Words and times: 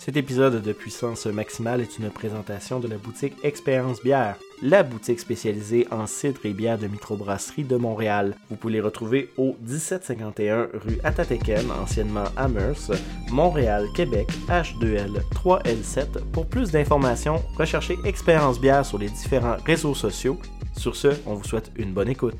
Cet 0.00 0.16
épisode 0.16 0.62
de 0.62 0.72
Puissance 0.72 1.26
Maximale 1.26 1.82
est 1.82 1.98
une 1.98 2.08
présentation 2.08 2.80
de 2.80 2.88
la 2.88 2.96
boutique 2.96 3.34
Expérience 3.44 4.02
Bière, 4.02 4.36
la 4.62 4.82
boutique 4.82 5.20
spécialisée 5.20 5.86
en 5.90 6.06
cidre 6.06 6.40
et 6.44 6.54
bière 6.54 6.78
de 6.78 6.86
microbrasserie 6.86 7.64
de 7.64 7.76
Montréal. 7.76 8.34
Vous 8.48 8.56
pouvez 8.56 8.72
les 8.72 8.80
retrouver 8.80 9.28
au 9.36 9.58
1751 9.60 10.68
rue 10.72 10.98
Atateken, 11.04 11.70
anciennement 11.70 12.24
Amherst, 12.38 12.94
Montréal, 13.30 13.84
Québec, 13.94 14.28
H2L 14.48 15.20
3L7. 15.34 16.24
Pour 16.32 16.46
plus 16.46 16.70
d'informations, 16.70 17.42
recherchez 17.58 17.98
Expérience 18.06 18.58
Bière 18.58 18.86
sur 18.86 18.96
les 18.96 19.10
différents 19.10 19.58
réseaux 19.66 19.94
sociaux. 19.94 20.38
Sur 20.78 20.96
ce, 20.96 21.08
on 21.26 21.34
vous 21.34 21.44
souhaite 21.44 21.72
une 21.76 21.92
bonne 21.92 22.08
écoute. 22.08 22.38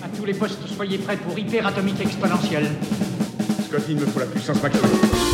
À 0.00 0.08
tous 0.16 0.24
les 0.24 0.34
postes, 0.34 0.64
soyez 0.68 0.98
prêts 0.98 1.16
pour 1.16 1.36
hyper 1.36 1.66
atomique 1.66 2.00
exponentielle. 2.00 2.68
Scott, 3.70 3.84
il 3.88 3.96
me 3.96 4.06
faut 4.06 4.18
la 4.18 4.26
puissance 4.26 4.60
maximale. 4.64 5.29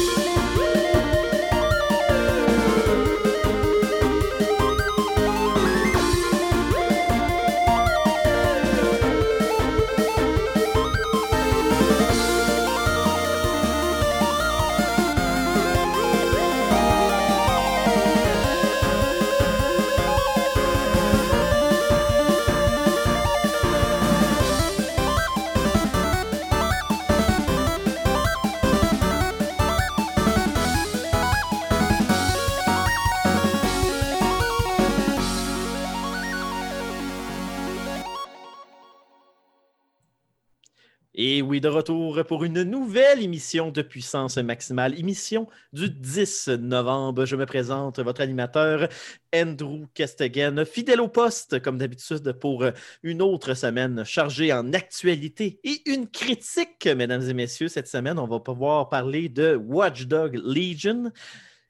De 41.60 41.68
retour 41.68 42.22
pour 42.26 42.44
une 42.44 42.62
nouvelle 42.62 43.22
émission 43.22 43.70
de 43.70 43.80
Puissance 43.80 44.36
Maximale, 44.36 44.98
émission 44.98 45.48
du 45.72 45.88
10 45.88 46.48
novembre. 46.60 47.24
Je 47.24 47.36
me 47.36 47.46
présente, 47.46 47.98
votre 47.98 48.20
animateur 48.20 48.88
Andrew 49.34 49.86
Kestegen, 49.94 50.64
fidèle 50.64 51.00
au 51.00 51.08
poste, 51.08 51.60
comme 51.62 51.78
d'habitude, 51.78 52.32
pour 52.32 52.64
une 53.02 53.22
autre 53.22 53.54
semaine 53.54 54.04
chargée 54.04 54.52
en 54.52 54.72
actualité 54.72 55.58
et 55.64 55.82
une 55.86 56.08
critique, 56.08 56.86
mesdames 56.86 57.28
et 57.28 57.34
messieurs. 57.34 57.68
Cette 57.68 57.88
semaine, 57.88 58.18
on 58.18 58.26
va 58.26 58.40
pouvoir 58.40 58.88
parler 58.88 59.28
de 59.28 59.54
Watchdog 59.56 60.34
Legion. 60.44 61.12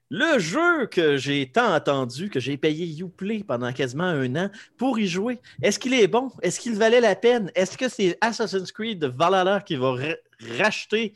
Le 0.09 0.39
jeu 0.39 0.85
que 0.85 1.17
j'ai 1.17 1.51
tant 1.51 1.73
attendu, 1.73 2.29
que 2.29 2.39
j'ai 2.39 2.55
payé 2.55 2.85
Uplay 3.01 3.43
pendant 3.43 3.73
quasiment 3.73 4.05
un 4.05 4.35
an 4.37 4.49
pour 4.77 4.97
y 4.99 5.07
jouer, 5.07 5.39
est-ce 5.61 5.79
qu'il 5.79 5.93
est 5.93 6.07
bon? 6.07 6.31
Est-ce 6.41 6.61
qu'il 6.61 6.75
valait 6.75 7.01
la 7.01 7.15
peine? 7.15 7.51
Est-ce 7.55 7.77
que 7.77 7.89
c'est 7.89 8.17
Assassin's 8.21 8.71
Creed 8.71 9.03
Valhalla 9.03 9.59
qui 9.59 9.75
va 9.75 9.95
racheter 10.57 11.13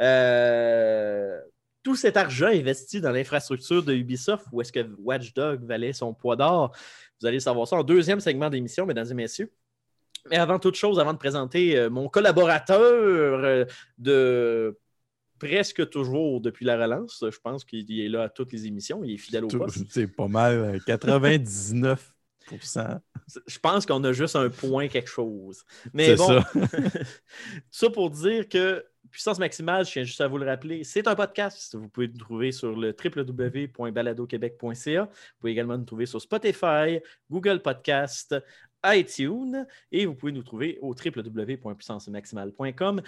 euh, 0.00 1.38
tout 1.84 1.94
cet 1.94 2.16
argent 2.16 2.46
investi 2.46 3.00
dans 3.00 3.12
l'infrastructure 3.12 3.84
de 3.84 3.94
Ubisoft 3.94 4.46
ou 4.50 4.60
est-ce 4.60 4.72
que 4.72 4.88
Watch 4.98 5.34
Dog 5.34 5.64
valait 5.64 5.92
son 5.92 6.12
poids 6.12 6.34
d'or? 6.34 6.74
Vous 7.20 7.26
allez 7.28 7.38
savoir 7.38 7.68
ça 7.68 7.76
en 7.76 7.84
deuxième 7.84 8.18
segment 8.18 8.50
d'émission, 8.50 8.86
mesdames 8.86 9.08
et 9.08 9.14
messieurs. 9.14 9.52
Mais 10.30 10.36
avant 10.36 10.58
toute 10.58 10.76
chose, 10.76 10.98
avant 10.98 11.12
de 11.12 11.18
présenter 11.18 11.76
euh, 11.76 11.90
mon 11.90 12.08
collaborateur 12.08 12.80
euh, 12.82 13.64
de 13.98 14.78
presque 15.42 15.90
toujours 15.90 16.40
depuis 16.40 16.64
la 16.64 16.76
relance. 16.76 17.24
Je 17.28 17.38
pense 17.38 17.64
qu'il 17.64 18.00
est 18.00 18.08
là 18.08 18.22
à 18.24 18.28
toutes 18.28 18.52
les 18.52 18.66
émissions. 18.66 19.02
Il 19.02 19.14
est 19.14 19.18
fidèle 19.18 19.44
au 19.44 19.48
poste. 19.48 19.84
C'est 19.90 20.06
pas 20.06 20.28
mal, 20.28 20.78
99% 20.86 21.98
Je 23.46 23.58
pense 23.58 23.86
qu'on 23.86 24.04
a 24.04 24.12
juste 24.12 24.36
un 24.36 24.50
point 24.50 24.86
quelque 24.86 25.10
chose. 25.10 25.64
Mais 25.92 26.14
bon, 26.14 26.28
ça. 26.28 26.48
ça 27.70 27.90
pour 27.90 28.10
dire 28.10 28.48
que 28.48 28.84
Puissance 29.10 29.40
Maximale, 29.40 29.84
je 29.84 29.90
tiens 29.90 30.04
juste 30.04 30.20
à 30.20 30.28
vous 30.28 30.38
le 30.38 30.46
rappeler, 30.46 30.84
c'est 30.84 31.08
un 31.08 31.16
podcast. 31.16 31.74
Vous 31.74 31.88
pouvez 31.88 32.06
le 32.06 32.16
trouver 32.16 32.52
sur 32.52 32.76
le 32.76 32.94
www.baladoquebec.ca. 32.94 35.04
Vous 35.04 35.10
pouvez 35.40 35.50
également 35.50 35.76
nous 35.76 35.84
trouver 35.84 36.06
sur 36.06 36.20
Spotify, 36.20 37.00
Google 37.28 37.60
Podcast, 37.60 38.36
iTunes 38.84 39.66
et 39.90 40.06
vous 40.06 40.14
pouvez 40.14 40.30
nous 40.32 40.44
trouver 40.44 40.78
au 40.80 40.94
www.puissancemaximale.com. 40.94 43.02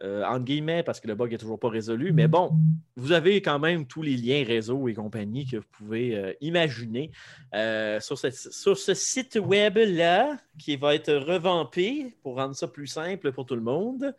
Euh, 0.00 0.24
entre 0.24 0.44
guillemets, 0.44 0.82
parce 0.82 0.98
que 0.98 1.06
le 1.06 1.14
bug 1.14 1.30
n'est 1.30 1.38
toujours 1.38 1.60
pas 1.60 1.68
résolu. 1.68 2.12
Mais 2.12 2.26
bon, 2.26 2.52
vous 2.96 3.12
avez 3.12 3.40
quand 3.40 3.60
même 3.60 3.86
tous 3.86 4.02
les 4.02 4.16
liens 4.16 4.42
réseau 4.44 4.88
et 4.88 4.94
compagnie 4.94 5.46
que 5.46 5.58
vous 5.58 5.68
pouvez 5.70 6.16
euh, 6.16 6.32
imaginer 6.40 7.12
euh, 7.54 8.00
sur, 8.00 8.18
sur, 8.18 8.76
ce 8.76 8.94
site 8.94 9.38
web-là 9.40 10.36
qui 10.58 10.76
va 10.76 10.96
être 10.96 11.12
revampé 11.12 12.16
pour 12.22 12.36
rendre 12.36 12.56
ça 12.56 12.66
plus 12.66 12.88
simple 12.88 13.30
pour 13.32 13.46
tout 13.46 13.54
le 13.54 13.60
monde. 13.60 14.14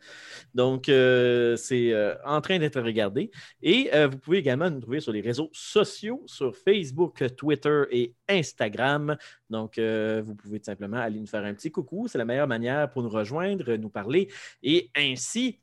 Donc, 0.54 0.84
c'est 0.86 2.16
en 2.24 2.40
train 2.40 2.58
d'être 2.58 2.80
regardé. 2.80 3.30
Et 3.62 3.90
vous 4.10 4.18
pouvez 4.18 4.38
également 4.38 4.70
nous 4.70 4.80
trouver 4.80 5.00
sur 5.00 5.12
les 5.12 5.20
réseaux 5.20 5.50
sociaux, 5.52 6.22
sur 6.26 6.56
Facebook, 6.56 7.22
Twitter 7.36 7.82
et 7.90 8.14
Instagram. 8.28 9.16
Donc, 9.50 9.78
vous 9.78 10.34
pouvez 10.34 10.58
tout 10.60 10.66
simplement 10.66 10.98
aller 10.98 11.20
nous 11.20 11.26
faire 11.26 11.44
un 11.44 11.54
petit 11.54 11.70
coucou. 11.70 12.08
C'est 12.08 12.18
la 12.18 12.24
meilleure 12.24 12.48
manière 12.48 12.90
pour 12.90 13.02
nous 13.02 13.10
rejoindre, 13.10 13.74
nous 13.76 13.90
parler 13.90 14.28
et 14.62 14.90
ainsi 14.96 15.58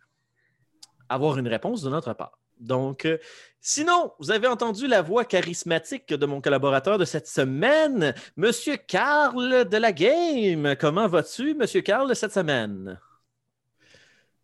avoir 1.09 1.37
une 1.37 1.47
réponse 1.47 1.81
de 1.81 1.89
notre 1.89 2.13
part. 2.13 2.37
Donc, 2.61 3.05
euh, 3.05 3.17
sinon, 3.59 4.13
vous 4.19 4.31
avez 4.31 4.47
entendu 4.47 4.87
la 4.87 5.01
voix 5.01 5.25
charismatique 5.25 6.13
de 6.13 6.25
mon 6.25 6.41
collaborateur 6.41 6.97
de 6.97 7.05
cette 7.05 7.27
semaine, 7.27 8.13
Monsieur 8.37 8.77
Carl 8.77 9.67
de 9.67 9.77
la 9.77 9.91
Game. 9.91 10.75
Comment 10.79 11.07
vas-tu, 11.07 11.55
Monsieur 11.55 11.81
Carl, 11.81 12.15
cette 12.15 12.33
semaine? 12.33 12.99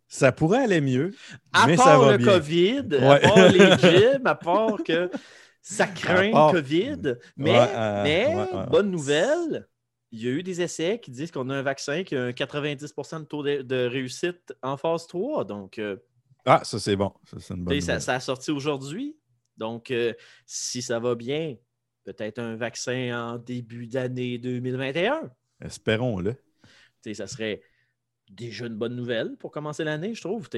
Ça 0.08 0.32
pourrait 0.32 0.64
aller 0.64 0.80
mieux. 0.80 1.14
À 1.52 1.66
mais 1.66 1.76
part 1.76 1.86
ça 1.86 1.98
va 1.98 2.12
le 2.12 2.18
bien. 2.18 2.26
COVID, 2.26 2.96
à 2.96 3.18
part 3.20 3.48
les 3.50 3.76
gyms, 3.78 4.26
à 4.26 4.34
part 4.34 4.82
que 4.84 5.10
ça 5.74 5.86
craint 5.86 6.30
part- 6.30 6.52
le 6.52 6.60
COVID. 6.60 7.16
Mais, 7.36 7.50
Ouais, 7.52 7.68
euh, 7.74 8.02
mais 8.02 8.26
ouais, 8.28 8.34
ouais, 8.34 8.54
ouais. 8.54 8.66
bonne 8.68 8.90
nouvelle, 8.90 9.68
il 10.10 10.22
y 10.22 10.28
a 10.28 10.30
eu 10.30 10.42
des 10.42 10.60
essais 10.62 10.98
qui 11.00 11.10
disent 11.10 11.30
qu'on 11.30 11.50
a 11.50 11.56
un 11.56 11.62
vaccin 11.62 12.02
qui 12.04 12.16
a 12.16 12.24
un 12.24 12.32
90 12.32 12.94
de 12.94 13.24
taux 13.24 13.42
de, 13.42 13.62
de 13.62 13.86
réussite 13.86 14.54
en 14.62 14.76
phase 14.76 15.06
3. 15.06 15.44
Donc, 15.44 15.78
euh, 15.78 15.96
Ah, 16.46 16.62
ça, 16.64 16.78
c'est 16.78 16.96
bon. 16.96 17.12
Ça, 17.24 17.36
c'est 17.40 17.54
une 17.54 17.64
bonne 17.64 17.80
ça, 18.00 18.14
a 18.14 18.20
sorti 18.20 18.50
aujourd'hui. 18.50 19.16
Donc, 19.58 19.90
euh, 19.90 20.14
si 20.46 20.80
ça 20.80 20.98
va 21.00 21.14
bien, 21.14 21.56
peut-être 22.04 22.38
un 22.38 22.56
vaccin 22.56 23.32
en 23.34 23.38
début 23.38 23.86
d'année 23.86 24.38
2021. 24.38 25.30
Espérons-le. 25.62 26.34
Ça 27.12 27.26
serait 27.26 27.60
déjà 28.30 28.66
une 28.66 28.76
bonne 28.76 28.94
nouvelle 28.96 29.36
pour 29.36 29.50
commencer 29.50 29.82
l'année, 29.84 30.14
je 30.14 30.20
trouve. 30.20 30.48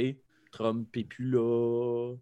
Trump 0.52 0.96
est 0.96 1.04
plus 1.04 1.30
là. 1.30 2.14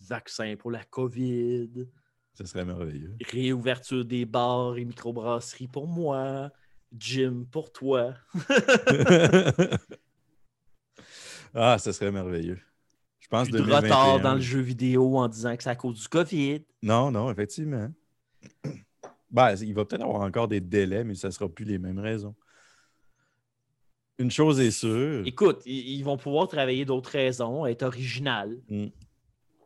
Vaccin 0.00 0.54
pour 0.58 0.70
la 0.70 0.84
COVID. 0.84 1.86
Ce 2.34 2.44
serait 2.44 2.64
merveilleux. 2.64 3.14
Réouverture 3.30 4.04
des 4.04 4.24
bars 4.24 4.76
et 4.76 4.84
microbrasseries 4.84 5.68
pour 5.68 5.86
moi. 5.86 6.50
Gym 6.96 7.46
pour 7.46 7.72
toi. 7.72 8.14
ah, 11.54 11.78
ce 11.78 11.92
serait 11.92 12.12
merveilleux. 12.12 12.58
Je 13.20 13.28
pense 13.28 13.48
Plus 13.48 13.52
de 13.52 13.64
2021. 13.64 13.80
retard 13.80 14.20
dans 14.20 14.34
le 14.34 14.40
jeu 14.40 14.60
vidéo 14.60 15.16
en 15.16 15.28
disant 15.28 15.56
que 15.56 15.62
c'est 15.62 15.70
à 15.70 15.76
cause 15.76 16.00
du 16.00 16.08
COVID. 16.08 16.62
Non, 16.82 17.10
non, 17.10 17.30
effectivement. 17.30 17.88
Ben, 19.30 19.56
il 19.60 19.74
va 19.74 19.84
peut-être 19.84 20.04
avoir 20.04 20.20
encore 20.20 20.46
des 20.46 20.60
délais, 20.60 21.02
mais 21.02 21.16
ça 21.16 21.26
ne 21.26 21.32
sera 21.32 21.48
plus 21.48 21.64
les 21.64 21.76
mêmes 21.76 21.98
raisons. 21.98 22.36
Une 24.16 24.30
chose 24.30 24.60
est 24.60 24.70
sûre, 24.70 25.26
Écoute, 25.26 25.60
ils, 25.66 26.04
vont 26.04 26.16
pouvoir 26.16 26.46
travailler 26.46 26.84
d'autres 26.84 27.10
raisons, 27.10 27.66
être 27.66 27.82
original. 27.82 28.56
Mm. 28.68 28.86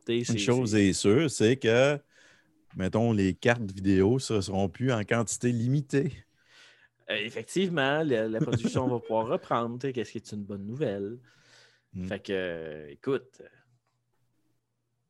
Une 0.09 0.39
chose 0.39 0.75
est 0.75 0.95
sûre, 0.95 1.31
c'est 1.31 1.57
que, 1.57 2.01
mettons, 2.79 3.13
les 3.13 3.35
cartes 3.35 3.71
vidéo 3.73 4.15
ne 4.15 4.41
seront 4.41 4.69
plus 4.69 4.93
en 4.93 5.03
quantité 5.05 5.53
limitée. 5.53 6.13
Euh, 7.11 7.17
effectivement, 7.17 8.03
la, 8.03 8.29
la 8.29 8.41
production 8.41 8.87
va 8.89 9.01
pouvoir 9.01 9.27
reprendre, 9.27 9.91
qu'est-ce 9.91 10.13
qui 10.13 10.19
est 10.19 10.33
une 10.33 10.45
bonne 10.45 10.67
nouvelle. 10.67 11.19
Mm. 11.95 12.07
Fait 12.07 12.21
que, 12.21 12.33
euh, 12.33 12.91
écoute, 12.91 13.43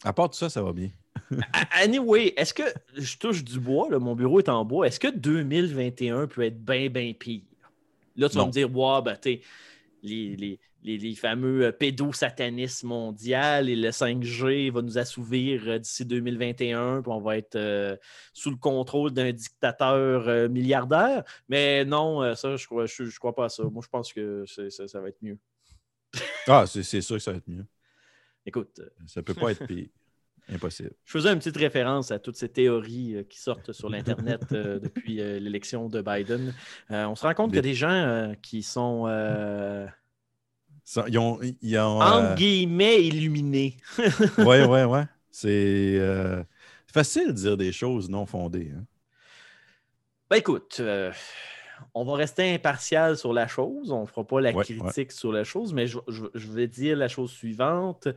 À 0.04 0.12
part 0.12 0.30
tout 0.30 0.38
ça, 0.38 0.48
ça 0.48 0.62
va 0.62 0.72
bien. 0.72 0.90
anyway, 1.72 2.32
est-ce 2.36 2.54
que 2.54 2.62
je 2.94 3.16
touche 3.18 3.44
du 3.44 3.60
bois, 3.60 3.88
là, 3.90 3.98
mon 3.98 4.14
bureau 4.14 4.38
est 4.38 4.48
en 4.48 4.64
bois, 4.64 4.86
est-ce 4.86 5.00
que 5.00 5.08
2021 5.08 6.26
peut 6.28 6.42
être 6.42 6.64
bien, 6.64 6.88
bien 6.88 7.12
pire? 7.12 7.42
Là, 8.16 8.28
tu 8.28 8.36
vas 8.36 8.46
me 8.46 8.50
dire, 8.50 8.74
ouais, 8.74 9.02
ben, 9.02 9.16
les, 10.02 10.36
les, 10.36 10.60
les, 10.82 10.98
les 10.98 11.14
fameux 11.14 11.66
euh, 11.66 11.72
pédosatanistes 11.72 12.84
mondial 12.84 13.68
et 13.68 13.76
le 13.76 13.90
5G 13.90 14.70
va 14.70 14.82
nous 14.82 14.98
assouvir 14.98 15.62
euh, 15.66 15.78
d'ici 15.78 16.04
2021, 16.04 17.02
puis 17.02 17.12
on 17.12 17.20
va 17.20 17.36
être 17.36 17.56
euh, 17.56 17.96
sous 18.32 18.50
le 18.50 18.56
contrôle 18.56 19.12
d'un 19.12 19.32
dictateur 19.32 20.28
euh, 20.28 20.48
milliardaire. 20.48 21.24
Mais 21.48 21.84
non, 21.84 22.34
ça, 22.34 22.56
je 22.56 22.66
crois, 22.66 22.86
je, 22.86 23.04
je 23.04 23.18
crois 23.18 23.34
pas 23.34 23.46
à 23.46 23.48
ça. 23.48 23.64
Moi, 23.64 23.82
je 23.84 23.88
pense 23.88 24.12
que 24.12 24.44
ça, 24.46 24.88
ça 24.88 25.00
va 25.00 25.08
être 25.08 25.22
mieux. 25.22 25.38
Ah, 26.46 26.64
c'est 26.66 26.82
sûr 26.82 27.16
que 27.16 27.22
ça 27.22 27.32
va 27.32 27.38
être 27.38 27.48
mieux. 27.48 27.66
écoute, 28.46 28.80
Ça 29.06 29.22
peut 29.22 29.34
pas 29.34 29.52
être 29.52 29.66
pire. 29.66 29.88
Impossible. 30.50 30.92
je 31.04 31.12
faisais 31.12 31.30
une 31.30 31.38
petite 31.38 31.56
référence 31.56 32.10
à 32.10 32.18
toutes 32.18 32.36
ces 32.36 32.48
théories 32.48 33.16
euh, 33.16 33.22
qui 33.22 33.38
sortent 33.38 33.72
sur 33.72 33.88
l'Internet 33.90 34.40
euh, 34.52 34.78
depuis 34.82 35.20
euh, 35.20 35.38
l'élection 35.38 35.88
de 35.88 36.00
Biden. 36.00 36.54
On 36.90 37.14
se 37.14 37.26
rend 37.26 37.34
compte 37.34 37.56
a 37.56 37.60
des 37.60 37.74
gens 37.74 38.34
qui 38.42 38.62
sont, 38.62 39.04
ils 41.08 41.18
ont. 41.18 41.38
Ils 41.62 41.78
ont 41.78 42.00
entre 42.00 42.32
euh, 42.32 42.34
guillemets, 42.34 43.04
illuminés. 43.04 43.76
ouais, 44.38 44.64
ouais, 44.66 44.84
ouais. 44.84 45.04
C'est 45.30 45.96
euh, 45.98 46.42
facile 46.92 47.28
de 47.28 47.32
dire 47.32 47.56
des 47.56 47.72
choses 47.72 48.08
non 48.08 48.26
fondées. 48.26 48.72
hein. 48.76 48.84
Ben 50.30 50.36
écoute, 50.36 50.76
euh, 50.80 51.10
on 51.94 52.04
va 52.04 52.14
rester 52.16 52.52
impartial 52.52 53.16
sur 53.16 53.32
la 53.32 53.46
chose. 53.46 53.90
On 53.90 54.02
ne 54.02 54.06
fera 54.06 54.24
pas 54.26 54.40
la 54.42 54.52
Ouais, 54.52 54.62
critique 54.64 55.10
sur 55.12 55.32
la 55.32 55.42
chose, 55.44 55.72
mais 55.72 55.86
je, 55.86 55.98
je- 56.08 56.26
je 56.34 56.48
vais 56.52 56.66
dire 56.66 56.96
la 56.98 57.08
chose 57.08 57.30
suivante. 57.30 58.08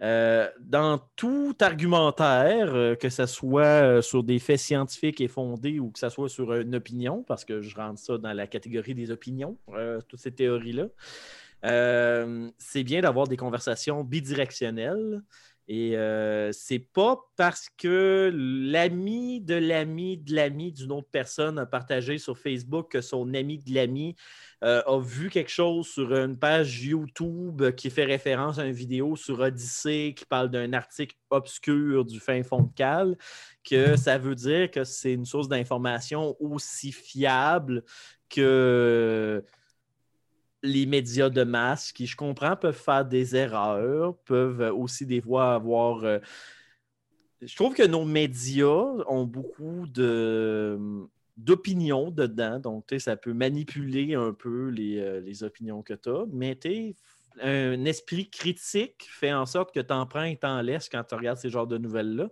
Dans 0.00 1.00
tout 1.16 1.56
argumentaire, 1.60 2.96
que 3.00 3.08
ce 3.08 3.26
soit 3.26 4.00
sur 4.02 4.22
des 4.22 4.38
faits 4.38 4.60
scientifiques 4.60 5.20
et 5.20 5.28
fondés 5.28 5.80
ou 5.80 5.90
que 5.90 5.98
ce 5.98 6.08
soit 6.08 6.28
sur 6.28 6.54
une 6.54 6.74
opinion, 6.76 7.24
parce 7.26 7.44
que 7.44 7.62
je 7.62 7.74
rentre 7.74 7.98
ça 7.98 8.16
dans 8.18 8.32
la 8.32 8.46
catégorie 8.46 8.94
des 8.94 9.10
opinions, 9.10 9.56
toutes 10.08 10.20
ces 10.20 10.32
théories-là, 10.32 10.86
c'est 11.62 12.84
bien 12.84 13.00
d'avoir 13.00 13.26
des 13.28 13.36
conversations 13.36 14.04
bidirectionnelles. 14.04 15.22
Et 15.68 15.96
euh, 15.96 16.52
c'est 16.52 16.78
pas 16.78 17.18
parce 17.36 17.68
que 17.76 18.30
l'ami 18.32 19.40
de 19.40 19.56
l'ami 19.56 20.16
de 20.16 20.32
l'ami 20.32 20.70
d'une 20.70 20.92
autre 20.92 21.08
personne 21.10 21.58
a 21.58 21.66
partagé 21.66 22.18
sur 22.18 22.38
Facebook 22.38 22.92
que 22.92 23.00
son 23.00 23.34
ami 23.34 23.58
de 23.58 23.74
l'ami 23.74 24.14
euh, 24.62 24.80
a 24.86 25.00
vu 25.00 25.28
quelque 25.28 25.50
chose 25.50 25.88
sur 25.88 26.14
une 26.14 26.38
page 26.38 26.84
YouTube 26.84 27.72
qui 27.72 27.90
fait 27.90 28.04
référence 28.04 28.60
à 28.60 28.64
une 28.64 28.74
vidéo 28.74 29.16
sur 29.16 29.40
Odyssée 29.40 30.14
qui 30.16 30.24
parle 30.24 30.50
d'un 30.50 30.72
article 30.72 31.16
obscur 31.30 32.04
du 32.04 32.20
fin 32.20 32.44
fond 32.44 32.62
de 32.62 32.72
cale, 32.72 33.18
que 33.68 33.96
ça 33.96 34.18
veut 34.18 34.36
dire 34.36 34.70
que 34.70 34.84
c'est 34.84 35.14
une 35.14 35.26
source 35.26 35.48
d'information 35.48 36.36
aussi 36.38 36.92
fiable 36.92 37.82
que 38.28 39.44
les 40.62 40.86
médias 40.86 41.30
de 41.30 41.44
masse 41.44 41.92
qui, 41.92 42.06
je 42.06 42.16
comprends, 42.16 42.56
peuvent 42.56 42.76
faire 42.76 43.04
des 43.04 43.36
erreurs, 43.36 44.16
peuvent 44.24 44.72
aussi 44.74 45.06
des 45.06 45.20
fois 45.20 45.54
avoir. 45.54 46.04
euh, 46.04 46.18
Je 47.42 47.54
trouve 47.54 47.74
que 47.74 47.86
nos 47.86 48.04
médias 48.04 48.84
ont 49.08 49.24
beaucoup 49.24 49.86
de 49.86 50.78
d'opinions 51.36 52.10
dedans, 52.10 52.58
donc 52.58 52.86
ça 52.98 53.14
peut 53.16 53.34
manipuler 53.34 54.14
un 54.14 54.32
peu 54.32 54.68
les, 54.70 54.98
euh, 54.98 55.44
opinions 55.46 55.82
que 55.82 55.92
tu 55.92 56.08
as, 56.08 56.24
mais 56.32 56.58
un 57.42 57.84
esprit 57.84 58.30
critique 58.30 59.06
fait 59.10 59.34
en 59.34 59.44
sorte 59.44 59.74
que 59.74 59.80
tu 59.80 59.92
en 59.92 60.06
prends 60.06 60.22
et 60.24 60.38
t'en 60.38 60.62
laisses 60.62 60.88
quand 60.88 61.04
tu 61.04 61.14
regardes 61.14 61.36
ces 61.36 61.50
genres 61.50 61.66
de 61.66 61.76
nouvelles-là. 61.76 62.30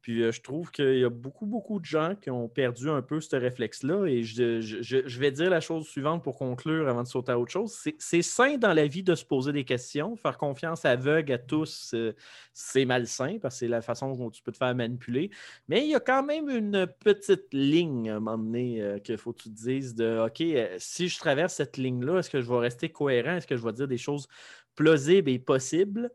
Puis 0.00 0.22
euh, 0.22 0.32
je 0.32 0.40
trouve 0.40 0.70
qu'il 0.70 0.98
y 0.98 1.04
a 1.04 1.10
beaucoup, 1.10 1.46
beaucoup 1.46 1.80
de 1.80 1.84
gens 1.84 2.14
qui 2.14 2.30
ont 2.30 2.48
perdu 2.48 2.88
un 2.88 3.02
peu 3.02 3.20
ce 3.20 3.34
réflexe-là. 3.34 4.06
Et 4.06 4.22
je, 4.22 5.18
vais 5.18 5.32
dire 5.32 5.50
la 5.50 5.60
chose 5.60 5.86
suivante 5.86 6.22
pour 6.22 6.36
conclure 6.36 6.88
avant 6.88 7.02
de 7.02 7.08
sauter 7.08 7.32
à 7.32 7.38
autre 7.38 7.50
chose. 7.50 7.72
C'est- 7.98 8.22
sain 8.22 8.58
dans 8.58 8.72
la 8.72 8.86
vie 8.86 9.02
de 9.02 9.14
se 9.14 9.24
poser 9.24 9.52
des 9.52 9.64
questions. 9.64 10.16
Faire 10.16 10.38
confiance 10.38 10.84
aveugle 10.84 11.32
à 11.32 11.38
tous, 11.38 11.92
euh, 11.94 12.14
c'est 12.52 12.84
malsain 12.84 13.38
parce 13.40 13.56
que 13.56 13.58
c'est 13.60 13.68
la 13.68 13.80
façon 13.80 14.12
dont 14.14 14.30
tu 14.30 14.42
peux 14.42 14.52
te 14.52 14.56
faire 14.58 14.74
manipuler. 14.74 15.30
Mais 15.68 15.84
il 15.84 15.90
y 15.90 15.94
a 15.94 16.00
quand 16.00 16.22
même 16.22 16.48
une 16.48 16.86
petite 17.00 17.52
ligne 17.52 18.10
à 18.10 18.16
un 18.16 18.20
moment 18.20 18.38
donné 18.38 18.80
euh, 18.82 18.98
qu'il 18.98 19.16
faut 19.16 19.32
que 19.32 19.42
tu 19.42 19.50
te 19.50 19.54
dises 19.54 19.94
de 19.94 20.24
OK, 20.26 20.42
si 20.78 21.08
je 21.08 21.18
traverse 21.18 21.54
cette 21.54 21.76
ligne-là, 21.76 22.18
est-ce 22.18 22.30
que 22.30 22.40
je 22.40 22.48
vais 22.48 22.58
rester 22.58 22.90
cohérent? 22.90 23.36
Est-ce 23.36 23.46
que 23.46 23.56
je 23.56 23.64
vais 23.64 23.72
dire 23.72 23.88
des 23.88 23.98
choses 23.98 24.28
plausibles 24.74 25.30
et 25.30 25.38
possibles? 25.38 26.10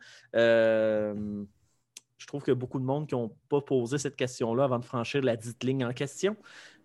Je 2.24 2.28
trouve 2.28 2.42
qu'il 2.42 2.52
y 2.52 2.56
a 2.56 2.56
beaucoup 2.56 2.80
de 2.80 2.86
monde 2.86 3.06
qui 3.06 3.16
n'ont 3.16 3.36
pas 3.50 3.60
posé 3.60 3.98
cette 3.98 4.16
question-là 4.16 4.64
avant 4.64 4.80
de 4.80 4.86
franchir 4.86 5.22
la 5.22 5.36
dite 5.36 5.62
ligne 5.62 5.84
en 5.84 5.92
question. 5.92 6.38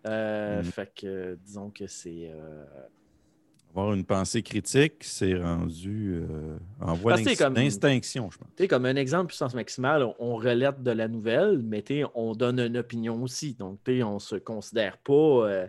Euh, 0.05 0.57
Mhm. 0.57 0.63
Fait 0.65 0.91
que 0.93 1.35
disons 1.45 1.69
que 1.69 1.87
c'est. 1.87 2.29
euh, 2.29 2.65
Avoir 3.69 3.93
une 3.93 4.03
pensée 4.03 4.41
critique, 4.43 4.95
c'est 5.01 5.35
rendu 5.35 6.15
euh, 6.29 6.57
en 6.81 6.93
voie 6.95 7.15
d'extinction, 7.15 8.29
je 8.31 8.37
pense. 8.37 8.47
Tu 8.57 8.63
sais, 8.63 8.67
comme 8.67 8.85
un 8.85 8.95
exemple, 8.97 9.27
puissance 9.27 9.53
maximale, 9.53 10.05
on, 10.19 10.35
relate 10.35 10.83
de 10.83 10.91
la 10.91 11.07
nouvelle, 11.07 11.59
mais 11.63 11.81
tu 11.83 12.01
sais, 12.01 12.03
on 12.15 12.33
donne 12.33 12.59
une 12.59 12.75
opinion 12.77 13.21
aussi. 13.23 13.53
Donc, 13.53 13.79
tu 13.85 13.97
sais, 13.97 14.03
on 14.03 14.15
ne 14.15 14.19
se 14.19 14.35
considère 14.35 14.97
pas 14.97 15.67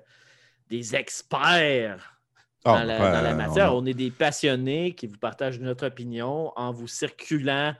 des 0.69 0.97
experts 0.97 2.17
dans, 2.65 2.75
Ah, 2.75 2.85
la, 2.85 2.99
ben, 2.99 3.13
dans 3.13 3.23
la 3.23 3.33
on 3.35 3.37
matière. 3.37 3.67
a- 3.67 3.77
On, 3.77 3.87
est 3.87 3.95
des 3.95 4.11
passionnés 4.11 4.95
qui 4.95 5.07
vous 5.07 5.19
partagent 5.19 5.61
notre 5.61 5.87
opinion 5.87 6.53
en 6.57 6.73
vous 6.73 6.89
circulant 6.89 7.75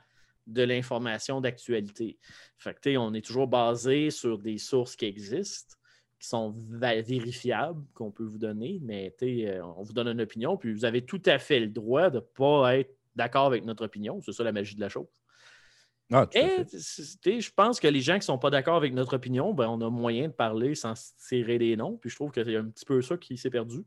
de 0.47 0.63
l'information 0.63 1.41
d'actualité. 1.41 2.17
Fait 2.57 2.79
que, 2.79 2.97
on 2.97 3.13
est 3.13 3.25
toujours 3.25 3.47
basé 3.47 4.09
sur 4.09 4.37
des 4.37 4.57
sources 4.57 4.95
qui 4.95 5.05
existent, 5.05 5.75
qui 6.19 6.27
sont 6.27 6.53
vérifiables, 6.69 7.83
qu'on 7.93 8.11
peut 8.11 8.23
vous 8.25 8.37
donner, 8.37 8.79
mais 8.83 9.15
euh, 9.23 9.61
on 9.77 9.83
vous 9.83 9.93
donne 9.93 10.07
une 10.07 10.21
opinion, 10.21 10.57
puis 10.57 10.71
vous 10.73 10.85
avez 10.85 11.03
tout 11.05 11.21
à 11.25 11.39
fait 11.39 11.59
le 11.59 11.67
droit 11.67 12.09
de 12.09 12.17
ne 12.17 12.21
pas 12.21 12.77
être 12.77 12.95
d'accord 13.15 13.45
avec 13.45 13.65
notre 13.65 13.85
opinion. 13.85 14.21
C'est 14.21 14.31
ça 14.31 14.43
la 14.43 14.51
magie 14.51 14.75
de 14.75 14.81
la 14.81 14.89
chose. 14.89 15.07
Ah, 16.13 16.27
Et 16.33 16.65
je 17.39 17.51
pense 17.55 17.79
que 17.79 17.87
les 17.87 18.01
gens 18.01 18.13
qui 18.15 18.19
ne 18.19 18.23
sont 18.23 18.37
pas 18.37 18.49
d'accord 18.49 18.75
avec 18.75 18.93
notre 18.93 19.15
opinion, 19.15 19.53
ben, 19.53 19.69
on 19.69 19.79
a 19.79 19.89
moyen 19.89 20.27
de 20.27 20.33
parler 20.33 20.75
sans 20.75 20.93
tirer 21.27 21.57
des 21.57 21.77
noms. 21.77 21.95
Puis 21.97 22.09
je 22.09 22.15
trouve 22.15 22.31
qu'il 22.31 22.49
y 22.49 22.55
a 22.55 22.59
un 22.59 22.69
petit 22.69 22.83
peu 22.85 23.01
ça 23.01 23.17
qui 23.17 23.37
s'est 23.37 23.49
perdu. 23.49 23.77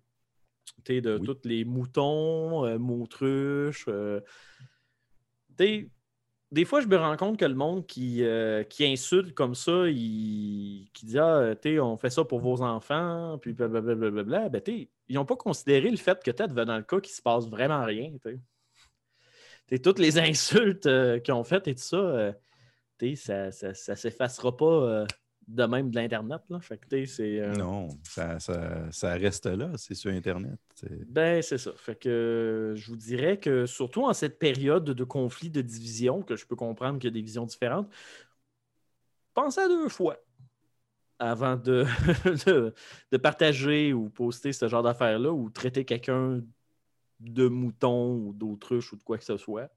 Tu 0.84 0.94
sais, 0.94 1.00
de 1.02 1.18
Oui. 1.18 1.26
tous 1.26 1.46
les 1.46 1.64
moutons, 1.66 2.64
euh, 2.64 2.78
moutruches. 2.78 3.84
euh, 3.88 4.20
des 6.54 6.64
fois, 6.64 6.80
je 6.80 6.86
me 6.86 6.96
rends 6.96 7.16
compte 7.16 7.36
que 7.36 7.44
le 7.44 7.54
monde 7.54 7.84
qui, 7.84 8.22
euh, 8.22 8.62
qui 8.62 8.86
insulte 8.86 9.34
comme 9.34 9.56
ça, 9.56 9.88
il, 9.88 10.88
qui 10.94 11.04
dit 11.04 11.18
Ah, 11.18 11.52
sais, 11.60 11.80
on 11.80 11.96
fait 11.96 12.10
ça 12.10 12.24
pour 12.24 12.38
vos 12.38 12.62
enfants, 12.62 13.38
puis 13.42 13.52
blablabla, 13.52 14.48
ben, 14.48 14.62
sais, 14.64 14.88
ils 15.08 15.16
n'ont 15.16 15.24
pas 15.24 15.34
considéré 15.36 15.90
le 15.90 15.96
fait 15.96 16.22
que 16.22 16.30
peut-être 16.30 16.54
dans 16.54 16.76
le 16.76 16.84
cas 16.84 17.00
qu'il 17.00 17.12
se 17.12 17.22
passe 17.22 17.48
vraiment 17.48 17.84
rien. 17.84 18.12
Tu 18.22 18.40
sais, 19.68 19.78
toutes 19.80 19.98
les 19.98 20.16
insultes 20.30 20.86
euh, 20.86 21.18
qu'ils 21.18 21.34
ont 21.34 21.42
faites 21.42 21.66
et 21.66 21.74
tout 21.74 21.82
ça, 21.82 21.96
euh, 21.96 22.32
sais, 23.00 23.16
ça 23.16 23.68
ne 23.68 23.96
s'effacera 23.96 24.56
pas 24.56 24.64
euh, 24.64 25.06
de 25.46 25.64
même 25.64 25.90
de 25.90 25.96
l'Internet. 25.96 26.40
là. 26.48 26.60
Fait 26.60 26.78
que, 26.78 26.86
tu 26.88 27.06
sais, 27.06 27.16
c'est. 27.16 27.40
euh, 27.40 27.54
Non, 27.54 27.88
ça, 28.02 28.38
ça- 28.40 28.90
ça 28.90 29.12
reste 29.14 29.46
là, 29.46 29.70
c'est 29.76 29.94
sur 29.94 30.10
Internet. 30.10 30.58
c'est- 30.74 31.04
Ben, 31.10 31.42
c'est 31.42 31.58
ça. 31.58 31.72
Fait 31.76 31.94
que 31.96 32.08
euh, 32.08 32.74
je 32.76 32.90
vous 32.90 32.96
dirais 32.96 33.38
que 33.38 33.66
surtout 33.66 34.04
en 34.04 34.12
cette 34.14 34.38
période 34.38 34.84
de 34.84 35.04
conflit, 35.04 35.50
de 35.50 35.60
division, 35.62 36.22
que 36.22 36.36
je 36.36 36.46
peux 36.46 36.56
comprendre 36.56 36.98
qu'il 36.98 37.08
y 37.08 37.12
a 37.12 37.14
des 37.14 37.22
visions 37.22 37.44
différentes, 37.46 37.90
pensez 39.34 39.60
à 39.60 39.68
deux 39.68 39.88
fois 39.88 40.16
avant 41.18 41.56
de, 41.56 41.84
de, 42.46 42.74
de 43.12 43.16
partager 43.16 43.92
ou 43.92 44.08
poster 44.10 44.52
ce 44.52 44.68
genre 44.68 44.82
d'affaires-là 44.82 45.32
ou 45.32 45.48
traiter 45.50 45.84
quelqu'un 45.84 46.40
de 47.20 47.48
mouton 47.48 48.16
ou 48.16 48.32
d'autruche 48.32 48.92
ou 48.92 48.96
de 48.96 49.02
quoi 49.02 49.16
que 49.18 49.24
ce 49.24 49.36
soit. 49.36 49.70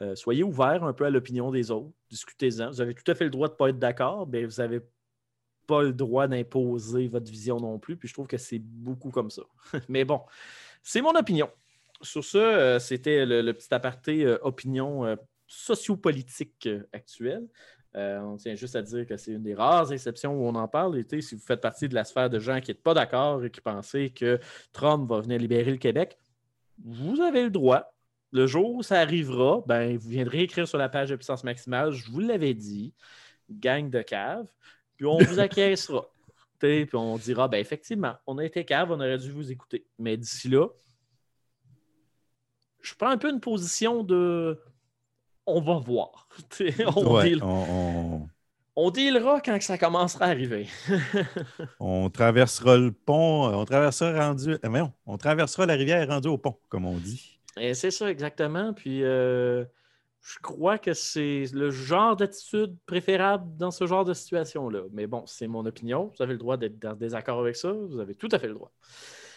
Euh, 0.00 0.14
soyez 0.14 0.42
ouverts 0.42 0.84
un 0.84 0.92
peu 0.92 1.04
à 1.04 1.10
l'opinion 1.10 1.50
des 1.50 1.70
autres, 1.70 1.90
discutez-en. 2.08 2.70
Vous 2.70 2.80
avez 2.80 2.94
tout 2.94 3.10
à 3.10 3.14
fait 3.14 3.24
le 3.24 3.30
droit 3.30 3.48
de 3.48 3.52
ne 3.52 3.56
pas 3.56 3.68
être 3.68 3.78
d'accord, 3.78 4.26
mais 4.26 4.44
vous 4.44 4.62
n'avez 4.62 4.80
pas 5.66 5.82
le 5.82 5.92
droit 5.92 6.26
d'imposer 6.26 7.06
votre 7.08 7.30
vision 7.30 7.60
non 7.60 7.78
plus. 7.78 7.96
Puis 7.96 8.08
je 8.08 8.14
trouve 8.14 8.26
que 8.26 8.38
c'est 8.38 8.58
beaucoup 8.58 9.10
comme 9.10 9.30
ça. 9.30 9.42
mais 9.88 10.04
bon, 10.04 10.20
c'est 10.82 11.00
mon 11.00 11.14
opinion. 11.14 11.48
Sur 12.02 12.24
ce, 12.24 12.38
euh, 12.38 12.78
c'était 12.78 13.26
le, 13.26 13.52
petit 13.52 13.72
aparté 13.72 14.24
euh, 14.24 14.38
opinion 14.42 15.04
euh, 15.04 15.16
sociopolitique 15.46 16.68
actuelle. 16.92 17.46
On 17.94 18.36
tient 18.36 18.54
juste 18.54 18.76
à 18.76 18.82
dire 18.82 19.04
que 19.04 19.16
c'est 19.16 19.32
une 19.32 19.42
des 19.42 19.54
rares 19.54 19.92
exceptions 19.92 20.32
où 20.32 20.46
on 20.46 20.54
en 20.54 20.68
parle. 20.68 20.96
Et, 20.98 21.20
si 21.20 21.34
vous 21.34 21.40
faites 21.40 21.60
partie 21.60 21.88
de 21.88 21.94
la 21.94 22.04
sphère 22.04 22.30
de 22.30 22.38
gens 22.38 22.60
qui 22.60 22.70
n'êtes 22.70 22.82
pas 22.82 22.94
d'accord 22.94 23.44
et 23.44 23.50
qui 23.50 23.60
pensez 23.60 24.10
que 24.10 24.38
Trump 24.72 25.10
va 25.10 25.20
venir 25.20 25.38
libérer 25.40 25.72
le 25.72 25.76
Québec, 25.76 26.16
vous 26.84 27.20
avez 27.20 27.42
le 27.42 27.50
droit. 27.50 27.92
Le 28.32 28.46
jour 28.46 28.74
où 28.74 28.82
ça 28.82 29.00
arrivera, 29.00 29.62
ben, 29.66 29.96
vous 29.96 30.08
viendrez 30.08 30.40
écrire 30.42 30.68
sur 30.68 30.78
la 30.78 30.88
page 30.88 31.08
de 31.10 31.16
puissance 31.16 31.42
maximale, 31.44 31.92
je 31.92 32.10
vous 32.10 32.20
l'avais 32.20 32.54
dit, 32.54 32.94
gang 33.50 33.90
de 33.90 34.02
cave, 34.02 34.46
puis 34.96 35.06
on 35.06 35.18
vous 35.18 35.38
acquiescera. 35.40 36.06
Puis 36.58 36.88
on 36.94 37.16
dira, 37.16 37.48
ben, 37.48 37.58
effectivement, 37.58 38.14
on 38.26 38.38
a 38.38 38.44
été 38.44 38.64
cave, 38.64 38.90
on 38.90 38.96
aurait 39.00 39.18
dû 39.18 39.30
vous 39.32 39.50
écouter. 39.50 39.86
Mais 39.98 40.16
d'ici 40.16 40.48
là, 40.48 40.68
je 42.82 42.94
prends 42.94 43.08
un 43.10 43.18
peu 43.18 43.30
une 43.30 43.40
position 43.40 44.02
de 44.04 44.60
on 45.46 45.60
va 45.60 45.78
voir. 45.78 46.28
On, 46.96 47.14
Ouais, 47.16 47.30
deal- 47.30 47.42
on, 47.42 47.48
on- 47.48 48.28
on 48.76 48.90
dealera 48.90 49.40
quand 49.40 49.58
que 49.58 49.64
ça 49.64 49.76
commencera 49.76 50.26
à 50.26 50.28
arriver. 50.28 50.68
on 51.80 52.08
traversera 52.08 52.76
le 52.76 52.92
pont, 52.92 53.48
on 53.52 53.64
traversera 53.64 54.28
rendu. 54.28 54.56
voyons, 54.62 54.92
on 55.06 55.18
traversera 55.18 55.66
la 55.66 55.74
rivière 55.74 56.06
rendue 56.08 56.28
au 56.28 56.38
pont, 56.38 56.56
comme 56.68 56.86
on 56.86 56.96
dit. 56.96 57.39
Et 57.58 57.74
c'est 57.74 57.90
ça 57.90 58.10
exactement. 58.10 58.72
Puis 58.72 59.02
euh, 59.04 59.64
je 60.22 60.38
crois 60.40 60.78
que 60.78 60.92
c'est 60.92 61.44
le 61.52 61.70
genre 61.70 62.16
d'attitude 62.16 62.76
préférable 62.86 63.56
dans 63.56 63.70
ce 63.70 63.86
genre 63.86 64.04
de 64.04 64.14
situation-là. 64.14 64.82
Mais 64.92 65.06
bon, 65.06 65.24
c'est 65.26 65.48
mon 65.48 65.64
opinion. 65.66 66.12
Vous 66.16 66.22
avez 66.22 66.32
le 66.34 66.38
droit 66.38 66.56
d'être 66.56 66.84
en 66.84 66.94
désaccord 66.94 67.40
avec 67.40 67.56
ça. 67.56 67.72
Vous 67.72 67.98
avez 68.00 68.14
tout 68.14 68.28
à 68.32 68.38
fait 68.38 68.48
le 68.48 68.54
droit. 68.54 68.70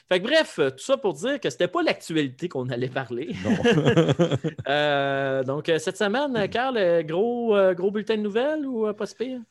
Fait 0.09 0.19
que 0.19 0.25
bref, 0.25 0.57
tout 0.57 0.83
ça 0.83 0.97
pour 0.97 1.13
dire 1.13 1.39
que 1.39 1.49
c'était 1.49 1.69
pas 1.69 1.81
l'actualité 1.81 2.49
qu'on 2.49 2.69
allait 2.69 2.89
parler. 2.89 3.33
Non. 3.43 3.55
Euh, 4.67 5.43
donc, 5.43 5.67
euh, 5.67 5.77
cette 5.79 5.97
semaine, 5.97 6.47
Carl, 6.49 6.77
euh, 6.77 7.03
gros, 7.03 7.55
euh, 7.55 7.73
gros 7.73 7.91
bulletin 7.91 8.15
de 8.17 8.21
nouvelles 8.21 8.65
ou 8.65 8.87
euh, 8.87 8.93
pas 8.93 9.05
si 9.05 9.15
pire? 9.15 9.41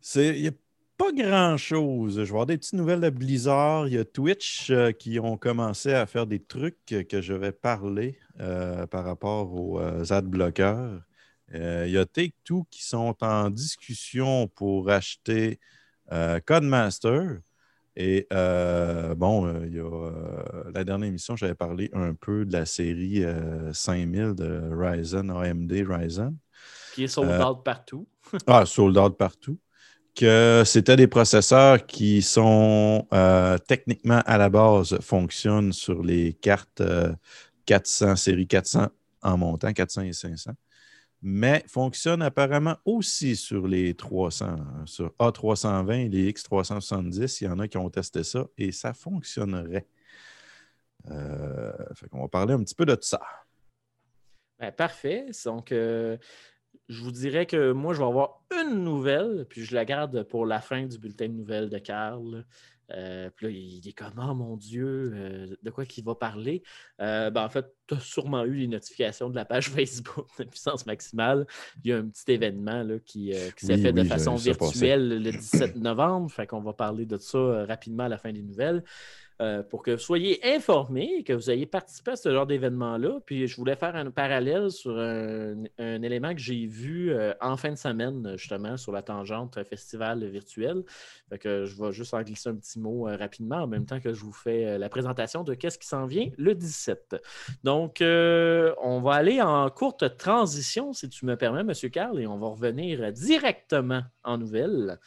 C'est- 0.00 0.34
Il 0.36 0.42
n'y 0.42 0.48
a 0.48 0.52
pas 0.96 1.12
grand-chose. 1.12 2.14
Je 2.14 2.22
vais 2.22 2.28
avoir 2.28 2.46
des 2.46 2.58
petites 2.58 2.74
nouvelles 2.74 3.00
de 3.00 3.10
Blizzard. 3.10 3.88
Il 3.88 3.94
y 3.94 3.98
a 3.98 4.04
Twitch 4.04 4.70
euh, 4.70 4.92
qui 4.92 5.20
ont 5.20 5.36
commencé 5.36 5.92
à 5.92 6.06
faire 6.06 6.26
des 6.26 6.40
trucs 6.40 6.78
que, 6.86 7.20
je 7.20 7.34
vais 7.34 7.52
parler 7.52 8.18
euh, 8.40 8.86
par 8.86 9.04
rapport 9.04 9.54
aux 9.54 9.80
euh, 9.80 10.04
ad-bloqueurs. 10.10 11.02
Euh, 11.54 11.84
il 11.86 11.92
y 11.92 11.98
a 11.98 12.06
Take-Two 12.06 12.66
qui 12.70 12.84
sont 12.84 13.16
en 13.20 13.50
discussion 13.50 14.48
pour 14.48 14.90
acheter 14.90 15.60
Codemaster. 16.46 17.40
Et 17.96 18.26
bon, 18.30 19.64
il 19.64 19.74
y 19.74 19.80
a 19.80 20.70
la 20.72 20.84
dernière 20.84 21.08
émission, 21.08 21.36
j'avais 21.36 21.54
parlé 21.54 21.90
un 21.94 22.14
peu 22.14 22.44
de 22.44 22.52
la 22.52 22.66
série 22.66 23.24
euh, 23.24 23.72
5000 23.72 24.34
de 24.34 24.60
Ryzen, 24.70 25.30
AMD 25.30 25.72
Ryzen. 25.72 26.36
Qui 26.94 27.04
est 27.04 27.08
sold 27.08 27.40
out 27.40 27.64
partout. 27.64 28.06
Ah, 28.46 28.66
sold 28.66 28.96
out 28.98 29.16
partout. 29.16 29.58
Que 30.16 30.62
c'était 30.64 30.96
des 30.96 31.08
processeurs 31.08 31.84
qui 31.84 32.22
sont 32.22 33.06
euh, 33.12 33.58
techniquement 33.58 34.22
à 34.24 34.38
la 34.38 34.48
base 34.48 34.98
fonctionnent 35.00 35.74
sur 35.74 36.02
les 36.02 36.32
cartes 36.32 36.80
euh, 36.80 37.12
400, 37.66 38.16
série 38.16 38.46
400 38.46 38.88
en 39.22 39.36
montant, 39.36 39.72
400 39.74 40.02
et 40.02 40.12
500, 40.14 40.52
mais 41.20 41.62
fonctionnent 41.68 42.22
apparemment 42.22 42.76
aussi 42.86 43.36
sur 43.36 43.66
les 43.66 43.94
300, 43.94 44.46
hein, 44.46 44.82
sur 44.86 45.12
A320 45.18 46.06
et 46.06 46.08
les 46.08 46.32
X370. 46.32 47.38
Il 47.42 47.44
y 47.44 47.48
en 47.48 47.58
a 47.58 47.68
qui 47.68 47.76
ont 47.76 47.90
testé 47.90 48.22
ça 48.24 48.46
et 48.56 48.72
ça 48.72 48.94
fonctionnerait. 48.94 49.86
Euh, 51.10 51.72
qu'on 52.10 52.22
va 52.22 52.28
parler 52.28 52.54
un 52.54 52.62
petit 52.62 52.74
peu 52.74 52.86
de 52.86 52.96
ça. 53.00 53.20
Ben, 54.58 54.72
parfait. 54.72 55.26
Donc, 55.44 55.72
euh, 55.72 56.16
je 56.88 57.02
vous 57.02 57.12
dirais 57.12 57.46
que 57.46 57.72
moi, 57.72 57.94
je 57.94 57.98
vais 57.98 58.06
avoir 58.06 58.42
une 58.62 58.84
nouvelle, 58.84 59.46
puis 59.48 59.64
je 59.64 59.74
la 59.74 59.84
garde 59.84 60.22
pour 60.24 60.46
la 60.46 60.60
fin 60.60 60.86
du 60.86 60.98
bulletin 60.98 61.28
de 61.28 61.34
nouvelles 61.34 61.70
de 61.70 61.78
Carl. 61.78 62.44
Euh, 62.92 63.30
puis 63.34 63.46
là, 63.46 63.52
il 63.52 63.88
est 63.88 63.92
comme, 63.92 64.12
oh 64.18 64.34
mon 64.34 64.56
Dieu, 64.56 65.12
euh, 65.14 65.56
de 65.62 65.70
quoi 65.70 65.84
qu'il 65.84 66.04
va 66.04 66.14
parler? 66.14 66.62
Euh, 67.00 67.30
ben, 67.30 67.44
en 67.44 67.48
fait, 67.48 67.66
tu 67.86 67.94
as 67.94 68.00
sûrement 68.00 68.44
eu 68.44 68.54
les 68.54 68.68
notifications 68.68 69.28
de 69.28 69.34
la 69.34 69.44
page 69.44 69.68
Facebook 69.70 70.26
de 70.38 70.44
puissance 70.44 70.86
maximale. 70.86 71.46
Il 71.84 71.90
y 71.90 71.92
a 71.92 71.98
un 71.98 72.08
petit 72.08 72.32
événement 72.32 72.82
là, 72.82 72.98
qui, 72.98 73.32
qui 73.56 73.66
s'est 73.66 73.74
Oui, 73.74 73.82
fait 73.82 73.92
de 73.92 74.04
façon 74.04 74.36
virtuelle 74.36 75.22
le 75.22 75.32
17 75.32 75.76
novembre. 75.76 76.30
Fait 76.30 76.46
qu'on 76.46 76.60
va 76.60 76.72
parler 76.72 77.06
de 77.06 77.16
ça 77.16 77.64
rapidement 77.66 78.04
à 78.04 78.08
la 78.08 78.18
fin 78.18 78.32
des 78.32 78.42
nouvelles. 78.42 78.84
Euh, 79.42 79.62
pour 79.62 79.82
que 79.82 79.90
vous 79.90 79.98
soyez 79.98 80.40
informés, 80.54 81.22
que 81.22 81.34
vous 81.34 81.50
ayez 81.50 81.66
participé 81.66 82.12
à 82.12 82.16
ce 82.16 82.32
genre 82.32 82.46
d'événement-là. 82.46 83.20
Puis 83.26 83.46
je 83.46 83.56
voulais 83.56 83.76
faire 83.76 83.94
un 83.94 84.10
parallèle 84.10 84.70
sur 84.70 84.98
un, 84.98 85.64
élément 85.78 86.32
que 86.32 86.40
j'ai 86.40 86.64
vu 86.66 87.10
euh, 87.10 87.34
en 87.42 87.58
fin 87.58 87.70
de 87.70 87.76
semaine, 87.76 88.34
justement, 88.38 88.78
sur 88.78 88.92
la 88.92 89.02
tangente 89.02 89.62
festival 89.64 90.24
virtuel. 90.24 90.84
Je 91.30 91.82
vais 91.82 91.92
juste 91.92 92.14
en 92.14 92.22
glisser 92.22 92.48
un 92.48 92.54
petit 92.54 92.78
mot 92.78 93.08
euh, 93.08 93.16
rapidement 93.16 93.56
en 93.56 93.66
même 93.66 93.84
temps 93.84 94.00
que 94.00 94.14
je 94.14 94.20
vous 94.20 94.32
fais 94.32 94.78
la 94.78 94.88
présentation 94.88 95.44
de 95.44 95.52
qu'est-ce 95.52 95.78
qui 95.78 95.86
s'en 95.86 96.06
vient 96.06 96.30
le 96.38 96.54
17. 96.54 97.16
Donc, 97.62 97.98
on 98.00 99.00
va 99.00 99.12
aller 99.12 99.42
en 99.42 99.68
courte 99.68 100.16
transition, 100.16 100.94
si 100.94 101.10
tu 101.10 101.26
me 101.26 101.36
permets, 101.36 101.60
M. 101.60 101.90
Carl, 101.90 102.18
et 102.18 102.26
on 102.26 102.38
va 102.38 102.48
revenir 102.48 103.12
directement 103.12 104.02
en 104.24 104.38
nouvelles. 104.38 104.98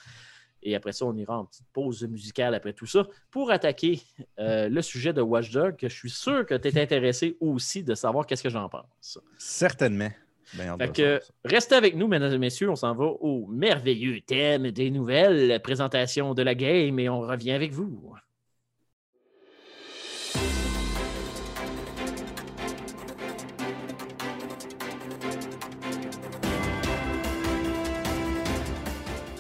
Et 0.64 0.76
après 0.76 0.92
ça, 0.92 1.06
on 1.06 1.16
ira 1.16 1.38
en 1.40 1.46
petite 1.46 1.68
pause 1.72 2.04
musicale 2.04 2.54
après 2.54 2.74
tout 2.74 2.86
ça 2.86 3.08
pour 3.32 3.52
attaquer 3.52 4.02
euh, 4.40 4.70
le 4.70 4.82
sujet 4.82 5.14
de 5.14 5.22
Watchdog, 5.22 5.76
que 5.76 5.88
je 5.88 5.96
suis 5.96 6.10
sûr 6.10 6.46
que 6.46 6.56
tu 6.56 6.68
es 6.68 6.82
intéressé 6.82 7.38
aussi 7.40 7.84
de 7.84 7.96
savoir 7.96 8.26
qu'est-ce 8.26 8.44
que 8.44 8.50
j'en 8.50 8.70
pense. 8.70 9.20
Certainement. 9.38 10.10
Fait 10.46 10.92
que, 10.92 11.20
ça. 11.20 11.32
restez 11.46 11.76
avec 11.76 11.96
nous, 11.96 12.08
mesdames 12.08 12.34
et 12.34 12.38
messieurs. 12.38 12.70
On 12.70 12.76
s'en 12.76 12.96
va 12.96 13.06
au 13.06 13.46
merveilleux 13.48 14.20
thème 14.22 14.72
des 14.72 14.90
nouvelles, 14.90 15.62
présentation 15.62 16.34
de 16.34 16.42
la 16.42 16.56
game, 16.56 16.98
et 17.00 17.08
on 17.08 17.22
revient 17.22 17.52
avec 17.52 17.72
vous. 17.72 18.14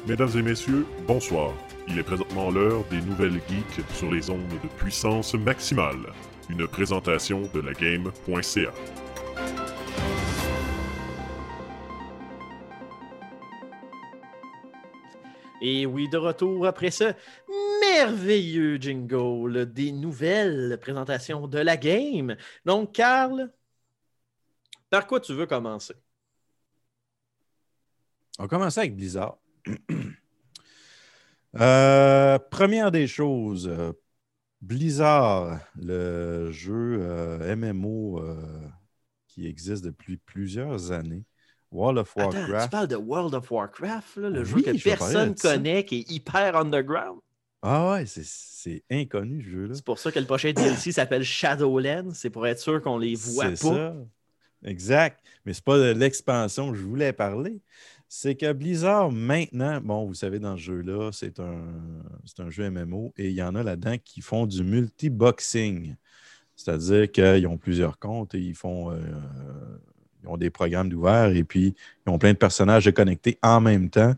Mesdames 0.10 0.38
et 0.38 0.42
messieurs, 0.42 0.88
bonsoir. 1.06 1.54
Il 1.88 2.00
est 2.00 2.04
présentement 2.04 2.50
l'heure 2.50 2.84
des 2.86 3.00
nouvelles 3.00 3.40
geeks 3.48 3.86
sur 3.94 4.12
les 4.12 4.32
ondes 4.32 4.48
de 4.48 4.68
puissance 4.70 5.36
maximale. 5.36 6.12
Une 6.50 6.68
présentation 6.68 7.44
de 7.54 7.60
la 7.60 7.74
game.ca. 7.74 8.74
Et 15.62 15.86
oui, 15.86 16.10
de 16.10 16.18
retour 16.18 16.66
après 16.66 16.90
ce 16.90 17.14
merveilleux 17.80 18.78
jingle 18.78 19.72
des 19.72 19.92
nouvelles 19.92 20.80
présentations 20.82 21.48
de 21.48 21.60
la 21.60 21.78
game. 21.78 22.36
Donc, 22.66 22.94
Carl, 22.94 23.54
par 24.90 25.06
quoi 25.06 25.20
tu 25.20 25.34
veux 25.34 25.46
commencer? 25.46 25.94
On 28.40 28.46
va 28.46 28.48
commencer 28.48 28.80
avec 28.80 28.96
Blizzard. 28.96 29.38
Euh, 31.56 32.38
première 32.52 32.92
des 32.92 33.08
choses, 33.08 33.68
euh, 33.68 33.92
Blizzard, 34.62 35.60
le 35.76 36.52
jeu 36.52 37.00
euh, 37.02 37.56
MMO 37.56 38.20
euh, 38.20 38.36
qui 39.28 39.48
existe 39.48 39.84
depuis 39.84 40.18
plusieurs 40.18 40.92
années, 40.92 41.24
World 41.72 41.98
of 42.00 42.14
Attends, 42.18 42.30
tu 42.30 42.38
Warcraft. 42.38 42.72
parles 42.72 42.88
de 42.88 42.96
World 42.96 43.34
of 43.34 43.50
Warcraft, 43.50 44.18
là, 44.18 44.30
le 44.30 44.42
Oui, 44.42 44.46
jeu 44.46 44.62
que 44.62 44.84
personne 44.84 45.34
connaît, 45.36 45.86
qui 45.86 46.00
est 46.00 46.12
hyper 46.12 46.56
underground. 46.56 47.20
Ah 47.62 47.92
ouais, 47.92 48.06
c'est- 48.06 48.84
inconnu 48.92 49.42
ce 49.44 49.50
jeu-là. 49.50 49.74
C'est 49.76 49.86
pour 49.86 50.00
ça 50.00 50.12
que 50.12 50.20
le 50.20 50.26
prochain 50.26 50.52
DLC 50.54 50.92
s'appelle 50.92 51.24
Shadowlands. 51.24 52.14
C'est 52.14 52.30
pour 52.30 52.46
être 52.46 52.60
sûr 52.60 52.82
qu'on 52.82 52.98
les 52.98 53.16
voit 53.16 53.46
pas. 53.46 53.56
C'est 53.56 53.68
ça. 53.68 53.96
Exact. 54.64 55.20
Mais 55.46 55.54
c'est 55.54 55.64
pas 55.64 55.78
de 55.78 55.92
l'expansion 55.98 56.72
que 56.72 56.78
je 56.78 56.84
voulais 56.84 57.14
parler. 57.14 57.62
C'est 58.12 58.36
que 58.36 58.52
Blizzard, 58.54 59.12
maintenant, 59.12 59.80
bon, 59.82 60.06
vous 60.06 60.16
savez, 60.16 60.40
dans 60.40 60.58
ce 60.58 60.62
jeu-là, 60.64 61.12
c'est 61.14 61.40
un, 61.40 61.64
un 62.40 62.50
jeu 62.50 62.64
MMO 62.72 63.14
et 63.18 63.30
il 63.30 63.36
y 63.36 63.44
en 63.44 63.54
a 63.56 63.62
là-dedans 63.64 63.98
qui 64.04 64.22
font 64.22 64.48
du 64.48 64.64
multi-boxing. 64.64 65.96
C'est-à-dire 66.56 67.12
qu'ils 67.12 67.48
ont 67.48 67.58
plusieurs 67.58 68.00
comptes 68.00 68.36
et 68.36 68.40
ils 68.40 68.56
font. 68.56 68.92
euh, 68.92 69.00
ils 70.24 70.28
ont 70.30 70.38
des 70.38 70.50
programmes 70.50 70.90
d'ouvert 70.90 71.30
et 71.30 71.44
puis 71.44 71.76
ils 72.06 72.10
ont 72.10 72.18
plein 72.20 72.34
de 72.34 72.38
personnages 72.38 72.92
connectés 72.92 73.40
en 73.42 73.62
même 73.62 73.90
temps 73.90 74.16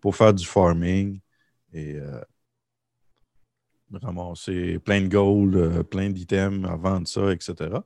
pour 0.00 0.16
faire 0.16 0.34
du 0.34 0.46
farming 0.46 1.20
et 1.72 1.96
euh, 1.96 2.20
ramasser 4.02 4.78
plein 4.78 5.00
de 5.02 5.08
gold, 5.08 5.56
euh, 5.56 5.82
plein 5.82 6.10
d'items, 6.10 6.68
à 6.68 6.76
vendre 6.76 7.08
ça, 7.08 7.32
etc. 7.32 7.84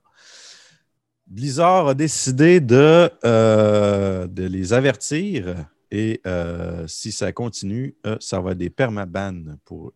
Blizzard 1.26 1.88
a 1.88 1.94
décidé 1.94 2.60
de, 2.60 3.10
euh, 3.24 4.26
de 4.26 4.44
les 4.44 4.72
avertir 4.72 5.66
et 5.90 6.20
euh, 6.26 6.86
si 6.86 7.12
ça 7.12 7.32
continue, 7.32 7.96
euh, 8.06 8.16
ça 8.20 8.40
va 8.40 8.52
être 8.52 8.58
des 8.58 8.70
permabans 8.70 9.56
pour 9.64 9.88
eux. 9.88 9.94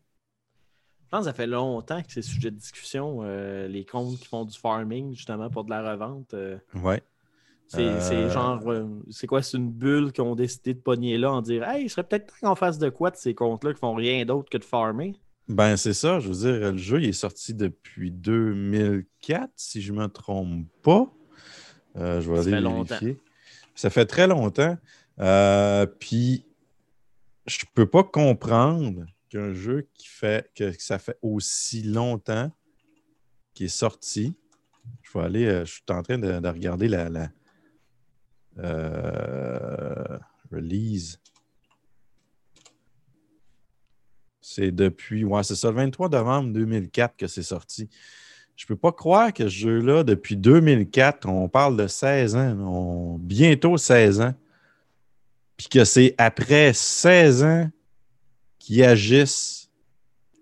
Je 1.05 1.11
pense 1.11 1.21
que 1.21 1.27
ça 1.27 1.33
fait 1.33 1.47
longtemps 1.47 2.03
que 2.03 2.13
c'est 2.13 2.23
sujet 2.23 2.51
de 2.51 2.57
discussion, 2.57 3.23
les 3.23 3.87
comptes 3.87 4.19
qui 4.19 4.27
font 4.27 4.45
du 4.45 4.59
farming, 4.59 5.15
justement, 5.15 5.49
pour 5.49 5.65
de 5.65 5.71
la 5.71 5.93
revente. 5.93 6.35
Ouais. 6.75 7.03
c'est 7.67 8.29
genre, 8.29 8.63
c'est 9.11 9.27
quoi, 9.27 9.41
c'est 9.41 9.57
une 9.57 9.71
bulle 9.71 10.13
qu'ils 10.13 10.25
ont 10.25 10.35
décidé 10.35 10.75
de 10.75 10.81
pogner 10.81 11.17
là 11.17 11.33
en 11.33 11.41
dire, 11.41 11.67
hey, 11.67 11.85
il 11.85 11.89
serait 11.89 12.05
peut-être 12.05 12.27
temps 12.27 12.51
qu'on 12.51 12.57
fasse 12.57 12.77
de 12.77 12.91
quoi 12.91 13.11
de 13.11 13.17
ces 13.17 13.35
comptes-là 13.35 13.73
qui 13.73 13.81
font 13.81 13.95
rien 13.95 14.27
d'autre 14.27 14.51
que 14.51 14.59
de 14.59 14.65
farmer? 14.65 15.15
Ben, 15.49 15.79
c'est 15.79 15.95
ça. 15.95 16.21
Je 16.21 16.29
veux 16.29 16.35
dire, 16.35 16.73
le 16.73 16.77
jeu 16.77 17.01
il 17.01 17.09
est 17.09 17.13
sorti 17.13 17.55
depuis 17.55 18.11
2004, 18.11 19.51
si 19.57 19.81
je 19.81 19.95
ne 19.95 20.01
me 20.01 20.09
trompe 20.09 20.67
pas. 20.83 21.11
Euh, 21.99 22.21
je 22.21 22.31
vais 22.31 22.37
Ça 22.37 22.43
aller 22.43 22.51
fait 22.53 22.61
longtemps. 22.61 22.99
Ça 23.75 23.91
fait 23.91 24.07
très 24.07 24.27
longtemps. 24.27 24.77
Euh, 25.21 25.87
puis, 25.87 26.45
je 27.47 27.65
ne 27.65 27.71
peux 27.75 27.87
pas 27.87 28.05
comprendre 28.05 29.05
qu'un 29.29 29.53
jeu 29.53 29.89
qui 29.95 30.09
fait 30.09 30.51
que 30.55 30.73
ça 30.79 30.99
fait 30.99 31.19
aussi 31.23 31.83
longtemps 31.83 32.51
qui 33.55 33.65
est 33.65 33.69
sorti. 33.69 34.37
Je 35.03 35.19
vais 35.19 35.25
aller, 35.25 35.47
euh, 35.47 35.65
je 35.65 35.73
suis 35.73 35.83
en 35.91 36.03
train 36.03 36.19
de, 36.19 36.39
de 36.39 36.49
regarder 36.49 36.89
la, 36.89 37.09
la 37.09 37.29
euh, 38.59 40.19
release. 40.51 41.21
C'est 44.41 44.71
depuis, 44.71 45.25
ouais, 45.25 45.43
c'est 45.43 45.57
ça, 45.57 45.69
le 45.69 45.77
23 45.77 46.09
novembre 46.09 46.53
2004 46.53 47.17
que 47.17 47.27
c'est 47.27 47.43
sorti. 47.43 47.89
Je 48.59 48.67
peux 48.67 48.75
pas 48.77 48.91
croire 48.91 49.33
que 49.33 49.45
ce 49.45 49.55
jeu-là, 49.55 50.03
depuis 50.03 50.37
2004, 50.37 51.29
on 51.29 51.49
parle 51.49 51.77
de 51.77 51.87
16 51.87 52.35
ans, 52.35 52.59
on- 52.59 53.17
bientôt 53.17 53.77
16 53.79 54.21
ans, 54.21 54.35
puis 55.57 55.69
que 55.69 55.85
c'est 55.85 56.17
après 56.19 56.73
16 56.73 57.45
ans 57.45 57.71
qu'ils 58.59 58.83
agissent, 58.83 59.71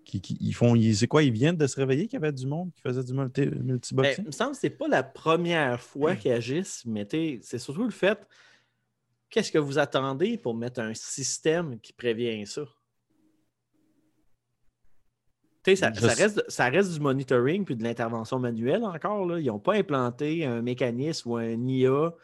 qu'ils 0.06 0.22
qui, 0.22 0.34
qui- 0.38 0.44
ils 0.48 0.54
font. 0.54 0.74
C'est 0.94 1.06
quoi, 1.06 1.22
ils 1.24 1.30
viennent 1.30 1.58
de 1.58 1.66
se 1.66 1.76
réveiller 1.76 2.06
qu'il 2.06 2.14
y 2.14 2.22
avait 2.22 2.32
du 2.32 2.46
monde 2.46 2.70
qui 2.74 2.80
faisait 2.80 3.04
du 3.04 3.12
multi- 3.12 3.50
Ben, 3.94 4.14
il 4.18 4.24
me 4.24 4.30
semble 4.32 4.52
que 4.52 4.58
c'est 4.58 4.70
pas 4.70 4.88
la 4.88 5.02
première 5.02 5.78
fois 5.78 6.16
qu'ils 6.16 6.32
agissent, 6.32 6.84
mais 6.86 7.06
c'est 7.42 7.58
surtout 7.58 7.84
le 7.84 7.90
fait 7.90 8.18
qu'est-ce 9.28 9.52
que 9.52 9.58
vous 9.58 9.76
attendez 9.78 10.38
pour 10.38 10.54
mettre 10.54 10.80
un 10.80 10.94
système 10.94 11.78
qui 11.80 11.92
prévient 11.92 12.46
ça? 12.46 12.62
Ça, 15.74 15.92
Je 15.92 16.00
ça 16.00 16.08
reste, 16.08 16.44
ça 16.48 16.68
reste 16.68 16.92
du 16.92 17.00
monitoring 17.00 17.64
puis 17.64 17.74
de 17.74 17.82
l'intervention 17.82 18.38
manuelle 18.38 18.84
encore. 18.84 19.26
Là. 19.26 19.40
Ils 19.40 19.46
n'ont 19.46 19.58
pas 19.58 19.74
implanté 19.74 20.44
un 20.44 20.62
mécanisme 20.62 21.30
ou 21.30 21.36
un 21.36 21.66
IA 21.66 22.14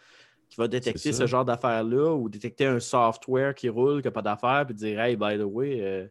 qui 0.49 0.56
va 0.58 0.68
détecter 0.68 1.12
ce 1.12 1.26
genre 1.26 1.44
d'affaires-là 1.44 2.14
ou 2.14 2.28
détecter 2.28 2.66
un 2.66 2.78
software 2.78 3.54
qui 3.54 3.68
roule, 3.68 4.02
qui 4.02 4.08
n'a 4.08 4.12
pas 4.12 4.22
d'affaires, 4.22 4.64
puis 4.66 4.75
dire 4.75 5.00
Hey, 5.00 5.16
by 5.16 5.38
the 5.38 5.44
way, 5.44 5.80
euh, 5.80 6.06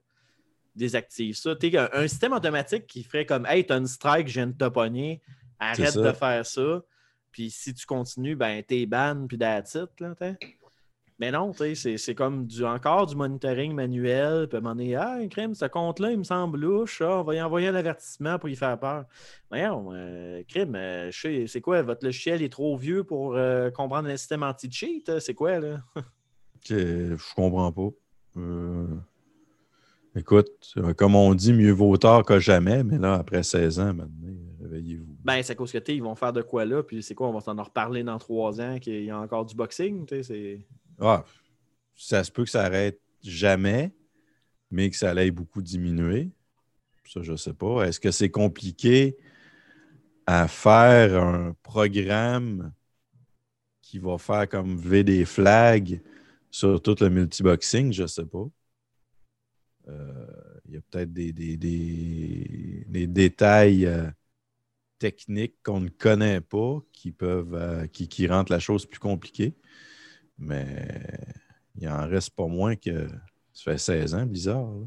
désactive 0.76 1.36
ça. 1.36 1.52
Un, 1.52 1.90
un 1.94 2.08
système 2.08 2.34
automatique 2.34 2.88
qui 2.88 3.04
ferait 3.04 3.26
comme 3.26 3.46
Hey, 3.46 3.66
t'as 3.66 3.78
une 3.78 3.88
strike, 3.88 4.28
je 4.28 4.34
viens 4.34 4.48
de 4.48 4.58
te 4.58 4.68
pogner, 4.68 5.22
arrête 5.60 5.96
de 5.96 6.12
faire 6.12 6.46
ça. 6.46 6.82
Puis 7.32 7.50
si 7.50 7.74
tu 7.74 7.86
continues, 7.86 8.36
ben 8.36 8.62
t'es 8.64 8.86
ban, 8.86 9.26
puis 9.28 9.38
that's 9.38 9.76
it, 9.76 9.90
là. 10.00 10.16
Mais 11.22 11.30
non, 11.30 11.52
c'est 11.54 12.16
comme 12.16 12.48
du, 12.48 12.66
encore 12.66 13.06
du 13.06 13.16
monitoring 13.16 13.76
manuel. 13.76 14.48
Puis 14.48 14.56
à 14.56 14.58
un 14.58 14.64
moment 14.64 14.74
donné, 14.74 14.96
ah, 14.96 15.20
crime, 15.30 15.54
ce 15.54 15.66
compte-là, 15.66 16.14
il 16.14 16.18
me 16.18 16.24
semble 16.24 16.58
louche. 16.60 17.00
ah, 17.04 17.20
on 17.20 17.24
va 17.24 17.36
y 17.36 17.42
envoyer 17.44 17.68
un 17.68 17.76
avertissement 17.76 18.40
pour 18.40 18.50
y 18.50 18.56
faire 18.56 18.80
peur. 18.80 19.06
Voyons, 19.52 19.92
euh, 19.94 20.42
crime, 20.48 20.74
euh, 20.74 21.12
c'est 21.12 21.62
quoi? 21.62 21.84
Votre 21.84 22.06
logiciel 22.06 22.42
est 22.42 22.52
trop 22.52 22.76
vieux 22.76 23.04
pour 23.04 23.36
euh, 23.36 23.70
comprendre 23.70 24.10
un 24.10 24.18
système 24.18 24.42
anti-cheat? 24.42 25.10
hein? 25.10 25.20
C'est 25.20 25.36
quoi, 25.36 25.60
là? 25.60 25.84
Je 26.68 27.36
comprends 27.36 27.72
pas. 27.72 27.90
Euh, 28.38 28.88
Écoute, 30.14 30.74
euh, 30.76 30.94
comme 30.94 31.16
on 31.16 31.34
dit, 31.34 31.54
mieux 31.54 31.72
vaut 31.72 31.96
tard 31.96 32.24
que 32.24 32.38
jamais, 32.38 32.84
mais 32.84 32.98
là, 32.98 33.14
après 33.14 33.44
16 33.44 33.80
ans, 33.80 33.94
maintenant, 33.94 34.34
réveillez-vous. 34.62 35.06
Ben, 35.24 35.42
c'est 35.42 35.54
à 35.54 35.56
cause 35.56 35.72
que 35.72 35.92
ils 35.92 36.04
vont 36.04 36.16
faire 36.16 36.34
de 36.34 36.42
quoi 36.42 36.66
là, 36.66 36.84
puis 36.84 37.02
c'est 37.02 37.16
quoi, 37.16 37.30
on 37.30 37.34
va 37.34 37.40
s'en 37.40 37.56
reparler 37.56 38.04
dans 38.04 38.18
trois 38.18 38.60
ans 38.60 38.78
qu'il 38.80 39.06
y 39.06 39.10
a 39.10 39.18
encore 39.18 39.46
du 39.46 39.56
boxing, 39.56 40.06
tu 40.06 40.16
sais, 40.16 40.24
c'est. 40.24 40.68
Ah, 41.04 41.26
ça 41.96 42.24
se 42.24 42.32
peut 42.32 42.44
que 42.44 42.50
ça 42.52 42.64
arrête 42.64 43.02
jamais, 43.24 43.92
mais 44.70 44.92
que 44.92 44.96
ça 44.96 45.10
allait 45.10 45.32
beaucoup 45.32 45.64
diminuer. 45.64 46.30
Ça, 47.06 47.24
je 47.24 47.36
sais 47.36 47.54
pas. 47.56 47.88
Est-ce 47.88 48.00
que 48.00 48.12
c'est 48.12 48.30
compliqué 48.30 49.18
à 50.28 50.48
faire 50.48 51.22
un 51.22 51.56
programme 51.64 52.72
qui 53.82 53.98
va 53.98 54.20
faire 54.20 54.48
comme 54.48 54.78
V 54.78 55.04
des 55.04 55.26
flags 55.26 56.02
sur 56.52 56.80
tout 56.80 56.96
le 57.02 57.10
multiboxing? 57.10 57.92
Je 57.92 58.06
sais 58.06 58.26
pas. 58.26 58.46
Euh, 59.88 60.28
Il 60.68 60.76
y 60.76 60.78
a 60.78 60.82
peut-être 60.82 61.12
des, 61.12 61.34
détails 63.08 63.88
euh, 63.88 64.08
techniques 65.00 65.56
qu'on 65.64 65.80
ne 65.80 65.90
connaît 65.90 66.42
pas 66.42 66.80
qui 66.94 67.12
peuvent 67.12 67.56
euh, 67.56 67.88
qui 67.88 68.28
rendent 68.28 68.50
la 68.50 68.60
chose 68.60 68.86
plus 68.86 69.00
compliquée. 69.00 69.56
Mais 70.44 70.98
il 71.78 71.88
en 71.88 72.08
reste 72.08 72.32
pas 72.32 72.48
moins 72.48 72.76
que 72.76 73.08
ça 73.54 73.72
fait 73.72 73.78
16 73.78 74.16
ans, 74.16 74.26
Blizzard. 74.26 74.64
là. 74.72 74.86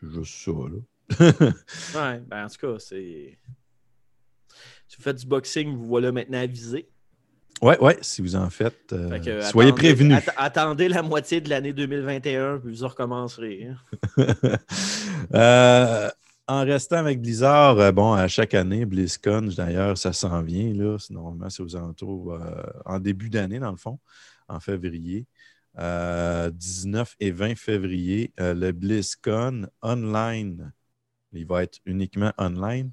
C'est 0.00 0.10
juste 0.10 0.44
ça, 0.44 0.50
là. 0.50 0.80
Ouais, 1.94 2.20
ben 2.20 2.44
en 2.44 2.48
tout 2.48 2.66
cas, 2.66 2.78
c'est. 2.78 3.38
Si 4.88 4.96
vous 4.96 5.02
faites 5.02 5.18
du 5.18 5.26
boxing, 5.26 5.74
vous 5.76 5.86
voilà 5.86 6.10
maintenant 6.12 6.38
avisé. 6.40 6.88
ouais, 7.62 7.78
ouais, 7.78 7.96
si 8.02 8.20
vous 8.22 8.34
en 8.36 8.50
faites, 8.50 8.92
euh, 8.92 9.08
Fait 9.08 9.20
que, 9.20 9.40
soyez 9.42 9.70
attendez- 9.70 9.72
prévenus. 9.94 10.16
atte- 10.16 10.34
attendez 10.36 10.88
la 10.88 11.02
moitié 11.02 11.40
de 11.40 11.48
l'année 11.48 11.72
2021, 11.72 12.58
puis 12.58 12.74
vous 12.74 12.88
recommencerez. 12.88 13.68
hein. 13.68 13.76
Euh, 15.34 16.10
en 16.48 16.64
restant 16.64 16.96
avec 16.96 17.20
Blizzard, 17.20 17.78
euh, 17.78 17.92
bon, 17.92 18.12
à 18.12 18.28
chaque 18.28 18.54
année, 18.54 18.84
BlizzCon, 18.84 19.42
d'ailleurs, 19.56 19.96
ça 19.98 20.12
s'en 20.12 20.42
vient. 20.42 20.72
Là. 20.74 20.96
Normalement, 21.10 21.50
c'est 21.50 21.62
aux 21.62 21.76
alentours, 21.76 22.34
euh, 22.34 22.62
en 22.84 22.98
début 22.98 23.30
d'année, 23.30 23.58
dans 23.58 23.70
le 23.70 23.76
fond, 23.76 23.98
en 24.48 24.60
février. 24.60 25.26
Euh, 25.78 26.50
19 26.50 27.16
et 27.20 27.30
20 27.30 27.56
février, 27.56 28.32
euh, 28.40 28.54
le 28.54 28.72
BlizzCon 28.72 29.66
online. 29.82 30.72
Il 31.32 31.46
va 31.46 31.62
être 31.62 31.78
uniquement 31.86 32.32
online. 32.38 32.90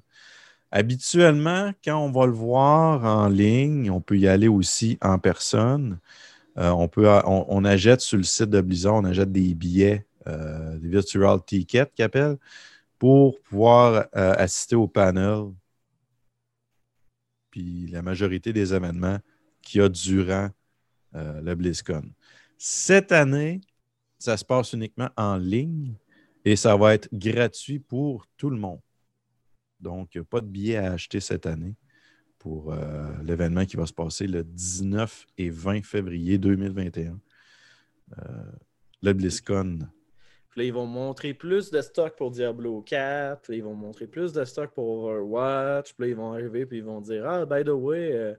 Habituellement, 0.70 1.72
quand 1.84 1.98
on 1.98 2.10
va 2.12 2.26
le 2.26 2.32
voir 2.32 3.04
en 3.04 3.28
ligne, 3.28 3.90
on 3.90 4.00
peut 4.00 4.18
y 4.18 4.28
aller 4.28 4.48
aussi 4.48 4.98
en 5.02 5.18
personne. 5.18 5.98
Euh, 6.58 6.70
on, 6.70 6.88
peut, 6.88 7.08
achète 7.08 8.00
sur 8.00 8.18
le 8.18 8.24
site 8.24 8.50
de 8.50 8.60
Blizzard, 8.60 8.94
on 8.94 9.04
achète 9.04 9.32
des 9.32 9.54
billets, 9.54 10.06
euh, 10.26 10.78
des 10.78 10.88
virtual 10.88 11.38
tickets 11.44 11.92
qu'ils 11.94 12.04
appellent, 12.04 12.38
pour 13.00 13.40
pouvoir 13.40 14.06
euh, 14.14 14.34
assister 14.34 14.76
au 14.76 14.86
panel. 14.86 15.54
Puis 17.50 17.86
la 17.88 18.02
majorité 18.02 18.52
des 18.52 18.74
événements 18.74 19.18
qu'il 19.62 19.80
y 19.80 19.84
a 19.84 19.88
durant 19.88 20.50
euh, 21.14 21.40
le 21.40 21.54
BlizzCon. 21.54 22.12
Cette 22.58 23.10
année, 23.10 23.62
ça 24.18 24.36
se 24.36 24.44
passe 24.44 24.74
uniquement 24.74 25.08
en 25.16 25.38
ligne 25.38 25.94
et 26.44 26.56
ça 26.56 26.76
va 26.76 26.94
être 26.94 27.08
gratuit 27.10 27.78
pour 27.78 28.26
tout 28.36 28.50
le 28.50 28.58
monde. 28.58 28.80
Donc, 29.80 30.20
pas 30.28 30.42
de 30.42 30.46
billets 30.46 30.76
à 30.76 30.92
acheter 30.92 31.20
cette 31.20 31.46
année 31.46 31.74
pour 32.38 32.70
euh, 32.70 33.10
l'événement 33.22 33.64
qui 33.64 33.76
va 33.76 33.86
se 33.86 33.94
passer 33.94 34.26
le 34.26 34.44
19 34.44 35.26
et 35.38 35.48
20 35.48 35.84
février 35.86 36.36
2021. 36.36 37.18
Euh, 38.18 38.22
le 39.02 39.12
BlizzCon. 39.14 39.88
Puis 40.50 40.60
là, 40.60 40.64
ils 40.66 40.72
vont 40.72 40.86
montrer 40.86 41.32
plus 41.32 41.70
de 41.70 41.80
stock 41.80 42.16
pour 42.16 42.30
Diablo 42.32 42.82
4, 42.82 43.42
puis 43.42 43.52
là, 43.52 43.56
ils 43.58 43.64
vont 43.64 43.74
montrer 43.74 44.06
plus 44.08 44.32
de 44.32 44.44
stock 44.44 44.70
pour 44.74 45.04
Overwatch, 45.04 45.94
puis 45.94 46.06
là, 46.06 46.08
ils 46.10 46.16
vont 46.16 46.32
arriver, 46.32 46.66
puis 46.66 46.78
ils 46.78 46.84
vont 46.84 47.00
dire 47.00 47.24
Ah, 47.28 47.46
by 47.46 47.62
the 47.64 47.68
way, 47.68 48.10
euh, 48.12 48.34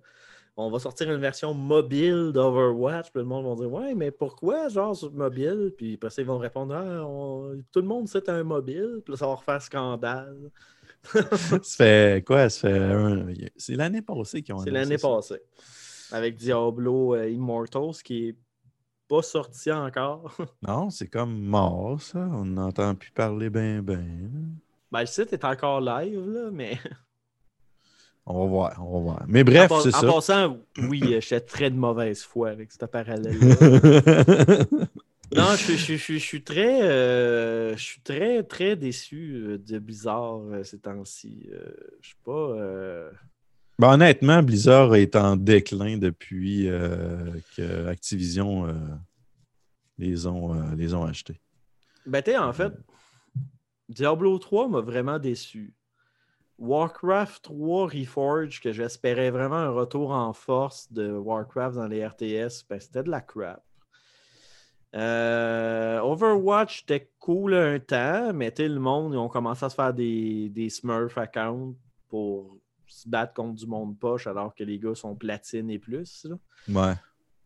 on 0.57 0.69
va 0.69 0.79
sortir 0.79 1.09
une 1.09 1.21
version 1.21 1.53
mobile 1.53 2.31
d'Overwatch, 2.33 3.11
puis 3.11 3.21
le 3.21 3.25
monde 3.25 3.47
va 3.47 3.55
dire 3.55 3.71
Ouais, 3.73 3.95
mais 3.95 4.11
pourquoi, 4.11 4.67
genre, 4.67 4.93
sur 4.95 5.11
mobile? 5.13 5.73
Puis 5.77 5.93
après 5.95 6.09
ça, 6.09 6.21
ils 6.21 6.27
vont 6.27 6.37
répondre 6.37 6.75
Ah, 6.75 7.05
on- 7.07 7.61
tout 7.71 7.79
le 7.79 7.87
monde 7.87 8.07
sait 8.09 8.29
un 8.29 8.43
mobile, 8.43 8.99
puis 9.05 9.13
là, 9.13 9.17
ça 9.17 9.27
va 9.27 9.35
refaire 9.35 9.61
scandale. 9.61 10.51
ça 11.03 11.59
fait 11.63 12.23
quoi? 12.27 12.49
Ça 12.49 12.67
fait 12.69 12.77
un- 12.77 13.25
C'est 13.55 13.75
l'année 13.75 14.01
passée 14.01 14.41
qu'ils 14.41 14.53
ont 14.53 14.59
C'est 14.59 14.69
l'année 14.69 14.97
passée. 14.97 15.41
Avec 16.11 16.35
Diablo 16.35 17.15
euh, 17.15 17.29
Immortals, 17.29 18.03
qui 18.03 18.27
est 18.27 18.35
pas 19.15 19.21
sorti 19.21 19.71
encore. 19.71 20.35
Non, 20.67 20.89
c'est 20.89 21.07
comme 21.07 21.37
mort, 21.41 22.01
ça. 22.01 22.19
On 22.19 22.45
n'entend 22.45 22.95
plus 22.95 23.11
parler 23.11 23.49
ben 23.49 23.81
ben. 23.81 24.31
ben, 24.91 24.99
le 25.01 25.05
site 25.05 25.33
est 25.33 25.43
encore 25.43 25.81
live, 25.81 26.25
là, 26.29 26.49
mais. 26.51 26.77
On 28.27 28.43
va 28.43 28.45
voir, 28.45 28.85
on 28.85 28.93
va 28.93 28.99
voir. 28.99 29.23
Mais 29.27 29.43
bref, 29.43 29.71
en, 29.71 29.81
c'est 29.81 29.95
en 29.95 29.99
ça. 30.01 30.07
passant, 30.07 30.57
oui, 30.77 31.01
euh, 31.15 31.19
j'étais 31.21 31.39
très 31.41 31.69
de 31.71 31.75
mauvaise 31.75 32.21
foi 32.21 32.49
avec 32.51 32.71
ce 32.71 32.85
parallèle-là. 32.85 33.55
non, 35.35 35.55
je, 35.55 35.73
je- 35.75 35.95
je- 35.97 36.13
je 36.13 36.17
suis 36.19 36.43
très, 36.43 36.83
euh, 36.83 37.75
je 37.75 37.81
suis 37.83 38.01
très, 38.01 38.43
très 38.43 38.75
déçu 38.75 39.33
euh, 39.43 39.57
de 39.57 39.79
Blizzard 39.79 40.37
euh, 40.51 40.63
ces 40.63 40.77
temps-ci. 40.77 41.49
Je 42.01 42.07
suis 42.09 42.17
pas. 42.23 42.31
euh, 42.31 43.09
Ben, 43.79 43.93
honnêtement, 43.93 44.43
Blizzard 44.43 44.93
est 44.95 45.15
en 45.15 45.35
déclin 45.35 45.97
depuis 45.97 46.69
euh, 46.69 47.31
que 47.55 47.87
Activision 47.87 48.67
euh, 48.67 48.73
les, 49.97 50.27
ont, 50.27 50.53
euh, 50.53 50.75
les 50.75 50.93
ont 50.93 51.03
achetés. 51.03 51.41
Ben, 52.05 52.21
sais, 52.23 52.37
en 52.37 52.53
fait, 52.53 52.73
Diablo 53.89 54.37
3 54.37 54.67
m'a 54.67 54.81
vraiment 54.81 55.17
déçu. 55.19 55.73
Warcraft 56.59 57.43
3 57.45 57.87
Reforged, 57.87 58.61
que 58.61 58.71
j'espérais 58.71 59.31
vraiment 59.31 59.55
un 59.55 59.71
retour 59.71 60.11
en 60.11 60.31
force 60.31 60.91
de 60.91 61.11
Warcraft 61.11 61.77
dans 61.77 61.87
les 61.87 62.05
RTS, 62.05 62.63
ben, 62.69 62.79
c'était 62.79 63.01
de 63.03 63.09
la 63.09 63.21
crap. 63.21 63.63
Overwatch 64.93 66.83
était 66.83 67.09
cool 67.17 67.55
un 67.55 67.79
temps, 67.79 68.31
mais 68.33 68.53
le 68.59 68.79
monde, 68.79 69.13
ils 69.13 69.17
ont 69.17 69.29
commencé 69.29 69.65
à 69.65 69.69
se 69.69 69.75
faire 69.75 69.93
des, 69.93 70.49
des 70.49 70.69
Smurf 70.69 71.17
accounts 71.17 71.73
pour 72.09 72.60
se 72.91 73.07
battre 73.09 73.33
contre 73.33 73.55
du 73.55 73.67
monde 73.67 73.97
poche 73.97 74.27
alors 74.27 74.53
que 74.53 74.63
les 74.63 74.77
gars 74.79 74.95
sont 74.95 75.15
platine 75.15 75.69
et 75.69 75.79
plus. 75.79 76.25
là. 76.25 76.35
Ouais. 76.69 76.93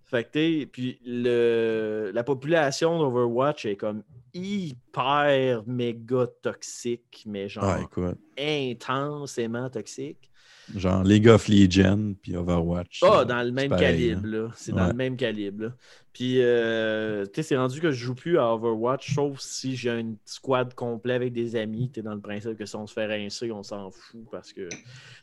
Fait 0.03 0.23
que 0.23 0.65
puis 0.65 0.99
le, 1.03 2.11
la 2.13 2.23
population 2.23 2.99
d'Overwatch 2.99 3.65
est 3.65 3.75
comme 3.75 4.03
hyper 4.33 5.63
méga 5.65 6.27
toxique, 6.41 7.23
mais 7.25 7.49
genre 7.49 7.63
Ouais, 7.65 7.83
écoute. 7.83 8.17
intensément 8.37 9.69
toxique. 9.69 10.29
Genre 10.75 11.03
League 11.03 11.27
of 11.27 11.47
Legends 11.47 12.13
puis 12.21 12.35
Overwatch. 12.35 13.01
Ah, 13.03 13.19
euh, 13.19 13.25
dans 13.25 13.43
le 13.43 13.51
même 13.51 13.69
pareil, 13.69 14.09
calibre, 14.09 14.21
hein. 14.25 14.29
là. 14.31 14.51
C'est 14.55 14.71
dans 14.71 14.83
Ouais. 14.83 14.87
le 14.87 14.93
même 14.93 15.15
calibre, 15.17 15.63
là. 15.65 15.75
Puis, 16.13 16.41
euh, 16.41 17.25
tu 17.25 17.31
sais, 17.35 17.43
c'est 17.43 17.57
rendu 17.57 17.79
que 17.81 17.91
je 17.91 18.03
joue 18.05 18.15
plus 18.15 18.37
à 18.39 18.53
Overwatch, 18.53 19.13
sauf 19.13 19.39
si 19.39 19.75
j'ai 19.75 19.91
une 19.99 20.17
squad 20.25 20.73
complet 20.73 21.13
avec 21.13 21.33
des 21.33 21.55
amis. 21.55 21.91
Tu 21.93 22.01
dans 22.01 22.15
le 22.15 22.21
principe 22.21 22.57
que 22.57 22.65
si 22.65 22.75
on 22.75 22.87
se 22.87 22.93
fait 22.93 23.05
rincer, 23.05 23.51
on 23.51 23.63
s'en 23.63 23.91
fout 23.91 24.25
parce 24.31 24.53
que. 24.53 24.67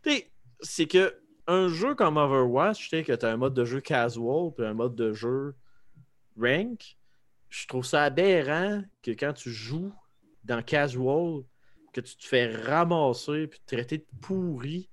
Tu 0.02 0.10
sais, 0.10 0.30
c'est 0.60 0.86
que 0.86 1.14
un 1.48 1.68
jeu 1.68 1.94
comme 1.96 2.18
Overwatch, 2.18 2.88
tu 2.90 2.96
sais, 2.96 3.02
que 3.02 3.12
tu 3.12 3.26
as 3.26 3.30
un 3.30 3.36
mode 3.36 3.54
de 3.54 3.64
jeu 3.64 3.80
casual 3.80 4.52
puis 4.56 4.64
un 4.64 4.74
mode 4.74 4.94
de 4.94 5.12
jeu 5.12 5.54
rank. 6.40 6.96
je 7.48 7.66
trouve 7.66 7.84
ça 7.84 8.04
aberrant 8.04 8.82
que 9.02 9.10
quand 9.10 9.32
tu 9.32 9.50
joues 9.50 9.92
dans 10.44 10.62
casual, 10.62 11.42
que 11.92 12.00
tu 12.00 12.16
te 12.16 12.24
fais 12.24 12.54
ramasser 12.54 13.46
puis 13.48 13.60
traiter 13.66 13.98
de 13.98 14.06
pourri 14.20 14.88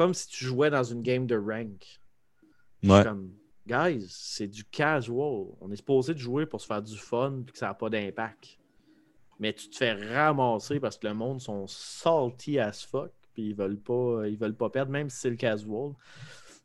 comme 0.00 0.14
si 0.14 0.28
tu 0.28 0.46
jouais 0.46 0.70
dans 0.70 0.82
une 0.82 1.02
game 1.02 1.26
de 1.26 1.36
rank. 1.36 2.00
Ouais. 2.82 3.04
comme, 3.04 3.34
guys, 3.66 4.06
c'est 4.08 4.46
du 4.46 4.64
casual. 4.64 5.48
On 5.60 5.70
est 5.70 5.76
supposé 5.76 6.14
de 6.14 6.18
jouer 6.18 6.46
pour 6.46 6.58
se 6.58 6.66
faire 6.66 6.80
du 6.80 6.96
fun 6.96 7.42
puis 7.44 7.52
que 7.52 7.58
ça 7.58 7.66
n'a 7.66 7.74
pas 7.74 7.90
d'impact. 7.90 8.58
Mais 9.38 9.52
tu 9.52 9.68
te 9.68 9.76
fais 9.76 9.92
ramasser 9.92 10.80
parce 10.80 10.96
que 10.96 11.06
le 11.06 11.12
monde 11.12 11.42
sont 11.42 11.66
salty 11.66 12.58
as 12.58 12.86
fuck 12.86 13.12
puis 13.34 13.48
ils 13.50 13.54
veulent 13.54 13.78
pas, 13.78 14.26
ils 14.26 14.38
veulent 14.38 14.56
pas 14.56 14.70
perdre, 14.70 14.90
même 14.90 15.10
si 15.10 15.18
c'est 15.18 15.28
le 15.28 15.36
casual. 15.36 15.92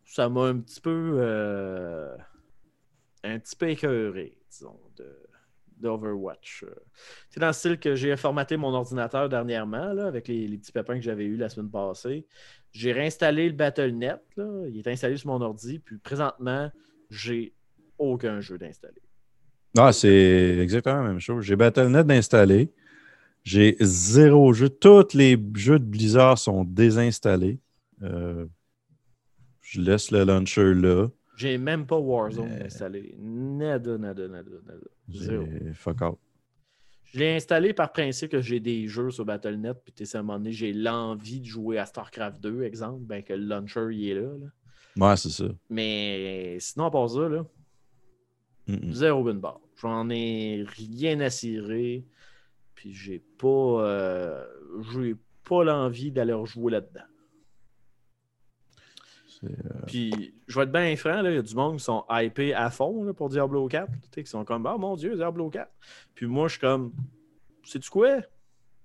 Ça 0.05 0.29
m'a 0.29 0.43
un 0.43 0.59
petit 0.59 0.79
peu 0.79 1.17
euh, 1.19 2.15
un 3.25 3.37
petit 3.37 3.57
peu 3.57 3.67
écœuré, 3.67 4.37
disons, 4.49 4.79
de 4.95 5.13
d'Overwatch. 5.77 6.63
Euh, 6.63 6.73
C'est 7.29 7.39
dans 7.39 7.47
le 7.47 7.53
style 7.53 7.77
que 7.79 7.95
j'ai 7.95 8.15
formaté 8.17 8.57
mon 8.57 8.73
ordinateur 8.73 9.27
dernièrement, 9.29 9.93
là, 9.93 10.07
avec 10.07 10.27
les, 10.27 10.47
les 10.47 10.57
petits 10.57 10.71
pépins 10.71 10.95
que 10.95 11.01
j'avais 11.03 11.25
eu 11.25 11.35
la 11.37 11.49
semaine 11.49 11.69
passée. 11.69 12.25
J'ai 12.71 12.91
réinstallé 12.91 13.47
le 13.49 13.55
BattleNet. 13.55 14.15
Là. 14.37 14.63
Il 14.69 14.77
est 14.77 14.87
installé 14.87 15.17
sur 15.17 15.29
mon 15.29 15.41
ordi. 15.41 15.79
Puis 15.79 15.97
présentement, 15.97 16.69
j'ai 17.09 17.53
aucun 17.97 18.41
jeu 18.41 18.57
d'installer. 18.57 19.01
Ah, 19.77 19.91
c'est 19.93 20.57
exactement 20.59 21.01
la 21.03 21.07
même 21.09 21.19
chose. 21.19 21.43
J'ai 21.43 21.55
Battle.net 21.55 22.07
d'installer. 22.07 22.71
J'ai 23.43 23.75
zéro 23.79 24.53
jeu. 24.53 24.69
Tous 24.69 25.13
les 25.13 25.37
jeux 25.55 25.79
de 25.79 25.83
Blizzard 25.85 26.37
sont 26.37 26.63
désinstallés. 26.63 27.59
Euh, 28.01 28.45
je 29.61 29.81
laisse 29.81 30.11
le 30.11 30.23
launcher 30.23 30.73
là. 30.73 31.07
J'ai 31.37 31.57
même 31.57 31.85
pas 31.85 31.97
Warzone 31.97 32.47
Mais- 32.49 32.65
installé. 32.65 33.15
Nada, 33.19 33.97
nada, 33.97 34.27
nada, 34.27 34.49
nada. 34.65 34.79
Zéro. 35.09 35.45
J'ai 35.45 35.73
fuck 35.73 36.01
out. 36.01 36.19
Je 37.03 37.19
l'ai 37.19 37.35
installé 37.35 37.73
par 37.73 37.91
principe 37.93 38.31
que 38.31 38.41
j'ai 38.41 38.59
des 38.59 38.87
jeux 38.87 39.11
sur 39.11 39.25
BattleNet. 39.25 39.73
Puis 39.83 39.93
tu 39.93 40.05
sais, 40.05 40.17
à 40.17 40.19
un 40.19 40.23
moment 40.23 40.37
donné, 40.39 40.51
j'ai 40.51 40.73
l'envie 40.73 41.39
de 41.39 41.45
jouer 41.45 41.77
à 41.77 41.85
StarCraft 41.85 42.41
2, 42.41 42.63
exemple. 42.63 43.03
Ben 43.05 43.23
que 43.23 43.33
le 43.33 43.45
launcher, 43.45 43.87
il 43.91 44.09
est 44.09 44.15
là. 44.15 44.33
là. 44.37 45.09
Ouais, 45.09 45.17
c'est 45.17 45.29
ça. 45.29 45.45
Mais 45.69 46.57
sinon, 46.59 46.85
à 46.85 46.91
part 46.91 47.09
ça, 47.09 47.29
là. 47.29 47.45
Zéro 48.91 49.23
bin 49.23 49.35
bar. 49.35 49.59
J'en 49.79 50.09
ai 50.09 50.65
rien 50.67 51.19
à 51.19 51.29
cirer. 51.29 52.05
Puis 52.73 52.93
j'ai 52.93 53.19
pas, 53.19 53.47
euh, 53.47 54.45
j'ai 54.91 55.15
pas 55.47 55.63
l'envie 55.63 56.11
d'aller 56.11 56.33
rejouer 56.33 56.71
là-dedans. 56.71 57.05
Euh, 59.43 59.49
Puis 59.87 60.34
je 60.47 60.59
vais 60.59 60.63
être 60.63 60.71
bien 60.71 60.95
franc, 60.95 61.23
il 61.25 61.33
y 61.33 61.37
a 61.37 61.41
du 61.41 61.55
monde 61.55 61.77
qui 61.77 61.83
sont 61.83 62.05
hypés 62.09 62.53
à 62.53 62.69
fond 62.69 63.03
là, 63.03 63.13
pour 63.13 63.29
Diablo 63.29 63.67
4. 63.67 63.87
tu 63.91 63.99
sais, 64.13 64.23
Qui 64.23 64.29
sont 64.29 64.45
comme 64.45 64.65
Ah 64.65 64.77
mon 64.77 64.95
Dieu, 64.95 65.15
Diablo 65.15 65.49
4. 65.49 65.69
Puis 66.13 66.27
moi, 66.27 66.47
je 66.47 66.53
suis 66.53 66.61
comme 66.61 66.93
Sais-tu 67.63 67.89
quoi? 67.89 68.19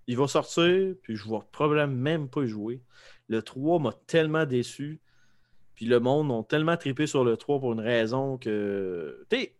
Il 0.06 0.16
va 0.16 0.26
sortir, 0.26 0.94
puis 1.02 1.14
je 1.16 1.28
vais 1.28 1.38
probablement 1.52 1.94
même 1.94 2.28
pas 2.28 2.46
jouer. 2.46 2.82
Le 3.28 3.42
3 3.42 3.78
m'a 3.78 3.92
tellement 4.06 4.46
déçu. 4.46 5.00
Puis 5.74 5.86
le 5.86 6.00
monde 6.00 6.30
ont 6.30 6.42
tellement 6.42 6.76
trippé 6.76 7.06
sur 7.06 7.24
le 7.24 7.36
3 7.36 7.60
pour 7.60 7.72
une 7.72 7.80
raison 7.80 8.38
que. 8.38 9.24
Tu 9.30 9.50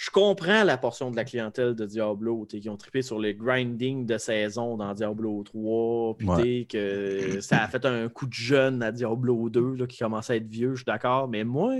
je 0.00 0.10
comprends 0.10 0.62
la 0.62 0.76
portion 0.78 1.10
de 1.10 1.16
la 1.16 1.24
clientèle 1.24 1.74
de 1.74 1.84
Diablo, 1.84 2.44
qui 2.44 2.68
ont 2.68 2.76
trippé 2.76 3.02
sur 3.02 3.18
le 3.18 3.32
grinding 3.32 4.06
de 4.06 4.16
saison 4.16 4.76
dans 4.76 4.94
Diablo 4.94 5.42
3, 5.42 6.16
puis 6.16 6.28
Ouais. 6.28 6.66
que 6.70 7.40
ça 7.40 7.64
a 7.64 7.66
fait 7.68 7.84
un 7.84 8.08
coup 8.08 8.26
de 8.26 8.32
jeune 8.32 8.80
à 8.80 8.92
Diablo 8.92 9.50
2, 9.50 9.74
là, 9.74 9.86
qui 9.88 9.98
commençait 9.98 10.34
à 10.34 10.36
être 10.36 10.46
vieux, 10.46 10.70
je 10.70 10.76
suis 10.76 10.84
d'accord, 10.84 11.26
mais 11.26 11.42
moi, 11.42 11.74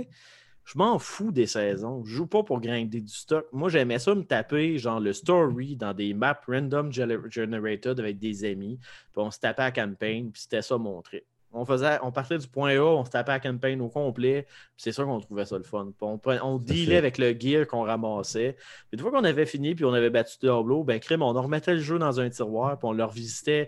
je 0.65 0.77
m'en 0.77 0.99
fous 0.99 1.31
des 1.31 1.47
saisons. 1.47 2.03
Je 2.03 2.13
joue 2.13 2.27
pas 2.27 2.43
pour 2.43 2.59
grinder 2.59 2.99
du 2.99 3.13
stock. 3.13 3.45
Moi, 3.53 3.69
j'aimais 3.69 3.99
ça 3.99 4.13
me 4.13 4.23
taper, 4.23 4.77
genre, 4.77 4.99
le 4.99 5.13
story 5.13 5.77
dans 5.77 5.93
des 5.93 6.13
maps 6.13 6.41
random 6.45 6.91
gener- 6.91 7.31
generated 7.31 8.01
avec 8.01 8.19
des 8.19 8.43
amis, 8.43 8.79
puis 9.13 9.21
on 9.23 9.31
se 9.31 9.39
tapait 9.39 9.63
à 9.63 9.71
campaign, 9.71 10.29
puis 10.33 10.41
c'était 10.41 10.61
ça 10.61 10.77
mon 10.77 11.01
trip. 11.01 11.23
On, 11.51 11.65
faisait, 11.65 11.97
on 12.03 12.11
partait 12.11 12.37
du 12.37 12.47
point 12.47 12.75
A, 12.75 12.81
on 12.81 13.03
se 13.03 13.09
tapait 13.09 13.31
à 13.31 13.39
campaign 13.39 13.81
au 13.81 13.89
complet, 13.89 14.43
puis 14.43 14.77
c'est 14.77 14.91
sûr 14.91 15.05
qu'on 15.05 15.19
trouvait 15.19 15.45
ça 15.45 15.57
le 15.57 15.63
fun. 15.63 15.91
Puis 15.97 16.37
on, 16.41 16.57
dealait 16.57 16.97
avec 16.97 17.17
le 17.17 17.35
gear 17.37 17.67
qu'on 17.67 17.83
ramassait. 17.83 18.55
Puis 18.89 18.97
une 18.97 18.99
fois 18.99 19.11
qu'on 19.11 19.23
avait 19.23 19.45
fini, 19.45 19.73
puis 19.73 19.85
on 19.85 19.93
avait 19.93 20.09
battu 20.09 20.37
Diablo, 20.39 20.83
ben 20.83 20.99
crime, 20.99 21.23
on 21.23 21.33
remettait 21.33 21.73
le 21.73 21.81
jeu 21.81 21.97
dans 21.97 22.19
un 22.19 22.29
tiroir, 22.29 22.77
puis 22.77 22.87
on 22.87 22.93
le 22.93 23.03
revisitait 23.03 23.67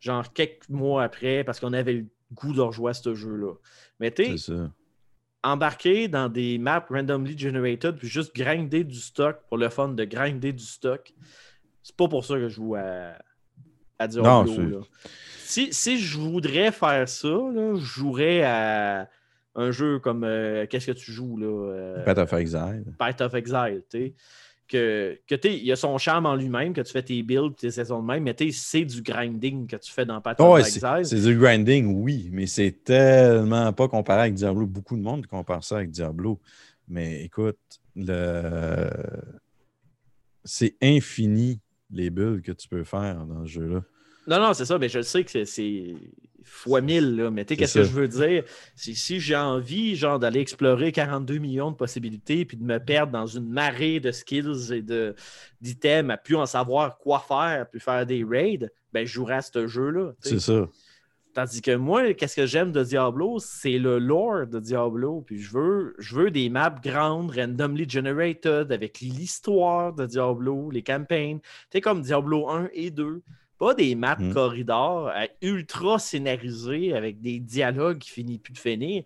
genre 0.00 0.32
quelques 0.32 0.68
mois 0.68 1.04
après, 1.04 1.44
parce 1.44 1.60
qu'on 1.60 1.72
avait 1.72 1.94
le 1.94 2.06
goût 2.34 2.52
de 2.52 2.60
rejouer 2.60 2.90
à 2.90 2.94
ce 2.94 3.14
jeu-là. 3.14 3.54
Mais 4.00 4.10
tu 4.10 4.36
embarquer 5.42 6.08
dans 6.08 6.28
des 6.28 6.58
maps 6.58 6.86
randomly 6.88 7.36
generated 7.36 7.96
puis 7.96 8.08
juste 8.08 8.34
grinder 8.34 8.84
du 8.84 8.98
stock 8.98 9.40
pour 9.48 9.58
le 9.58 9.68
fun 9.68 9.88
de 9.88 10.04
grinder 10.04 10.52
du 10.52 10.64
stock, 10.64 11.12
c'est 11.82 11.96
pas 11.96 12.08
pour 12.08 12.24
ça 12.24 12.34
que 12.34 12.48
je 12.48 12.54
joue 12.54 12.76
à, 12.76 13.14
à. 14.02 14.22
Non, 14.22 14.44
là. 14.44 14.80
Si, 15.44 15.72
si 15.72 15.98
je 15.98 16.18
voudrais 16.18 16.72
faire 16.72 17.08
ça, 17.08 17.28
là, 17.28 17.74
je 17.74 17.84
jouerais 17.84 18.42
à 18.42 19.08
un 19.54 19.70
jeu 19.70 19.98
comme 19.98 20.24
euh, 20.24 20.66
Qu'est-ce 20.66 20.86
que 20.86 20.92
tu 20.92 21.12
joues 21.12 21.36
là 21.36 21.46
euh, 21.46 22.04
Path 22.04 22.18
of 22.18 22.32
Exile. 22.32 22.84
Path 22.98 23.20
of 23.20 23.34
Exile, 23.34 23.82
tu 23.90 23.98
sais. 23.98 24.14
Que, 24.68 25.18
que 25.26 25.34
tu 25.34 25.48
il 25.48 25.64
y 25.64 25.72
a 25.72 25.76
son 25.76 25.98
charme 25.98 26.24
en 26.24 26.34
lui-même, 26.34 26.72
que 26.72 26.80
tu 26.80 26.90
fais 26.92 27.02
tes 27.02 27.22
builds, 27.22 27.54
tes 27.54 27.70
saisons 27.70 28.00
de 28.00 28.06
même, 28.06 28.22
mais 28.22 28.32
tu 28.32 28.50
sais, 28.50 28.58
c'est 28.58 28.84
du 28.86 29.02
grinding 29.02 29.66
que 29.66 29.76
tu 29.76 29.92
fais 29.92 30.06
dans 30.06 30.18
Path 30.22 30.38
Oh, 30.40 30.54
ouais, 30.54 30.62
of 30.62 30.66
c'est 30.66 30.82
Exile. 30.82 31.04
c'est 31.04 31.28
du 31.28 31.38
grinding, 31.38 32.02
oui, 32.02 32.30
mais 32.32 32.46
c'est 32.46 32.82
tellement 32.82 33.70
pas 33.74 33.88
comparé 33.88 34.22
avec 34.22 34.34
Diablo. 34.34 34.64
Beaucoup 34.66 34.96
de 34.96 35.02
monde 35.02 35.26
compare 35.26 35.62
ça 35.62 35.76
avec 35.76 35.90
Diablo. 35.90 36.40
Mais 36.88 37.22
écoute, 37.24 37.58
le... 37.94 38.88
c'est 40.44 40.76
infini 40.80 41.60
les 41.90 42.08
bulles 42.08 42.40
que 42.40 42.52
tu 42.52 42.66
peux 42.68 42.84
faire 42.84 43.26
dans 43.26 43.44
ce 43.44 43.50
jeu-là. 43.50 43.82
Non, 44.26 44.38
non, 44.40 44.54
c'est 44.54 44.64
ça, 44.64 44.78
mais 44.78 44.88
je 44.88 44.98
le 44.98 45.04
sais 45.04 45.24
que 45.24 45.44
c'est- 45.44 45.94
fois 46.44 46.80
1000, 46.80 47.16
là. 47.16 47.30
Mais 47.30 47.44
tu 47.44 47.54
sais, 47.54 47.56
qu'est-ce 47.56 47.74
que 47.74 47.84
je 47.84 47.90
veux 47.92 48.08
dire? 48.08 48.44
C'est 48.74 48.94
si 48.94 49.20
j'ai 49.20 49.36
envie, 49.36 49.96
genre, 49.96 50.18
d'aller 50.18 50.40
explorer 50.40 50.92
42 50.92 51.38
millions 51.38 51.70
de 51.70 51.76
possibilités 51.76 52.44
puis 52.44 52.56
de 52.56 52.64
me 52.64 52.78
perdre 52.78 53.12
dans 53.12 53.26
une 53.26 53.48
marée 53.48 54.00
de 54.00 54.10
skills 54.10 54.72
et 54.72 54.82
d'items 55.60 56.10
à 56.10 56.16
plus 56.16 56.36
en 56.36 56.46
savoir 56.46 56.98
quoi 56.98 57.24
faire 57.26 57.66
puis 57.70 57.80
faire 57.80 58.04
des 58.06 58.24
raids, 58.24 58.68
ben, 58.92 59.06
je 59.06 59.12
jouerai 59.12 59.34
à 59.34 59.42
ce 59.42 59.66
jeu-là. 59.66 60.12
C'est 60.20 60.40
ça. 60.40 60.68
Tandis 61.34 61.62
que 61.62 61.74
moi, 61.74 62.12
qu'est-ce 62.12 62.36
que 62.36 62.44
j'aime 62.44 62.72
de 62.72 62.84
Diablo, 62.84 63.38
c'est 63.38 63.78
le 63.78 63.98
lore 63.98 64.46
de 64.46 64.60
Diablo. 64.60 65.22
Puis 65.26 65.38
je 65.40 65.50
veux, 65.56 65.94
je 65.98 66.14
veux 66.16 66.30
des 66.30 66.50
maps 66.50 66.74
grandes, 66.84 67.30
randomly 67.34 67.88
generated, 67.88 68.70
avec 68.70 69.00
l'histoire 69.00 69.94
de 69.94 70.04
Diablo, 70.04 70.70
les 70.70 70.82
campagnes. 70.82 71.38
Tu 71.40 71.48
sais, 71.72 71.80
comme 71.80 72.02
Diablo 72.02 72.50
1 72.50 72.68
et 72.74 72.90
2. 72.90 73.22
Pas 73.62 73.74
des 73.74 73.94
maps 73.94 74.16
Mm. 74.18 74.32
corridors 74.32 75.06
euh, 75.10 75.26
ultra 75.40 76.00
scénarisés 76.00 76.94
avec 76.94 77.20
des 77.20 77.38
dialogues 77.38 77.98
qui 77.98 78.10
finissent 78.10 78.40
plus 78.40 78.54
de 78.54 78.58
finir. 78.58 79.04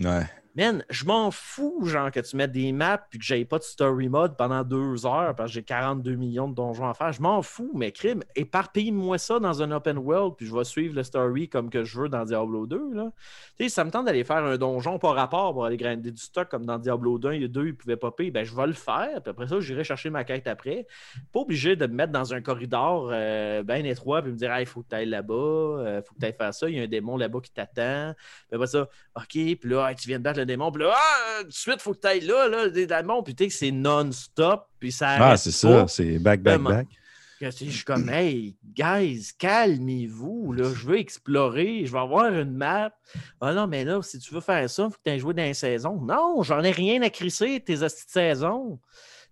Ouais. 0.00 0.24
Man, 0.58 0.84
je 0.90 1.04
m'en 1.04 1.30
fous, 1.30 1.84
genre, 1.84 2.10
que 2.10 2.18
tu 2.18 2.34
mettes 2.34 2.50
des 2.50 2.72
maps 2.72 2.98
puis 2.98 3.20
que 3.20 3.24
j'aille 3.24 3.44
pas 3.44 3.58
de 3.58 3.62
story 3.62 4.08
mode 4.08 4.36
pendant 4.36 4.64
deux 4.64 5.06
heures 5.06 5.36
parce 5.36 5.50
que 5.50 5.54
j'ai 5.54 5.62
42 5.62 6.16
millions 6.16 6.48
de 6.48 6.54
donjons 6.56 6.88
à 6.88 6.94
faire. 6.94 7.12
Je 7.12 7.22
m'en 7.22 7.42
fous, 7.42 7.70
mais 7.76 7.92
crime, 7.92 8.24
éparpille-moi 8.34 9.18
ça 9.18 9.38
dans 9.38 9.62
un 9.62 9.70
open 9.70 9.98
world 9.98 10.34
puis 10.36 10.46
je 10.46 10.52
vais 10.56 10.64
suivre 10.64 10.96
le 10.96 11.04
story 11.04 11.48
comme 11.48 11.70
que 11.70 11.84
je 11.84 12.00
veux 12.00 12.08
dans 12.08 12.24
Diablo 12.24 12.66
2. 12.66 12.92
Là. 12.92 13.12
Tu 13.56 13.62
sais, 13.62 13.68
ça 13.68 13.84
me 13.84 13.92
tente 13.92 14.06
d'aller 14.06 14.24
faire 14.24 14.38
un 14.38 14.56
donjon 14.56 14.98
par 14.98 15.14
rapport 15.14 15.52
pour 15.52 15.64
aller 15.64 15.76
grinder 15.76 16.10
du 16.10 16.20
stock 16.20 16.48
comme 16.48 16.66
dans 16.66 16.78
Diablo 16.78 17.20
2, 17.20 17.34
il 17.34 17.42
y 17.42 17.44
a 17.44 17.48
deux, 17.48 17.68
ils 17.68 17.76
pouvaient 17.76 17.96
popper. 17.96 18.32
Ben, 18.32 18.44
je 18.44 18.56
vais 18.56 18.66
le 18.66 18.72
faire, 18.72 19.22
puis 19.22 19.30
après 19.30 19.46
ça, 19.46 19.60
j'irai 19.60 19.84
chercher 19.84 20.10
ma 20.10 20.24
quête 20.24 20.48
après. 20.48 20.88
Pas 21.32 21.38
obligé 21.38 21.76
de 21.76 21.86
me 21.86 21.94
mettre 21.94 22.10
dans 22.10 22.34
un 22.34 22.40
corridor 22.40 23.10
euh, 23.12 23.62
bien 23.62 23.84
étroit 23.84 24.22
puis 24.22 24.32
me 24.32 24.36
dire, 24.36 24.58
il 24.58 24.66
faut 24.66 24.82
que 24.82 24.88
tu 24.88 24.96
ailles 24.96 25.06
là-bas, 25.06 25.84
il 25.98 26.02
faut 26.04 26.16
que 26.16 26.18
tu 26.18 26.26
ailles 26.26 26.36
faire 26.36 26.52
ça, 26.52 26.68
il 26.68 26.74
y 26.74 26.80
a 26.80 26.82
un 26.82 26.88
démon 26.88 27.16
là-bas 27.16 27.38
qui 27.44 27.52
t'attend. 27.52 28.12
Puis 28.48 28.56
après 28.56 28.66
ça, 28.66 28.88
OK, 29.14 29.28
puis 29.30 29.58
là, 29.62 29.94
tu 29.94 30.08
viens 30.08 30.18
de 30.18 30.24
battre 30.24 30.40
le 30.40 30.47
démon, 30.48 30.72
puis 30.72 30.82
là, 30.82 30.92
ah, 30.96 31.38
tout 31.42 31.46
de 31.48 31.52
suite, 31.52 31.76
il 31.76 31.82
faut 31.82 31.94
que 31.94 32.00
tu 32.00 32.06
ailles 32.08 32.20
là, 32.26 32.48
là, 32.48 32.68
des 32.68 32.86
démons, 32.86 33.22
puis 33.22 33.34
tu 33.34 33.44
sais 33.44 33.48
que 33.48 33.54
c'est 33.54 33.70
non-stop, 33.70 34.66
puis 34.80 34.90
ça 34.90 35.10
Ah, 35.20 35.36
c'est 35.36 35.52
ça. 35.52 35.86
C'est 35.86 36.18
back, 36.18 36.40
back, 36.42 36.60
back. 36.60 36.88
Que, 37.40 37.50
Je 37.52 37.70
suis 37.70 37.84
comme, 37.84 38.08
hey, 38.08 38.56
guys, 38.74 39.30
calmez-vous, 39.38 40.52
là, 40.54 40.64
je 40.74 40.86
veux 40.86 40.98
explorer, 40.98 41.86
je 41.86 41.92
vais 41.92 41.98
avoir 42.00 42.32
une 42.32 42.56
map. 42.56 42.92
Ah 43.40 43.54
non, 43.54 43.68
mais 43.68 43.84
là, 43.84 44.02
si 44.02 44.18
tu 44.18 44.34
veux 44.34 44.40
faire 44.40 44.68
ça, 44.68 44.84
il 44.84 44.90
faut 44.90 44.96
que 44.96 45.02
tu 45.04 45.10
aies 45.12 45.18
joué 45.20 45.34
dans 45.34 45.46
une 45.46 45.54
saison. 45.54 46.00
Non, 46.00 46.42
j'en 46.42 46.62
ai 46.64 46.72
rien 46.72 47.00
à 47.02 47.10
crisser, 47.10 47.60
tes 47.60 47.80
hosties 47.82 48.06
de 48.06 48.10
saison. 48.10 48.80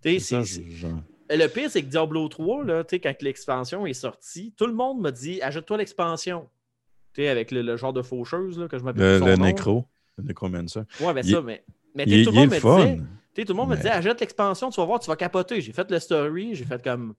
Tu 0.03 0.21
sais, 0.21 0.45
C'est 0.45 1.37
le 1.37 1.49
pire, 1.49 1.69
c'est 1.69 1.83
que 1.83 1.89
Diablo 1.89 2.29
3, 2.29 2.65
là, 2.65 2.85
tu 2.85 2.91
sais, 2.91 3.01
quand 3.01 3.15
l'expansion 3.23 3.85
est 3.87 3.95
sortie, 3.95 4.55
tout 4.57 4.67
le 4.67 4.75
monde 4.75 5.01
m'a 5.01 5.11
dit 5.11 5.43
ajoute-toi 5.43 5.79
l'expansion. 5.79 6.49
Tu 7.13 7.23
sais, 7.23 7.29
avec 7.29 7.51
le, 7.51 7.63
le 7.63 7.77
genre 7.77 7.93
de 7.93 8.03
faucheuse 8.03 8.57
là, 8.59 8.69
que 8.69 8.79
je 8.79 8.85
m'appelle 8.85 9.19
Le, 9.19 9.27
le 9.27 9.37
nécro. 9.37 9.87
Le 10.19 10.25
nécromancer. 10.25 10.81
Ouais, 11.01 11.13
ben 11.15 11.23
Il- 11.25 11.33
ça, 11.33 11.43
mais. 11.43 11.65
Mais 11.95 12.05
Il, 12.07 12.25
tout 12.25 12.31
le 12.31 12.37
monde 12.37 12.51
me 12.51 12.59
fun. 12.59 12.77
disait. 12.85 13.45
tout 13.45 13.53
le 13.53 13.55
monde 13.55 13.71
me 13.71 13.77
disait 13.77 13.91
ajoute 13.91 14.21
l'expansion, 14.21 14.71
tu 14.71 14.81
vas 14.81 14.87
voir, 14.87 15.01
tu 15.01 15.07
vas 15.09 15.17
capoter. 15.17 15.61
J'ai 15.61 15.73
fait 15.73 15.91
le 15.91 15.99
story, 15.99 16.55
j'ai 16.55 16.65
fait 16.65 16.83
comme. 16.83 17.15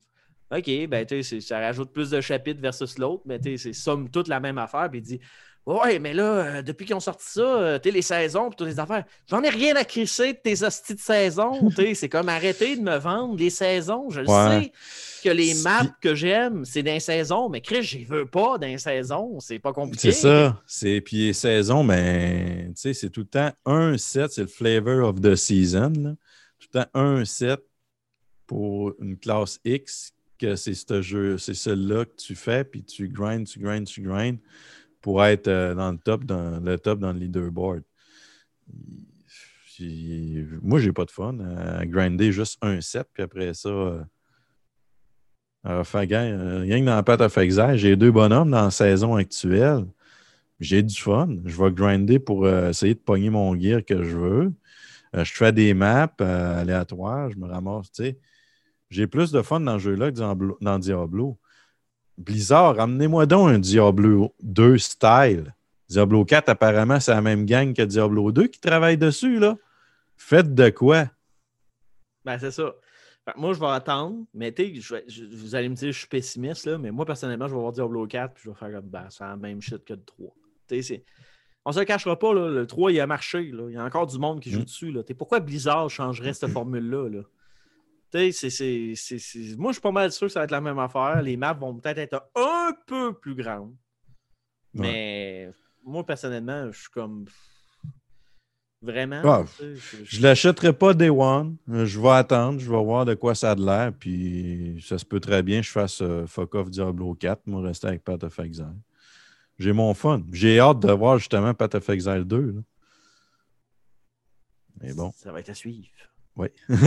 OK, 0.52 0.88
ben 0.88 1.06
tu 1.06 1.16
sais, 1.16 1.24
c'est- 1.24 1.42
ça 1.42 1.60
rajoute 1.60 1.92
plus 1.92 2.10
de 2.10 2.22
chapitres 2.22 2.62
versus 2.62 2.98
l'autre, 2.98 3.24
mais 3.26 3.40
tu 3.40 3.52
sais, 3.52 3.58
c'est 3.58 3.74
somme 3.74 4.10
toute 4.10 4.28
la 4.28 4.40
même 4.40 4.58
affaire. 4.58 4.90
Puis 4.90 5.00
il 5.00 5.04
dit 5.04 5.20
Ouais, 5.68 6.00
mais 6.00 6.14
là, 6.14 6.24
euh, 6.24 6.62
depuis 6.62 6.86
qu'ils 6.86 6.96
ont 6.96 7.02
sorti 7.02 7.26
ça, 7.30 7.42
euh, 7.42 7.78
tu 7.78 7.92
les 7.92 8.02
saisons, 8.02 8.50
toutes 8.50 8.68
les 8.70 8.80
affaires, 8.80 9.04
j'en 9.30 9.44
ai 9.44 9.50
rien 9.50 9.76
à 9.76 9.84
crisser 9.84 10.32
de 10.32 10.38
tes 10.38 10.64
hosties 10.64 10.96
de 10.96 11.00
saison. 11.02 11.70
c'est 11.94 12.08
comme 12.08 12.30
arrêter 12.30 12.78
de 12.78 12.82
me 12.82 12.96
vendre 12.98 13.38
les 13.38 13.50
saisons. 13.50 14.10
Je 14.10 14.22
le 14.22 14.30
Ouais. 14.30 14.62
sais 14.64 14.72
que 15.26 15.30
les 15.36 15.54
maps 15.56 15.94
que 16.02 16.16
j'aime, 16.16 16.64
c'est 16.64 16.84
d'un 16.84 17.00
saison, 17.02 17.50
mais 17.50 17.60
Chris, 17.60 17.84
je 17.84 18.08
veux 18.08 18.26
pas 18.26 18.58
d'un 18.58 18.78
saison. 18.78 19.42
C'est 19.42 19.60
pas 19.60 19.74
compliqué. 19.74 20.14
C'est 20.14 20.22
ça. 20.22 20.62
C'est 20.66 21.02
puis 21.02 21.18
les 21.28 21.34
saisons, 21.34 21.84
mais 21.84 22.68
tu 22.70 22.74
sais, 22.76 22.94
c'est 22.94 23.10
tout 23.10 23.22
le 23.22 23.28
temps 23.28 23.52
un 23.66 23.98
set, 23.98 24.32
c'est 24.32 24.42
le 24.44 24.48
flavor 24.48 25.06
of 25.10 25.20
the 25.20 25.36
season. 25.36 25.92
là. 25.98 26.16
Tout 26.60 26.68
le 26.74 26.80
temps 26.80 26.90
un 26.94 27.26
set 27.26 27.60
pour 28.46 28.94
une 29.02 29.18
classe 29.18 29.60
X 29.66 30.14
que 30.40 30.56
c'est 30.56 30.74
ce 30.76 31.02
jeu, 31.02 31.38
c'est 31.38 31.54
celui-là 31.54 32.06
que 32.06 32.16
tu 32.16 32.36
fais, 32.36 32.64
puis 32.64 32.84
tu 32.84 33.10
grindes, 33.10 33.48
tu 33.48 33.60
grindes, 33.60 33.86
tu 33.88 34.02
grindes 34.02 34.38
pour 35.08 35.24
être 35.24 35.48
euh, 35.48 35.74
dans 35.74 35.94
le 35.94 35.98
top, 35.98 36.26
dans 36.26 36.60
le 36.60 36.78
top 36.78 37.00
dans 37.00 37.14
le 37.14 37.20
leaderboard. 37.20 37.82
J'ai- 39.78 40.46
Moi, 40.62 40.82
j'ai 40.82 40.92
pas 40.92 41.06
de 41.06 41.12
fun 41.12 41.40
à 41.40 41.86
grinder 41.86 42.34
juste 42.34 42.58
un 42.62 42.82
set, 42.82 43.08
puis 43.14 43.24
après 43.24 43.54
ça. 43.54 43.70
euh, 43.70 44.04
euh, 45.66 45.82
rien 45.94 46.82
que 46.82 46.86
dans 46.86 46.96
la 46.96 47.04
pâte 47.04 47.22
à 47.22 47.30
faire 47.30 47.78
j'ai 47.78 47.96
deux 47.96 48.12
bonhommes 48.12 48.52
dans 48.52 48.66
la 48.66 48.72
saison 48.72 49.16
actuelle. 49.16 49.86
J'ai 50.60 50.84
du 50.84 50.94
fun. 51.00 51.30
Je 51.46 51.64
vais 51.64 51.72
grinder 51.72 52.20
pour 52.20 52.46
essayer 52.46 52.94
de 52.94 53.00
pogner 53.00 53.30
mon 53.30 53.58
gear 53.58 53.86
que 53.86 54.04
je 54.04 54.18
veux. 54.18 54.54
Je 55.14 55.32
fais 55.34 55.54
des 55.54 55.74
maps 55.74 56.12
aléatoires, 56.20 57.32
je 57.32 57.38
me 57.38 57.48
ramasse. 57.48 57.90
J'ai 58.90 59.08
plus 59.08 59.32
de 59.32 59.42
fun 59.42 59.62
dans 59.62 59.80
ce 59.80 59.84
jeu-là 59.86 60.12
que 60.12 60.18
dans 60.62 60.80
Diablo. 60.80 61.40
Blizzard, 62.18 62.80
amenez-moi 62.80 63.26
donc 63.26 63.50
un 63.50 63.60
Diablo 63.60 64.34
2 64.42 64.78
style. 64.78 65.54
Diablo 65.90 66.26
4, 66.26 66.50
apparemment, 66.50 67.00
c'est 67.00 67.12
la 67.14 67.22
même 67.22 67.46
gang 67.46 67.74
que 67.74 67.82
Diablo 67.84 68.32
2 68.32 68.48
qui 68.48 68.60
travaille 68.60 68.98
dessus, 68.98 69.40
là. 69.40 69.56
Faites 70.18 70.54
de 70.54 70.70
quoi? 70.70 71.06
Ben, 72.26 72.38
c'est 72.40 72.52
ça. 72.52 72.74
Moi, 73.36 73.54
je 73.54 73.60
vais 73.60 73.68
attendre, 73.68 74.24
mais 74.34 74.52
tu 74.54 74.82
vous 75.34 75.54
allez 75.56 75.70
me 75.70 75.76
dire 75.76 75.90
que 75.90 75.94
je 75.94 76.00
suis 76.00 76.08
pessimiste, 76.08 76.66
là, 76.66 76.78
mais 76.78 76.92
moi, 76.92 77.06
personnellement, 77.06 77.48
je 77.48 77.54
vais 77.54 77.60
voir 77.60 77.72
Diablo 77.74 78.08
4 78.08 78.34
puis 78.34 78.44
je 78.46 78.50
vais 78.50 78.56
faire 78.56 78.72
comme, 78.72 78.90
ben, 78.90 79.06
c'est 79.10 79.24
la 79.24 79.36
même 79.36 79.62
shit 79.62 79.84
que 79.86 79.94
le 79.94 80.04
3. 80.04 80.34
Tu 80.68 80.76
sais, 80.76 80.82
c'est- 80.82 81.04
On 81.66 81.74
se 81.74 81.80
le 81.80 81.86
cachera 81.86 82.18
pas, 82.18 82.34
là, 82.34 82.48
le 82.50 82.66
3, 82.66 82.94
il 82.94 83.00
a 83.02 83.08
marché. 83.08 83.52
Là. 83.52 83.66
Il 83.68 83.74
y 83.74 83.78
a 83.78 83.84
encore 83.84 84.08
du 84.08 84.18
monde 84.18 84.40
qui 84.40 84.50
joue 84.52 84.62
Mm. 84.62 84.66
dessus. 84.66 84.92
Là. 84.92 85.02
Pourquoi 85.18 85.42
Blizzard 85.42 85.90
changerait 85.90 86.34
cette 86.34 86.50
formule-là? 86.50 87.10
Là? 87.10 87.20
Tu 88.32 88.50
sais, 88.50 89.18
c'est- 89.20 89.58
Moi, 89.58 89.72
je 89.72 89.76
suis 89.76 89.82
pas 89.82 89.92
mal 89.92 90.12
sûr 90.12 90.28
que 90.28 90.34
ça 90.34 90.40
va 90.42 90.44
être 90.46 90.52
la 90.52 90.62
même 90.62 90.80
affaire. 90.80 91.22
Les 91.22 91.38
maps 91.38 91.54
vont 91.54 91.76
peut-être 91.76 91.98
être 92.00 92.30
un 92.36 92.72
peu 92.86 93.14
plus 93.14 93.36
grandes. 93.36 93.76
Mais 94.74 95.50
moi, 95.84 96.06
personnellement, 96.06 96.72
je 96.72 96.80
suis 96.80 96.90
comme. 96.90 97.26
Vraiment. 98.82 99.22
Ah, 99.26 99.44
Je 100.04 100.18
ne 100.18 100.24
l'achèterai 100.24 100.72
pas 100.72 100.94
Day 100.94 101.10
One. 101.10 101.58
Je 101.68 102.00
vais 102.00 102.10
attendre, 102.10 102.60
je 102.60 102.70
vais 102.70 102.84
voir 102.84 103.06
de 103.06 103.16
quoi 103.16 103.34
ça 103.34 103.52
a 103.52 103.56
de 103.56 103.66
l'air. 103.66 103.92
Puis 103.92 104.84
ça 104.88 105.00
se 105.00 105.06
peut 105.06 105.20
très 105.20 105.42
bien 105.42 105.62
que 105.62 105.66
je 105.66 105.72
fasse 105.72 106.02
euh, 106.04 106.28
Fuck 106.28 106.54
Off 106.54 106.70
Diablo 106.70 107.16
4, 107.16 107.48
moi 107.48 107.62
rester 107.64 107.88
avec 107.88 108.04
Path 108.04 108.24
of 108.24 108.38
Exile. 108.38 108.76
J'ai 109.58 109.74
mon 109.74 109.96
fun. 109.96 110.22
J'ai 110.32 110.60
hâte 110.60 110.80
de 110.82 110.92
voir 110.92 111.18
justement 111.18 111.56
Path 111.56 111.74
of 111.74 111.90
Exile 111.90 112.24
2. 112.24 112.52
là. 112.52 112.62
Mais 114.80 114.94
bon, 114.94 115.12
Ça 115.16 115.32
va 115.32 115.40
être 115.40 115.50
à 115.50 115.56
suivre. 115.56 115.88
Oui. 116.38 116.48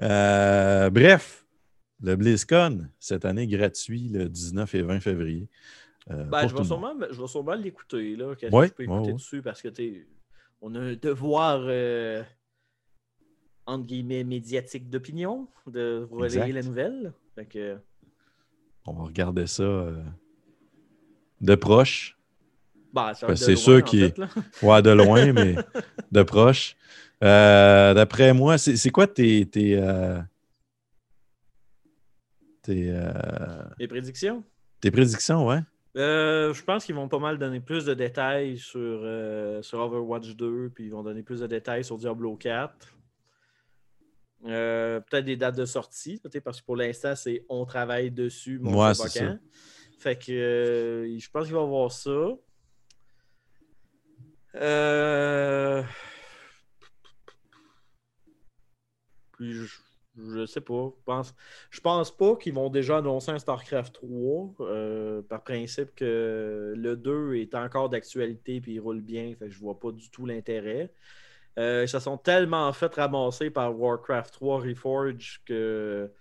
Euh, 0.00 0.90
bref, 0.90 1.44
le 2.02 2.14
BlizzCon, 2.14 2.88
cette 3.00 3.24
année 3.24 3.46
gratuit 3.48 4.08
le 4.08 4.28
19 4.28 4.72
et 4.76 4.82
20 4.82 5.00
février. 5.00 5.48
Euh, 6.10 6.22
Ben, 6.24 6.46
je, 6.46 6.54
vais 6.54 6.62
sûrement, 6.64 6.94
je 7.10 7.20
vais 7.20 7.26
sûrement 7.26 7.54
l'écouter. 7.54 8.14
là. 8.14 8.28
Ouais, 8.52 8.68
je 8.68 8.72
peux 8.72 8.84
écouter 8.84 9.08
ouais. 9.08 9.12
dessus 9.14 9.42
parce 9.42 9.60
que 9.60 9.68
t'es- 9.68 10.06
on 10.60 10.74
a 10.76 10.80
un 10.80 10.94
devoir 10.94 11.60
euh, 11.64 12.22
entre 13.66 13.86
guillemets 13.86 14.22
médiatique 14.24 14.88
d'opinion 14.88 15.48
de 15.66 16.06
relayer 16.10 16.52
la 16.52 16.62
nouvelle. 16.62 17.12
Fait 17.34 17.46
que, 17.46 17.76
On 18.86 18.92
va 18.92 19.04
regarder 19.04 19.46
ça 19.48 19.62
euh, 19.64 20.02
de 21.40 21.54
proche. 21.56 22.16
ben, 22.92 23.12
c'est 23.34 23.56
sûr 23.56 23.82
qu'il-. 23.82 24.14
Ouais, 24.62 24.80
de 24.82 24.90
loin, 24.90 25.32
mais 25.32 25.56
de 26.12 26.22
proche. 26.22 26.76
Euh, 27.24 27.94
D'après 27.94 28.32
moi, 28.32 28.58
c'est 28.58 28.90
quoi 28.90 29.06
tes, 29.06 29.46
tes, 29.46 29.76
euh, 29.76 30.20
tes, 32.62 32.90
euh, 32.90 33.62
Les 33.78 33.88
prédictions? 33.88 34.44
tes 34.80 34.90
prédictions, 34.90 35.46
ouais? 35.46 35.60
Euh, 35.96 36.54
je 36.54 36.62
pense 36.62 36.84
qu'ils 36.84 36.94
vont 36.94 37.08
pas 37.08 37.18
mal 37.18 37.38
donner 37.38 37.60
plus 37.60 37.84
de 37.84 37.94
détails 37.94 38.58
sur, 38.58 38.78
euh, 38.80 39.62
sur 39.62 39.80
Overwatch 39.80 40.36
2, 40.36 40.70
puis 40.72 40.84
ils 40.84 40.90
vont 40.90 41.02
donner 41.02 41.22
plus 41.22 41.40
de 41.40 41.46
détails 41.46 41.82
sur 41.82 41.96
Diablo 41.98 42.36
4. 42.36 42.94
Euh, 44.46 45.00
Peut-être 45.00 45.24
des 45.24 45.36
dates 45.36 45.56
de 45.56 45.64
sortie, 45.64 46.20
parce 46.44 46.60
que 46.60 46.64
pour 46.66 46.76
l'instant, 46.76 47.16
c'est 47.16 47.44
on 47.48 47.64
travaille 47.64 48.12
dessus, 48.12 48.60
mais 48.62 48.70
on 48.72 48.78
Ouais, 48.78 48.92
quand. 48.94 49.38
Fait 49.98 50.16
que 50.16 51.16
je 51.18 51.30
pense 51.30 51.46
qu'il 51.46 51.54
va 51.54 51.60
y 51.60 51.64
avoir 51.64 51.90
ça. 51.90 52.28
Euh... 54.54 55.82
Puis 59.38 59.54
je, 59.54 59.66
je 60.18 60.46
sais 60.46 60.60
pas. 60.60 60.92
Je 60.98 61.04
pense, 61.04 61.34
je 61.70 61.80
pense 61.80 62.16
pas 62.16 62.36
qu'ils 62.36 62.54
vont 62.54 62.70
déjà 62.70 62.98
annoncer 62.98 63.30
un 63.32 63.38
StarCraft 63.38 63.94
3. 63.94 64.54
euh, 64.60 65.22
par 65.22 65.44
principe 65.44 65.94
que 65.96 66.74
le 66.76 66.96
2 66.96 67.36
est 67.36 67.54
encore 67.54 67.88
d'actualité 67.90 68.56
et 68.56 68.62
il 68.66 68.80
roule 68.80 69.00
bien. 69.02 69.34
Fait 69.38 69.46
que 69.46 69.52
je 69.52 69.60
vois 69.60 69.78
pas 69.80 69.92
du 69.92 70.10
tout 70.10 70.26
l'intérêt. 70.26 70.92
Euh, 71.58 71.84
ils 71.84 71.88
se 71.88 71.98
sont 72.00 72.18
tellement 72.18 72.72
fait 72.72 72.94
ramasser 72.94 73.50
par 73.50 73.78
Warcraft 73.78 74.32
3 74.34 74.60
Reforge 74.60 75.42
que 75.46 76.12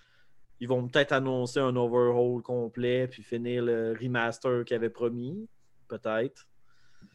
ils 0.59 0.67
vont 0.67 0.87
peut-être 0.87 1.11
annoncer 1.11 1.59
un 1.59 1.75
overhaul 1.75 2.41
complet 2.41 3.07
puis 3.07 3.23
finir 3.23 3.63
le 3.63 3.95
remaster 4.01 4.65
qu'ils 4.65 4.75
avaient 4.77 4.89
promis. 4.89 5.47
Peut-être. 5.87 6.47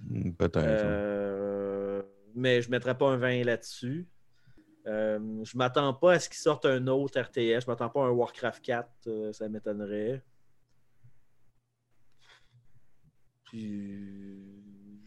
Hmm, 0.01 0.33
Peut-être. 0.33 0.87
ouais. 0.87 1.03
Euh, 1.03 2.03
mais 2.35 2.63
je 2.63 2.69
ne 2.69 2.73
mettrai 2.73 2.97
pas 2.97 3.09
un 3.11 3.17
20 3.17 3.45
là-dessus. 3.45 4.09
Euh, 4.87 5.45
je 5.45 5.57
m'attends 5.57 5.95
pas 5.95 6.15
à 6.15 6.19
ce 6.19 6.29
qu'ils 6.29 6.39
sortent 6.39 6.67
un 6.67 6.87
autre 6.89 7.21
RTS. 7.21 7.63
Je 7.63 7.67
m'attends 7.69 7.89
pas 7.89 8.03
à 8.03 8.07
un 8.07 8.11
Warcraft 8.11 8.63
4. 8.65 8.89
euh, 9.07 9.33
ça 9.33 9.49
m'étonnerait. 9.49 10.23
Puis, 13.45 13.99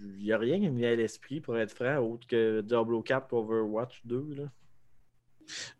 Il 0.02 0.24
n'y 0.24 0.32
a 0.32 0.38
rien 0.38 0.60
qui 0.60 0.70
me 0.70 0.78
vient 0.78 0.92
à 0.92 0.96
l'esprit, 0.96 1.42
pour 1.42 1.58
être 1.58 1.74
franc, 1.74 1.98
autre 1.98 2.28
que 2.28 2.62
Diablo 2.62 3.02
4 3.02 3.28
pour 3.28 3.40
Overwatch 3.40 4.02
2. 4.06 4.36
Là. 4.36 4.44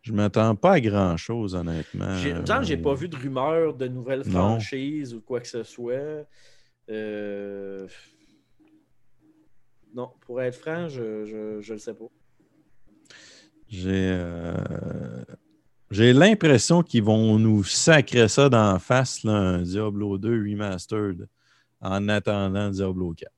Je 0.02 0.12
m'attends 0.12 0.54
pas 0.56 0.72
à 0.72 0.80
grand-chose, 0.80 1.54
honnêtement. 1.54 2.16
J'ai, 2.16 2.32
que 2.32 2.62
j'ai 2.62 2.76
pas 2.76 2.94
vu 2.94 3.08
de 3.08 3.16
rumeurs 3.16 3.74
de 3.74 3.88
nouvelles 3.88 4.20
Euh, 4.20 4.24
Non. 4.30 4.32
franchises 4.32 5.14
ou 5.14 5.20
quoi 5.20 5.40
que 5.40 5.48
ce 5.48 5.62
soit. 5.62 6.26
Euh, 6.90 7.88
Non, 9.94 10.12
pour 10.20 10.42
être 10.42 10.56
franc, 10.56 10.88
je 10.88 11.02
ne 11.02 11.60
le 11.72 11.78
sais 11.78 11.94
pas. 11.94 12.04
J'ai 13.76 14.08
euh, 14.10 14.56
j'ai 15.90 16.12
l'impression 16.14 16.82
qu'ils 16.82 17.02
vont 17.02 17.38
nous 17.38 17.62
sacrer 17.62 18.26
ça 18.28 18.48
d'en 18.48 18.78
face, 18.78 19.22
là, 19.22 19.32
un 19.32 19.62
Diablo 19.62 20.16
2 20.16 20.30
Remastered, 20.50 21.28
en 21.82 22.08
attendant 22.08 22.70
Diablo 22.70 23.12
4. 23.12 23.30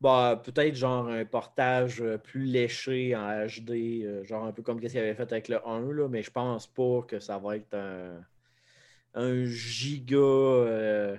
Bah, 0.00 0.40
peut-être 0.42 0.74
genre 0.76 1.08
un 1.08 1.24
portage 1.24 2.00
euh, 2.00 2.18
plus 2.18 2.44
léché 2.44 3.14
en 3.16 3.46
HD, 3.46 3.70
euh, 4.04 4.24
genre 4.24 4.44
un 4.46 4.52
peu 4.52 4.62
comme 4.62 4.80
ce 4.80 4.86
qu'il 4.88 5.00
avait 5.00 5.14
fait 5.14 5.30
avec 5.32 5.48
le 5.48 5.58
1, 5.66 5.92
là, 5.92 6.08
mais 6.08 6.22
je 6.22 6.30
pense 6.30 6.66
pas 6.68 7.02
que 7.06 7.18
ça 7.20 7.36
va 7.38 7.56
être 7.56 7.74
un, 7.74 8.20
un 9.14 9.44
giga 9.44 10.16
euh, 10.16 11.16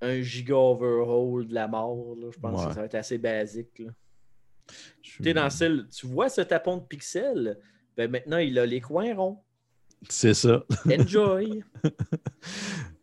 un 0.00 0.20
giga 0.22 0.56
overhaul 0.56 1.46
de 1.46 1.54
la 1.54 1.68
mort. 1.68 2.16
là. 2.18 2.28
Je 2.32 2.38
pense 2.38 2.60
Ouais. 2.62 2.68
que 2.68 2.74
ça 2.74 2.80
va 2.80 2.86
être 2.86 2.94
assez 2.96 3.18
basique. 3.18 3.78
là. 3.80 3.90
Je 5.02 5.22
Tu 5.22 5.32
dans 5.32 5.44
le 5.44 5.50
style, 5.50 5.86
tu 5.94 6.06
vois 6.06 6.28
ce 6.28 6.40
tapon 6.40 6.76
de 6.78 6.82
pixels? 6.84 7.58
Ben 7.96 8.10
maintenant, 8.10 8.38
il 8.38 8.58
a 8.58 8.66
les 8.66 8.80
coins 8.80 9.14
ronds. 9.14 9.42
C'est 10.08 10.34
ça. 10.34 10.64
Enjoy! 10.90 11.62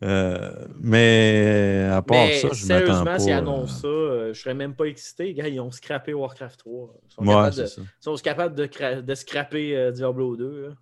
Euh, 0.03 0.67
mais 0.81 1.87
à 1.89 2.01
part 2.01 2.25
Mais 2.25 2.33
ça, 2.41 2.49
je 2.51 2.65
m'attends 2.65 2.65
sérieusement, 2.65 3.05
pas. 3.05 3.19
s'ils 3.19 3.31
euh, 3.31 3.37
annoncent 3.37 3.79
ça, 3.83 3.87
euh, 3.87 4.33
je 4.33 4.41
serais 4.41 4.53
même 4.53 4.75
pas 4.75 4.83
excité. 4.85 5.33
Gars, 5.33 5.47
ils 5.47 5.61
ont 5.61 5.71
scrappé 5.71 6.13
Warcraft 6.13 6.59
3. 6.59 6.93
Ils 7.07 7.13
sont 7.13 7.21
Ouais, 7.21 7.27
capables, 7.29 7.55
de, 7.55 7.65
sont 8.01 8.15
capables 8.15 8.55
de, 8.55 8.65
cra- 8.65 9.01
de 9.01 9.15
scraper 9.15 9.77
euh, 9.77 9.91
Diablo 9.91 10.35
2. 10.35 10.67
là. 10.67 10.75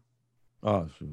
Ah, 0.64 0.86
c'est- 0.98 1.06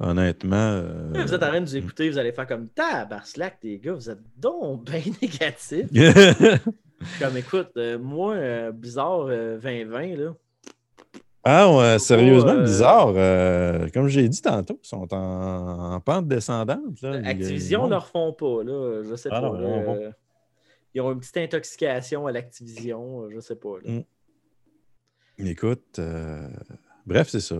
honnêtement. 0.00 0.56
euh, 0.56 1.10
Vous 1.14 1.34
êtes 1.34 1.42
en 1.42 1.48
train 1.48 1.60
de 1.60 1.66
nous 1.66 1.76
écouter, 1.76 2.08
vous 2.08 2.16
allez 2.16 2.32
faire 2.32 2.46
comme 2.46 2.68
Tabarslack, 2.70 3.58
les 3.62 3.78
gars, 3.78 3.92
vous 3.92 4.08
êtes 4.08 4.22
donc 4.38 4.84
bien 4.86 5.02
négatifs. 5.20 5.90
Comme 7.20 7.36
écoute, 7.36 7.70
euh, 7.76 7.98
moi, 7.98 8.34
euh, 8.34 8.72
Bizarre 8.72 9.26
euh, 9.28 9.58
2020, 9.58 10.16
là, 10.16 10.34
Ah, 11.44 11.72
ouais, 11.74 11.98
sérieusement, 11.98 12.52
euh, 12.52 12.62
bizarre. 12.64 13.12
Euh, 13.16 13.88
comme 13.92 14.06
j'ai 14.08 14.28
dit 14.28 14.40
tantôt, 14.42 14.78
ils 14.82 14.86
sont 14.86 15.12
en, 15.12 15.94
en 15.94 16.00
pente 16.00 16.28
descendante. 16.28 17.00
Là. 17.02 17.20
Activision 17.24 17.84
ne 17.86 17.90
le 17.90 17.96
refont 17.96 18.32
pas, 18.32 18.62
là. 18.64 19.02
Je 19.08 19.14
sais 19.16 19.28
Ah 19.32 19.40
pas. 19.40 19.48
non, 19.50 19.54
là. 19.60 19.92
Euh, 19.94 20.10
Ils 20.94 21.00
ont 21.00 21.10
une 21.12 21.20
petite 21.20 21.36
intoxication 21.38 22.26
à 22.26 22.32
l'Activision, 22.32 23.28
je 23.30 23.40
sais 23.40 23.56
pas. 23.56 23.76
là. 23.84 23.90
Mm. 23.92 25.46
Écoute, 25.46 25.98
euh, 25.98 26.46
bref, 27.06 27.28
c'est 27.28 27.40
ça. 27.40 27.56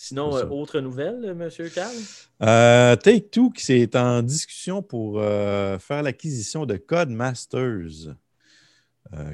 Sinon, 0.00 0.36
euh, 0.36 0.46
autre 0.50 0.78
nouvelle, 0.78 1.24
euh, 1.24 1.34
Monsieur 1.34 1.68
Carl? 1.68 1.92
Euh, 2.40 2.94
Take-Two 2.94 3.50
qui 3.50 3.72
est 3.72 3.96
en 3.96 4.22
discussion 4.22 4.80
pour 4.80 5.18
euh, 5.18 5.76
faire 5.80 6.04
l'acquisition 6.04 6.66
de 6.66 6.76
Codemasters. 6.76 8.14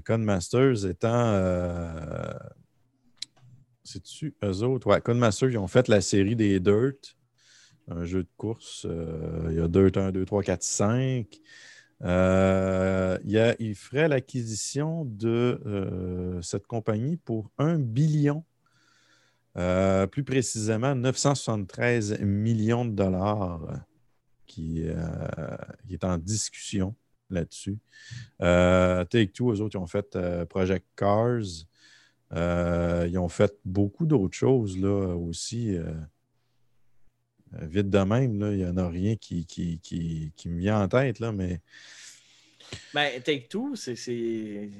Codemasters 0.06 0.86
étant. 0.86 1.34
C'est-tu 3.82 4.34
eux 4.42 4.62
autres? 4.62 4.86
Ouais, 4.86 5.02
Codemasters, 5.02 5.50
ils 5.50 5.58
ont 5.58 5.66
fait 5.66 5.86
la 5.88 6.00
série 6.00 6.34
des 6.34 6.60
Dirt, 6.60 7.18
un 7.88 8.04
jeu 8.04 8.22
de 8.22 8.28
course. 8.38 8.86
il 9.50 9.56
y 9.56 9.60
a 9.60 9.68
Dirt 9.68 9.98
1, 9.98 10.12
2, 10.12 10.24
3, 10.24 10.42
4, 10.42 10.62
5. 10.62 11.26
Euh, 12.02 13.18
il, 13.24 13.32
y 13.32 13.38
a- 13.38 13.54
il 13.58 13.74
ferait 13.74 14.08
l'acquisition 14.08 15.04
de 15.04 15.60
euh, 15.66 16.40
cette 16.40 16.66
compagnie 16.66 17.18
pour 17.18 17.50
1 17.58 17.78
billion 17.78 18.44
euh, 19.56 20.06
plus 20.06 20.24
précisément, 20.24 20.94
973 20.94 22.20
millions 22.20 22.84
de 22.84 22.90
dollars 22.90 23.62
euh, 23.64 23.76
qui, 24.46 24.82
euh, 24.84 24.96
qui 25.86 25.94
est 25.94 26.04
en 26.04 26.18
discussion 26.18 26.94
là-dessus. 27.30 27.78
Euh, 28.42 29.04
Take-Two, 29.04 29.52
eux 29.52 29.60
autres, 29.60 29.76
ils 29.76 29.82
ont 29.82 29.86
fait 29.86 30.18
Project 30.48 30.86
Cars. 30.96 31.66
Ils 32.32 33.18
ont 33.18 33.28
fait 33.28 33.54
beaucoup 33.64 34.06
d'autres 34.06 34.36
choses 34.36 34.76
là 34.76 35.14
aussi. 35.14 35.78
vite 37.52 37.90
de 37.90 37.98
même, 37.98 38.40
il 38.52 38.56
n'y 38.56 38.66
en 38.66 38.76
a 38.76 38.88
rien 38.88 39.14
qui, 39.14 39.46
qui 39.46 40.48
me 40.48 40.58
vient 40.58 40.82
en 40.82 40.88
tête, 40.88 41.20
là, 41.20 41.30
mais 41.30 41.60
Ben, 42.94 43.20
Take-Two, 43.22 43.74
c'est, 43.76 43.96
c'est- 43.96 44.70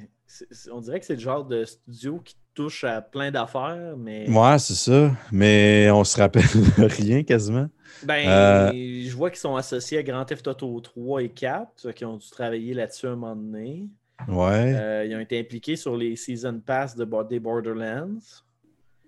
on 0.73 0.81
dirait 0.81 1.01
que 1.01 1.07
c'est 1.07 1.15
le 1.15 1.21
genre 1.21 1.45
de 1.45 1.65
studio 1.65 2.21
qui 2.25 2.37
touche 2.55 2.85
à 2.85 3.01
plein 3.03 3.31
d'affaires, 3.31 3.97
mais 3.97 4.29
ouais, 4.31 4.59
c'est 4.59 4.75
ça. 4.75 5.13
Mais 5.33 5.91
on 5.91 6.05
se 6.05 6.17
rappelle 6.19 6.43
rien 6.79 7.23
quasiment. 7.25 7.69
ben, 8.03 8.27
Euh, 8.29 8.71
je 8.73 9.15
vois 9.17 9.31
qu'ils 9.31 9.39
sont 9.41 9.57
associés 9.57 9.99
à 9.99 10.03
Grand 10.03 10.25
Theft 10.25 10.47
Auto 10.49 10.81
3 10.81 11.23
et 11.23 11.29
4, 11.31 11.93
qui 11.93 12.05
ont 12.05 12.17
dû 12.17 12.29
travailler 12.31 12.75
là-dessus 12.75 13.07
un 13.07 13.17
moment 13.17 13.37
donné. 13.37 13.89
Ouais. 14.29 14.73
Euh, 14.77 15.05
ils 15.05 15.15
ont 15.17 15.21
été 15.21 15.39
impliqués 15.39 15.77
sur 15.77 15.97
les 15.97 16.15
Season 16.17 16.61
Pass 16.65 16.95
de 16.95 17.05
des 17.29 17.41
Borderlands. 17.41 18.19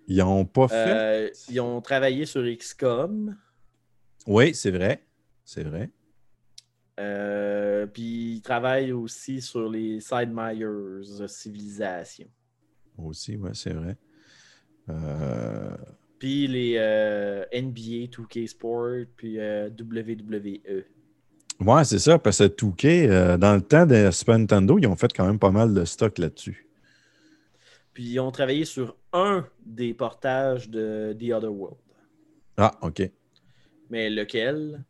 Ils 0.08 0.18
n'ont 0.18 0.44
pas 0.44 0.68
fait? 0.68 0.74
Euh, 0.76 1.30
ils 1.48 1.60
ont 1.60 1.80
travaillé 1.80 2.26
sur 2.26 2.42
XCOM. 2.42 3.36
Oui, 4.26 4.54
c'est 4.54 4.70
vrai. 4.70 5.02
C'est 5.44 5.62
vrai. 5.64 5.90
Euh, 6.98 7.86
puis 7.86 8.36
ils 8.36 8.42
travaillent 8.42 8.92
aussi 8.92 9.40
sur 9.40 9.68
les 9.68 10.00
Side 10.00 10.30
Meier's 10.32 11.26
Civilization. 11.26 12.26
Aussi, 12.96 13.36
oui, 13.36 13.50
c'est 13.52 13.74
vrai. 13.74 13.96
Euh, 14.88 15.76
Puis 16.18 16.46
les 16.46 16.76
euh, 16.78 17.44
NBA 17.52 18.06
2K 18.10 18.46
Sport, 18.48 19.04
puis 19.16 19.36
WWE. 19.38 20.84
Ouais, 21.60 21.84
c'est 21.84 21.98
ça, 21.98 22.18
parce 22.18 22.38
que 22.38 22.46
Touquet, 22.48 23.08
euh, 23.08 23.38
dans 23.38 23.54
le 23.54 23.62
temps 23.62 23.86
de 23.86 24.10
Super 24.10 24.38
Nintendo, 24.38 24.78
ils 24.78 24.86
ont 24.86 24.96
fait 24.96 25.12
quand 25.12 25.26
même 25.26 25.38
pas 25.38 25.50
mal 25.50 25.72
de 25.72 25.84
stock 25.84 26.18
là-dessus. 26.18 26.68
Puis 27.94 28.04
ils 28.04 28.20
ont 28.20 28.30
travaillé 28.30 28.66
sur 28.66 28.94
un 29.14 29.46
des 29.64 29.94
portages 29.94 30.68
de 30.68 31.16
The 31.18 31.32
Other 31.32 31.52
World. 31.52 31.78
Ah, 32.58 32.72
OK. 32.82 33.10
Mais 33.88 34.10
lequel? 34.10 34.84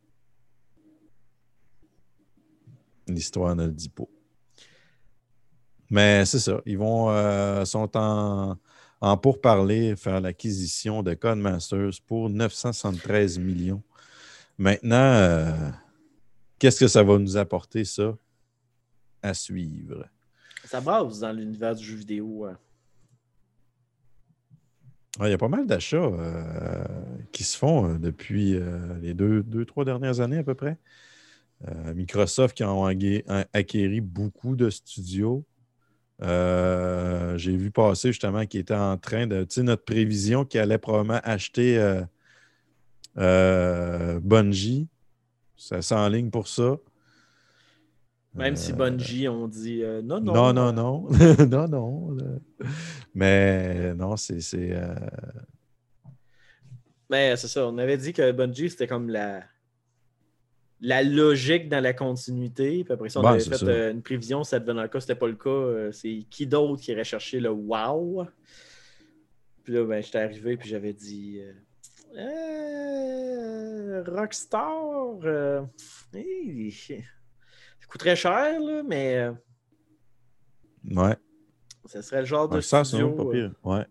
L'histoire 3.09 3.55
ne 3.55 3.67
le 3.67 3.73
dit 3.73 3.89
pas. 3.89 4.05
Mais 5.91 6.25
c'est 6.25 6.41
ça. 6.41 6.61
Ils 6.67 6.79
vont 6.79 7.11
euh, 7.11 7.65
sont 7.65 7.97
en, 7.97 8.57
en 9.01 9.17
pourparler, 9.17 9.95
faire 9.97 10.21
l'acquisition 10.21 11.03
de 11.03 11.15
Codemasters 11.15 12.01
pour 12.07 12.29
973 12.29 13.39
millions. 13.39 13.83
Maintenant, 14.59 14.97
euh, 14.97 15.71
qu'est-ce 16.59 16.81
que 16.81 16.89
ça 16.89 17.03
va 17.05 17.19
nous 17.19 17.37
apporter, 17.37 17.85
ça? 17.85 18.17
À 19.23 19.33
suivre? 19.35 20.07
Ça 20.65 20.81
base 20.81 21.21
dans 21.21 21.33
l'univers 21.33 21.77
du 21.77 21.85
jeu 21.85 21.97
vidéo. 21.97 22.47
hein. 22.47 22.59
Ah, 25.21 25.29
Il 25.29 25.31
y 25.31 25.35
a 25.35 25.39
pas 25.39 25.49
mal 25.49 25.67
d'achats 25.67 25.97
euh, 25.97 26.85
qui 27.31 27.45
se 27.45 27.57
font 27.57 27.95
depuis 27.99 28.59
les 29.01 29.15
deux, 29.15 29.43
deux, 29.45 29.65
trois 29.65 29.85
dernières 29.85 30.21
années 30.21 30.39
à 30.39 30.43
peu 30.43 30.55
près. 30.55 30.77
Euh, 31.67 31.95
Microsoft 31.95 32.57
qui 32.57 32.65
ont 32.65 32.85
acquéri 32.85 34.01
beaucoup 34.01 34.57
de 34.57 34.71
studios. 34.71 35.45
Euh, 36.23 37.37
J'ai 37.39 37.57
vu 37.57 37.71
passer 37.71 38.09
justement 38.09 38.47
qui 38.47 38.59
était 38.59 38.75
en 38.75 38.97
train 38.99 39.27
de. 39.27 39.45
Tu 39.45 39.57
sais, 39.57 39.63
notre 39.63 39.85
prévision 39.85 40.45
qui 40.45 40.59
allait 40.59 40.79
probablement 40.79 41.21
acheter 41.25 41.79
euh, 43.19 44.21
Bungie. 44.21 44.89
Ça 45.57 45.81
s'enligne 45.81 46.31
pour 46.31 46.49
ça. 46.49 46.77
Même 48.37 48.57
si 48.57 48.75
Bungie 48.75 49.29
ont 49.29 49.49
dit 49.49 49.83
euh, 49.83 50.03
non, 50.03 50.21
non. 50.21 50.53
non, 50.53 50.53
non, 50.53 50.73
non. 50.73 51.09
non, 51.49 51.69
non. 52.17 52.17
Mais 53.15 53.95
non, 53.95 54.17
c'est. 54.17 54.41
c'est, 54.41 54.73
euh, 54.73 54.95
Mais 57.09 57.35
c'est 57.37 57.49
ça, 57.49 57.67
on 57.67 57.79
avait 57.79 57.97
dit 57.97 58.13
que 58.13 58.31
Bungie, 58.33 58.69
c'était 58.69 58.87
comme 58.87 59.09
la, 59.09 59.43
la 60.81 61.03
logique 61.03 61.69
dans 61.69 61.81
la 61.81 61.93
continuité. 61.93 62.85
Puis 62.85 62.93
après 62.93 63.09
ça, 63.09 63.21
on 63.21 63.25
avait 63.25 63.41
fait 63.41 63.63
euh, 63.63 63.93
une 63.93 64.03
prévision, 64.03 64.45
ça 64.45 64.59
devenait 64.59 64.83
le 64.83 64.89
cas, 64.89 65.01
c'était 65.01 65.15
pas 65.15 65.27
le 65.27 65.37
cas. 65.37 65.51
euh, 65.51 65.93
c'est 65.93 66.25
qui 66.31 66.47
d'autre 66.47 66.83
qui 66.83 66.91
irait 66.91 67.05
chercher 67.05 67.41
le 67.41 67.51
wow? 67.51 68.27
Puis 69.65 69.73
là, 69.73 69.85
ben, 69.85 70.03
j'étais 70.03 70.19
arrivé, 70.19 70.57
puis 70.57 70.69
j'avais 70.69 70.93
dit 70.93 71.41
euh, 72.17 74.05
Rockstar, 74.07 75.17
hey, 76.15 76.71
ça 76.71 77.87
coûterait 77.89 78.17
cher, 78.17 78.61
là, 78.61 78.83
mais 78.87 79.29
ouais. 80.85 81.17
ça 81.87 82.03
serait 82.03 82.21
le 82.21 82.27
genre 82.27 82.49
de 82.49 82.61
studio. 82.61 83.11
pas 83.11 83.31
pire. 83.31 83.53
Ouais. 83.65 83.87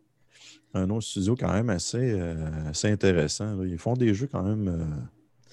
Un 0.74 0.90
autre 0.90 1.06
studio 1.06 1.36
quand 1.36 1.52
même 1.52 1.70
assez, 1.70 2.20
assez 2.68 2.90
intéressant. 2.90 3.56
là. 3.56 3.66
Ils 3.66 3.78
font 3.78 3.94
des 3.94 4.14
jeux 4.14 4.28
quand 4.28 4.44
même 4.44 5.08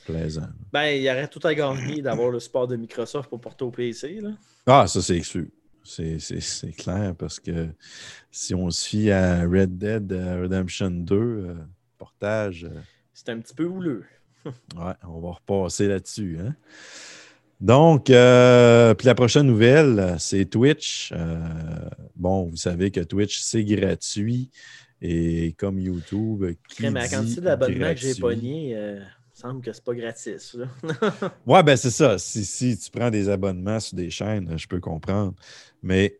plaisants. 0.04 0.48
Ben, 0.72 0.86
il 0.96 1.02
y 1.02 1.10
aurait 1.10 1.28
tout 1.28 1.40
à 1.46 1.54
gagner 1.54 2.02
d'avoir 2.02 2.30
le 2.30 2.40
support 2.40 2.66
de 2.66 2.76
Microsoft 2.76 3.28
pour 3.28 3.40
porter 3.40 3.64
au 3.64 3.70
PC. 3.70 4.20
Là. 4.20 4.30
Ah, 4.66 4.86
ça, 4.86 5.00
c'est 5.02 5.22
sûr. 5.22 5.46
C'est- 5.84 6.18
clair 6.76 7.14
parce 7.18 7.40
que 7.40 7.68
si 8.30 8.54
on 8.54 8.70
se 8.70 8.88
fie 8.88 9.10
à 9.10 9.42
Red 9.42 9.78
Dead 9.78 10.12
euh, 10.12 10.42
Redemption 10.42 10.90
2, 10.90 11.16
euh, 11.16 11.54
portage, 11.98 12.64
euh, 12.64 12.78
C'est 13.12 13.28
un 13.30 13.38
petit 13.40 13.54
peu 13.54 13.64
houleux. 13.64 14.04
ouais, 14.44 14.92
on 15.08 15.20
va 15.20 15.30
repasser 15.32 15.88
là-dessus. 15.88 16.38
hein. 16.40 16.54
Donc, 17.60 18.10
euh, 18.10 18.94
puis 18.94 19.06
la 19.06 19.14
prochaine 19.14 19.46
nouvelle, 19.46 20.16
c'est 20.18 20.44
Twitch. 20.46 21.12
Bon, 22.16 22.46
vous 22.46 22.56
savez 22.56 22.90
que 22.90 23.00
Twitch, 23.00 23.38
c'est 23.40 23.64
gratuit. 23.64 24.50
Et 25.00 25.52
comme 25.58 25.78
YouTube, 25.80 26.44
qui 26.68 26.82
Mais 26.82 26.90
la 26.90 27.08
quantité 27.08 27.40
d'abonnements 27.40 27.92
que 27.92 28.00
j'ai 28.00 28.14
pogné, 28.14 28.76
semble 29.42 29.62
que 29.62 29.72
c'est 29.72 29.84
pas 29.84 29.94
gratis. 29.94 30.56
Ouais, 31.46 31.62
ben 31.62 31.76
c'est 31.76 31.90
ça. 31.90 32.18
Si, 32.18 32.44
si 32.44 32.78
tu 32.78 32.90
prends 32.90 33.10
des 33.10 33.28
abonnements 33.28 33.80
sur 33.80 33.96
des 33.96 34.10
chaînes, 34.10 34.56
je 34.56 34.66
peux 34.66 34.80
comprendre. 34.80 35.34
Mais 35.82 36.18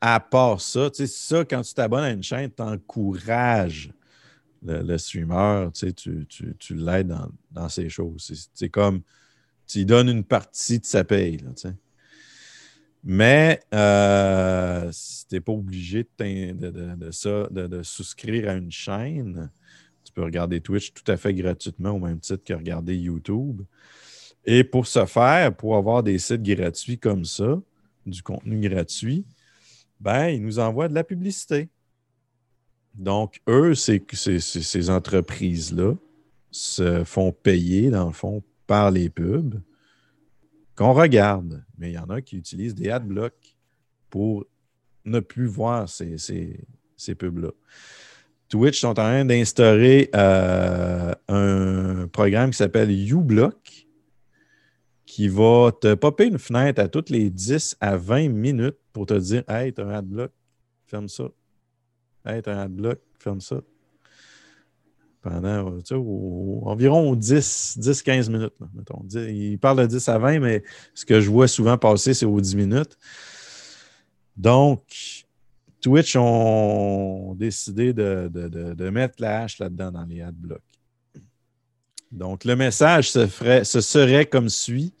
à 0.00 0.20
part 0.20 0.60
ça, 0.60 0.90
tu 0.90 1.06
sais, 1.06 1.06
ça, 1.06 1.44
quand 1.44 1.62
tu 1.62 1.74
t'abonnes 1.74 2.04
à 2.04 2.10
une 2.10 2.22
chaîne, 2.22 2.50
tu 2.54 2.62
encourages 2.62 3.90
le, 4.62 4.98
streamer, 4.98 5.68
tu 5.72 5.86
sais, 5.86 5.92
tu, 5.92 6.26
tu, 6.28 6.54
tu 6.58 6.74
l'aides 6.74 7.08
dans, 7.08 7.30
dans 7.50 7.68
ces 7.68 7.88
choses. 7.88 8.32
C'est- 8.54 8.68
comme, 8.68 9.02
tu 9.66 9.78
lui 9.78 9.86
donnes 9.86 10.08
une 10.08 10.24
partie 10.24 10.78
de 10.78 10.84
sa 10.84 11.04
paye, 11.04 11.38
tu 11.38 11.46
sais. 11.56 11.74
Mais 13.04 13.60
euh, 13.74 14.90
tu 14.90 15.34
n'es 15.34 15.40
pas 15.40 15.52
obligé 15.52 16.06
de, 16.18 16.52
de- 16.70 17.66
de- 17.66 17.82
souscrire 17.82 18.50
à 18.50 18.54
une 18.54 18.72
chaîne, 18.72 19.50
regarder 20.20 20.60
Twitch 20.60 20.92
tout 20.92 21.10
à 21.10 21.16
fait 21.16 21.34
gratuitement 21.34 21.90
au 21.90 21.98
même 21.98 22.20
titre 22.20 22.44
que 22.44 22.54
regarder 22.54 22.96
YouTube. 22.96 23.62
Et 24.44 24.64
pour 24.64 24.86
ce 24.86 25.04
faire, 25.06 25.54
pour 25.54 25.76
avoir 25.76 26.02
des 26.02 26.18
sites 26.18 26.42
gratuits 26.42 26.98
comme 26.98 27.24
ça, 27.24 27.60
du 28.06 28.22
contenu 28.22 28.60
gratuit, 28.60 29.24
ben, 30.00 30.28
ils 30.28 30.42
nous 30.42 30.58
envoient 30.58 30.88
de 30.88 30.94
la 30.94 31.04
publicité. 31.04 31.68
Donc, 32.94 33.40
eux, 33.48 33.74
ces, 33.74 34.04
ces- 34.12 34.90
entreprises-là 34.90 35.94
se 36.50 37.04
font 37.04 37.32
payer, 37.32 37.90
dans 37.90 38.06
le 38.06 38.12
fond, 38.12 38.42
par 38.66 38.90
les 38.90 39.08
pubs 39.10 39.60
qu'on 40.74 40.92
regarde. 40.92 41.64
Mais 41.76 41.90
il 41.90 41.94
y 41.94 41.98
en 41.98 42.08
a 42.10 42.20
qui 42.20 42.36
utilisent 42.36 42.74
des 42.74 42.90
adblocks 42.90 43.56
pour 44.10 44.46
ne 45.04 45.20
plus 45.20 45.46
voir 45.46 45.88
ces, 45.88 46.18
ces- 46.18 46.64
ces 46.96 47.14
pubs-là. 47.14 47.50
Twitch 48.48 48.80
sont 48.80 48.88
en 48.88 48.94
train 48.94 49.24
d'instaurer 49.24 50.10
euh, 50.14 51.14
un 51.28 52.08
programme 52.08 52.50
qui 52.50 52.56
s'appelle 52.56 52.90
uBlock 52.90 53.86
qui 55.04 55.28
va 55.28 55.72
te 55.72 55.94
popper 55.94 56.26
une 56.26 56.38
fenêtre 56.38 56.80
à 56.80 56.88
toutes 56.88 57.10
les 57.10 57.30
10 57.30 57.76
à 57.80 57.96
20 57.96 58.28
minutes 58.28 58.76
pour 58.92 59.06
te 59.06 59.14
dire 59.14 59.42
Hey, 59.48 59.72
t'as 59.72 59.84
un 59.84 59.94
adblock, 59.94 60.30
ferme 60.86 61.08
ça. 61.08 61.24
Hey, 62.24 62.42
t'as 62.42 62.54
un 62.54 62.64
adblock, 62.64 63.00
ferme 63.18 63.40
ça. 63.40 63.60
Pendant 65.20 65.78
environ 66.62 67.16
10-15 67.16 68.30
minutes. 68.30 68.54
mettons. 68.74 69.02
Il 69.12 69.58
parle 69.58 69.80
de 69.80 69.86
10 69.86 70.08
à 70.08 70.18
20, 70.18 70.38
mais 70.40 70.62
ce 70.94 71.04
que 71.04 71.20
je 71.20 71.28
vois 71.28 71.48
souvent 71.48 71.76
passer, 71.76 72.14
c'est 72.14 72.26
aux 72.26 72.40
10 72.40 72.56
minutes. 72.56 72.96
Donc, 74.36 75.26
Twitch 75.80 76.16
ont 76.16 77.34
décidé 77.34 77.92
de, 77.92 78.28
de- 78.32 78.48
de- 78.48 78.74
de 78.74 78.90
mettre 78.90 79.16
la 79.18 79.42
hache 79.42 79.58
là-dedans 79.58 79.92
dans 79.92 80.04
les 80.04 80.22
adblocks. 80.22 80.60
Donc, 82.10 82.44
le 82.44 82.56
message 82.56 83.10
se, 83.10 83.26
ferait, 83.26 83.64
ce 83.64 83.80
serait 83.80 84.26
comme 84.26 84.48
suit. 84.48 84.94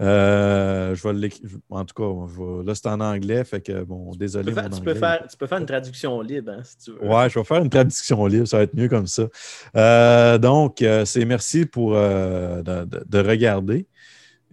Euh, 0.00 0.94
je 0.94 1.08
vais 1.08 1.30
en 1.70 1.84
tout 1.84 1.94
cas, 1.94 2.32
je 2.32 2.40
vais- 2.40 2.64
là, 2.64 2.74
c'est 2.74 2.86
en 2.88 3.00
anglais, 3.00 3.44
fait 3.44 3.60
que 3.60 3.82
bon, 3.84 4.10
Tu 4.12 4.18
désolé. 4.18 4.46
peux, 4.46 4.54
faire, 4.60 4.70
mon 4.70 4.76
tu 4.76 4.82
peux 4.82 4.94
faire- 4.94 5.26
tu 5.28 5.36
peux 5.36 5.46
faire 5.46 5.58
une 5.58 5.66
traduction 5.66 6.20
libre, 6.22 6.52
hein, 6.52 6.62
si 6.64 6.76
tu 6.78 6.90
veux. 6.92 7.04
Ouais, 7.06 7.28
je 7.28 7.38
vais 7.38 7.44
faire 7.44 7.62
une 7.62 7.68
traduction 7.70 8.26
libre, 8.26 8.46
ça 8.48 8.56
va 8.58 8.62
être 8.64 8.74
mieux 8.74 8.88
comme 8.88 9.06
ça. 9.06 9.28
Euh, 9.76 10.38
donc, 10.38 10.82
euh, 10.82 11.04
c'est 11.04 11.24
merci 11.24 11.66
pour 11.66 11.94
euh, 11.94 12.62
de, 12.62 12.84
de- 12.84 13.04
de 13.06 13.18
regarder. 13.18 13.86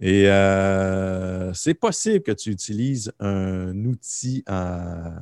Et 0.02 0.24
c'est 1.54 1.74
possible 1.74 2.22
que 2.22 2.32
tu 2.32 2.50
utilises 2.50 3.12
un 3.20 3.74
outil 3.84 4.42
en- 4.48 5.14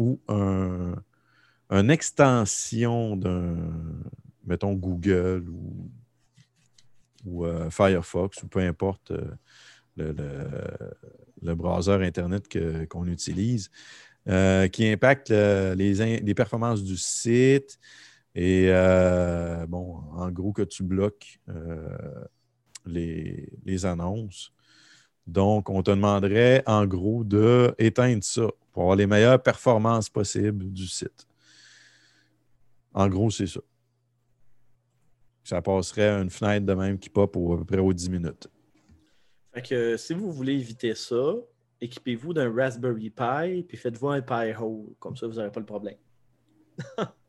ou 0.00 0.18
un, 0.28 0.94
une 1.68 1.90
extension 1.90 3.16
d'un, 3.16 3.54
mettons, 4.46 4.72
Google 4.72 5.44
ou, 7.26 7.44
euh, 7.44 7.68
Firefox 7.68 8.42
ou 8.42 8.48
peu 8.48 8.60
importe 8.60 9.10
euh, 9.10 9.30
le, 9.96 10.12
le- 10.12 10.90
le 11.42 11.54
browser 11.54 11.98
Internet 12.02 12.48
que- 12.48 12.86
qu'on 12.86 13.06
utilise 13.06 13.70
euh, 14.26 14.68
qui 14.68 14.86
impacte 14.88 15.30
les, 15.30 16.20
les 16.20 16.34
performances 16.34 16.82
du 16.82 16.96
site 16.96 17.78
et, 18.34 18.70
bon, 19.68 19.96
en 20.12 20.30
gros, 20.30 20.52
que 20.52 20.62
tu 20.62 20.82
bloques 20.82 21.40
les, 22.86 23.52
les 23.64 23.86
annonces. 23.86 24.52
Donc, 25.26 25.68
on 25.70 25.82
te 25.82 25.90
demanderait, 25.90 26.62
en 26.66 26.86
gros, 26.86 27.24
d'éteindre 27.24 28.24
ça 28.24 28.46
pour 28.72 28.82
avoir 28.82 28.96
les 28.96 29.06
meilleures 29.06 29.42
performances 29.42 30.08
possibles 30.08 30.72
du 30.72 30.86
site. 30.86 31.26
En 32.94 33.08
gros, 33.08 33.30
c'est 33.30 33.46
ça. 33.46 33.60
Ça 35.44 35.62
passerait 35.62 36.10
une 36.20 36.30
fenêtre 36.30 36.66
de 36.66 36.74
même 36.74 36.98
qui 36.98 37.08
pop 37.08 37.34
au- 37.36 37.54
à 37.54 37.58
peu 37.58 37.64
près 37.64 37.78
aux 37.78 37.92
10 37.92 38.10
minutes. 38.10 38.48
Fait 39.52 39.62
que 39.62 39.96
si 39.96 40.14
vous 40.14 40.30
voulez 40.32 40.54
éviter 40.54 40.94
ça, 40.94 41.34
équipez-vous 41.80 42.32
d'un 42.34 42.52
Raspberry 42.54 43.10
Pi, 43.10 43.62
puis 43.66 43.76
faites-vous 43.76 44.08
un 44.08 44.20
Pi 44.20 44.52
Hole. 44.58 44.94
Comme 44.98 45.16
ça, 45.16 45.26
vous 45.26 45.34
n'aurez 45.34 45.50
pas 45.50 45.60
le 45.60 45.66
problème. 45.66 45.96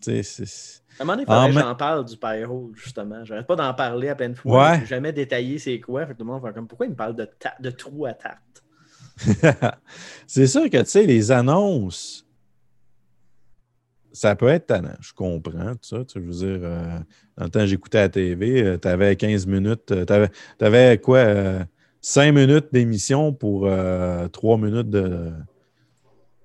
Tu 0.00 0.22
sais, 0.22 0.44
c'est- 0.44 0.82
À 0.98 1.02
un 1.02 1.04
moment 1.06 1.12
donné, 1.16 1.24
il 1.28 1.32
En 1.32 1.46
faudrait 1.46 1.62
que 1.62 1.68
j'en 1.68 1.74
parle 1.76 2.04
du 2.04 2.16
Pi 2.16 2.44
Hole, 2.44 2.70
justement. 2.74 3.24
J'arrête 3.24 3.46
pas 3.46 3.56
d'en 3.56 3.72
parler 3.74 4.08
à 4.08 4.14
peine 4.14 4.32
de 4.32 4.38
fois. 4.38 4.70
Ouais. 4.72 4.86
Jamais 4.86 5.12
détaillé 5.12 5.58
c'est 5.58 5.78
quoi. 5.80 6.06
Fait 6.06 6.12
que 6.12 6.18
tout 6.18 6.24
le 6.24 6.32
monde 6.32 6.42
fait 6.44 6.52
comme 6.52 6.66
pourquoi 6.66 6.86
il 6.86 6.90
me 6.90 6.96
parle 6.96 7.14
de, 7.14 7.28
de 7.60 7.70
trou 7.70 8.06
à 8.06 8.14
tarte? 8.14 8.64
c'est 10.26 10.46
sûr 10.46 10.68
que, 10.70 10.78
tu 10.78 10.86
sais, 10.90 11.04
les 11.06 11.30
annonces, 11.32 12.24
ça 14.12 14.34
peut 14.36 14.48
être 14.48 14.66
tannant. 14.66 14.96
Je 15.00 15.12
comprends 15.12 15.72
tout 15.74 15.78
ça. 15.82 16.04
Tu 16.04 16.20
veux 16.20 16.30
dire, 16.32 16.60
euh, 16.62 16.98
dans 17.36 17.44
le 17.44 17.50
temps, 17.50 17.66
j'écoutais 17.66 17.98
la 17.98 18.08
TV, 18.08 18.78
tu 18.80 18.88
avais 18.88 19.14
15 19.16 19.46
minutes, 19.46 19.92
tu 20.06 20.64
avais, 20.64 20.98
quoi, 20.98 21.24
5 22.00 22.32
minutes 22.32 22.68
d'émission 22.72 23.32
pour 23.32 23.68
3 24.32 24.56
minutes 24.58 24.90
de- 24.90 25.32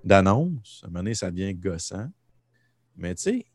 d'annonce. 0.04 0.82
À 0.84 0.88
un 0.88 0.90
moment 0.90 1.00
donné, 1.00 1.14
ça 1.16 1.32
devient 1.32 1.54
gossant. 1.54 2.08
Mais 2.98 3.16
tu 3.16 3.24
sais, 3.24 3.46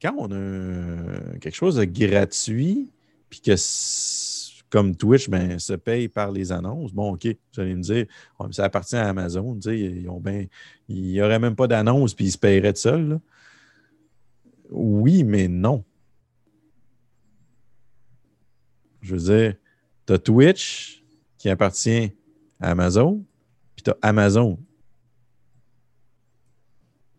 quand 0.00 0.14
on 0.18 0.30
a 0.32 1.38
quelque 1.38 1.54
chose 1.54 1.76
de 1.76 1.84
gratuit, 1.84 2.90
puis 3.28 3.40
que 3.40 3.54
comme 4.70 4.94
Twitch, 4.94 5.28
ben, 5.28 5.58
se 5.58 5.72
paye 5.72 6.08
par 6.08 6.30
les 6.30 6.52
annonces, 6.52 6.92
bon, 6.92 7.14
OK, 7.14 7.26
vous 7.26 7.60
allez 7.60 7.74
me 7.74 7.82
dire, 7.82 8.06
ça 8.52 8.64
appartient 8.64 8.96
à 8.96 9.08
Amazon, 9.08 9.58
ils 9.66 10.08
ont 10.08 10.20
ben, 10.20 10.46
il 10.88 11.02
n'y 11.02 11.20
aurait 11.20 11.40
même 11.40 11.56
pas 11.56 11.66
d'annonce, 11.66 12.14
puis 12.14 12.26
ils 12.26 12.32
se 12.32 12.38
paieraient 12.38 12.72
de 12.72 12.78
seuls. 12.78 13.08
là. 13.08 13.20
Oui, 14.70 15.24
mais 15.24 15.48
non. 15.48 15.84
Je 19.02 19.16
veux 19.16 19.34
dire, 19.34 19.56
tu 20.06 20.12
as 20.12 20.18
Twitch 20.18 21.02
qui 21.36 21.48
appartient 21.48 22.12
à 22.60 22.70
Amazon, 22.70 23.24
puis 23.74 23.82
tu 23.82 23.90
as 23.90 23.96
Amazon. 24.02 24.58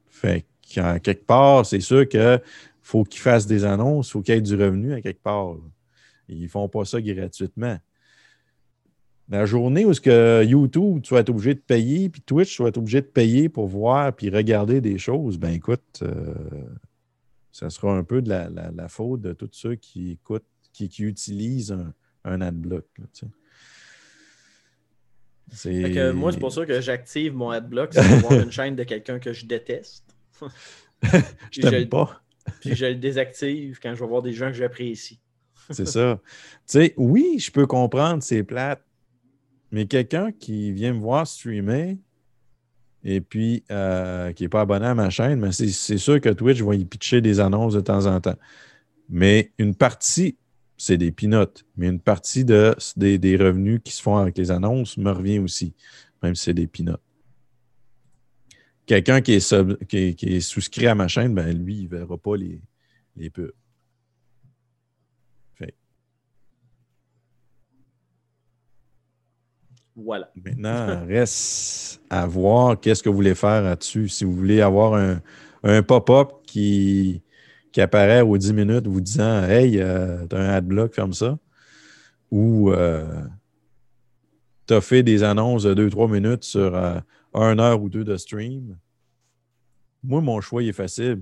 Fait 0.10 0.46
quelque 0.74 1.26
part, 1.26 1.66
c'est 1.66 1.80
sûr 1.80 2.08
qu'il 2.08 2.42
faut 2.82 3.04
qu'ils 3.04 3.22
fassent 3.22 3.48
des 3.48 3.66
annonces, 3.66 4.10
il 4.10 4.12
faut 4.12 4.22
qu'il 4.22 4.36
y 4.36 4.38
ait 4.38 4.42
du 4.42 4.56
revenu 4.56 4.94
à 4.94 5.02
quelque 5.02 5.22
part. 5.22 5.56
Ils 6.30 6.44
ne 6.44 6.48
font 6.48 6.68
pas 6.70 6.86
ça 6.86 7.02
gratuitement. 7.02 7.78
La 9.30 9.46
journée 9.46 9.86
où 9.86 9.94
ce 9.94 10.02
que 10.02 10.44
YouTube, 10.46 11.02
tu 11.04 11.14
vas 11.14 11.22
être 11.22 11.30
obligé 11.30 11.54
de 11.54 11.60
payer, 11.60 12.10
puis 12.10 12.22
Twitch, 12.22 12.56
tu 12.56 12.64
vas 12.64 12.70
être 12.70 12.78
obligé 12.78 13.00
de 13.02 13.06
payer 13.06 13.48
pour 13.50 13.68
voir 13.68 14.14
puis 14.14 14.30
regarder 14.30 14.82
des 14.82 14.98
choses, 14.98 15.38
ben 15.38 15.52
écoute, 15.54 16.00
euh, 16.02 16.34
ça 17.52 17.70
sera 17.70 17.94
un 17.96 18.04
peu 18.04 18.22
de 18.22 18.28
la, 18.30 18.50
la- 18.50 18.72
la 18.72 18.88
faute 18.90 19.22
de 19.22 19.32
tous 19.34 19.50
ceux 19.54 19.76
qui 19.76 20.12
écoutent, 20.12 20.44
qui, 20.74 20.90
qui 20.90 21.04
utilisent 21.04 21.72
un, 21.72 21.94
un 22.26 22.42
adblock. 22.42 22.86
là, 22.98 23.06
tu 23.14 23.26
sais. 23.26 23.32
C'est- 25.54 25.82
Fait 25.82 25.92
que 25.92 26.12
moi, 26.12 26.32
c'est 26.32 26.40
pour 26.40 26.52
ça 26.54 26.66
que 26.66 26.80
j'active 26.80 27.34
mon 27.34 27.50
adblock, 27.50 27.94
c'est 27.94 28.08
pour 28.08 28.30
voir 28.30 28.42
une 28.42 28.52
chaîne 28.52 28.76
de 28.76 28.84
quelqu'un 28.84 29.20
que 29.20 29.34
je 29.34 29.46
déteste. 29.46 30.11
Je 31.52 31.62
t'aime 31.62 31.90
pas. 31.90 32.22
Puis 32.62 32.76
je 32.76 32.86
le 32.86 32.96
désactive 32.96 33.80
quand 33.82 33.94
je 33.96 34.00
vais 34.00 34.08
voir 34.08 34.22
des 34.22 34.34
gens 34.34 34.48
que 34.48 34.54
j'apprécie. 34.54 35.20
C'est 35.70 35.88
ça. 35.88 36.20
Tu 36.26 36.40
sais, 36.66 36.94
oui, 36.98 37.38
je 37.40 37.52
peux 37.52 37.68
comprendre, 37.68 38.24
c'est 38.24 38.44
plate. 38.44 38.84
Mais 39.72 39.86
quelqu'un 39.86 40.32
qui 40.32 40.72
vient 40.72 40.94
me 40.94 41.00
voir 41.00 41.26
streamer 41.26 41.98
et 43.04 43.22
puis 43.22 43.64
euh, 43.72 44.34
qui 44.34 44.44
n'est 44.44 44.50
pas 44.50 44.62
abonné 44.62 44.86
à 44.86 44.96
ma 44.96 45.10
chaîne, 45.10 45.40
mais 45.40 45.52
c'est 45.52 45.98
sûr 45.98 46.20
que 46.20 46.30
Twitch 46.30 46.62
va 46.62 46.76
y 46.76 46.84
pitcher 46.84 47.22
des 47.22 47.40
annonces 47.40 47.74
de 47.74 47.80
temps 47.80 48.06
en 48.06 48.20
temps. 48.20 48.36
Mais 49.08 49.52
une 49.58 49.74
partie, 49.74 50.38
c'est 50.78 50.98
des 50.98 51.12
peanuts, 51.12 51.64
mais 51.78 51.88
une 51.88 52.00
partie 52.02 52.44
de, 52.44 52.76
des, 52.98 53.18
des 53.18 53.38
revenus 53.38 53.80
qui 53.84 53.94
se 53.94 54.02
font 54.02 54.18
avec 54.18 54.38
les 54.38 54.52
annonces 54.52 54.98
me 54.98 55.12
revient 55.12 55.40
aussi, 55.40 55.74
même 56.22 56.36
si 56.36 56.46
c'est 56.46 56.54
des 56.54 56.68
peanuts. 56.68 56.92
Quelqu'un 58.92 59.22
qui, 59.22 59.36
est 59.36 59.40
sub- 59.40 59.82
qui, 59.86 59.98
est, 59.98 60.14
qui 60.16 60.36
est 60.36 60.42
souscrit 60.42 60.86
à 60.86 60.96
ma 60.96 61.08
chaîne, 61.08 61.34
ben 61.34 61.58
lui, 61.58 61.76
il 61.76 61.84
ne 61.86 61.90
verra 61.92 62.18
pas 62.18 62.36
les, 62.36 62.60
les 63.16 63.30
pubs. 63.30 63.54
Voilà. 69.96 70.30
Maintenant, 70.36 71.06
reste 71.08 72.02
à 72.10 72.28
voir 72.28 72.78
qu'est-ce 72.82 73.02
que 73.02 73.08
vous 73.08 73.16
voulez 73.16 73.34
faire 73.34 73.62
là-dessus. 73.62 74.10
Si 74.10 74.26
vous 74.26 74.34
voulez 74.34 74.60
avoir 74.60 74.96
un, 74.96 75.22
un 75.64 75.82
pop-up 75.84 76.44
qui, 76.46 77.22
qui 77.72 77.80
apparaît 77.80 78.20
aux 78.20 78.38
10 78.38 78.52
minutes 78.52 78.88
vous 78.88 79.00
disant 79.00 79.44
Hey, 79.44 79.80
euh, 79.80 80.28
tu 80.28 80.36
as 80.36 80.40
un 80.40 80.50
adblock, 80.50 80.94
ferme 80.94 81.14
ça. 81.14 81.40
Ou 82.30 82.74
tu 84.68 84.74
as 84.74 84.82
fait 84.82 85.02
des 85.02 85.24
annonces 85.24 85.64
de 85.64 85.74
2-3 85.74 86.12
minutes 86.12 86.44
sur 86.44 86.76
euh, 86.76 87.00
une 87.34 87.60
heure 87.60 87.82
ou 87.82 87.90
deux 87.90 88.04
de 88.04 88.18
stream. 88.18 88.78
Moi, 90.04 90.22
mon 90.22 90.42
choix 90.42 90.64
est 90.64 90.74
facile. 90.74 91.22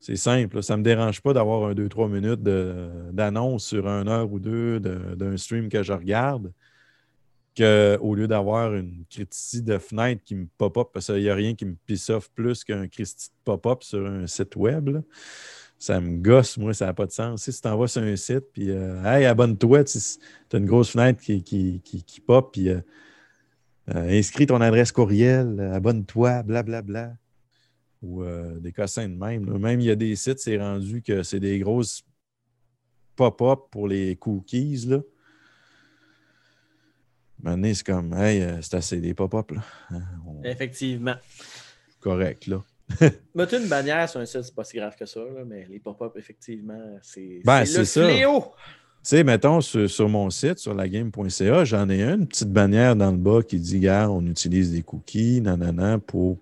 C'est 0.00 0.16
simple. 0.16 0.62
Ça 0.62 0.74
ne 0.74 0.78
me 0.80 0.84
dérange 0.84 1.20
pas 1.20 1.32
d'avoir 1.32 1.68
un 1.68 1.74
2-3 1.74 2.08
minutes 2.08 2.42
d'annonce 2.42 3.64
sur 3.64 3.86
une 3.86 4.08
heure 4.08 4.30
ou 4.32 4.40
deux 4.40 4.80
de- 4.80 5.14
d'un 5.14 5.36
stream 5.36 5.68
que 5.68 5.82
je 5.82 5.92
regarde 5.92 6.52
qu'au 7.56 8.14
lieu 8.14 8.26
d'avoir 8.26 8.74
une 8.74 9.04
critique 9.10 9.64
de 9.64 9.78
fenêtre 9.78 10.22
qui 10.24 10.34
me 10.34 10.46
pop-up, 10.56 10.88
parce 10.92 11.06
qu'il 11.06 11.16
n'y 11.22 11.28
a 11.28 11.34
rien 11.34 11.54
qui 11.54 11.66
me 11.66 11.76
pisse 11.86 12.08
off 12.10 12.30
plus 12.30 12.64
qu'un 12.64 12.88
critique 12.88 13.30
de 13.30 13.44
pop-up 13.44 13.82
sur 13.82 14.06
un 14.06 14.26
site 14.26 14.56
web, 14.56 15.02
ça 15.78 16.00
me 16.00 16.16
gosse, 16.18 16.56
moi, 16.56 16.72
ça 16.72 16.86
n'a 16.86 16.94
pas 16.94 17.06
de 17.06 17.12
sens. 17.12 17.42
Si 17.42 17.52
tu 17.52 17.60
t'envoies 17.60 17.88
sur 17.88 18.02
un 18.02 18.16
site, 18.16 18.44
puis 18.52 18.70
euh, 18.70 19.02
Hey, 19.04 19.26
abonne-toi, 19.26 19.84
tu 19.84 19.98
as 19.98 20.56
une 20.56 20.66
grosse 20.66 20.90
fenêtre 20.90 21.20
qui, 21.20 21.42
qui, 21.42 21.80
qui, 21.84 22.02
qui 22.02 22.20
pop, 22.20 22.52
puis 22.52 22.70
euh, 22.70 22.80
euh, 23.90 24.18
inscris 24.18 24.46
ton 24.46 24.60
adresse 24.60 24.92
courriel, 24.92 25.56
euh, 25.58 25.74
abonne-toi, 25.74 26.42
blablabla. 26.42 27.14
Ou 28.02 28.24
euh, 28.24 28.58
des 28.58 28.72
cossins 28.72 29.08
de 29.08 29.14
même. 29.14 29.44
là. 29.50 29.58
Même 29.58 29.78
il 29.80 29.86
y 29.86 29.90
a 29.90 29.94
des 29.94 30.16
sites, 30.16 30.40
c'est 30.40 30.58
rendu 30.58 31.02
que 31.02 31.22
c'est 31.22 31.38
des 31.38 31.60
grosses 31.60 32.02
pop-up 33.14 33.60
pour 33.70 33.86
les 33.86 34.16
cookies. 34.16 34.86
Là. 34.88 34.98
Maintenant, 37.42 37.72
c'est 37.74 37.84
comme, 37.86 38.12
hey, 38.14 38.44
c'est 38.62 38.74
assez 38.74 39.00
des 39.00 39.14
pop-up, 39.14 39.50
là. 39.52 39.62
Hein, 39.90 40.02
on- 40.26 40.42
Effectivement. 40.44 41.14
Correct, 42.00 42.46
là. 42.46 42.62
Mettre 43.34 43.54
une 43.54 43.68
bannière 43.68 44.08
sur 44.08 44.20
un 44.20 44.26
site, 44.26 44.42
c'est 44.42 44.54
pas 44.54 44.64
si 44.64 44.76
grave 44.76 44.94
que 44.96 45.06
ça, 45.06 45.20
là, 45.20 45.44
mais 45.46 45.66
les 45.68 45.78
pop-up, 45.80 46.12
effectivement, 46.16 46.98
c'est 47.02 47.40
Ben, 47.44 47.64
c'est 47.64 47.78
le 47.78 47.84
ça. 47.84 48.04
fléau. 48.08 48.52
Tu 49.02 49.08
sais, 49.08 49.24
mettons, 49.24 49.60
sur, 49.60 49.90
sur 49.90 50.08
mon 50.08 50.30
site, 50.30 50.58
sur 50.58 50.74
lagame.ca, 50.74 51.64
j'en 51.64 51.90
ai 51.90 52.02
une 52.04 52.26
petite 52.28 52.52
bannière 52.52 52.94
dans 52.94 53.10
le 53.10 53.16
bas 53.16 53.42
qui 53.42 53.58
dit, 53.58 53.80
gars, 53.80 54.08
on 54.08 54.24
utilise 54.26 54.70
des 54.72 54.82
cookies, 54.82 55.40
nanana, 55.40 55.98
pour, 55.98 56.38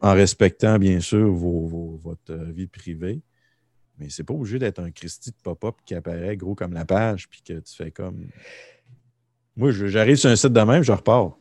en 0.00 0.12
respectant, 0.12 0.76
bien 0.78 0.98
sûr, 0.98 1.30
vos- 1.32 1.66
vos- 1.66 2.00
votre 2.02 2.32
euh, 2.32 2.50
vie 2.52 2.66
privée. 2.66 3.20
Mais 3.98 4.10
c'est 4.10 4.24
pas 4.24 4.34
obligé 4.34 4.58
d'être 4.58 4.80
un 4.80 4.90
Christy 4.90 5.30
de 5.30 5.36
pop-up 5.40 5.76
qui 5.86 5.94
apparaît 5.94 6.36
gros 6.36 6.56
comme 6.56 6.72
la 6.72 6.84
page, 6.84 7.28
puis 7.28 7.42
que 7.42 7.52
tu 7.60 7.74
fais 7.76 7.92
comme. 7.92 8.26
Moi, 9.56 9.70
j'arrive 9.70 10.16
sur 10.16 10.30
un 10.30 10.36
site 10.36 10.52
de 10.52 10.60
même, 10.62 10.82
je 10.82 10.90
repars. 10.90 11.38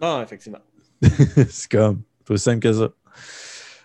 Non, 0.00 0.22
effectivement. 0.22 0.60
c'est 1.50 1.70
comme, 1.70 2.00
c'est 2.26 2.32
aussi 2.32 2.44
simple 2.44 2.60
que 2.60 2.72
ça. 2.72 2.88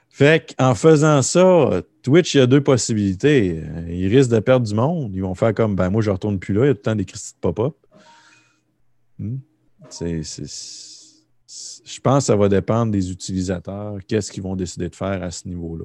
Fait 0.10 0.56
qu'en 0.58 0.74
faisant 0.74 1.22
ça, 1.22 1.82
Twitch, 2.08 2.36
il 2.36 2.38
y 2.38 2.42
a 2.42 2.48
deux 2.48 2.64
possibilités. 2.64 3.62
Euh, 3.62 3.86
Ils 3.90 4.08
risquent 4.08 4.32
de 4.32 4.40
perdre 4.40 4.66
du 4.66 4.74
monde. 4.74 5.14
Ils 5.14 5.22
vont 5.22 5.36
faire 5.36 5.54
comme, 5.54 5.76
ben 5.76 5.90
moi, 5.90 6.02
je 6.02 6.10
retourne 6.10 6.40
plus 6.40 6.54
là, 6.54 6.64
il 6.64 6.68
y 6.68 6.70
a 6.70 6.74
tout 6.74 6.80
le 6.80 6.84
temps 6.84 6.96
des 6.96 7.04
Christy 7.04 7.34
de 7.34 7.40
pop-up. 7.42 7.76
Hmm. 9.20 9.40
Je 9.92 12.00
pense 12.00 12.24
que 12.24 12.28
ça 12.28 12.36
va 12.38 12.48
dépendre 12.48 12.94
des 12.94 13.12
utilisateurs, 13.12 13.98
qu'est-ce 14.08 14.32
qu'ils 14.32 14.42
vont 14.42 14.56
décider 14.56 14.88
de 14.88 14.96
faire 14.96 15.22
à 15.22 15.32
ce 15.32 15.50
niveau-là? 15.50 15.84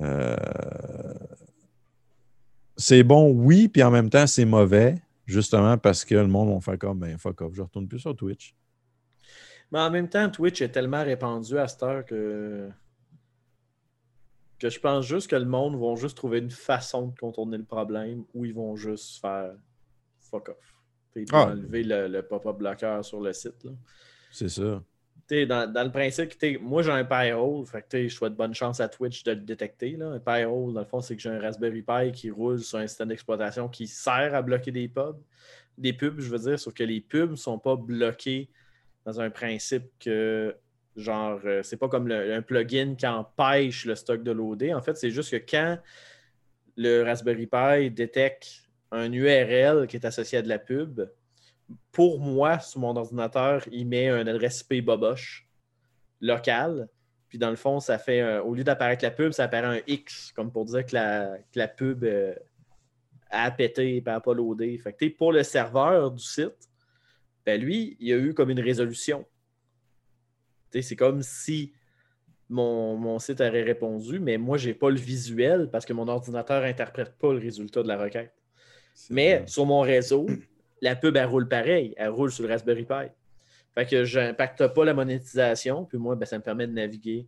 Euh, 0.00 0.36
C'est 2.76 3.02
bon, 3.02 3.30
oui, 3.30 3.68
puis 3.68 3.82
en 3.82 3.90
même 3.90 4.10
temps, 4.10 4.26
c'est 4.26 4.44
mauvais, 4.44 5.00
justement 5.24 5.78
parce 5.78 6.04
que 6.04 6.16
le 6.16 6.26
monde 6.26 6.52
va 6.52 6.60
faire 6.60 6.78
comme, 6.78 6.98
ben 6.98 7.16
fuck 7.16 7.40
off, 7.40 7.54
je 7.54 7.62
retourne 7.62 7.88
plus 7.88 8.00
sur 8.00 8.14
Twitch. 8.14 8.54
Mais 9.72 9.78
en 9.78 9.90
même 9.90 10.10
temps, 10.10 10.28
Twitch 10.28 10.60
est 10.60 10.68
tellement 10.68 11.02
répandu 11.02 11.56
à 11.56 11.66
cette 11.66 11.82
heure 11.82 12.04
que. 12.04 12.68
Que 14.58 14.68
je 14.70 14.80
pense 14.80 15.04
juste 15.06 15.28
que 15.30 15.36
le 15.36 15.44
monde 15.44 15.76
va 15.78 15.94
juste 15.96 16.16
trouver 16.16 16.38
une 16.38 16.50
façon 16.50 17.08
de 17.08 17.18
contourner 17.18 17.58
le 17.58 17.64
problème 17.64 18.24
ou 18.34 18.44
ils 18.44 18.54
vont 18.54 18.76
juste 18.76 19.20
faire 19.20 19.52
fuck 20.20 20.48
off. 20.50 20.56
Ils 21.14 21.30
vont 21.30 21.38
Ah. 21.38 21.50
enlever 21.52 21.82
le, 21.82 22.08
le 22.08 22.22
pop-up 22.22 22.56
bloqueur 22.58 23.04
sur 23.04 23.20
le 23.20 23.32
site. 23.32 23.66
C'est 24.30 24.48
ça. 24.48 24.82
Dans, 25.28 25.72
dans 25.72 25.82
le 25.84 25.90
principe, 25.90 26.34
moi 26.60 26.82
j'ai 26.82 26.92
un 26.92 27.04
Pi-hole, 27.04 27.66
fait 27.66 27.84
que 27.88 28.06
je 28.06 28.14
souhaite 28.14 28.34
bonne 28.34 28.54
chance 28.54 28.78
à 28.80 28.88
Twitch 28.88 29.24
de 29.24 29.32
le 29.32 29.40
détecter. 29.40 29.96
Là. 29.96 30.06
Un 30.10 30.20
Pi-hole, 30.20 30.72
dans 30.72 30.80
le 30.80 30.86
fond, 30.86 31.00
c'est 31.00 31.16
que 31.16 31.22
j'ai 31.22 31.30
un 31.30 31.40
Raspberry 31.40 31.82
Pi 31.82 32.12
qui 32.12 32.30
roule 32.30 32.60
sur 32.60 32.78
un 32.78 32.86
système 32.86 33.08
d'exploitation 33.08 33.68
qui 33.68 33.88
sert 33.88 34.34
à 34.34 34.42
bloquer 34.42 34.70
des 34.70 34.86
pubs. 34.88 35.18
Des 35.78 35.92
pubs, 35.92 36.20
je 36.20 36.30
veux 36.30 36.38
dire, 36.38 36.58
sauf 36.60 36.74
que 36.74 36.84
les 36.84 37.00
pubs 37.00 37.32
ne 37.32 37.36
sont 37.36 37.58
pas 37.58 37.74
bloqués 37.76 38.50
dans 39.04 39.20
un 39.20 39.30
principe 39.30 39.84
que, 39.98 40.54
genre, 40.96 41.40
euh, 41.44 41.62
c'est 41.62 41.76
pas 41.76 41.88
comme 41.88 42.10
un 42.10 42.42
plugin 42.42 42.94
qui 42.94 43.06
empêche 43.06 43.84
le 43.84 43.94
stock 43.94 44.22
de 44.22 44.32
loader. 44.32 44.74
En 44.74 44.80
fait, 44.80 44.96
c'est 44.96 45.10
juste 45.10 45.30
que 45.30 45.50
quand 45.50 45.78
le 46.76 47.02
Raspberry 47.02 47.46
Pi 47.46 47.90
détecte 47.90 48.68
un 48.90 49.12
URL 49.12 49.86
qui 49.86 49.96
est 49.96 50.06
associé 50.06 50.38
à 50.38 50.42
de 50.42 50.48
la 50.48 50.58
pub, 50.58 51.02
pour 51.92 52.20
moi, 52.20 52.58
sur 52.60 52.80
mon 52.80 52.96
ordinateur, 52.96 53.62
il 53.70 53.86
met 53.86 54.08
une 54.08 54.28
adresse 54.28 54.64
IP 54.70 54.84
boboche 54.84 55.48
locale. 56.20 56.88
Puis 57.28 57.38
dans 57.38 57.50
le 57.50 57.56
fond, 57.56 57.80
ça 57.80 57.98
fait, 57.98 58.38
au 58.38 58.54
lieu 58.54 58.64
d'apparaître 58.64 59.04
la 59.04 59.10
pub, 59.10 59.32
ça 59.32 59.44
apparaît 59.44 59.78
un 59.78 59.82
X, 59.86 60.32
comme 60.32 60.52
pour 60.52 60.64
dire 60.64 60.86
que 60.86 60.94
la, 60.94 61.68
pub 61.68 62.04
euh, 62.04 62.34
a 63.30 63.50
pété 63.50 63.96
et 63.96 64.00
n'a 64.00 64.20
pas 64.20 64.34
loadé. 64.34 64.80
Pour 65.18 65.32
le 65.32 65.42
serveur 65.42 66.12
du 66.12 66.22
site, 66.22 66.70
ben 67.44 67.60
lui, 67.60 67.96
il 68.00 68.12
a 68.12 68.16
eu 68.16 68.34
comme 68.34 68.50
une 68.50 68.60
résolution. 68.60 69.26
C'est 70.82 70.96
comme 70.96 71.22
si 71.22 71.72
mon, 72.48 72.96
mon 72.96 73.18
site 73.18 73.40
aurait 73.40 73.62
répondu, 73.62 74.20
mais 74.20 74.38
moi, 74.38 74.56
je 74.56 74.68
n'ai 74.68 74.74
pas 74.74 74.90
le 74.90 74.96
visuel 74.96 75.68
parce 75.70 75.84
que 75.84 75.92
mon 75.92 76.08
ordinateur 76.08 76.62
n'interprète 76.62 77.16
pas 77.18 77.32
le 77.32 77.38
résultat 77.38 77.82
de 77.82 77.88
la 77.88 77.98
requête. 77.98 78.32
Mais 79.10 79.44
sur 79.46 79.66
mon 79.66 79.80
réseau, 79.80 80.26
la 80.80 80.96
pub, 80.96 81.16
elle 81.16 81.26
roule 81.26 81.48
pareil. 81.48 81.94
Elle 81.96 82.10
roule 82.10 82.30
sur 82.30 82.44
le 82.44 82.50
Raspberry 82.50 82.84
Pi. 82.84 83.10
Fait 83.74 83.86
que 83.86 84.04
je 84.04 84.18
n'impacte 84.18 84.66
pas 84.68 84.84
la 84.84 84.94
monétisation. 84.94 85.84
Puis 85.84 85.98
moi, 85.98 86.16
ben, 86.16 86.24
ça 86.24 86.38
me 86.38 86.42
permet 86.42 86.66
de 86.66 86.72
naviguer 86.72 87.26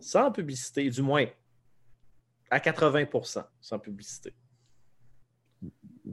sans 0.00 0.30
publicité, 0.30 0.88
du 0.90 1.02
moins 1.02 1.26
à 2.50 2.58
80% 2.58 3.44
sans 3.60 3.78
publicité. 3.78 4.32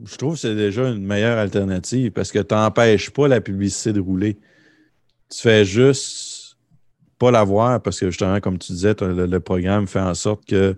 Je 0.04 0.16
trouve 0.16 0.34
que 0.34 0.40
c'est 0.40 0.54
déjà 0.54 0.88
une 0.88 1.04
meilleure 1.04 1.38
alternative 1.38 2.12
parce 2.12 2.30
que 2.30 2.40
tu 2.40 2.54
n'empêches 2.54 3.10
pas 3.10 3.28
la 3.28 3.40
publicité 3.40 3.92
de 3.92 4.00
rouler. 4.00 4.38
Tu 5.30 5.40
fais 5.40 5.64
juste 5.64 6.35
pas 7.18 7.30
la 7.30 7.44
voir 7.44 7.82
parce 7.82 7.98
que 8.00 8.10
justement, 8.10 8.40
comme 8.40 8.58
tu 8.58 8.72
disais, 8.72 8.94
le, 9.00 9.26
le 9.26 9.40
programme 9.40 9.86
fait 9.86 10.00
en 10.00 10.14
sorte 10.14 10.44
que 10.44 10.76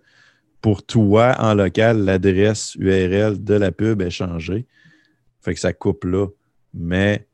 pour 0.61 0.83
toi, 0.85 1.37
en 1.39 1.55
local, 1.55 2.05
l'adresse 2.05 2.75
URL 2.77 3.43
de 3.43 3.55
la 3.55 3.71
pub 3.73 4.03
est 4.03 4.11
changée. 4.11 4.67
Fait 5.41 5.55
que 5.55 5.61
ça 5.61 5.73
coupe 5.73 6.05
là. 6.05 6.27
Mais 6.75 7.27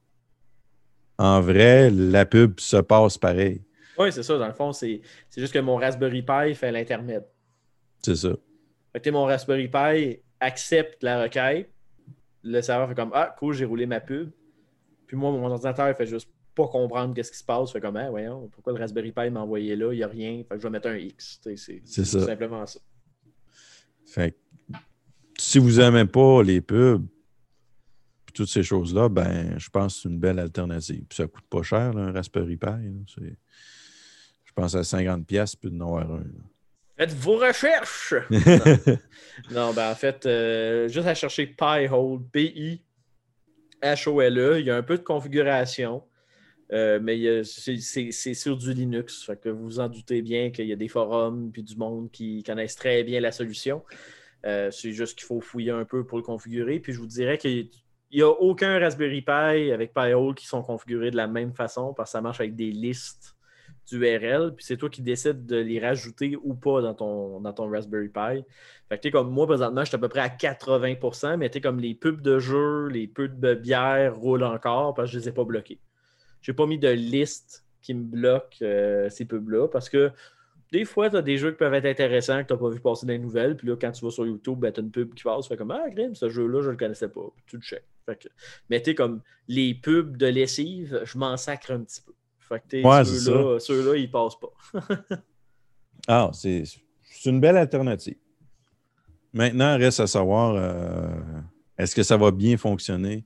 en 1.18 1.40
vrai, 1.40 1.90
la 1.90 2.26
pub 2.26 2.60
se 2.60 2.76
passe 2.76 3.18
pareil. 3.18 3.62
Oui, 3.98 4.12
c'est 4.12 4.22
ça. 4.22 4.36
Dans 4.38 4.46
le 4.46 4.52
fond, 4.52 4.72
c'est 4.72 5.00
juste 5.36 5.52
que 5.54 5.58
mon 5.58 5.76
Raspberry 5.76 6.22
Pi 6.22 6.54
fait 6.54 6.72
l'intermède. 6.72 7.24
C'est 8.02 8.16
ça. 8.16 8.30
Fait 8.92 9.00
que 9.00 9.10
mon 9.10 9.24
Raspberry 9.24 9.68
Pi 9.68 10.20
accepte 10.40 11.02
la 11.02 11.22
requête. 11.22 11.70
Le 12.42 12.60
serveur 12.60 12.88
fait 12.88 12.94
comme 12.94 13.12
Ah, 13.14 13.34
cool, 13.38 13.54
j'ai 13.54 13.64
roulé 13.64 13.86
ma 13.86 14.00
pub. 14.00 14.30
Puis 15.06 15.16
moi, 15.16 15.30
mon 15.30 15.50
ordinateur, 15.50 15.88
il 15.88 15.94
fait 15.94 16.06
juste 16.06 16.28
pas 16.54 16.68
comprendre 16.68 17.14
qu'est-ce 17.14 17.32
qui 17.32 17.38
se 17.38 17.44
passe. 17.44 17.72
Fait 17.72 17.80
comme 17.80 17.96
Ah, 17.96 18.10
voyons, 18.10 18.48
pourquoi 18.48 18.72
le 18.72 18.78
Raspberry 18.78 19.12
Pi 19.12 19.30
m'a 19.30 19.40
envoyé 19.40 19.76
là, 19.76 19.92
il 19.92 19.96
n'y 19.96 20.02
a 20.02 20.08
rien. 20.08 20.38
Fait 20.48 20.54
que 20.54 20.58
je 20.58 20.62
vais 20.62 20.70
mettre 20.70 20.88
un 20.88 20.96
X. 20.96 21.40
C'est 21.84 22.04
ça. 22.04 22.24
simplement 22.26 22.66
ça. 22.66 22.80
Fait 24.06 24.32
que 24.32 24.36
si 25.38 25.58
vous 25.58 25.78
n'aimez 25.78 26.04
pas 26.04 26.42
les 26.42 26.60
pubs, 26.60 27.06
puis 28.26 28.32
toutes 28.32 28.48
ces 28.48 28.62
choses-là, 28.62 29.08
ben, 29.08 29.58
je 29.58 29.68
pense 29.68 29.96
que 29.96 30.02
c'est 30.02 30.08
une 30.08 30.18
belle 30.18 30.38
alternative. 30.38 31.04
Puis 31.08 31.16
ça 31.16 31.26
coûte 31.26 31.46
pas 31.48 31.62
cher, 31.62 31.92
là, 31.92 32.02
un 32.02 32.12
Raspberry 32.12 32.56
Pi. 32.56 32.66
là. 32.66 32.78
Je 34.44 34.52
pense 34.54 34.74
à 34.76 34.82
50$ 34.82 35.24
pièces 35.24 35.56
puis 35.56 35.70
de 35.70 35.74
n'en 35.74 35.96
avoir 35.96 36.18
un. 36.18 36.24
Faites 36.96 37.12
vos 37.12 37.38
recherches! 37.38 38.14
Non, 39.50 39.72
ben 39.74 39.90
en 39.90 39.96
fait, 39.96 40.26
euh, 40.26 40.86
juste 40.86 41.08
à 41.08 41.14
chercher 41.14 41.48
Pi-hole, 41.48 42.20
P-I-H-O-L-E. 42.30 42.82
Il 44.60 44.66
y 44.66 44.70
a 44.70 44.76
un 44.76 44.82
peu 44.84 44.96
de 44.96 45.02
configuration, 45.02 46.04
euh, 46.72 46.98
mais 47.02 47.44
c'est- 47.44 48.34
sur 48.34 48.56
du 48.56 48.72
Linux. 48.72 49.24
Fait 49.24 49.40
que 49.40 49.48
vous 49.48 49.64
vous 49.64 49.80
en 49.80 49.88
doutez 49.88 50.22
bien 50.22 50.50
qu'il 50.50 50.66
y 50.66 50.72
a 50.72 50.76
des 50.76 50.88
forums 50.88 51.50
puis 51.52 51.62
du 51.62 51.76
monde 51.76 52.10
qui 52.10 52.42
connaissent 52.42 52.76
très 52.76 53.04
bien 53.04 53.20
la 53.20 53.32
solution. 53.32 53.82
Euh, 54.46 54.70
c'est 54.70 54.92
juste 54.92 55.18
qu'il 55.18 55.26
faut 55.26 55.40
fouiller 55.40 55.70
un 55.70 55.84
peu 55.84 56.04
pour 56.04 56.18
le 56.18 56.24
configurer. 56.24 56.80
Puis 56.80 56.92
je 56.92 56.98
vous 56.98 57.06
dirais 57.06 57.38
qu'il 57.38 57.68
n'y 58.12 58.22
a 58.22 58.28
aucun 58.28 58.78
Raspberry 58.78 59.22
Pi 59.22 59.72
avec 59.72 59.94
Pi-hole 59.94 60.34
qui 60.34 60.46
sont 60.46 60.62
configurés 60.62 61.10
de 61.10 61.16
la 61.16 61.26
même 61.26 61.52
façon 61.54 61.94
parce 61.94 62.10
que 62.10 62.12
ça 62.12 62.20
marche 62.20 62.40
avec 62.40 62.54
des 62.54 62.70
listes 62.70 63.36
d'URL. 63.90 64.54
Puis 64.56 64.64
c'est 64.64 64.76
toi 64.76 64.88
qui 64.88 65.02
décides 65.02 65.46
de 65.46 65.56
les 65.56 65.78
rajouter 65.78 66.36
ou 66.42 66.54
pas 66.54 66.80
dans 66.80 66.94
ton, 66.94 67.40
dans 67.40 67.52
ton 67.52 67.70
Raspberry 67.70 68.08
Pi. 68.08 68.44
Fait 68.88 68.98
que 68.98 69.08
comme 69.08 69.30
moi, 69.30 69.46
présentement, 69.46 69.82
je 69.82 69.88
suis 69.88 69.96
à 69.96 69.98
peu 69.98 70.08
près 70.08 70.20
à 70.20 70.28
80% 70.28 71.36
mais 71.38 71.48
t'es 71.50 71.60
comme 71.60 71.78
les 71.80 71.94
pubs 71.94 72.20
de 72.22 72.38
jeux, 72.38 72.88
les 72.88 73.06
pubs 73.06 73.38
de 73.38 73.54
bière 73.54 74.16
roulent 74.16 74.44
encore 74.44 74.94
parce 74.94 75.10
que 75.10 75.14
je 75.14 75.18
les 75.20 75.28
ai 75.28 75.32
pas 75.32 75.44
bloqués. 75.44 75.78
J'ai 76.44 76.52
pas 76.52 76.66
mis 76.66 76.78
de 76.78 76.90
liste 76.90 77.64
qui 77.80 77.94
me 77.94 78.04
bloque 78.04 78.58
euh, 78.60 79.08
ces 79.08 79.24
pubs-là 79.24 79.66
parce 79.66 79.88
que 79.88 80.12
des 80.72 80.84
fois, 80.84 81.08
tu 81.08 81.16
as 81.16 81.22
des 81.22 81.38
jeux 81.38 81.52
qui 81.52 81.56
peuvent 81.56 81.72
être 81.72 81.86
intéressants 81.86 82.42
que 82.42 82.48
tu 82.48 82.52
n'as 82.52 82.58
pas 82.58 82.68
vu 82.68 82.80
passer 82.80 83.06
dans 83.06 83.12
les 83.12 83.18
nouvelles. 83.18 83.56
Puis 83.56 83.68
là, 83.68 83.76
quand 83.80 83.92
tu 83.92 84.04
vas 84.04 84.10
sur 84.10 84.26
YouTube, 84.26 84.58
ben, 84.58 84.72
tu 84.72 84.80
as 84.80 84.82
une 84.82 84.90
pub 84.90 85.14
qui 85.14 85.22
passe. 85.22 85.44
Tu 85.44 85.48
fais 85.48 85.56
comme 85.56 85.70
Ah, 85.70 85.88
Grim, 85.88 86.14
ce 86.14 86.28
jeu-là, 86.28 86.62
je 86.62 86.70
le 86.70 86.76
connaissais 86.76 87.08
pas. 87.08 87.22
Puis 87.34 87.44
tu 87.46 87.56
le 87.56 87.62
check. 87.62 87.84
Fait 88.04 88.16
que, 88.16 88.28
mais 88.68 88.82
tu 88.82 88.94
comme 88.94 89.22
les 89.48 89.74
pubs 89.74 90.16
de 90.18 90.26
lessive, 90.26 91.00
je 91.04 91.16
m'en 91.16 91.36
sacre 91.38 91.70
un 91.70 91.80
petit 91.80 92.02
peu. 92.02 92.12
Fait 92.40 92.60
que 92.60 92.86
Ouais, 92.86 93.04
ceux-là, 93.04 93.58
ceux-là, 93.58 93.96
ils 93.96 94.10
passent 94.10 94.38
pas. 94.38 94.52
Ah, 96.06 96.30
c'est 96.34 96.64
c'est 97.04 97.30
une 97.30 97.40
belle 97.40 97.56
alternative. 97.56 98.18
Maintenant, 99.32 99.78
reste 99.78 100.00
à 100.00 100.06
savoir 100.06 100.54
euh, 100.54 101.40
est-ce 101.78 101.94
que 101.94 102.02
ça 102.02 102.18
va 102.18 102.30
bien 102.30 102.58
fonctionner, 102.58 103.24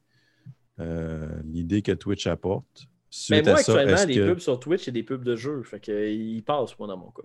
euh, 0.79 1.29
l'idée 1.45 1.83
que 1.83 1.91
Twitch 1.91 2.29
apporte? 2.29 2.87
Mais 3.31 3.43
moi, 3.43 3.57
ça, 3.63 3.73
actuellement, 3.73 4.05
les 4.07 4.15
que- 4.17 4.29
pubs 4.29 4.39
sur 4.41 4.61
Twitch, 4.61 4.85
c'est 4.85 4.93
des 4.93 5.03
pubs 5.03 5.25
de 5.25 5.35
jeux. 5.37 5.63
Fait 5.63 5.81
que, 5.81 5.91
euh, 5.93 6.11
ils 6.11 6.43
passent, 6.43 6.79
moi, 6.79 6.89
dans 6.89 6.97
mon 6.97 7.11
cas. 7.11 7.23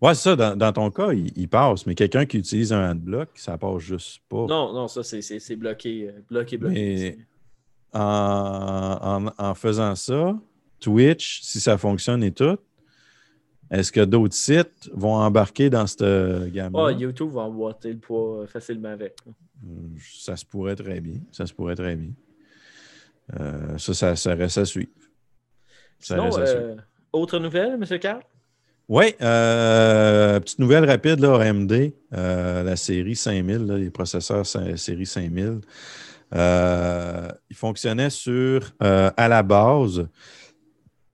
Ouais, 0.00 0.14
c'est 0.14 0.22
ça. 0.30 0.36
Dans, 0.36 0.56
dans 0.56 0.72
ton 0.72 0.90
cas, 0.90 1.12
il, 1.12 1.30
il 1.36 1.48
passe, 1.48 1.84
mais 1.86 1.94
quelqu'un 1.94 2.24
qui 2.24 2.38
utilise 2.38 2.72
un 2.72 2.90
adblock, 2.90 3.28
ça 3.34 3.58
passe 3.58 3.78
juste 3.82 4.20
pas. 4.28 4.46
Non, 4.46 4.72
non, 4.72 4.88
ça, 4.88 5.02
c'est, 5.02 5.56
bloqué, 5.56 6.08
euh, 6.08 6.12
bloqué, 6.28 6.56
bloqué. 6.56 6.74
Mais- 6.74 7.18
En, 7.92 9.24
en- 9.26 9.32
en 9.36 9.54
faisant 9.54 9.94
ça, 9.96 10.38
Twitch, 10.78 11.40
si 11.42 11.60
ça 11.60 11.76
fonctionne 11.76 12.22
et 12.22 12.30
tout, 12.32 12.56
est-ce 13.70 13.90
que 13.92 14.04
d'autres 14.04 14.34
sites 14.36 14.88
vont 14.94 15.14
embarquer 15.14 15.70
dans 15.70 15.86
cette 15.86 16.52
gamme 16.52 16.74
Ah, 16.76 16.92
YouTube 16.92 17.30
va 17.30 17.42
emboîter 17.42 17.92
le 17.92 17.98
poids 17.98 18.42
euh, 18.42 18.46
facilement 18.46 18.90
avec. 18.90 19.16
Ça 20.00 20.36
se 20.36 20.44
pourrait 20.44 20.76
très 20.76 21.00
bien. 21.00 21.20
Ça 21.32 21.46
se 21.46 21.52
pourrait 21.52 21.74
très 21.74 21.96
bien. 21.96 22.10
Euh, 23.38 23.76
ça, 23.78 23.92
ça, 23.94 24.16
ça 24.16 24.34
reste 24.34 24.58
à 24.58 24.64
suivre. 24.64 24.90
Sinon, 26.00 26.30
euh, 26.38 26.74
autre 27.12 27.38
nouvelle, 27.38 27.74
M. 27.74 27.84
Carl? 27.98 28.22
Oui, 28.88 29.14
euh, 29.20 30.40
petite 30.40 30.58
nouvelle 30.58 30.84
rapide, 30.84 31.20
là, 31.20 31.38
AMD, 31.38 31.92
euh, 32.12 32.64
la 32.64 32.74
série 32.74 33.14
5000, 33.14 33.58
là, 33.66 33.78
les 33.78 33.90
processeurs 33.90 34.44
série 34.44 35.06
5000. 35.06 35.60
euh, 36.34 37.28
ils 37.48 37.56
fonctionnaient 37.56 38.10
sur, 38.10 38.72
euh, 38.82 39.10
à 39.16 39.28
la 39.28 39.44
base, 39.44 40.08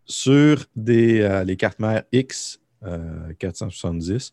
sur 0.07 0.65
des, 0.75 1.21
euh, 1.21 1.45
les 1.45 1.57
cartes 1.57 1.79
mères 1.79 2.05
X 2.13 2.59
euh, 2.85 3.33
470 3.39 4.33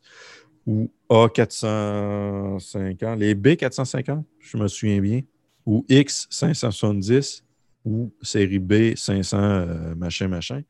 ou 0.65 0.89
A450, 1.09 3.17
les 3.17 3.35
B450, 3.35 4.23
je 4.39 4.57
me 4.57 4.67
souviens 4.67 4.99
bien, 5.01 5.21
ou 5.65 5.85
X 5.89 6.27
570 6.29 7.42
ou 7.85 8.13
série 8.21 8.59
B 8.59 8.95
500, 8.95 9.37
euh, 9.37 9.95
machin, 9.95 10.27
machin. 10.27 10.61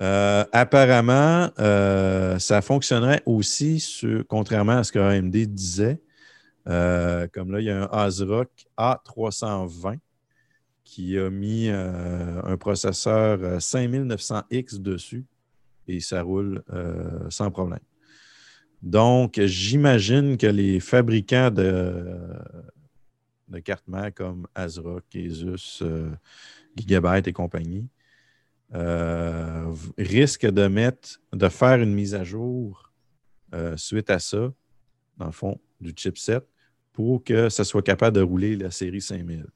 Euh, 0.00 0.44
apparemment, 0.52 1.50
euh, 1.58 2.38
ça 2.38 2.62
fonctionnerait 2.62 3.22
aussi, 3.26 3.84
contrairement 4.28 4.78
à 4.78 4.84
ce 4.84 4.92
que 4.92 4.98
AMD 4.98 5.36
disait. 5.46 6.00
Comme 6.64 7.52
là, 7.52 7.60
il 7.60 7.64
y 7.64 7.70
a 7.70 7.82
un 7.82 7.88
ASRock 7.92 8.50
A320 8.76 9.98
qui 10.84 11.18
a 11.18 11.30
mis 11.30 11.68
un 11.68 12.56
processeur 12.58 13.38
euh, 13.42 13.58
5900X 13.58 14.80
dessus 14.80 15.24
et 15.86 16.00
ça 16.00 16.22
roule 16.22 16.62
sans 17.28 17.50
problème. 17.50 17.80
Donc, 18.82 19.40
j'imagine 19.40 20.36
que 20.36 20.46
les 20.46 20.80
fabricants 20.80 21.50
de, 21.50 22.18
de 23.48 23.58
cartes 23.58 23.86
mères 23.88 24.12
comme 24.14 24.46
ASRock, 24.54 25.04
Asus, 25.14 25.80
euh, 25.82 26.10
Gigabyte 26.76 27.28
et 27.28 27.32
compagnie 27.32 27.88
euh, 28.74 29.72
risquent 29.98 30.50
de 30.50 30.66
mettre, 30.66 31.20
de 31.32 31.48
faire 31.48 31.80
une 31.80 31.94
mise 31.94 32.14
à 32.14 32.24
jour 32.24 32.92
euh, 33.54 33.76
suite 33.76 34.10
à 34.10 34.18
ça, 34.18 34.52
dans 35.16 35.26
le 35.26 35.32
fond, 35.32 35.60
du 35.80 35.92
chipset, 35.94 36.40
pour 36.92 37.22
que 37.22 37.48
ça 37.48 37.64
soit 37.64 37.82
capable 37.82 38.16
de 38.16 38.22
rouler 38.22 38.56
la 38.56 38.70
série 38.70 39.00
5000. 39.00 39.46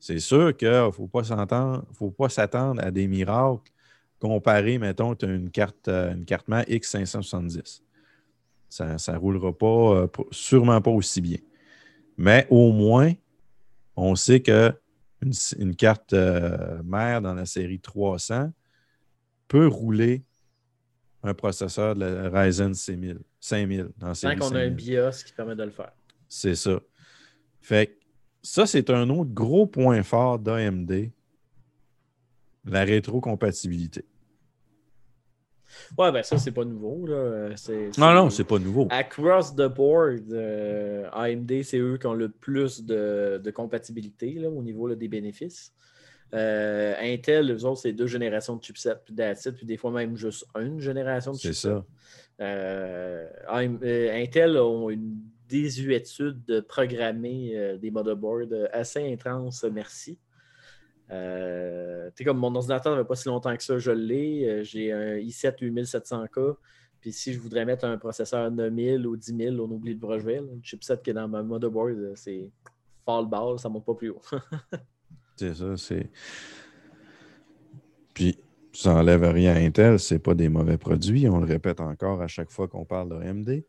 C'est 0.00 0.18
sûr 0.18 0.56
qu'il 0.56 0.68
ne 0.68 0.90
faut 0.90 1.08
pas 1.08 1.24
s'attendre 2.28 2.82
à 2.82 2.90
des 2.90 3.08
miracles 3.08 3.72
comparé, 4.20 4.78
mettons, 4.78 5.12
as 5.12 5.26
une 5.26 5.50
carte, 5.50 5.88
euh, 5.88 6.12
une 6.14 6.24
carte 6.24 6.48
mère 6.48 6.64
X570. 6.64 7.82
Ça 8.68 8.96
ne 9.12 9.16
roulera 9.16 9.52
pas- 9.52 10.08
sûrement 10.30 10.80
pas 10.80 10.90
aussi 10.90 11.20
bien. 11.20 11.38
Mais 12.16 12.46
au 12.50 12.72
moins, 12.72 13.12
on 13.98 14.14
sait 14.14 14.40
que 14.40 14.72
une, 15.20 15.32
une 15.58 15.74
carte 15.74 16.12
euh, 16.12 16.80
mère 16.84 17.20
dans 17.20 17.34
la 17.34 17.46
série 17.46 17.80
300 17.80 18.52
peut 19.48 19.66
rouler 19.66 20.22
un 21.22 21.34
processeur 21.34 21.96
de 21.96 22.04
la 22.04 22.42
Ryzen 22.42 22.74
5000, 22.74 23.18
5000 23.40 23.90
dans 23.96 24.06
la 24.08 24.12
Tant 24.12 24.14
série 24.14 24.36
qu'on 24.36 24.54
a 24.54 24.60
un 24.60 24.70
5000. 24.70 24.74
BIOS 24.74 25.24
qui 25.26 25.32
permet 25.32 25.56
de 25.56 25.64
le 25.64 25.70
faire. 25.70 25.92
C'est 26.28 26.54
ça. 26.54 26.80
Fait 27.60 27.86
que 27.88 27.92
ça, 28.42 28.66
c'est 28.66 28.88
un 28.90 29.08
autre 29.10 29.32
gros 29.32 29.66
point 29.66 30.02
fort 30.02 30.38
d'AMD, 30.38 31.10
la 32.64 32.84
rétrocompatibilité. 32.84 34.04
Ouais, 35.96 36.12
ben 36.12 36.22
ça, 36.22 36.38
c'est 36.38 36.52
pas 36.52 36.64
nouveau. 36.64 37.06
Là. 37.06 37.50
C'est, 37.56 37.96
Non, 37.98 38.12
non, 38.14 38.30
c'est 38.30 38.44
pas 38.44 38.58
nouveau. 38.58 38.86
Across 38.90 39.54
the 39.56 39.66
board, 39.68 40.32
euh, 40.32 41.08
AMD, 41.12 41.62
c'est 41.62 41.78
eux 41.78 41.98
qui 41.98 42.06
ont 42.06 42.14
le 42.14 42.28
plus 42.28 42.84
de, 42.84 43.40
de 43.42 43.50
compatibilité 43.50 44.32
là, 44.34 44.48
au 44.48 44.62
niveau 44.62 44.86
là, 44.86 44.94
des 44.94 45.08
bénéfices. 45.08 45.72
Euh, 46.34 46.94
Intel, 47.00 47.50
eux 47.50 47.64
autres, 47.64 47.80
c'est 47.80 47.92
deux 47.92 48.06
générations 48.06 48.56
de 48.56 48.62
chipsets, 48.62 48.96
puis 49.04 49.14
it, 49.18 49.50
puis 49.56 49.64
des 49.64 49.76
fois 49.78 49.90
même 49.90 50.14
juste 50.16 50.44
une 50.60 50.78
génération 50.80 51.32
de 51.32 51.36
C'est 51.38 51.48
chipsets. 51.48 51.68
ça. 51.68 51.84
Euh, 52.40 53.26
AM- 53.48 53.80
euh, 53.82 54.22
Intel 54.22 54.56
ont 54.58 54.90
une 54.90 55.16
désuétude 55.48 56.44
de 56.46 56.60
programmer 56.60 57.52
euh, 57.56 57.78
des 57.78 57.90
motherboards 57.90 58.52
euh, 58.52 58.66
assez 58.72 59.10
intense, 59.10 59.64
merci. 59.72 60.18
Euh, 61.10 62.10
comme 62.24 62.38
mon 62.38 62.54
ordinateur 62.54 62.92
n'avait 62.92 63.06
pas 63.06 63.16
si 63.16 63.28
longtemps 63.28 63.56
que 63.56 63.62
ça, 63.62 63.78
je 63.78 63.90
l'ai. 63.90 64.48
Euh, 64.48 64.64
J'ai 64.64 64.92
un 64.92 65.16
i7 65.16 65.58
8700K. 65.60 66.56
Puis 67.00 67.12
si 67.12 67.32
je 67.32 67.38
voudrais 67.38 67.64
mettre 67.64 67.84
un 67.84 67.96
processeur 67.96 68.50
9000 68.50 69.06
ou 69.06 69.16
10000, 69.16 69.60
on 69.60 69.70
oublie 69.70 69.92
le 69.92 69.98
brevet. 69.98 70.40
Le 70.40 70.60
chipset 70.62 70.98
qui 71.02 71.10
est 71.10 71.14
dans 71.14 71.28
ma 71.28 71.42
motherboard, 71.42 71.98
euh, 71.98 72.12
c'est 72.16 72.50
fall 73.04 73.26
ball, 73.26 73.58
ça 73.58 73.68
ne 73.68 73.74
monte 73.74 73.86
pas 73.86 73.94
plus 73.94 74.10
haut. 74.10 74.22
C'est 75.36 75.54
ça, 75.54 75.76
c'est. 75.76 76.10
Puis, 78.12 78.40
ça 78.72 78.92
n'enlève 78.92 79.22
rien 79.22 79.54
à 79.54 79.58
Intel, 79.60 80.00
c'est 80.00 80.18
pas 80.18 80.34
des 80.34 80.48
mauvais 80.48 80.78
produits. 80.78 81.28
On 81.28 81.38
le 81.38 81.46
répète 81.46 81.80
encore 81.80 82.20
à 82.20 82.26
chaque 82.26 82.50
fois 82.50 82.66
qu'on 82.66 82.84
parle 82.84 83.10
de 83.10 83.14
AMD. 83.14 83.62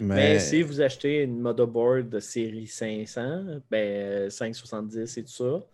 Mais 0.00 0.14
Mais, 0.34 0.38
si 0.40 0.62
vous 0.62 0.80
achetez 0.80 1.22
une 1.22 1.38
motherboard 1.40 2.08
de 2.08 2.20
série 2.20 2.66
500, 2.66 3.60
ben, 3.70 4.30
570 4.30 5.16
et 5.18 5.24
tout 5.24 5.30
ça, 5.30 5.64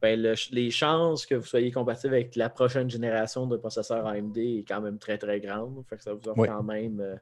ben, 0.00 0.20
le- 0.20 0.34
les 0.52 0.70
chances 0.70 1.26
que 1.26 1.34
vous 1.34 1.44
soyez 1.46 1.70
compatible 1.70 2.14
avec 2.14 2.34
la 2.36 2.48
prochaine 2.48 2.88
génération 2.88 3.46
de 3.46 3.56
processeurs 3.58 4.06
AMD 4.06 4.38
est 4.38 4.64
quand 4.66 4.80
même 4.80 4.98
très 4.98 5.18
très 5.18 5.40
grande. 5.40 5.84
Fait 5.88 5.96
que 5.96 6.02
ça 6.02 6.14
vous 6.14 6.26
offre 6.28 6.38
Oui. 6.40 6.48
quand 6.48 6.62
même 6.62 7.00
euh, 7.00 7.16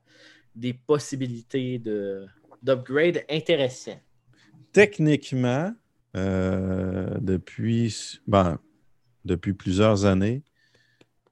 des 0.54 0.72
possibilités 0.74 1.78
de, 1.78 2.24
d'upgrade 2.62 3.24
intéressantes. 3.28 4.00
techniquement, 4.72 5.72
euh, 6.16 7.16
depuis, 7.20 8.20
ben, 8.26 8.58
depuis 9.24 9.52
plusieurs 9.54 10.04
années, 10.04 10.42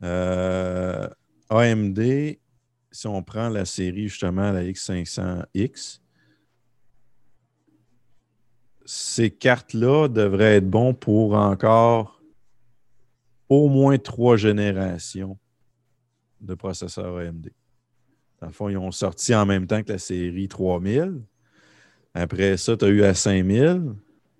euh, 0.02 1.09
AMD, 1.48 2.38
si 2.91 3.07
on 3.07 3.22
prend 3.22 3.49
la 3.49 3.64
série 3.64 4.09
justement, 4.09 4.53
la 4.53 4.64
X500X, 4.64 6.01
ces 8.84 9.30
cartes-là 9.30 10.09
devraient 10.09 10.57
être 10.57 10.70
bons 10.70 10.95
pour 10.95 11.34
encore 11.34 12.22
au 13.49 13.68
moins 13.68 13.99
trois 13.99 14.37
générations 14.37 15.39
de 16.41 16.55
processeurs 16.55 17.18
AMD. 17.18 17.51
Dans 18.41 18.47
le 18.47 18.53
fond, 18.53 18.68
ils 18.68 18.76
ont 18.76 18.93
sorti 18.93 19.34
en 19.34 19.47
même 19.47 19.66
temps 19.66 19.82
que 19.82 19.93
la 19.93 19.99
série 19.99 20.49
3000. 20.49 21.20
Après 22.14 22.57
ça, 22.57 22.76
tu 22.76 22.84
as 22.84 22.89
eu 22.89 23.03
à 23.03 23.14
5000. 23.14 23.95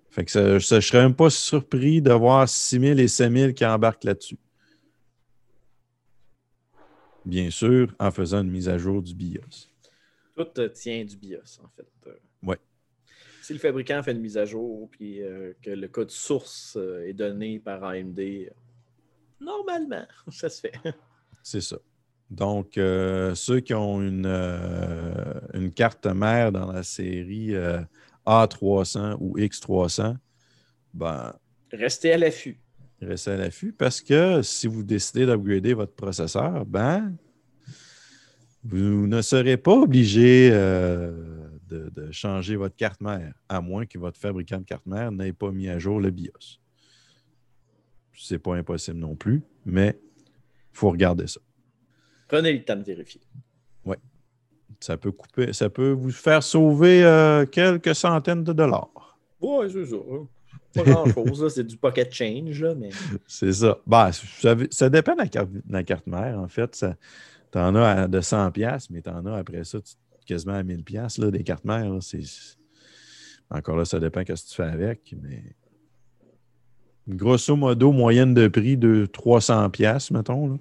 Fait 0.09 0.25
que 0.25 0.59
je 0.59 0.79
serais 0.79 1.01
même 1.01 1.15
pas 1.15 1.29
surpris 1.29 2.01
de 2.01 2.11
voir 2.11 2.47
6000 2.47 2.99
et 2.99 3.07
5000 3.07 3.53
qui 3.53 3.65
embarquent 3.65 4.03
là-dessus. 4.03 4.37
Bien 7.27 7.49
sûr, 7.49 7.93
en 7.99 8.09
faisant 8.09 8.41
une 8.41 8.49
mise 8.49 8.69
à 8.69 8.77
jour 8.77 9.01
du 9.01 9.13
BIOS. 9.13 9.67
Tout 10.37 10.47
euh, 10.59 10.69
tient 10.69 11.03
du 11.03 11.17
BIOS, 11.17 11.59
en 11.61 11.67
fait. 11.75 11.87
Euh, 12.07 12.13
Ouais. 12.41 12.57
Si 13.41 13.51
le 13.51 13.59
fabricant 13.59 14.01
fait 14.01 14.11
une 14.13 14.21
mise 14.21 14.37
à 14.37 14.45
jour 14.45 14.89
puis 14.91 15.21
euh, 15.21 15.53
que 15.61 15.71
le 15.71 15.87
code 15.89 16.11
source 16.11 16.77
est 17.05 17.13
donné 17.13 17.59
par 17.59 17.83
AMD, 17.83 18.19
normalement, 19.41 20.05
ça 20.31 20.47
se 20.47 20.61
fait. 20.61 20.73
C'est 21.43 21.61
ça. 21.61 21.77
Donc, 22.29 22.73
ceux 22.75 23.59
qui 23.59 23.73
ont 23.73 24.01
une, 24.01 24.25
une 25.53 25.71
carte 25.71 26.05
mère 26.05 26.51
dans 26.51 26.71
la 26.71 26.83
série 26.83 27.55
euh, 27.55 27.81
A300 28.25 29.17
ou 29.19 29.37
X300, 29.37 30.15
ben, 30.93 31.33
Restez 31.71 32.13
à 32.13 32.17
l'affût. 32.17 32.59
Restez 33.01 33.31
à 33.31 33.37
l'affût 33.37 33.73
parce 33.73 34.01
que 34.01 34.41
si 34.41 34.67
vous 34.67 34.83
décidez 34.83 35.25
d'upgrader 35.25 35.73
votre 35.73 35.93
processeur, 35.93 36.65
ben, 36.65 37.15
vous 38.63 39.07
ne 39.07 39.21
serez 39.21 39.57
pas 39.57 39.75
obligé 39.75 40.49
euh, 40.51 41.11
de, 41.67 41.89
de 41.89 42.11
changer 42.11 42.55
votre 42.55 42.75
carte 42.75 43.01
mère, 43.01 43.33
à 43.49 43.61
moins 43.61 43.85
que 43.85 43.97
votre 43.97 44.17
fabricant 44.17 44.57
de 44.57 44.65
carte 44.65 44.85
mère 44.85 45.11
n'ait 45.11 45.33
pas 45.33 45.51
mis 45.51 45.69
à 45.69 45.79
jour 45.79 45.99
le 45.99 46.11
BIOS. 46.11 46.59
C'est 48.13 48.39
pas 48.39 48.55
impossible 48.55 48.97
non 48.97 49.15
plus, 49.15 49.43
mais 49.65 49.99
il 50.25 50.77
faut 50.77 50.89
regarder 50.89 51.27
ça. 51.27 51.39
Prenez 52.27 52.51
le 52.51 52.63
temps 52.63 52.75
de 52.75 52.83
vérifier. 52.83 53.21
Ça 54.79 54.97
peut 54.97 55.11
couper, 55.11 55.53
ça 55.53 55.69
peut 55.69 55.91
vous 55.91 56.11
faire 56.11 56.43
sauver 56.43 57.03
euh, 57.03 57.45
quelques 57.45 57.95
centaines 57.95 58.43
de 58.43 58.53
dollars. 58.53 59.17
Ouais, 59.41 59.67
c'est 59.69 59.85
ça. 59.85 59.95
Pas 60.77 60.83
grand-chose, 60.91 61.43
là, 61.43 61.49
c'est 61.49 61.63
du 61.65 61.77
pocket 61.77 62.11
change, 62.13 62.61
là, 62.61 62.73
mais 62.75 62.89
C'est 63.27 63.51
ça. 63.53 63.77
Ben, 63.85 64.11
ça, 64.11 64.55
ça 64.71 64.89
dépend 64.89 65.13
de 65.13 65.19
la 65.19 65.27
carte, 65.27 65.51
de 65.51 65.61
la 65.69 65.83
carte 65.83 66.07
mère, 66.07 66.39
en 66.39 66.47
fait. 66.47 66.85
Tu 67.51 67.57
en 67.57 67.75
as 67.75 67.89
à- 68.03 68.07
de 68.07 68.19
100$, 68.21 68.51
piastres, 68.51 68.91
mais 68.93 69.01
tu 69.01 69.09
en 69.09 69.25
as 69.25 69.37
après 69.37 69.63
ça 69.63 69.79
quasiment 70.25 70.53
à 70.55 70.63
1000$, 70.63 70.83
piastres, 70.83 71.21
là, 71.21 71.31
des 71.31 71.43
cartes 71.43 71.65
mères. 71.65 71.89
là. 71.89 71.99
Encore 73.49 73.77
là, 73.77 73.85
ça 73.85 73.99
dépend 73.99 74.21
de 74.23 74.35
ce 74.35 74.43
que 74.43 74.49
tu 74.49 74.55
fais 74.55 74.63
avec, 74.63 75.15
mais 75.21 75.41
grosso 77.07 77.55
modo, 77.55 77.91
moyenne 77.93 78.33
de 78.33 78.47
prix 78.49 78.75
de 78.77 79.05
300$, 79.05 79.69
piastres, 79.71 80.11
mettons. 80.13 80.47
là. 80.49 80.57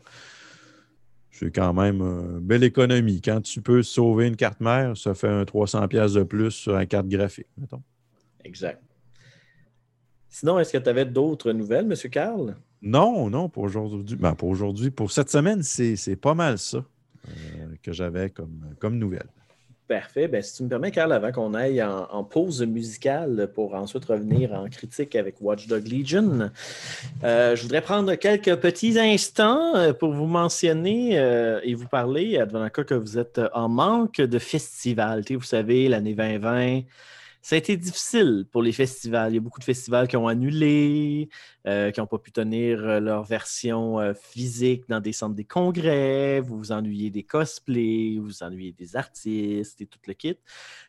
C'est 1.32 1.50
quand 1.50 1.74
même 1.74 2.00
une 2.00 2.38
belle 2.40 2.64
économie. 2.64 3.20
Quand 3.20 3.42
tu 3.42 3.60
peux 3.60 3.82
sauver 3.82 4.26
une 4.28 4.36
carte 4.36 4.60
mère, 4.60 4.96
ça 4.96 5.12
fait 5.14 5.28
un 5.28 5.42
300$ 5.42 5.86
piastres 5.88 6.18
de 6.20 6.22
plus 6.24 6.52
sur 6.52 6.72
la 6.72 6.86
carte 6.86 7.08
graphique, 7.08 7.48
mettons. 7.58 7.82
exact. 8.44 8.80
Sinon, 10.39 10.59
est-ce 10.59 10.70
que 10.70 10.76
tu 10.76 10.91
avais 10.91 11.07
d'autres 11.07 11.51
nouvelles, 11.53 11.91
M. 11.91 12.11
Carl? 12.11 12.57
Non, 12.82 13.30
non, 13.30 13.49
pour 13.49 13.62
aujourd'hui. 13.62 14.18
Ben, 14.18 14.34
pour 14.34 14.51
aujourd'hui, 14.51 14.91
pour 14.91 15.11
cette 15.11 15.30
semaine, 15.30 15.62
c'est 15.62 16.16
pas 16.16 16.34
mal 16.34 16.59
ça 16.59 16.84
euh, 17.26 17.30
que 17.82 17.91
j'avais 17.91 18.28
comme, 18.28 18.74
comme 18.78 18.99
nouvelle. 18.99 19.30
Parfait. 19.89 20.28
Ben, 20.28 20.43
si 20.43 20.55
tu 20.55 20.64
me 20.64 20.68
permets, 20.68 20.91
Carl, 20.91 21.11
avant 21.11 21.32
qu'on 21.32 21.55
aille 21.55 21.82
en, 21.82 22.22
pause 22.22 22.61
musicale 22.61 23.51
pour 23.55 23.74
ensuite 23.74 24.05
revenir 24.05 24.53
en 24.53 24.68
critique 24.68 25.16
avec 25.16 25.37
Watchdog 25.41 25.89
Legion, 25.89 26.51
euh, 27.24 27.57
je 27.57 27.62
voudrais 27.62 27.80
prendre 27.80 28.14
quelques 28.16 28.57
petits 28.57 28.99
instants 28.99 29.74
euh, 29.74 29.95
pour 29.95 30.12
vous 30.12 30.26
mentionner 30.26 31.18
euh, 31.18 31.61
et 31.62 31.72
vous 31.72 31.89
parler, 31.89 32.45
le 32.53 32.68
cas 32.68 32.84
que 32.84 32.93
vous 32.93 33.16
êtes 33.16 33.41
en 33.55 33.70
manque 33.70 34.20
de 34.20 34.39
festival. 34.39 35.22
Vous 35.30 35.41
savez, 35.41 35.89
l'année 35.89 36.12
2020 36.12 36.82
ça 37.47 37.55
a 37.55 37.59
été 37.59 37.76
difficile 37.76 38.44
pour 38.51 38.61
les 38.61 38.72
festivals. 38.72 39.30
Il 39.30 39.36
y 39.36 39.38
a 39.38 39.40
beaucoup 39.40 39.61
de 39.61 39.64
festivals 39.64 40.09
qui 40.09 40.16
ont 40.16 40.26
annulé, 40.26 41.28
euh, 41.68 41.92
qui 41.92 42.01
n'ont 42.01 42.09
pas 42.09 42.18
pu 42.18 42.32
tenir 42.32 42.80
euh, 42.84 42.99
leur 42.99 43.22
version 43.22 44.01
euh, 44.01 44.14
physique 44.14 44.88
dans 44.88 44.99
des 44.99 45.12
centres 45.12 45.36
des 45.36 45.44
congrès. 45.44 46.40
Vous 46.40 46.59
vous 46.59 46.72
ennuyez 46.72 47.11
des 47.11 47.22
cosplays, 47.22 48.16
vous 48.18 48.24
vous 48.24 48.42
ennuyez 48.42 48.72
des 48.72 48.97
artistes 48.97 49.80
et 49.80 49.86
tout 49.86 50.01
le 50.09 50.14
kit. 50.14 50.36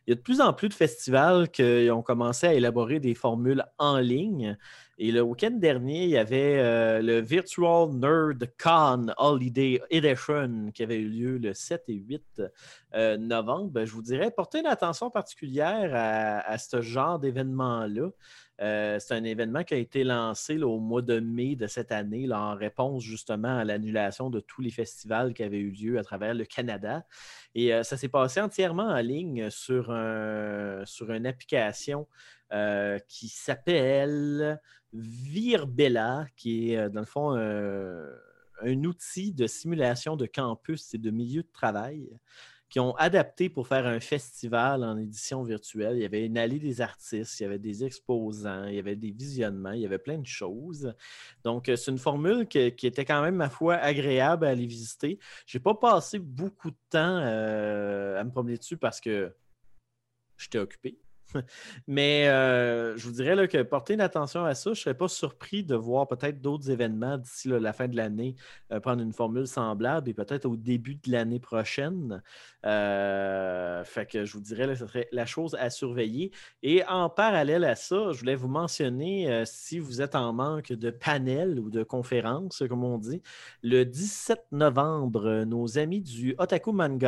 Il 0.08 0.10
y 0.10 0.14
a 0.14 0.16
de 0.16 0.20
plus 0.20 0.42
en 0.42 0.52
plus 0.52 0.70
de 0.70 0.74
festivals 0.74 1.52
qui 1.52 1.90
ont 1.92 2.02
commencé 2.02 2.48
à 2.48 2.56
élaborer 2.56 3.00
des 3.00 3.14
formules 3.14 3.64
en 3.78 4.00
ligne. 4.00 4.58
Et 5.00 5.12
le 5.12 5.22
week-end 5.22 5.52
dernier, 5.52 6.06
il 6.06 6.10
y 6.10 6.18
avait 6.18 6.58
euh, 6.58 7.04
le 7.04 7.22
Virtual 7.22 7.88
Nerd 7.92 8.44
Con 8.58 9.14
Holiday 9.18 9.80
Edition 9.92 10.72
qui 10.74 10.82
avait 10.82 10.98
eu 10.98 11.08
lieu 11.08 11.38
le 11.38 11.54
7 11.54 11.84
et 11.90 11.94
8 11.94 12.42
euh, 12.96 13.16
novembre. 13.18 13.86
Je 13.86 13.92
vous 13.94 14.02
dirais, 14.02 14.32
portez 14.32 14.62
une 14.62 14.66
attention 14.66 15.12
particulière 15.12 15.92
à, 15.94 16.58
ce 16.58 16.82
genre 16.82 17.20
d'événement-là. 17.20 18.10
Euh, 18.60 18.98
c'est 19.00 19.14
un 19.14 19.24
événement 19.24 19.64
qui 19.64 19.76
a 19.76 19.78
été 19.78 20.04
lancé 20.04 20.58
au 20.64 20.80
mois 20.80 21.04
de 21.04 21.20
mai 21.20 21.56
de 21.56 21.68
cette 21.68 21.92
année 21.92 22.28
en 22.34 22.56
réponse 22.56 23.04
justement 23.04 23.56
à 23.56 23.64
l'annulation 23.66 24.32
de 24.32 24.40
tous 24.40 24.62
les 24.62 24.72
festivals 24.72 25.36
qui 25.36 25.44
avaient 25.44 25.60
eu 25.60 25.70
lieu 25.70 26.00
à 26.00 26.04
travers 26.04 26.34
le 26.34 26.46
Canada. 26.46 27.06
Et 27.54 27.70
ça 27.84 27.98
s'est 27.98 28.08
passé 28.08 28.42
entièrement 28.42 28.88
en 28.88 29.02
ligne 29.02 29.52
sur, 29.52 29.96
sur 30.86 31.12
une 31.12 31.28
application 31.28 32.08
qui 33.08 33.28
s'appelle 33.28 34.60
Virbella, 34.98 36.28
qui 36.36 36.72
est 36.72 36.78
euh, 36.78 36.90
dans 36.90 37.02
le 37.02 37.06
fond 37.06 37.36
euh, 37.36 38.12
un 38.62 38.84
outil 38.84 39.34
de 39.34 39.48
simulation 39.48 40.16
de 40.16 40.26
campus 40.26 40.94
et 40.94 40.98
de 40.98 41.12
milieu 41.12 41.44
de 41.44 41.52
travail 41.52 42.10
qui 42.70 42.82
ont 42.82 42.94
adapté 42.98 43.48
pour 43.48 43.66
faire 43.66 43.88
un 43.88 44.02
festival 44.02 44.84
en 44.84 44.98
édition 44.98 45.42
virtuelle. 45.42 45.96
Il 45.96 46.02
y 46.02 46.06
avait 46.06 46.26
une 46.26 46.38
allée 46.38 46.60
des 46.60 46.82
artistes, 46.82 47.40
il 47.40 47.44
y 47.44 47.46
avait 47.46 47.60
des 47.60 47.86
exposants, 47.86 48.66
il 48.66 48.76
y 48.76 48.80
avait 48.80 48.98
des 48.98 49.12
visionnements, 49.12 49.72
il 49.72 49.80
y 49.80 49.86
avait 49.86 50.00
plein 50.00 50.18
de 50.18 50.26
choses. 50.26 50.94
Donc, 51.46 51.70
euh, 51.70 51.78
c'est 51.78 51.92
une 51.92 51.98
formule 51.98 52.46
qui, 52.46 52.60
était 52.60 53.06
quand 53.06 53.22
même, 53.22 53.36
ma 53.36 53.50
foi, 53.50 53.76
agréable 53.76 54.46
à 54.46 54.50
aller 54.50 54.66
visiter. 54.66 55.18
Je 55.46 55.58
n'ai 55.58 55.62
pas 55.62 55.76
passé 55.76 56.20
beaucoup 56.20 56.72
de 56.72 56.78
temps 56.90 57.18
à 57.18 58.24
me 58.24 58.32
promener 58.32 58.58
dessus 58.58 58.76
parce 58.76 59.00
que 59.00 59.34
j'étais 60.38 60.60
occupé. 60.60 60.98
Mais 61.88 62.28
euh, 62.28 62.98
je 62.98 63.06
vous 63.06 63.14
dirais 63.14 63.48
que 63.48 63.62
porter 63.64 63.94
une 63.94 64.02
attention 64.02 64.46
à 64.46 64.56
ça, 64.56 64.66
je 64.74 64.80
ne 64.80 64.84
serais 64.84 64.98
pas 64.98 65.08
surpris 65.08 65.64
de 65.64 65.76
voir 65.76 66.08
peut-être 66.08 66.42
d'autres 66.42 66.70
événements 66.70 67.18
d'ici 67.18 67.50
la 67.50 67.74
fin 67.74 67.88
de 67.88 67.96
l'année 67.96 68.36
euh, 68.72 68.80
prendre 68.80 69.02
une 69.02 69.14
formule 69.14 69.48
semblable 69.48 70.10
et 70.10 70.14
peut-être 70.14 70.46
au 70.46 70.56
début 70.56 70.96
de 70.96 71.12
l'année 71.12 71.40
prochaine. 71.40 72.22
Euh, 72.66 73.84
fait 73.84 74.06
que 74.06 74.26
je 74.26 74.34
vous 74.34 74.42
dirais, 74.42 74.68
que 74.68 74.76
ce 74.76 74.88
serait 74.88 75.08
la 75.12 75.26
chose 75.26 75.56
à 75.60 75.70
surveiller. 75.70 76.32
Et 76.64 76.84
en 76.88 77.10
parallèle 77.10 77.64
à 77.64 77.76
ça, 77.76 78.12
je 78.12 78.20
voulais 78.20 78.36
vous 78.36 78.48
mentionner, 78.48 79.44
si 79.46 79.80
vous 79.80 80.02
êtes 80.02 80.16
en 80.16 80.34
manque 80.34 80.74
de 80.74 80.90
panels 80.90 81.60
ou 81.60 81.70
de 81.70 81.84
conférences, 81.84 82.64
comme 82.68 82.84
on 82.84 82.98
dit, 82.98 83.22
le 83.64 83.84
17 83.84 84.48
novembre, 84.52 85.44
nos 85.46 85.78
amis 85.78 86.02
du 86.02 86.36
Otaku 86.38 86.72
Manga 86.72 87.08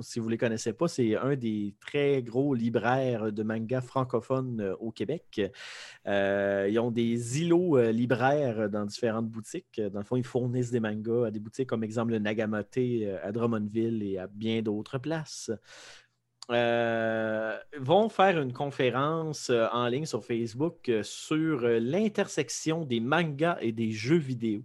si 0.00 0.18
vous 0.18 0.26
ne 0.26 0.30
les 0.30 0.38
connaissez 0.38 0.72
pas, 0.72 0.88
c'est 0.88 1.16
un 1.16 1.36
des 1.36 1.74
très 1.80 2.22
gros 2.22 2.54
livres 2.54 2.65
libraire 2.66 3.32
de 3.32 3.42
manga 3.42 3.80
francophone 3.80 4.60
euh, 4.60 4.76
au 4.80 4.90
Québec. 4.90 5.40
Euh, 6.06 6.68
ils 6.70 6.78
ont 6.78 6.90
des 6.90 7.40
îlots 7.40 7.78
euh, 7.78 7.92
libraires 7.92 8.68
dans 8.68 8.84
différentes 8.84 9.28
boutiques. 9.28 9.80
Dans 9.80 10.00
le 10.00 10.04
fond, 10.04 10.16
ils 10.16 10.24
fournissent 10.24 10.70
des 10.70 10.80
mangas 10.80 11.26
à 11.26 11.30
des 11.30 11.40
boutiques 11.40 11.68
comme 11.68 11.84
exemple 11.84 12.12
le 12.12 12.18
Nagamote 12.18 12.78
à 13.22 13.32
Drummondville 13.32 14.02
et 14.02 14.18
à 14.18 14.26
bien 14.26 14.62
d'autres 14.62 14.98
places. 14.98 15.50
vont 16.48 18.08
faire 18.08 18.40
une 18.40 18.52
conférence 18.52 19.50
en 19.50 19.86
ligne 19.88 20.06
sur 20.06 20.24
Facebook 20.24 20.90
sur 21.02 21.60
l'intersection 21.68 22.84
des 22.84 23.00
mangas 23.00 23.58
et 23.60 23.72
des 23.72 23.92
jeux 23.92 24.18
vidéo. 24.18 24.62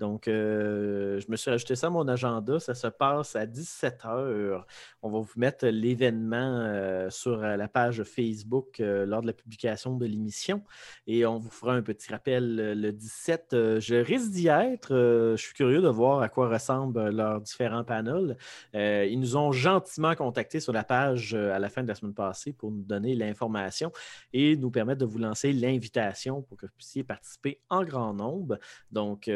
Donc, 0.00 0.28
euh, 0.28 1.20
je 1.20 1.30
me 1.30 1.36
suis 1.36 1.50
ajouté 1.50 1.76
ça 1.76 1.88
à 1.88 1.90
mon 1.90 2.08
agenda. 2.08 2.58
Ça 2.58 2.74
se 2.74 2.86
passe 2.86 3.36
à 3.36 3.44
17 3.44 4.00
h. 4.04 4.62
On 5.02 5.10
va 5.10 5.18
vous 5.18 5.32
mettre 5.36 5.66
l'événement 5.66 6.38
euh, 6.38 7.10
sur 7.10 7.44
euh, 7.44 7.56
la 7.56 7.68
page 7.68 8.02
Facebook 8.04 8.78
lors 8.80 9.20
de 9.20 9.26
la 9.26 9.34
publication 9.34 9.96
de 9.96 10.06
l'émission 10.06 10.62
et 11.06 11.26
on 11.26 11.38
vous 11.38 11.50
fera 11.50 11.74
un 11.74 11.82
petit 11.82 12.10
rappel 12.10 12.56
le 12.80 12.92
17. 12.92 13.48
je 13.78 13.96
risque 13.96 14.30
d'y 14.30 14.48
être. 14.48 14.94
je 15.36 15.36
suis 15.36 15.52
curieux 15.52 15.82
de 15.82 15.88
voir 15.88 16.22
à 16.22 16.30
quoi 16.30 16.48
ressemblent 16.48 17.10
leurs 17.10 17.42
différents 17.42 17.84
panels. 17.84 18.38
ils 18.72 19.20
nous 19.20 19.36
ont 19.36 19.52
gentiment 19.52 20.14
contactés 20.14 20.60
sur 20.60 20.72
la 20.72 20.84
page 20.84 21.34
à 21.34 21.58
la 21.58 21.68
fin 21.68 21.82
de 21.82 21.88
la 21.88 21.94
semaine 21.94 22.14
passée 22.14 22.52
pour 22.52 22.70
nous 22.70 22.82
donner 22.82 23.14
l'information 23.14 23.92
et 24.32 24.56
nous 24.56 24.70
permettre 24.70 25.00
de 25.00 25.06
vous 25.06 25.18
lancer 25.18 25.52
l'invitation 25.52 26.40
pour 26.42 26.56
que 26.56 26.66
vous 26.66 26.72
puissiez 26.76 27.04
participer 27.04 27.60
en 27.68 27.84
grand 27.84 28.14
nombre. 28.14 28.58
Donc, 28.90 29.28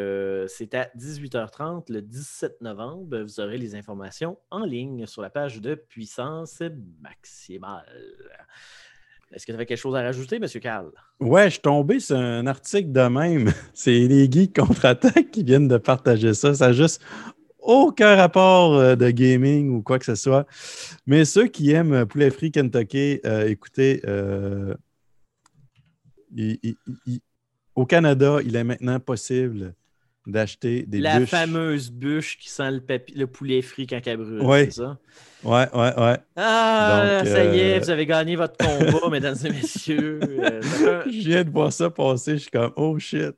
c'est 0.57 0.74
à 0.74 0.88
18h30 0.96 1.92
le 1.92 2.00
17 2.00 2.61
novembre. 2.61 3.22
Vous 3.22 3.40
aurez 3.40 3.59
les 3.59 3.74
informations 3.74 4.38
en 4.50 4.64
ligne 4.64 5.07
sur 5.07 5.20
la 5.20 5.30
page 5.30 5.61
de 5.61 5.74
Puissance 5.74 6.62
Maximale. 7.00 7.84
Est-ce 9.32 9.46
que 9.46 9.50
tu 9.50 9.57
avais 9.57 9.66
quelque 9.66 9.78
chose 9.78 9.96
à 9.96 10.02
rajouter, 10.02 10.36
M. 10.36 10.46
Carl? 10.61 10.92
Ouais, 11.18 11.46
je 11.46 11.55
suis 11.55 11.61
tombé 11.61 11.98
sur 11.98 12.16
un 12.16 12.46
article 12.46 12.92
de 12.92 13.09
même. 13.09 13.52
C'est 13.74 13.90
les 13.90 14.30
geeks 14.30 14.55
contre-attaque 14.55 15.32
qui 15.32 15.42
viennent 15.42 15.66
de 15.66 15.76
partager 15.76 16.34
ça. 16.34 16.55
Ça 16.55 16.68
n'a 16.68 16.72
juste 16.72 17.02
aucun 17.59 18.14
rapport 18.14 18.74
euh, 18.74 18.94
de 18.94 19.11
gaming 19.11 19.70
ou 19.70 19.82
quoi 19.82 19.98
que 19.98 20.05
ce 20.05 20.14
soit. 20.14 20.46
Mais 21.07 21.24
ceux 21.24 21.48
qui 21.48 21.72
aiment 21.72 22.07
Poulet 22.07 22.30
Free 22.30 22.52
Kentucky, 22.52 23.20
euh, 23.26 23.48
écoutez, 23.48 24.02
euh, 24.07 24.74
au 27.74 27.86
Canada, 27.86 28.38
il 28.44 28.55
est 28.55 28.64
maintenant 28.64 29.00
possible 29.00 29.74
d'acheter 30.27 30.85
des 30.87 31.01
La 31.01 31.18
bûches. 31.18 31.31
La 31.31 31.39
fameuse 31.39 31.91
bûche 31.91 32.39
qui 32.39 32.49
sent 32.49 32.70
le, 32.70 32.83
le 33.14 33.27
poulet 33.27 33.62
frit 33.62 33.87
quand 33.87 34.01
elle 34.07 34.16
brûle, 34.16 34.43
ouais. 34.43 34.64
c'est 34.66 34.83
ça? 34.83 34.99
Ouais, 35.43 35.68
ouais, 35.75 36.01
ouais. 36.01 36.18
Ah, 36.37 37.22
ça 37.25 37.45
y 37.45 37.59
est, 37.59 37.77
euh, 37.77 37.81
vous 37.81 37.91
avez 37.91 38.07
gagné 38.07 38.35
votre 38.35 38.57
combat, 38.57 39.09
mesdames 39.11 39.37
et 39.45 39.51
messieurs. 39.51 40.20
Euh, 40.22 40.62
je 41.07 41.29
viens 41.29 41.45
de 41.45 41.51
voir 41.51 41.72
ça 41.72 41.91
passer, 41.91 42.33
je 42.35 42.43
suis 42.43 42.51
comme, 42.51 42.72
oh 42.77 42.99
shit. 42.99 43.37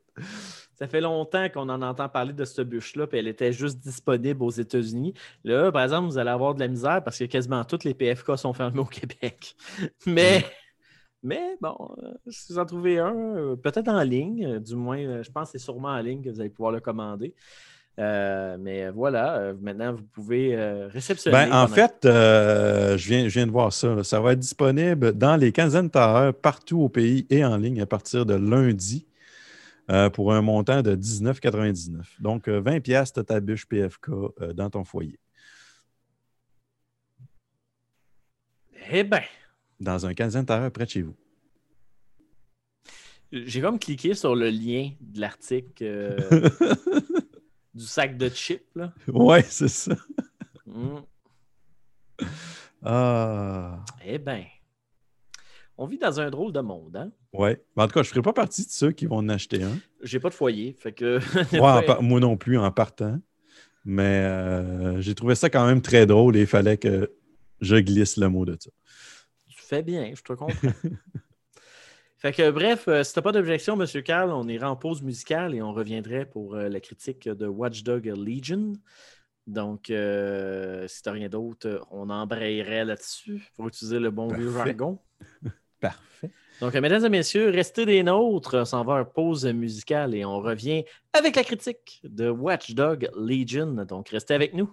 Ça 0.79 0.87
fait 0.87 1.01
longtemps 1.01 1.49
qu'on 1.49 1.69
en 1.71 1.81
entend 1.83 2.09
parler 2.09 2.35
de 2.35 2.45
cette 2.45 2.69
bûche-là, 2.69 3.07
puis 3.07 3.19
elle 3.19 3.29
était 3.29 3.53
juste 3.53 3.79
disponible 3.79 4.43
aux 4.43 4.51
États-Unis. 4.51 5.15
Là, 5.43 5.73
par 5.73 5.83
exemple, 5.83 6.09
vous 6.09 6.19
allez 6.19 6.31
avoir 6.31 6.55
de 6.55 6.61
la 6.61 6.69
misère 6.69 7.03
parce 7.03 7.19
que 7.19 7.25
quasiment 7.25 7.65
toutes 7.65 7.85
les 7.85 7.95
PFK 7.95 8.37
sont 8.37 8.53
fermées 8.53 8.81
au 8.81 8.85
Québec. 8.85 9.57
Mais. 10.07 10.45
Mais 11.27 11.57
bon, 11.61 11.77
euh, 12.05 12.13
si 12.29 12.53
vous 12.53 12.59
en 12.61 12.65
trouvez 12.65 13.01
un, 13.01 13.13
euh, 13.13 13.57
peut-être 13.57 13.89
en 13.89 14.01
ligne, 14.03 14.47
euh, 14.47 14.61
du 14.61 14.77
moins, 14.77 15.23
je 15.23 15.31
pense 15.33 15.51
que 15.51 15.59
c'est 15.59 15.65
sûrement 15.65 15.89
en 15.89 15.99
ligne 15.99 16.23
que 16.23 16.31
vous 16.31 16.41
allez 16.41 16.51
pouvoir 16.51 16.71
le 16.71 16.79
commander. 16.79 17.35
mais 17.99 18.89
voilà, 18.91 19.53
maintenant, 19.61 19.93
vous 19.93 20.05
pouvez 20.05 20.55
réceptionner. 20.87 21.37
Ben, 21.37 21.53
en 21.53 21.67
fait, 21.67 21.99
je, 22.05 23.09
viens, 23.09 23.29
je 23.29 23.35
viens 23.35 23.47
de 23.47 23.51
voir 23.51 23.73
ça. 23.73 24.05
Ça 24.05 24.21
va 24.21 24.33
être 24.33 24.39
disponible 24.39 25.13
dans 25.15 25.37
les 25.37 25.51
quinzaines 25.51 25.91
heures 25.97 26.33
partout 26.33 26.83
au 26.83 26.89
pays 26.89 27.27
et 27.29 27.45
en 27.45 27.57
ligne 27.57 27.81
à 27.81 27.87
partir 27.87 28.25
de 28.25 28.35
lundi 28.35 29.07
pour 30.13 30.33
un 30.33 30.43
montant 30.43 30.83
de 30.83 30.95
19,99. 30.95 32.21
Donc, 32.21 32.49
20 32.49 32.81
pièces 32.81 33.13
de 33.15 33.23
ta 33.23 33.41
bûche 33.41 33.67
PFK 33.67 34.11
dans 34.55 34.71
ton 34.71 34.85
foyer. 34.85 35.19
Eh 38.93 39.03
bien, 39.03 39.23
dans 39.81 40.07
un 40.07 40.15
quinzaine 40.15 40.45
d'heures 40.45 40.71
près 40.71 40.85
de 40.85 40.91
chez 40.91 41.03
vous. 41.03 41.15
J'ai 43.33 43.61
comme 43.61 43.79
cliqué 43.79 44.15
sur 44.15 44.35
le 44.35 44.49
lien 44.49 44.91
de 45.01 45.21
l'article 45.21 45.83
euh, 45.83 46.49
du 47.75 47.85
sac 47.85 48.17
de 48.17 48.29
chips. 48.29 48.65
Là. 48.75 48.93
Ouais, 49.09 49.43
c'est 49.43 49.69
ça. 49.69 49.97
Mm. 50.67 50.99
Ah. 52.85 53.85
Eh 54.05 54.19
bien, 54.19 54.45
on 55.77 55.87
vit 55.87 55.99
dans 55.99 56.21
un 56.21 56.31
drôle 56.31 56.53
de 56.53 56.61
monde, 56.61 56.97
hein? 56.97 57.11
Ouais. 57.33 57.63
En 57.77 57.87
tout 57.87 57.95
cas, 57.95 58.03
je 58.03 58.09
ne 58.09 58.13
ferai 58.13 58.23
pas 58.23 58.33
partie 58.33 58.65
de 58.65 58.71
ceux 58.71 58.93
qui 58.93 59.07
vont 59.07 59.17
en 59.17 59.29
acheter 59.29 59.63
un. 59.63 59.77
J'ai 60.03 60.21
pas 60.21 60.31
de 60.31 60.35
foyer, 60.35 60.75
fait 60.79 60.93
que. 60.93 61.19
moi 62.01 62.21
non 62.21 62.37
plus 62.37 62.59
en 62.59 62.71
partant. 62.71 63.19
Mais 63.85 64.25
euh, 64.25 65.01
j'ai 65.01 65.15
trouvé 65.15 65.35
ça 65.35 65.51
quand 65.51 65.67
même 65.67 65.83
très 65.83 66.07
drôle 66.07 66.37
et 66.37 66.41
il 66.41 66.47
fallait 66.47 66.77
que 66.77 67.13
je 67.61 67.77
glisse 67.77 68.17
le 68.17 68.29
mot 68.29 68.45
de 68.45 68.57
ça 68.59 68.71
fais 69.67 69.83
bien, 69.83 70.13
je 70.15 70.23
te 70.23 70.33
comprends. 70.33 70.71
Fait 72.19 72.33
que 72.33 72.51
bref, 72.51 72.89
euh, 72.89 73.05
si 73.05 73.13
t'as 73.13 73.21
pas 73.21 73.33
d'objection, 73.33 73.77
Monsieur 73.77 74.01
Carl, 74.01 74.33
on 74.33 74.49
ira 74.49 74.71
en 74.71 74.77
pause 74.77 75.03
musicale 75.03 75.55
et 75.55 75.61
on 75.61 75.73
reviendrait 75.75 76.25
pour 76.25 76.55
euh, 76.55 76.69
la 76.69 76.81
critique 76.81 77.29
de 77.29 77.47
Watchdog 77.47 78.07
Legion. 78.07 78.73
Donc, 79.47 79.91
euh, 79.91 80.89
si 80.89 81.03
t'as 81.03 81.13
rien 81.13 81.29
d'autre, 81.29 81.87
on 81.91 82.11
embrayerait 82.11 82.85
là-dessus 82.85 83.49
pour 83.55 83.69
utiliser 83.69 84.01
le 84.01 84.11
bon 84.11 84.29
vieux 84.29 84.51
Parfait. 84.51 84.71
jargon. 84.71 84.99
Parfait. 85.81 86.31
Donc, 86.61 86.75
euh, 86.75 86.81
mesdames 86.81 87.05
et 87.05 87.09
messieurs, 87.11 87.51
restez 87.51 87.87
des 87.87 88.03
nôtres. 88.03 88.57
On 88.57 88.65
s'en 88.65 88.83
va 88.83 88.95
en 88.95 89.05
pause 89.05 89.45
musicale 89.47 90.15
et 90.15 90.25
on 90.25 90.41
revient 90.41 90.85
avec 91.13 91.37
la 91.37 91.45
critique 91.45 92.01
de 92.03 92.29
Watchdog 92.29 93.09
Legion. 93.17 93.85
Donc, 93.85 94.09
restez 94.09 94.35
avec 94.35 94.55
nous. 94.55 94.73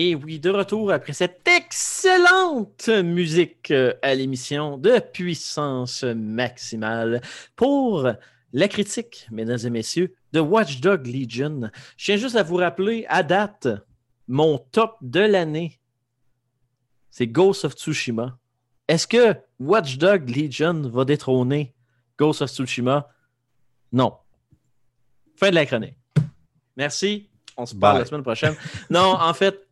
Et 0.00 0.14
oui, 0.14 0.38
de 0.38 0.50
retour 0.50 0.92
après 0.92 1.12
cette 1.12 1.42
excellente 1.48 2.88
musique 2.88 3.72
euh, 3.72 3.94
à 4.00 4.14
l'émission 4.14 4.78
de 4.78 5.00
puissance 5.00 6.04
maximale 6.04 7.20
pour 7.56 8.08
la 8.52 8.68
critique, 8.68 9.26
mesdames 9.32 9.58
et 9.64 9.70
messieurs, 9.70 10.14
de 10.32 10.38
Watchdog 10.38 11.04
Legion. 11.04 11.72
Je 11.96 12.04
tiens 12.04 12.16
juste 12.16 12.36
à 12.36 12.44
vous 12.44 12.54
rappeler, 12.54 13.06
à 13.08 13.24
date, 13.24 13.66
mon 14.28 14.58
top 14.58 14.98
de 15.00 15.18
l'année, 15.18 15.80
c'est 17.10 17.26
Ghost 17.26 17.64
of 17.64 17.72
Tsushima. 17.72 18.38
Est-ce 18.86 19.08
que 19.08 19.34
Watchdog 19.58 20.30
Legion 20.30 20.80
va 20.82 21.04
détrôner 21.06 21.74
Ghost 22.16 22.42
of 22.42 22.50
Tsushima? 22.50 23.08
Non. 23.90 24.14
Fin 25.34 25.50
de 25.50 25.56
la 25.56 25.66
chronique. 25.66 25.96
Merci. 26.76 27.28
On 27.56 27.66
se 27.66 27.74
parle 27.74 27.94
Bye. 27.94 28.02
la 28.02 28.06
semaine 28.06 28.22
prochaine. 28.22 28.54
Non, 28.90 29.16
en 29.20 29.34
fait, 29.34 29.67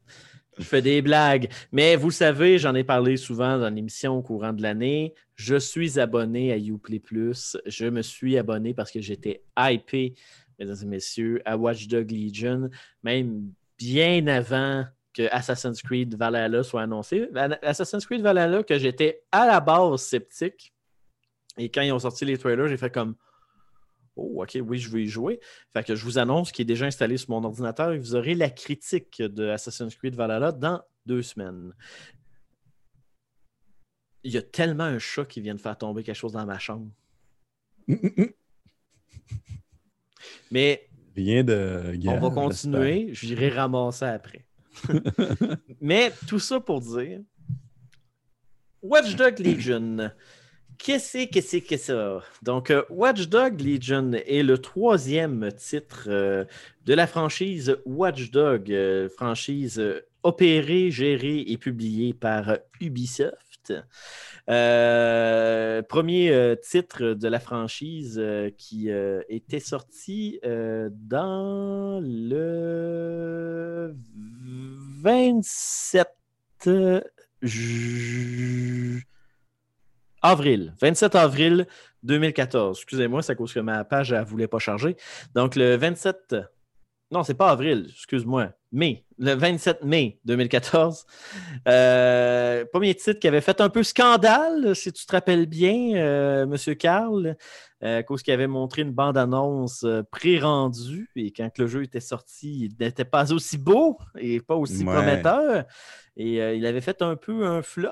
je 0.59 0.65
fais 0.65 0.83
des 0.83 1.03
blagues. 1.03 1.49
Mais 1.73 1.97
vous 1.97 2.11
savez, 2.11 2.59
j'en 2.59 2.75
ai 2.75 2.85
parlé 2.85 3.17
souvent 3.17 3.59
dans 3.59 3.73
l'émission 3.73 4.19
au 4.19 4.23
courant 4.23 4.53
de 4.53 4.63
l'année. 4.63 5.15
Je 5.35 5.57
suis 5.57 6.01
abonné 6.01 6.53
à 6.53 6.57
Uplay 6.57 6.99
Plus. 6.99 7.57
Je 7.67 7.87
me 7.87 8.03
suis 8.03 8.39
abonné 8.39 8.75
parce 8.75 8.91
que 8.91 9.01
j'étais 9.01 9.43
hypé, 9.59 10.15
mesdames 10.59 10.77
et 10.83 10.87
messieurs, 10.87 11.43
à 11.45 11.57
Watchdog 11.57 12.11
Legion, 12.11 12.71
même 13.03 13.51
bien 13.79 14.27
avant 14.27 14.85
que 15.13 15.29
Assassin's 15.31 15.83
Creed 15.83 16.15
Valhalla 16.15 16.63
soit 16.63 16.83
annoncé. 16.83 17.29
Assassin's 17.63 18.05
Creed 18.07 18.23
Valhalla, 18.23 18.63
que 18.63 18.79
j'étais 18.79 19.23
à 19.33 19.47
la 19.47 19.61
base 19.61 20.03
sceptique. 20.03 20.73
Et 21.59 21.71
quand 21.71 21.81
ils 21.81 21.93
ont 21.93 21.99
sorti 21.99 22.25
les 22.25 22.37
trailers, 22.37 22.69
j'ai 22.69 22.77
fait 22.77 22.93
comme 22.93 23.15
Oh, 24.17 24.43
OK, 24.43 24.59
oui, 24.63 24.79
je 24.79 24.89
veux 24.89 25.03
y 25.03 25.07
jouer. 25.09 25.41
Fait 25.73 25.85
que 25.85 25.95
je 25.95 26.05
vous 26.05 26.19
annonce 26.19 26.51
qu'il 26.51 26.63
est 26.63 26.67
déjà 26.67 26.87
installé 26.87 27.19
sur 27.19 27.31
mon 27.31 27.45
ordinateur 27.45 27.93
et 27.93 27.99
vous 27.99 28.15
aurez 28.15 28.35
la 28.35 28.51
critique 28.51 29.21
de 29.23 29.49
Assassin's 29.49 29.95
Creed 29.95 30.15
Valhalla 30.15 30.53
dans 30.53 30.83
deux 31.05 31.23
semaines. 31.23 31.73
Il 34.25 34.33
y 34.33 34.39
a 34.39 34.43
tellement 34.43 34.85
un 34.85 34.99
chat 34.99 35.27
qui 35.27 35.41
vient 35.41 35.55
de 35.55 35.61
faire 35.61 35.79
tomber 35.79 36.03
quelque 36.03 36.17
chose 36.17 36.33
dans 36.33 36.47
ma 36.47 36.59
chambre. 36.59 36.91
Mais 40.51 40.89
Rien 41.15 41.45
de 41.45 41.99
on 42.09 42.19
va 42.19 42.31
continuer. 42.31 43.09
J'irai 43.13 43.49
ramasser 43.49 44.05
après. 44.05 44.47
Mais 45.81 46.13
tout 46.27 46.39
ça 46.39 46.61
pour 46.61 46.81
dire 46.81 47.21
Watch 48.83 49.17
Dog 49.17 49.39
Legion. 49.39 50.11
Qu'est-ce 50.79 51.27
que 51.27 51.41
c'est 51.41 51.61
que 51.61 51.77
ça? 51.77 52.23
Donc, 52.43 52.71
euh, 52.71 52.83
Watch 52.91 53.29
Dog 53.29 53.61
Legion 53.61 54.13
est 54.13 54.43
le 54.43 54.59
troisième 54.59 55.51
titre 55.53 56.07
euh, 56.09 56.45
de 56.85 56.95
la 56.95 57.07
franchise 57.07 57.77
Watch 57.85 58.31
Dog, 58.31 58.71
euh, 58.73 59.09
franchise 59.09 59.83
opérée, 60.23 60.91
gérée 60.91 61.45
et 61.47 61.57
publiée 61.57 62.13
par 62.15 62.59
Ubisoft. 62.81 63.73
Premier 65.89 66.57
titre 66.63 67.15
de 67.15 67.29
la 67.29 67.41
franchise 67.41 68.23
qui 68.59 68.89
était 69.29 69.61
sorti 69.61 70.41
dans 70.45 72.01
le 72.03 73.95
27 75.03 76.09
ju- 77.43 79.03
avril. 80.23 80.75
27 80.81 81.15
avril 81.15 81.67
2014. 82.03 82.79
Excusez-moi, 82.79 83.23
c'est 83.23 83.33
à 83.33 83.35
cause 83.35 83.53
que 83.53 83.61
ma 83.61 83.85
page 83.85 84.13
ne 84.13 84.23
voulait 84.25 84.49
pas 84.49 84.59
charger. 84.59 84.97
Donc, 85.35 85.57
le 85.57 85.77
27. 85.77 86.37
Non, 87.13 87.23
c'est 87.23 87.35
pas 87.35 87.51
avril, 87.51 87.87
excuse-moi. 87.89 88.51
Mai. 88.73 89.05
Le 89.19 89.35
27 89.35 89.85
mai 89.85 90.19
2014. 90.25 91.07
Euh, 91.69 92.65
premier 92.73 92.95
titre 92.95 93.21
qui 93.21 93.29
avait 93.29 93.41
fait 93.41 93.61
un 93.61 93.69
peu 93.69 93.83
scandale, 93.83 94.75
si 94.75 94.93
tu 94.93 95.07
te 95.07 95.13
rappelles 95.13 95.47
bien, 95.47 95.95
euh, 95.97 96.47
Monsieur 96.47 96.75
Carl, 96.75 97.37
euh, 97.85 97.99
à 97.99 98.03
cause 98.03 98.23
qu'il 98.23 98.35
avait 98.35 98.47
montré 98.49 98.83
une 98.83 98.91
bande-annonce 98.93 99.85
euh, 99.85 100.03
pré-rendue 100.11 101.09
et 101.17 101.33
quand 101.33 101.57
le 101.59 101.67
jeu 101.67 101.85
était 101.85 102.01
sorti, 102.01 102.67
il 102.67 102.85
n'était 102.85 103.05
pas 103.05 103.33
aussi 103.33 103.57
beau 103.57 103.99
et 104.19 104.41
pas 104.41 104.57
aussi 104.57 104.85
Ouais. 104.85 104.93
prometteur. 104.93 105.65
Et 106.17 106.37
il 106.57 106.65
avait 106.67 106.81
fait 106.81 107.03
un 107.03 107.15
peu 107.15 107.47
un 107.47 107.61
flop 107.63 107.91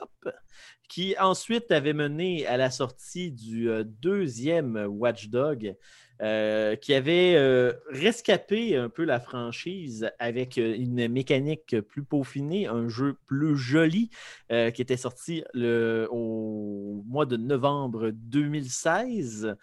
qui 0.88 1.14
ensuite 1.18 1.70
avait 1.72 1.92
mené 1.92 2.46
à 2.46 2.56
la 2.56 2.70
sortie 2.70 3.30
du 3.32 3.68
euh, 3.70 3.84
deuxième 3.84 4.76
Watch 4.88 5.28
Dog, 5.28 5.74
euh, 6.22 6.76
qui 6.76 6.94
avait 6.94 7.34
euh, 7.36 7.72
rescapé 7.90 8.76
un 8.76 8.88
peu 8.88 9.04
la 9.04 9.18
franchise 9.18 10.10
avec 10.18 10.58
euh, 10.58 10.74
une 10.76 11.08
mécanique 11.08 11.80
plus 11.80 12.04
peaufinée, 12.04 12.66
un 12.68 12.88
jeu 12.88 13.16
plus 13.26 13.56
joli, 13.56 14.10
qui 14.48 14.82
était 14.82 14.96
sorti 14.96 15.42
le- 15.54 16.06
au 16.10 17.02
mois 17.06 17.26
de 17.26 17.36
novembre 17.36 18.10
2016. 18.12 19.56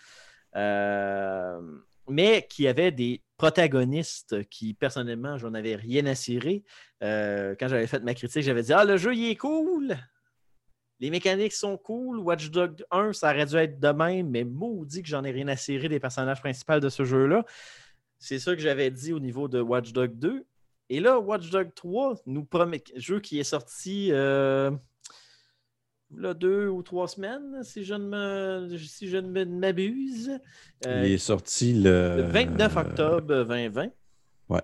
Euh, 0.55 1.61
mais 2.09 2.45
qui 2.49 2.67
avait 2.67 2.91
des 2.91 3.21
protagonistes 3.37 4.47
qui, 4.49 4.73
personnellement, 4.73 5.37
j'en 5.37 5.53
avais 5.53 5.75
rien 5.75 6.05
à 6.07 6.15
cirer. 6.15 6.63
Quand 6.99 7.67
j'avais 7.67 7.87
fait 7.87 8.01
ma 8.03 8.13
critique, 8.13 8.43
j'avais 8.43 8.63
dit 8.63 8.73
Ah, 8.73 8.83
le 8.85 8.97
jeu, 8.97 9.15
il 9.15 9.29
est 9.31 9.35
cool. 9.35 9.95
Les 11.01 11.09
mécaniques 11.09 11.53
sont 11.53 11.77
cool. 11.77 12.19
Watch 12.19 12.49
Dogs 12.51 12.83
1, 12.91 13.11
ça 13.13 13.31
aurait 13.31 13.45
dû 13.47 13.55
être 13.57 13.79
de 13.79 13.87
même, 13.89 14.29
mais 14.29 14.43
maudit 14.43 15.01
que 15.01 15.09
j'en 15.09 15.23
ai 15.23 15.31
rien 15.31 15.47
à 15.49 15.55
cirer 15.55 15.89
des 15.89 15.99
personnages 15.99 16.39
principaux 16.39 16.79
de 16.79 16.89
ce 16.89 17.03
jeu-là. 17.03 17.43
C'est 18.19 18.37
ça 18.39 18.55
que 18.55 18.61
j'avais 18.61 18.91
dit 18.91 19.11
au 19.11 19.19
niveau 19.19 19.47
de 19.47 19.59
Watch 19.59 19.91
Dogs 19.93 20.17
2. 20.17 20.45
Et 20.89 20.99
là, 20.99 21.19
Watch 21.19 21.49
Dogs 21.49 21.73
3 21.73 22.21
nous 22.27 22.45
promet 22.45 22.83
jeu 22.95 23.19
qui 23.19 23.39
est 23.39 23.43
sorti 23.43 24.09
euh, 24.11 24.69
là, 26.15 26.33
deux 26.35 26.67
ou 26.67 26.83
trois 26.83 27.07
semaines, 27.07 27.63
si 27.63 27.83
je 27.83 27.95
ne 27.95 28.67
me- 28.67 28.77
si 28.77 29.07
je 29.07 29.17
ne 29.17 29.27
me- 29.27 29.45
m'abuse. 29.45 30.29
Euh, 30.85 31.03
Il 31.05 31.13
est 31.13 31.17
sorti 31.17 31.73
le, 31.73 32.17
le 32.17 32.23
29 32.23 32.75
octobre 32.77 33.43
2020. 33.45 33.89
Ouais. 34.49 34.61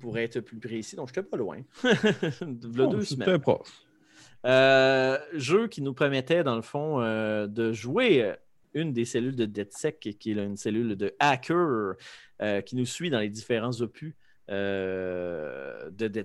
Pour 0.00 0.18
être 0.18 0.40
plus 0.40 0.58
précis. 0.58 0.96
Donc, 0.96 1.08
je 1.14 1.20
n'étais 1.20 1.30
pas 1.30 1.36
loin. 1.36 1.60
V'là 1.84 2.86
Oh, 2.86 2.86
deux 2.88 3.04
semaines. 3.04 3.38
proche. 3.38 3.68
Euh, 4.46 5.18
jeu 5.34 5.68
qui 5.68 5.82
nous 5.82 5.94
permettait, 5.94 6.42
dans 6.44 6.56
le 6.56 6.62
fond, 6.62 7.00
euh, 7.00 7.46
de 7.46 7.72
jouer 7.72 8.34
une 8.74 8.92
des 8.92 9.04
cellules 9.04 9.36
de 9.36 9.44
DeadSec, 9.46 10.16
qui 10.18 10.30
est 10.30 10.34
une 10.34 10.56
cellule 10.56 10.96
de 10.96 11.14
hacker 11.18 11.94
euh, 12.40 12.60
qui 12.62 12.76
nous 12.76 12.86
suit 12.86 13.10
dans 13.10 13.18
les 13.18 13.28
différents 13.28 13.80
opus 13.80 14.14
de, 14.48 15.90
de, 15.90 16.08
de, 16.08 16.24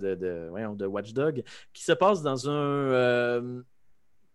de- 0.00 0.14
de- 0.14 0.46
voyons, 0.48 0.74
de 0.74 0.86
Watch 0.86 1.12
Dog, 1.12 1.42
qui 1.72 1.84
se 1.84 1.92
passe 1.92 2.22
dans 2.22 2.48
un. 2.48 3.62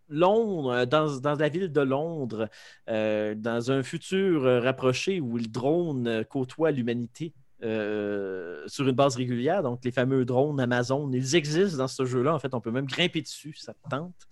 Londres, 0.07 0.85
dans, 0.85 1.35
la 1.35 1.49
ville 1.49 1.71
de 1.71 1.81
Londres, 1.81 2.47
dans 2.87 3.71
un 3.71 3.81
futur 3.81 4.61
rapproché 4.61 5.19
où 5.19 5.37
le 5.37 5.47
drone 5.47 6.23
côtoie 6.25 6.69
l'humanité 6.69 7.33
euh, 7.63 8.63
sur 8.67 8.87
une 8.87 8.95
base 8.95 9.15
régulière. 9.15 9.63
Donc, 9.63 9.83
les 9.85 9.91
fameux 9.91 10.25
drones 10.25 10.59
Amazon, 10.59 11.09
ils 11.11 11.35
existent 11.35 11.77
dans 11.77 11.87
ce 11.87 12.05
jeu-là. 12.05 12.33
En 12.35 12.39
fait, 12.39 12.53
on 12.53 12.61
peut 12.61 12.71
même 12.71 12.85
grimper 12.85 13.21
dessus, 13.21 13.55
ça 13.57 13.73
te 13.73 13.89
tente. 13.89 14.27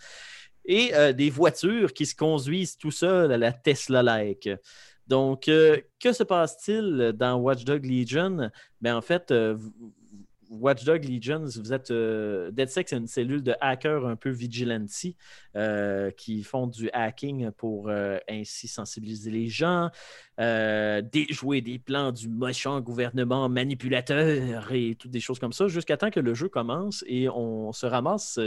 Et 0.65 0.93
euh, 0.93 1.13
des 1.13 1.29
voitures 1.29 1.93
qui 1.93 2.05
se 2.05 2.15
conduisent 2.15 2.77
tout 2.77 2.91
seuls 2.91 3.31
à 3.31 3.37
la 3.37 3.53
Tesla-like. 3.53 4.49
Donc, 5.07 5.47
euh, 5.47 5.79
que 5.99 6.13
se 6.13 6.23
passe-t-il 6.23 7.13
dans 7.15 7.35
Watch 7.35 7.63
Dog 7.63 7.85
Legion? 7.85 8.49
Ben, 8.81 8.95
en 8.95 9.01
fait, 9.01 9.33
Watch 10.59 10.83
Dog 10.83 11.03
Legions, 11.05 11.45
vous 11.57 11.73
êtes. 11.73 11.89
Euh, 11.91 12.51
c'est 12.67 12.91
une 12.91 13.07
cellule 13.07 13.41
de 13.41 13.55
hackers 13.59 14.05
un 14.05 14.15
peu 14.15 14.29
vigilante 14.29 14.89
euh, 15.55 16.11
qui 16.11 16.43
font 16.43 16.67
du 16.67 16.89
hacking 16.93 17.51
pour 17.51 17.89
euh, 17.89 18.17
ainsi 18.29 18.67
sensibiliser 18.67 19.31
les 19.31 19.47
gens, 19.47 19.89
euh, 20.39 21.01
déjouer 21.01 21.61
des 21.61 21.79
plans 21.79 22.11
du 22.11 22.29
méchant 22.29 22.79
gouvernement 22.81 23.49
manipulateur 23.49 24.71
et 24.71 24.95
toutes 24.95 25.11
des 25.11 25.19
choses 25.19 25.39
comme 25.39 25.53
ça, 25.53 25.67
jusqu'à 25.67 25.97
temps 25.97 26.11
que 26.11 26.19
le 26.19 26.33
jeu 26.33 26.49
commence 26.49 27.03
et 27.07 27.29
on 27.29 27.71
se 27.71 27.85
ramasse 27.85 28.39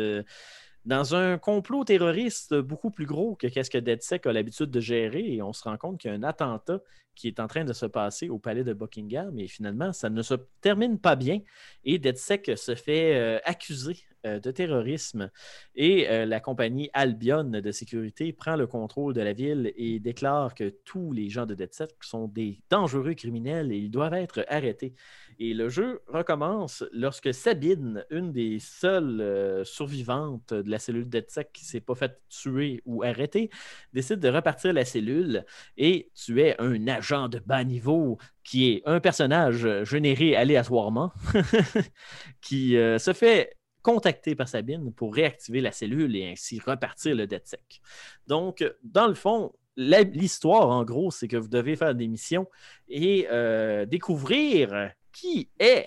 dans 0.87 1.17
un 1.17 1.37
complot 1.37 1.85
terroriste 1.85 2.55
beaucoup 2.55 2.91
plus 2.91 3.07
gros 3.07 3.35
que 3.35 3.49
qu'est-ce 3.49 3.71
que 3.71 3.79
DeadSec 3.79 4.25
a 4.25 4.33
l'habitude 4.33 4.71
de 4.71 4.81
gérer 4.81 5.35
et 5.35 5.43
on 5.43 5.53
se 5.53 5.65
rend 5.65 5.77
compte 5.77 5.99
qu'il 5.99 6.11
y 6.11 6.15
a 6.15 6.17
un 6.17 6.23
attentat 6.23 6.81
qui 7.17 7.27
est 7.27 7.41
en 7.41 7.49
train 7.49 7.65
de 7.65 7.73
se 7.73 7.87
passer 7.87 8.29
au 8.29 8.39
palais 8.39 8.63
de 8.63 8.73
Buckingham 8.73 9.37
et 9.39 9.49
finalement 9.49 9.93
ça 9.93 10.11
ne 10.11 10.23
se 10.23 10.35
termine 10.61 10.99
pas 11.01 11.17
bien 11.17 11.41
et 11.85 11.99
DeadSec 11.99 12.53
se 12.57 12.77
fait 12.77 13.17
euh, 13.17 13.39
accuser 13.45 13.97
de 14.41 14.51
terrorisme 14.51 15.31
et 15.75 16.09
euh, 16.09 16.27
la 16.27 16.41
compagnie 16.41 16.91
Albion 16.93 17.45
de 17.45 17.71
sécurité 17.71 18.33
prend 18.33 18.57
le 18.57 18.67
contrôle 18.67 19.15
de 19.15 19.21
la 19.21 19.33
ville 19.33 19.73
et 19.77 20.01
déclare 20.01 20.55
que 20.55 20.75
tous 20.85 21.13
les 21.13 21.29
gens 21.29 21.47
de 21.47 21.55
DeadSec 21.55 21.91
sont 22.01 22.29
des 22.29 22.61
dangereux 22.71 23.15
criminels 23.15 23.73
et 23.73 23.77
ils 23.77 23.91
doivent 23.91 24.15
être 24.15 24.45
arrêtés. 24.49 24.95
Et 25.39 25.55
le 25.55 25.69
jeu 25.69 26.01
recommence 26.07 26.85
lorsque 26.93 27.33
Sabine, 27.35 28.05
une 28.11 28.33
des 28.33 28.59
seules 28.59 29.21
euh, 29.21 29.65
survivantes 29.65 30.55
de 30.55 30.71
la 30.71 30.79
cellule 30.79 31.09
DeadSec 31.09 31.53
qui 31.53 31.65
s'est 31.65 31.81
pas 31.81 31.95
faite 31.95 32.21
tuer 32.29 32.83
ou 32.87 33.03
arrêter, 33.03 33.51
décide 33.93 34.21
de 34.21 34.29
repartir 34.29 34.73
la 34.73 34.85
cellule 34.85 35.45
et 35.77 36.11
tu 36.15 36.41
es 36.41 36.61
un 36.61 36.89
agent 36.89 37.29
de 37.29 37.39
bas 37.39 37.65
niveau 37.65 38.19
qui 38.47 38.71
est 38.71 38.83
un 38.87 39.01
personnage 39.01 39.65
euh, 39.65 39.85
généré 39.85 40.37
aléatoirement 40.37 41.13
qui 42.41 42.77
euh, 42.77 42.99
se 42.99 43.13
fait 43.13 43.57
contacter 43.87 44.35
par 44.35 44.49
Sabine 44.49 44.93
pour 44.93 45.15
réactiver 45.15 45.61
la 45.61 45.71
cellule 45.71 46.17
et 46.17 46.33
ainsi 46.33 46.59
repartir 46.59 47.15
le 47.15 47.29
DeadSec. 47.29 47.81
Donc, 48.27 48.65
dans 48.83 49.07
le 49.07 49.15
fond, 49.15 49.53
l'histoire, 49.77 50.71
en 50.71 50.85
gros, 50.85 51.13
c'est 51.13 51.29
que 51.29 51.37
vous 51.37 51.47
devez 51.47 51.77
faire 51.77 51.95
des 51.95 52.09
missions 52.09 52.49
et 52.89 53.29
euh, 53.31 53.87
découvrir 53.87 54.91
qui 55.13 55.51
est 55.61 55.87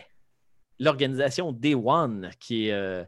l'organisation 0.79 1.51
Day 1.51 1.75
One, 1.75 2.29
qui 2.39 2.69
est 2.69 2.71
euh, 2.71 3.03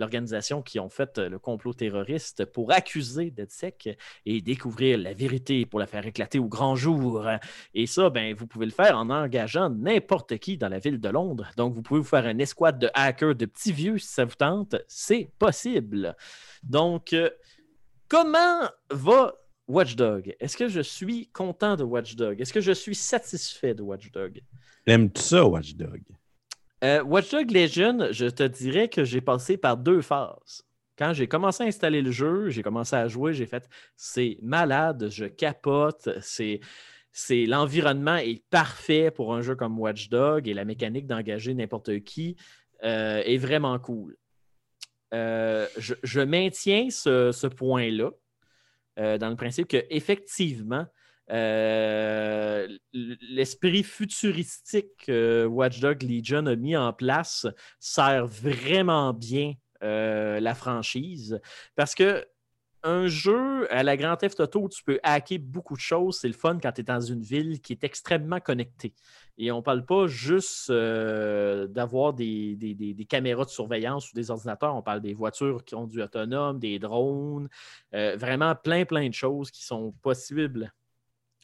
l'organisation 0.00 0.62
qui 0.62 0.80
ont 0.80 0.88
fait 0.88 1.18
euh, 1.18 1.28
le 1.28 1.38
complot 1.38 1.74
terroriste 1.74 2.44
pour 2.46 2.72
accuser 2.72 3.30
DeadSec 3.30 3.96
et 4.26 4.40
découvrir 4.40 4.98
la 4.98 5.12
vérité 5.12 5.66
pour 5.66 5.78
la 5.78 5.86
faire 5.86 6.04
éclater 6.06 6.38
au 6.38 6.48
grand 6.48 6.74
jour. 6.74 7.26
Et 7.74 7.86
ça, 7.86 8.10
ben, 8.10 8.34
vous 8.34 8.46
pouvez 8.46 8.66
le 8.66 8.72
faire 8.72 8.96
en 8.96 9.10
engageant 9.10 9.70
n'importe 9.70 10.38
qui 10.38 10.56
dans 10.56 10.68
la 10.68 10.78
ville 10.78 11.00
de 11.00 11.08
Londres. 11.08 11.50
Donc, 11.56 11.74
vous 11.74 11.82
pouvez 11.82 12.00
vous 12.00 12.06
faire 12.06 12.26
un 12.26 12.38
escouade 12.38 12.78
de 12.78 12.90
hackers, 12.94 13.34
de 13.34 13.46
petits 13.46 13.72
vieux, 13.72 13.98
si 13.98 14.08
ça 14.08 14.24
vous 14.24 14.34
tente. 14.34 14.76
C'est 14.88 15.30
possible. 15.38 16.16
Donc, 16.62 17.12
euh, 17.12 17.30
comment 18.08 18.68
va 18.90 19.34
Watch 19.68 19.94
Dog? 19.94 20.34
Est-ce 20.40 20.56
que 20.56 20.68
je 20.68 20.80
suis 20.80 21.28
content 21.28 21.76
de 21.76 21.84
Watch 21.84 22.16
Dog? 22.16 22.40
Est-ce 22.40 22.52
que 22.52 22.60
je 22.60 22.72
suis 22.72 22.94
satisfait 22.94 23.74
de 23.74 23.82
Watch 23.82 24.10
Dog? 24.10 24.42
Aimes-tu 24.86 25.22
ça, 25.22 25.46
Watch 25.46 25.74
Dog? 25.74 26.02
Euh, 26.82 27.02
Watch 27.02 27.30
Dogs 27.30 27.50
Legion, 27.50 28.08
je 28.10 28.26
te 28.26 28.42
dirais 28.42 28.88
que 28.88 29.04
j'ai 29.04 29.20
passé 29.20 29.56
par 29.56 29.76
deux 29.76 30.00
phases. 30.00 30.62
Quand 30.96 31.12
j'ai 31.12 31.28
commencé 31.28 31.62
à 31.62 31.66
installer 31.66 32.02
le 32.02 32.10
jeu, 32.10 32.48
j'ai 32.50 32.62
commencé 32.62 32.96
à 32.96 33.06
jouer, 33.08 33.34
j'ai 33.34 33.46
fait 33.46 33.68
c'est 33.96 34.38
malade, 34.42 35.08
je 35.10 35.26
capote, 35.26 36.08
c'est 36.20 36.60
c'est 37.12 37.44
l'environnement 37.44 38.16
est 38.16 38.44
parfait 38.50 39.10
pour 39.10 39.34
un 39.34 39.42
jeu 39.42 39.56
comme 39.56 39.78
Watch 39.78 40.08
Dog 40.08 40.46
et 40.46 40.54
la 40.54 40.64
mécanique 40.64 41.06
d'engager 41.06 41.54
n'importe 41.54 42.00
qui 42.00 42.36
euh, 42.84 43.22
est 43.24 43.38
vraiment 43.38 43.78
cool. 43.78 44.16
euh, 45.12 45.66
je, 45.76 46.20
maintiens 46.20 46.88
ce, 46.90 47.46
point-là, 47.46 48.10
dans 48.96 49.28
le 49.30 49.36
principe 49.36 49.68
qu'effectivement, 49.68 50.86
euh, 51.30 52.68
l'esprit 52.92 53.82
futuristique 53.82 54.88
que 55.06 55.46
Watchdog 55.46 56.02
Legion 56.02 56.46
a 56.46 56.56
mis 56.56 56.76
en 56.76 56.92
place 56.92 57.46
sert 57.78 58.26
vraiment 58.26 59.12
bien 59.12 59.54
euh, 59.82 60.40
la 60.40 60.54
franchise. 60.54 61.40
Parce 61.76 61.94
que 61.94 62.26
un 62.82 63.06
jeu 63.08 63.70
à 63.70 63.82
la 63.82 63.96
Grand 63.96 64.16
Theft 64.16 64.40
Auto 64.40 64.66
tu 64.70 64.82
peux 64.82 64.98
hacker 65.02 65.38
beaucoup 65.38 65.74
de 65.74 65.80
choses, 65.80 66.18
c'est 66.20 66.28
le 66.28 66.34
fun 66.34 66.58
quand 66.62 66.72
tu 66.72 66.80
es 66.80 66.84
dans 66.84 67.00
une 67.00 67.20
ville 67.20 67.60
qui 67.60 67.74
est 67.74 67.84
extrêmement 67.84 68.40
connectée. 68.40 68.94
Et 69.36 69.52
on 69.52 69.58
ne 69.58 69.62
parle 69.62 69.84
pas 69.84 70.06
juste 70.06 70.70
euh, 70.70 71.66
d'avoir 71.66 72.14
des, 72.14 72.56
des- 72.56 73.06
caméras 73.06 73.44
de 73.44 73.50
surveillance 73.50 74.10
ou 74.10 74.14
des 74.14 74.30
ordinateurs, 74.30 74.74
on 74.74 74.82
parle 74.82 75.02
des 75.02 75.12
voitures 75.12 75.62
qui 75.64 75.74
ont 75.74 75.86
du 75.86 76.02
autonome, 76.02 76.58
des 76.58 76.78
drones, 76.78 77.48
vraiment 77.92 78.54
plein, 78.54 78.84
plein 78.84 79.08
de 79.08 79.14
choses 79.14 79.50
qui 79.50 79.62
sont 79.64 79.92
possibles 80.02 80.72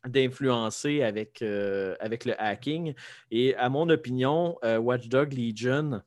d'influencer 0.09 1.03
avec, 1.03 1.43
euh, 1.43 1.95
avec 2.01 2.25
le 2.25 2.41
hacking. 2.41 2.95
Et 3.31 3.55
à 3.57 3.69
mon 3.69 3.89
opinion, 3.89 4.59
euh, 4.65 4.79
Watchdog 4.79 5.33
Legion 5.33 6.03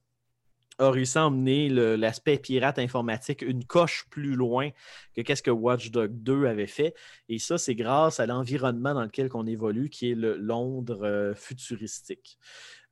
a 0.79 0.91
réussi 0.91 1.17
à 1.17 1.25
emmener 1.25 1.69
l'aspect 1.69 2.37
pirate 2.37 2.79
informatique 2.79 3.41
une 3.41 3.65
coche 3.65 4.05
plus 4.09 4.35
loin 4.35 4.69
que 5.13 5.21
qu'est-ce 5.21 5.43
que 5.43 5.51
Watchdog 5.51 6.11
2 6.23 6.45
avait 6.45 6.67
fait. 6.67 6.95
Et 7.27 7.37
ça, 7.37 7.57
c'est 7.57 7.75
grâce 7.75 8.19
à 8.19 8.25
l'environnement 8.25 8.93
dans 8.93 9.03
lequel 9.03 9.29
on 9.33 9.45
évolue, 9.45 9.89
qui 9.89 10.11
est 10.11 10.15
le 10.15 10.37
Londres 10.37 11.03
euh, 11.03 11.33
futuristique. 11.35 12.37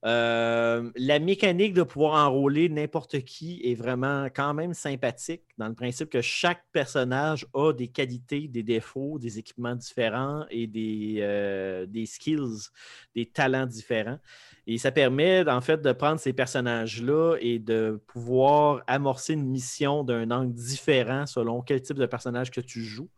Euh, 0.05 0.91
la 0.95 1.17
mécanique 1.17 1.73
de 1.73 1.81
pouvoir 1.81 2.27
enrôler 2.27 2.69
n'importe 2.69 3.21
qui 3.21 3.61
est 3.63 3.73
vraiment 3.73 4.25
quand 4.25 4.53
même 4.53 4.75
sympathique 4.75 5.41
dans 5.57 5.67
le 5.67 5.73
principe 5.73 6.11
que 6.11 6.21
chaque 6.21 6.63
personnage 6.71 7.47
a 7.55 7.73
des 7.73 7.87
qualités, 7.87 8.47
des 8.47 8.61
défauts, 8.61 9.17
des 9.17 9.39
équipements 9.39 9.75
différents 9.75 10.45
et 10.51 10.67
des, 10.67 11.17
euh, 11.21 11.87
des 11.87 12.05
skills, 12.05 12.69
des 13.15 13.25
talents 13.25 13.65
différents. 13.65 14.19
Et 14.67 14.77
ça 14.77 14.91
permet 14.91 15.49
en 15.49 15.61
fait 15.61 15.81
de 15.81 15.91
prendre 15.93 16.19
ces 16.19 16.33
personnages-là 16.33 17.37
et 17.39 17.57
de 17.57 17.99
pouvoir 18.05 18.83
amorcer 18.85 19.33
une 19.33 19.47
mission 19.47 20.03
d'un 20.03 20.29
angle 20.29 20.53
différent 20.53 21.25
selon 21.25 21.63
quel 21.63 21.81
type 21.81 21.97
de 21.97 22.05
personnage 22.05 22.51
que 22.51 22.61
tu 22.61 22.81
joues. 22.83 23.09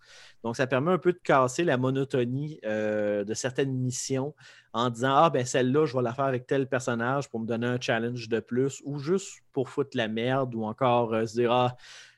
Donc, 0.43 0.55
ça 0.55 0.67
permet 0.67 0.91
un 0.91 0.97
peu 0.97 1.13
de 1.13 1.19
casser 1.19 1.63
la 1.63 1.77
monotonie 1.77 2.59
euh, 2.65 3.23
de 3.23 3.33
certaines 3.33 3.73
missions 3.73 4.33
en 4.73 4.89
disant 4.89 5.13
Ah, 5.15 5.29
ben 5.29 5.45
celle-là, 5.45 5.85
je 5.85 5.95
vais 5.95 6.03
la 6.03 6.13
faire 6.13 6.25
avec 6.25 6.47
tel 6.47 6.67
personnage 6.67 7.29
pour 7.29 7.39
me 7.39 7.45
donner 7.45 7.67
un 7.67 7.79
challenge 7.79 8.29
de 8.29 8.39
plus 8.39 8.81
ou 8.85 8.99
juste 8.99 9.41
pour 9.51 9.69
foutre 9.69 9.97
la 9.97 10.07
merde 10.07 10.55
ou 10.55 10.63
encore 10.63 11.13
euh, 11.13 11.25
se 11.25 11.33
dire 11.33 11.51
Ah, 11.51 11.75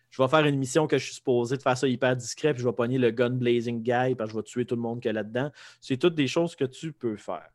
je 0.09 0.21
vais 0.21 0.27
faire 0.27 0.45
une 0.45 0.57
mission 0.57 0.87
que 0.87 0.97
je 0.97 1.05
suis 1.05 1.15
supposé 1.15 1.57
de 1.57 1.61
faire 1.61 1.77
ça 1.77 1.87
hyper 1.87 2.15
discret 2.15 2.53
puis 2.53 2.61
je 2.61 2.67
vais 2.67 2.73
pogner 2.73 2.97
le 2.97 3.11
gun 3.11 3.29
blazing 3.29 3.81
guy 3.81 4.15
parce 4.15 4.29
que 4.29 4.33
je 4.33 4.37
vais 4.37 4.43
tuer 4.43 4.65
tout 4.65 4.75
le 4.75 4.81
monde 4.81 4.99
qu'il 4.99 5.09
y 5.09 5.11
a 5.11 5.13
là-dedans. 5.13 5.51
C'est 5.79 5.97
toutes 5.97 6.15
des 6.15 6.27
choses 6.27 6.55
que 6.55 6.65
tu 6.65 6.91
peux 6.91 7.15
faire. 7.15 7.49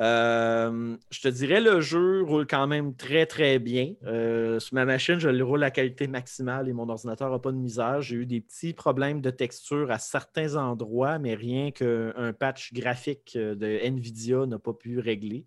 Euh, 0.00 0.96
je 1.10 1.20
te 1.20 1.28
dirais, 1.28 1.60
le 1.60 1.80
jeu 1.80 2.22
roule 2.22 2.46
quand 2.46 2.66
même 2.66 2.94
très, 2.96 3.26
très 3.26 3.58
bien. 3.58 3.94
Euh, 4.04 4.58
sur 4.58 4.74
ma 4.74 4.84
machine, 4.84 5.18
je 5.18 5.28
le 5.28 5.44
roule 5.44 5.62
à 5.64 5.70
qualité 5.70 6.06
maximale 6.06 6.68
et 6.68 6.72
mon 6.72 6.88
ordinateur 6.88 7.30
n'a 7.30 7.38
pas 7.38 7.52
de 7.52 7.56
misère. 7.56 8.00
J'ai 8.00 8.16
eu 8.16 8.26
des 8.26 8.40
petits 8.40 8.72
problèmes 8.72 9.20
de 9.20 9.30
texture 9.30 9.90
à 9.90 9.98
certains 9.98 10.56
endroits, 10.56 11.18
mais 11.18 11.34
rien 11.34 11.70
qu'un 11.70 12.32
patch 12.38 12.72
graphique 12.72 13.34
euh, 13.36 13.54
de 13.54 13.66
NVIDIA 13.88 14.46
n'a 14.46 14.58
pas 14.58 14.72
pu 14.72 14.98
régler. 14.98 15.46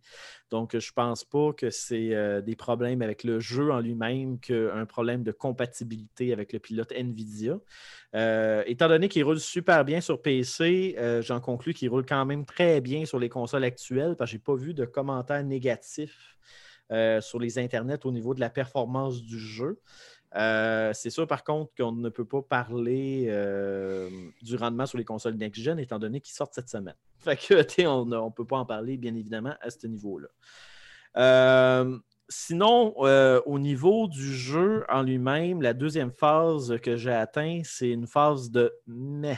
Donc, 0.51 0.77
je 0.77 0.89
ne 0.89 0.93
pense 0.93 1.23
pas 1.23 1.53
que 1.53 1.69
c'est 1.69 2.13
euh, 2.13 2.41
des 2.41 2.55
problèmes 2.55 3.01
avec 3.01 3.23
le 3.23 3.39
jeu 3.39 3.71
en 3.71 3.79
lui-même 3.79 4.39
qu'un 4.39 4.85
problème 4.85 5.23
de 5.23 5.31
compatibilité 5.31 6.33
avec 6.33 6.53
le 6.53 6.59
pilote 6.59 6.91
NVIDIA. 6.91 7.57
Euh, 8.15 8.63
étant 8.67 8.87
donné 8.87 9.09
qu'il 9.09 9.23
roule 9.23 9.39
super 9.39 9.83
bien 9.83 10.01
sur 10.01 10.21
PC, 10.21 10.95
euh, 10.97 11.21
j'en 11.21 11.39
conclus 11.39 11.73
qu'il 11.73 11.89
roule 11.89 12.05
quand 12.05 12.25
même 12.25 12.45
très 12.45 12.79
bien 12.79 13.05
sur 13.05 13.19
les 13.19 13.29
consoles 13.29 13.63
actuelles 13.63 14.15
parce 14.15 14.29
que 14.29 14.33
je 14.33 14.37
n'ai 14.37 14.43
pas 14.43 14.55
vu 14.55 14.73
de 14.73 14.85
commentaires 14.85 15.43
négatifs 15.43 16.37
sur 17.21 17.39
les 17.39 17.57
internets 17.57 18.05
au 18.05 18.11
niveau 18.11 18.35
de 18.35 18.39
la 18.39 18.51
performance 18.51 19.23
du 19.23 19.39
jeu. 19.39 19.79
Euh, 20.35 20.91
c'est 20.93 21.09
sûr, 21.09 21.27
par 21.27 21.43
contre, 21.43 21.71
qu'on 21.77 21.93
ne 21.93 22.09
peut 22.09 22.25
pas 22.25 22.41
parler 22.41 23.27
euh, 23.29 24.09
du 24.41 24.55
rendement 24.55 24.85
sur 24.85 24.97
les 24.97 25.05
consoles 25.05 25.35
next-gen 25.35 25.79
étant 25.79 25.99
donné 25.99 26.19
qu'ils 26.19 26.35
sortent 26.35 26.53
cette 26.53 26.69
semaine. 26.69 26.95
Fait 27.19 27.37
que, 27.37 27.87
on 27.87 28.05
ne 28.05 28.29
peut 28.31 28.45
pas 28.45 28.57
en 28.57 28.65
parler, 28.65 28.97
bien 28.97 29.15
évidemment, 29.15 29.55
à 29.61 29.69
ce 29.69 29.87
niveau-là. 29.87 30.27
Euh, 31.17 31.97
sinon, 32.27 32.93
au 32.97 33.59
niveau 33.59 34.07
du 34.07 34.35
jeu 34.35 34.85
en 34.89 35.03
lui-même, 35.03 35.61
la 35.61 35.73
deuxième 35.73 36.11
phase 36.11 36.77
que 36.81 36.97
j'ai 36.97 37.13
atteint, 37.13 37.61
c'est 37.63 37.89
une 37.89 38.07
phase 38.07 38.51
de 38.51 38.73
mais. 38.87 39.37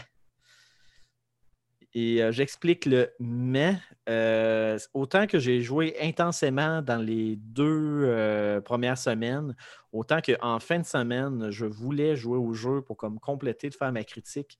Et 1.99 2.21
euh, 2.21 2.31
j'explique 2.31 2.85
le 2.85 3.09
mais. 3.19 3.75
Euh, 4.07 4.77
autant 4.93 5.25
que 5.25 5.39
j'ai 5.39 5.61
joué 5.61 5.95
intensément 5.99 6.83
dans 6.83 7.01
les 7.01 7.37
deux 7.37 8.03
euh, 8.03 8.61
premières 8.61 8.99
semaines, 8.99 9.55
autant 9.91 10.19
qu'en 10.21 10.59
fin 10.59 10.77
de 10.77 10.85
semaine, 10.85 11.49
je 11.49 11.65
voulais 11.65 12.15
jouer 12.15 12.37
au 12.37 12.53
jeu 12.53 12.83
pour 12.83 12.97
comme 12.97 13.19
compléter, 13.19 13.69
de 13.69 13.73
faire 13.73 13.91
ma 13.91 14.03
critique. 14.03 14.59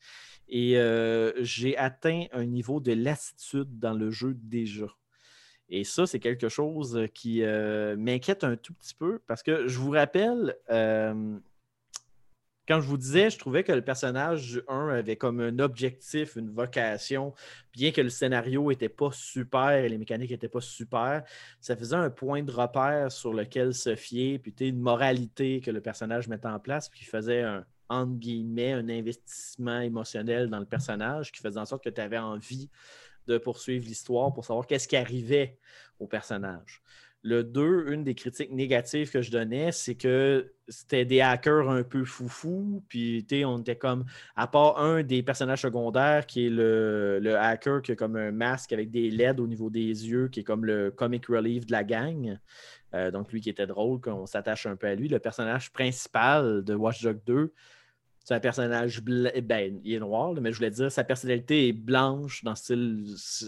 Et 0.49 0.79
j'ai 1.41 1.77
atteint 1.77 2.25
un 2.31 2.45
niveau 2.45 2.79
de 2.79 2.93
lassitude 2.93 3.77
dans 3.77 3.93
le 3.93 4.09
jeu 4.09 4.33
déjà. 4.33 4.88
Et 5.69 5.83
ça, 5.83 6.07
c'est 6.07 6.19
quelque 6.19 6.49
chose 6.49 7.05
qui 7.13 7.43
m'inquiète 7.97 8.45
un 8.45 8.55
tout 8.55 8.73
petit 8.73 8.95
peu 8.95 9.19
parce 9.27 9.43
que 9.43 9.67
je 9.67 9.77
vous 9.77 9.91
rappelle, 9.91 10.55
quand 12.68 12.82
je 12.82 12.88
vous 12.88 12.97
disais, 12.97 13.30
je 13.30 13.38
trouvais 13.38 13.63
que 13.63 13.72
le 13.72 13.82
personnage 13.82 14.51
du 14.51 14.61
1 14.68 14.89
avait 14.89 15.15
comme 15.15 15.39
un 15.39 15.59
objectif, 15.59 16.36
une 16.36 16.49
vocation, 16.49 17.34
bien 17.74 17.91
que 17.91 18.01
le 18.01 18.09
scénario 18.09 18.70
n'était 18.70 18.89
pas 18.89 19.11
super 19.11 19.72
et 19.72 19.89
les 19.89 19.97
mécaniques 19.97 20.32
n'étaient 20.32 20.49
pas 20.49 20.61
super, 20.61 21.24
ça 21.61 21.76
faisait 21.76 21.95
un 21.95 22.09
point 22.09 22.43
de 22.43 22.51
repère 22.51 23.11
sur 23.11 23.34
lequel 23.34 23.74
se 23.74 23.95
fier, 23.95 24.39
puis 24.39 24.53
une 24.59 24.80
moralité 24.80 25.61
que 25.61 25.72
le 25.72 25.82
personnage 25.82 26.28
mettait 26.28 26.47
en 26.47 26.59
place, 26.59 26.89
puis 26.89 26.99
qui 26.99 27.05
faisait 27.05 27.41
un 27.41 27.65
entre 27.89 28.13
guillemets, 28.13 28.74
un 28.74 28.89
investissement 28.89 29.80
émotionnel 29.80 30.49
dans 30.49 30.59
le 30.59 30.65
personnage 30.65 31.32
qui 31.32 31.41
faisait 31.41 31.59
en 31.59 31.65
sorte 31.65 31.84
que 31.84 31.89
tu 31.89 32.01
avais 32.01 32.18
envie 32.18 32.70
de 33.28 33.38
poursuivre 33.38 33.86
l'histoire 33.86 34.34
pour 34.34 34.45
savoir 34.45 34.68
qu'est-ce 34.68 34.88
qui 34.88 34.97
arrivait 34.97 35.57
au 35.99 36.07
personnage. 36.07 36.82
Le 37.24 37.43
2, 37.43 37.91
une 37.91 38.03
des 38.03 38.15
critiques 38.15 38.51
négatives 38.51 39.11
que 39.11 39.22
je 39.22 39.32
donnais, 39.32 39.72
c'est 39.72 39.95
que 39.95 40.53
c'était 40.68 41.05
des 41.05 41.22
hackers 41.22 41.70
un 41.70 41.84
peu 41.84 42.05
foufou. 42.05 42.84
Puis, 42.88 43.26
on 43.45 43.59
était 43.59 43.76
comme, 43.76 44.05
à 44.36 44.47
part 44.47 44.80
un 44.80 45.03
des 45.03 45.24
personnages 45.24 45.61
secondaires 45.61 46.26
qui 46.26 46.45
est 46.45 46.49
le, 46.49 47.20
le 47.20 47.38
hacker 47.38 47.82
qui 47.82 47.93
a 47.93 47.95
comme 47.95 48.15
un 48.15 48.32
masque 48.32 48.72
avec 48.72 48.91
des 48.91 49.09
LED 49.09 49.39
au 49.39 49.47
niveau 49.47 49.70
des 49.70 50.07
yeux, 50.07 50.28
qui 50.28 50.41
est 50.41 50.43
comme 50.43 50.65
le 50.65 50.91
comic 50.91 51.26
relief 51.28 51.65
de 51.65 51.72
la 51.72 51.84
gang. 51.84 52.39
Euh, 52.93 53.11
donc, 53.11 53.32
lui 53.32 53.41
qui 53.41 53.49
était 53.49 53.68
drôle, 53.68 53.99
qu'on 53.99 54.26
s'attache 54.26 54.65
un 54.65 54.76
peu 54.76 54.88
à 54.88 54.95
lui. 54.95 55.07
Le 55.07 55.20
personnage 55.20 55.72
principal 55.72 56.63
de 56.63 56.76
Watch 56.76 57.03
Dogs 57.03 57.22
2, 57.26 57.51
c'est 58.28 58.36
un 58.36 58.41
personnage 58.41 59.01
blanc. 59.01 59.30
Ben, 59.41 59.80
il 59.85 59.93
est 59.93 59.99
noir, 59.99 60.34
mais 60.34 60.52
je 60.52 60.57
voulais 60.57 60.69
dire, 60.69 60.91
sa 60.91 61.06
personnalité 61.06 61.69
est 61.69 61.72
blanche 61.72 62.43
dans 62.43 62.52
le 62.52 62.57
style. 62.57 63.06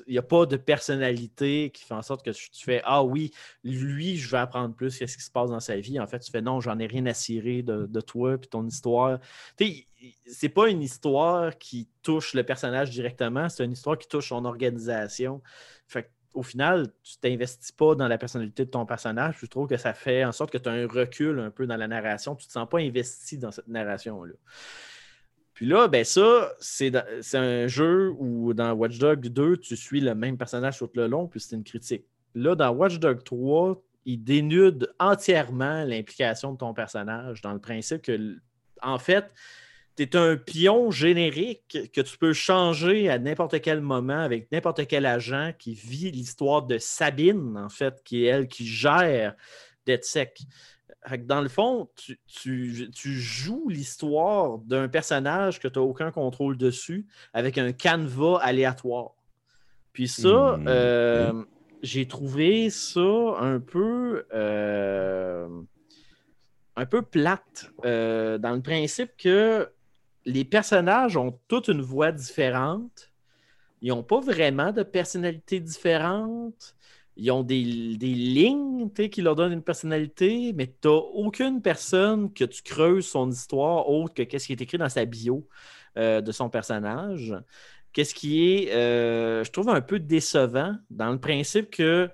Il 0.08 0.12
n'y 0.14 0.18
a 0.18 0.22
pas 0.22 0.46
de 0.46 0.56
personnalité 0.56 1.70
qui 1.74 1.84
fait 1.84 1.96
en 1.96 2.02
sorte 2.02 2.24
que 2.24 2.30
tu 2.30 2.64
fais 2.64 2.82
Ah 2.86 3.04
oui, 3.04 3.32
lui, 3.66 4.16
je 4.16 4.32
vais 4.32 4.38
apprendre 4.38 4.74
plus 4.74 4.98
qu'est-ce 4.98 5.18
qui 5.18 5.24
se 5.24 5.32
passe 5.32 5.50
dans 5.50 5.60
sa 5.60 5.76
vie. 5.76 6.00
En 6.00 6.08
fait, 6.08 6.20
tu 6.20 6.32
fais 6.32 6.42
non, 6.42 6.62
j'en 6.62 6.80
ai 6.80 6.88
rien 6.88 7.06
à 7.08 7.14
cirer 7.14 7.62
de, 7.62 8.00
toi 8.00 8.38
puis 8.38 8.48
ton 8.48 8.66
histoire. 8.66 9.20
Tu 9.58 9.86
c'est 10.26 10.48
pas 10.48 10.70
une 10.70 10.82
histoire 10.82 11.58
qui 11.58 11.90
touche 12.02 12.34
le 12.34 12.44
personnage 12.44 12.90
directement, 12.90 13.50
c'est 13.50 13.66
une 13.66 13.74
histoire 13.74 13.98
qui 13.98 14.08
touche 14.08 14.30
son 14.30 14.46
organisation. 14.46 15.42
Fait 15.88 16.04
que 16.04 16.10
au 16.34 16.44
final, 16.44 16.92
tu 17.04 17.18
t'investis 17.18 17.72
pas 17.72 17.96
dans 17.96 18.08
la 18.08 18.18
personnalité 18.18 18.66
de 18.66 18.70
ton 18.70 18.86
personnage. 18.86 19.38
Je 19.42 19.46
trouve 19.48 19.68
que 19.68 19.78
ça 19.78 19.94
fait 19.94 20.24
en 20.24 20.32
sorte 20.32 20.52
que 20.52 20.58
tu 20.58 20.70
as 20.70 20.72
un 20.72 20.88
recul 20.88 21.40
un 21.40 21.50
peu 21.50 21.66
dans 21.66 21.78
la 21.78 21.88
narration. 21.88 22.36
Tu 22.36 22.46
ne 22.46 22.48
te 22.48 22.52
sens 22.54 22.70
pas 22.70 22.80
investi 22.80 23.38
dans 23.38 23.52
cette 23.52 23.68
narration-là. 23.68 24.34
Puis 25.54 25.66
là, 25.66 25.88
ben 25.88 26.06
ça, 26.06 26.54
c'est 26.60 26.96
un 27.34 27.68
jeu 27.68 28.14
où 28.18 28.54
dans 28.54 28.72
Watch 28.74 28.98
Dogs 28.98 29.28
2, 29.28 29.58
tu 29.58 29.76
suis 29.76 30.00
le 30.00 30.16
même 30.16 30.38
personnage 30.38 30.78
tout 30.78 30.90
le 30.94 31.08
long, 31.08 31.28
puis 31.28 31.42
c'est 31.42 31.56
une 31.56 31.66
critique. 31.66 32.06
Là, 32.34 32.56
dans 32.56 32.70
Watch 32.70 33.00
Dogs 33.00 33.24
3, 33.24 33.82
il 34.06 34.24
dénude 34.24 34.94
entièrement 35.00 35.84
l'implication 35.84 36.54
de 36.54 36.58
ton 36.58 36.74
personnage 36.74 37.42
dans 37.42 37.52
le 37.52 37.60
principe 37.60 38.04
que, 38.04 38.38
en 38.82 38.98
fait, 38.98 39.26
tu 40.08 40.18
es 40.18 40.20
un 40.20 40.38
pion 40.38 40.92
générique 40.92 41.78
que 41.94 42.02
tu 42.02 42.18
peux 42.18 42.34
changer 42.34 43.10
à 43.10 43.20
n'importe 43.20 43.62
quel 43.62 43.82
moment 43.82 44.20
avec 44.20 44.52
n'importe 44.52 44.88
quel 44.88 45.06
agent 45.06 45.54
qui 45.60 45.74
vit 45.74 46.12
l'histoire 46.12 46.64
de 46.64 46.78
Sabine, 46.78 47.58
en 47.58 47.70
fait, 47.70 48.02
qui 48.04 48.24
est 48.26 48.28
elle 48.28 48.48
qui 48.48 48.66
gère 48.66 49.36
DeadSec. 49.86 50.42
Fait 51.08 51.20
que 51.20 51.26
Dans 51.26 51.42
le 51.42 51.50
fond, 51.50 51.90
tu, 51.96 52.20
tu- 52.28 52.90
tu 52.94 53.14
joues 53.20 53.70
l'histoire 53.70 54.58
d'un 54.60 54.88
personnage 54.90 55.60
que 55.60 55.68
tu 55.68 55.80
n'as 55.80 55.86
aucun 55.86 56.12
contrôle 56.12 56.58
dessus 56.58 57.08
avec 57.34 57.58
un 57.58 57.72
canevas 57.72 58.38
aléatoire. 58.42 59.12
Puis 59.94 60.08
ça, 60.08 60.62
Hmm, 60.64 60.68
euh, 60.68 61.44
j'ai 61.84 62.08
trouvé 62.08 62.70
ça 62.70 63.00
un 63.40 63.60
peu. 63.60 64.26
euh, 64.34 65.48
un 66.76 66.86
peu 66.86 67.02
plate 67.02 67.72
euh, 67.86 68.38
dans 68.38 68.54
le 68.56 68.62
principe 68.62 69.12
que 69.18 69.70
les 70.30 70.46
personnages 70.46 71.18
ont 71.18 71.40
toute 71.48 71.70
une 71.70 71.82
voix 71.82 72.12
différente. 72.12 73.12
Ils 73.82 73.90
n'ont 73.90 74.04
pas 74.04 74.20
vraiment 74.20 74.72
de 74.72 74.84
personnalité 74.84 75.60
différente. 75.60 76.76
Ils 77.18 77.32
ont 77.32 77.44
des, 77.44 77.64
lignes 77.64 78.90
qui 78.92 79.22
leur 79.22 79.36
donnent 79.36 79.54
une 79.54 79.64
personnalité, 79.64 80.54
mais 80.54 80.68
tu 80.68 80.88
n'as 80.88 80.94
aucune 80.94 81.62
personne 81.62 82.32
que 82.32 82.46
tu 82.46 82.62
creuses 82.62 83.08
son 83.08 83.32
histoire 83.32 83.90
autre 83.90 84.14
que 84.14 84.22
qu'est-ce 84.22 84.46
qui 84.46 84.54
est 84.54 84.62
écrit 84.62 84.78
dans 84.78 84.88
sa 84.88 85.06
bio 85.06 85.48
euh, 85.98 86.22
de 86.22 86.32
son 86.32 86.50
personnage. 86.50 87.36
Qu'est-ce 87.92 88.14
qui 88.14 88.54
est, 88.54 88.72
euh, 88.74 89.44
je 89.44 89.52
trouve, 89.52 89.70
un 89.70 89.82
peu 89.82 90.00
décevant 90.00 90.76
dans 90.92 91.12
le 91.12 91.20
principe 91.20 91.72
que 91.72 92.10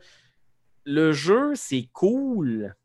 le 0.85 1.11
jeu, 1.11 1.53
c'est 1.55 1.89
cool 1.91 2.75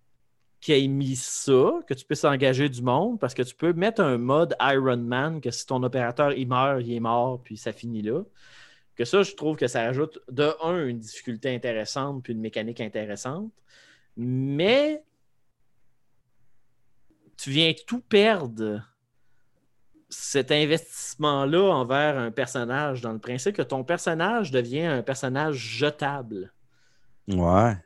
qu'il 0.61 0.75
ait 0.75 0.89
mis 0.89 1.17
ça, 1.17 1.81
que 1.87 1.95
tu 1.95 2.05
puisses 2.05 2.25
engager 2.25 2.69
du 2.69 2.83
monde, 2.83 3.19
parce 3.19 3.35
que 3.35 3.43
tu 3.43 3.55
peux 3.55 3.73
mettre 3.73 4.03
un 4.03 4.19
mode 4.19 4.55
Iron 4.61 4.99
Man, 4.99 5.41
que 5.41 5.51
si 5.51 5.67
ton 5.67 5.83
opérateur 5.83 6.33
il 6.33 6.47
meurt, 6.49 6.83
il 6.83 6.95
est 6.95 7.01
mort, 7.01 7.41
puis 7.43 7.57
ça 7.57 7.73
finit 7.73 8.03
là. 8.03 8.23
Que 8.95 9.05
ça, 9.05 9.23
je 9.23 9.35
trouve 9.35 9.57
que 9.57 9.67
ça 9.67 9.83
ajoute 9.83 10.19
de 10.31 10.51
un 10.63 10.87
une 10.87 10.99
difficulté 10.99 11.55
intéressante, 11.55 12.23
puis 12.23 12.35
une 12.35 12.41
mécanique 12.41 12.81
intéressante. 12.81 13.51
Mais 14.17 15.03
tu 17.39 17.51
viens 17.51 17.73
tout 17.87 18.01
perdre 18.01 18.83
cet 20.11 20.51
investissement-là 20.51 21.73
envers 21.73 22.19
un 22.19 22.31
personnage, 22.31 23.01
dans 23.01 23.13
le 23.13 23.19
principe 23.19 23.57
que 23.57 23.63
ton 23.63 23.85
personnage 23.85 24.51
devient 24.51 24.85
un 24.85 25.03
personnage 25.03 25.57
jetable. 25.57 26.53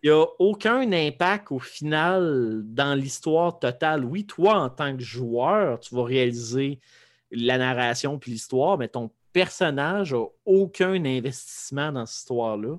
Il 0.03 0.11
n'y 0.11 0.17
a 0.17 0.25
aucun 0.39 0.91
impact 0.93 1.53
au 1.53 1.59
final 1.59 2.63
dans 2.65 2.95
l'histoire 2.95 3.59
totale. 3.59 4.05
Oui, 4.05 4.27
toi, 4.27 4.57
en 4.57 4.71
tant 4.71 4.97
que 4.97 5.03
joueur, 5.03 5.81
tu 5.81 5.95
vas 5.95 6.05
réaliser 6.05 6.81
la 7.31 7.59
narration 7.59 8.19
puis 8.19 8.33
l'histoire, 8.33 8.79
mais 8.79 8.89
ton 8.89 9.11
personnage 9.33 10.15
n'a 10.15 10.25
aucun 10.45 11.05
investissement 11.05 11.93
dans 11.93 12.07
cette 12.07 12.21
histoire-là. 12.21 12.77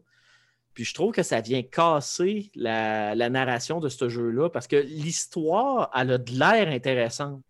Puis 0.74 0.84
je 0.84 0.94
trouve 0.94 1.14
que 1.14 1.24
ça 1.24 1.40
vient 1.40 1.64
casser 1.64 2.52
la, 2.54 3.16
la 3.16 3.30
narration 3.30 3.80
de 3.80 3.90
ce 3.90 4.10
jeu-là 4.10 4.50
parce 4.50 4.68
que 4.68 4.76
l'histoire, 4.76 5.90
elle 5.96 6.12
a 6.12 6.18
de 6.18 6.32
l'air 6.32 6.68
intéressante. 6.68 7.42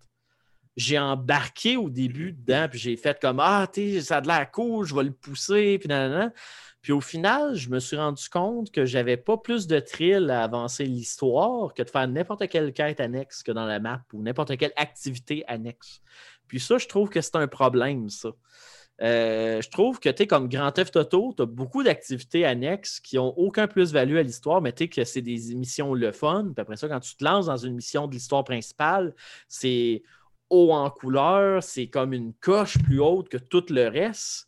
J'ai 0.78 1.00
embarqué 1.00 1.78
au 1.78 1.90
début 1.90 2.34
dedans, 2.34 2.68
puis 2.70 2.78
j'ai 2.78 2.98
fait 2.98 3.20
comme 3.20 3.40
Ah, 3.40 3.68
tu 3.72 4.02
ça 4.02 4.18
a 4.18 4.22
de 4.22 4.28
l'air 4.28 4.52
cool, 4.52 4.86
je 4.86 4.94
vais 4.94 5.06
le 5.06 5.12
pousser, 5.12 5.80
puis 5.80 5.88
nanana. 5.88 6.34
Puis 6.86 6.94
au 6.94 7.02
final, 7.02 7.56
je 7.56 7.72
me 7.72 7.80
suis 7.80 7.98
rendu 7.98 8.30
compte 8.30 8.70
que 8.70 8.86
j'avais 8.86 9.18
pas 9.18 9.38
plus 9.38 9.66
de 9.66 9.80
thrill 9.80 10.30
à 10.30 10.44
avancer 10.44 10.86
l'histoire 10.86 11.74
que 11.74 11.82
de 11.82 11.90
faire 11.90 12.08
n'importe 12.08 12.48
quelle 12.48 12.74
quête 12.74 13.00
annexe 13.00 13.42
que 13.42 13.52
dans 13.52 13.66
la 13.66 13.80
map 13.80 14.04
ou 14.14 14.22
n'importe 14.22 14.56
quelle 14.56 14.72
activité 14.76 15.44
annexe. 15.48 16.04
Puis 16.48 16.60
ça, 16.60 16.78
je 16.78 16.86
trouve 16.86 17.10
que 17.10 17.22
c'est 17.22 17.38
un 17.38 17.48
problème, 17.48 18.12
ça. 18.12 18.30
Euh, 19.02 19.64
je 19.64 19.70
trouve 19.72 20.00
que 20.00 20.10
tu 20.10 20.28
comme 20.28 20.48
Grand 20.48 20.72
Theft 20.72 20.96
Auto, 20.96 21.34
tu 21.36 21.42
as 21.42 21.48
beaucoup 21.48 21.82
d'activités 21.82 22.46
annexes 22.46 23.00
qui 23.00 23.16
n'ont 23.16 23.34
aucun 23.36 23.66
plus-value 23.66 24.18
à 24.18 24.22
l'histoire, 24.22 24.62
mais 24.62 24.72
tu 24.72 24.88
que 24.88 25.04
c'est 25.06 25.24
des 25.24 25.56
missions 25.56 25.96
le 25.96 26.12
fun. 26.12 26.52
Puis 26.54 26.62
après 26.62 26.76
ça, 26.76 26.88
quand 26.88 27.00
tu 27.00 27.16
te 27.16 27.24
lances 27.24 27.48
dans 27.48 27.58
une 27.58 27.74
mission 27.74 28.06
de 28.06 28.14
l'histoire 28.14 28.44
principale, 28.44 29.16
c'est 29.48 30.04
haut 30.52 30.72
en 30.72 30.92
couleur, 30.92 31.64
c'est 31.64 31.88
comme 31.88 32.14
une 32.14 32.36
coche 32.36 32.78
plus 32.84 33.00
haute 33.00 33.28
que 33.28 33.38
tout 33.38 33.66
le 33.72 33.88
reste. 33.88 34.48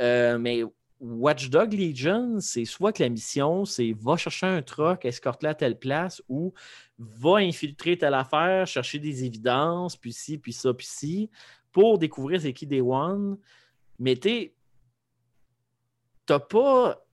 Euh, 0.00 0.38
mais 0.38 0.64
Watchdog 1.00 1.72
Legion, 1.74 2.40
c'est 2.40 2.64
soit 2.64 2.92
que 2.92 3.02
la 3.02 3.08
mission, 3.08 3.64
c'est 3.64 3.92
va 3.92 4.16
chercher 4.16 4.46
un 4.46 4.62
truck, 4.62 5.04
escorte-le 5.04 5.50
à 5.50 5.54
telle 5.54 5.78
place, 5.78 6.22
ou 6.28 6.52
va 6.98 7.36
infiltrer 7.36 7.96
telle 7.96 8.14
affaire, 8.14 8.66
chercher 8.66 8.98
des 8.98 9.24
évidences, 9.24 9.96
puis 9.96 10.12
ci, 10.12 10.38
puis 10.38 10.52
ça, 10.52 10.74
puis 10.74 10.86
ci, 10.86 11.30
pour 11.72 11.98
découvrir 11.98 12.40
c'est 12.40 12.52
qui 12.52 12.66
des 12.66 12.80
One. 12.80 13.38
Mais 13.98 14.16
tu 14.16 14.52
t'as 16.26 16.38
pas. 16.38 17.04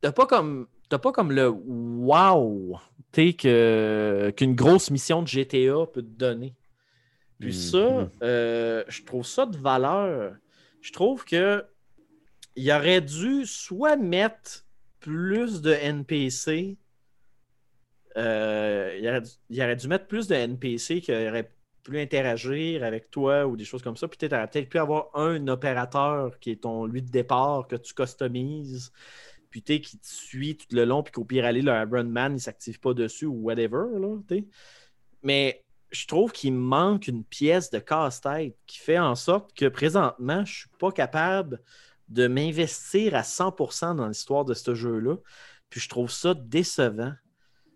T'as 0.00 0.12
pas 0.12 0.26
comme. 0.26 0.66
T'as 0.88 0.98
pas 0.98 1.12
comme 1.12 1.32
le 1.32 1.48
wow 1.48 2.78
que, 3.12 4.32
qu'une 4.36 4.54
grosse 4.54 4.90
mission 4.90 5.22
de 5.22 5.28
GTA 5.28 5.86
peut 5.92 6.02
te 6.02 6.18
donner. 6.18 6.54
Puis 7.38 7.54
ça, 7.54 8.10
euh, 8.22 8.84
je 8.88 9.02
trouve 9.04 9.24
ça 9.24 9.46
de 9.46 9.56
valeur. 9.56 10.34
Je 10.80 10.92
trouve 10.92 11.24
que 11.24 11.64
il 12.58 12.72
aurait 12.72 13.00
dû 13.00 13.46
soit 13.46 13.96
mettre 13.96 14.66
plus 15.00 15.62
de 15.62 15.72
NPC. 15.72 16.76
euh, 18.16 18.96
il, 19.00 19.08
aurait, 19.08 19.20
dû- 19.20 19.60
aurait 19.62 19.88
mettre 19.88 20.06
plus 20.08 20.26
de 20.26 20.34
NPC 20.34 21.00
qui 21.00 21.12
auraient 21.12 21.52
pu 21.84 22.00
interagir 22.00 22.82
avec 22.84 23.10
toi 23.10 23.46
ou 23.46 23.56
des 23.56 23.64
choses 23.64 23.82
comme 23.82 23.96
ça. 23.96 24.08
Puis 24.08 24.18
peut-être 24.18 24.32
aurait 24.32 24.48
peut-être 24.48 24.68
pu 24.68 24.78
avoir 24.78 25.08
un 25.14 25.46
opérateur 25.46 26.38
qui 26.40 26.50
est 26.50 26.62
ton 26.62 26.84
lui 26.86 27.02
de 27.02 27.10
départ 27.10 27.68
que 27.68 27.76
tu 27.76 27.94
customises. 27.94 28.92
Puis 29.50 29.62
tu 29.62 29.80
qui 29.80 29.98
te 29.98 30.06
suit 30.06 30.56
tout 30.56 30.66
le 30.72 30.84
long, 30.84 31.02
puis 31.02 31.12
qu'au 31.12 31.24
pire 31.24 31.44
aller, 31.46 31.62
le 31.62 31.72
Iron 31.72 32.04
Man, 32.04 32.34
il 32.36 32.40
s'active 32.40 32.80
pas 32.80 32.92
dessus 32.92 33.26
ou 33.26 33.34
whatever. 33.34 33.84
Là. 33.98 34.16
Mais 35.22 35.64
je 35.90 36.06
trouve 36.06 36.32
qu'il 36.32 36.52
manque 36.54 37.08
une 37.08 37.24
pièce 37.24 37.70
de 37.70 37.78
casse-tête 37.78 38.56
qui 38.66 38.78
fait 38.78 38.98
en 38.98 39.14
sorte 39.14 39.54
que 39.54 39.66
présentement, 39.66 40.44
je 40.44 40.60
suis 40.60 40.68
pas 40.78 40.92
capable 40.92 41.62
de 42.08 42.26
m'investir 42.26 43.14
à 43.14 43.22
100% 43.22 43.96
dans 43.96 44.08
l'histoire 44.08 44.44
de 44.44 44.54
ce 44.54 44.74
jeu-là. 44.74 45.16
Puis 45.70 45.80
je 45.80 45.88
trouve 45.88 46.10
ça 46.10 46.34
décevant. 46.34 47.12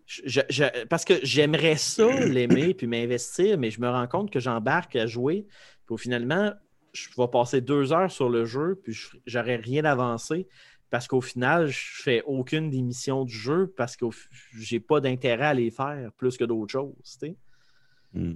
Je- 0.05 0.85
parce 0.87 1.05
que 1.05 1.13
j'aimerais 1.23 1.77
ça 1.77 2.07
l'aimer 2.25 2.73
puis 2.73 2.87
m'investir, 2.87 3.57
mais 3.57 3.71
je 3.71 3.79
me 3.79 3.89
rends 3.89 4.07
compte 4.07 4.31
que 4.31 4.39
j'embarque 4.39 4.95
à 4.95 5.07
jouer. 5.07 5.47
Puis 5.85 5.97
finalement, 5.97 6.51
je 6.91 7.07
vais 7.17 7.27
passer 7.27 7.61
deux 7.61 7.93
heures 7.93 8.11
sur 8.11 8.29
le 8.29 8.45
jeu, 8.45 8.79
puis 8.83 8.93
je- 8.93 9.17
j'aurais 9.25 9.55
rien 9.55 9.85
avancé. 9.85 10.47
Parce 10.89 11.07
qu'au 11.07 11.21
final, 11.21 11.67
je 11.67 12.03
fais 12.03 12.21
aucune 12.27 12.69
des 12.69 12.81
missions 12.83 13.25
du 13.25 13.33
jeu 13.33 13.73
parce 13.75 13.95
que 13.95 14.05
j'ai 14.59 14.79
pas 14.79 14.99
d'intérêt 14.99 15.45
à 15.47 15.53
les 15.53 15.71
faire 15.71 16.11
plus 16.17 16.37
que 16.37 16.43
d'autres 16.43 16.71
choses. 16.71 17.19
Hmm. 18.13 18.35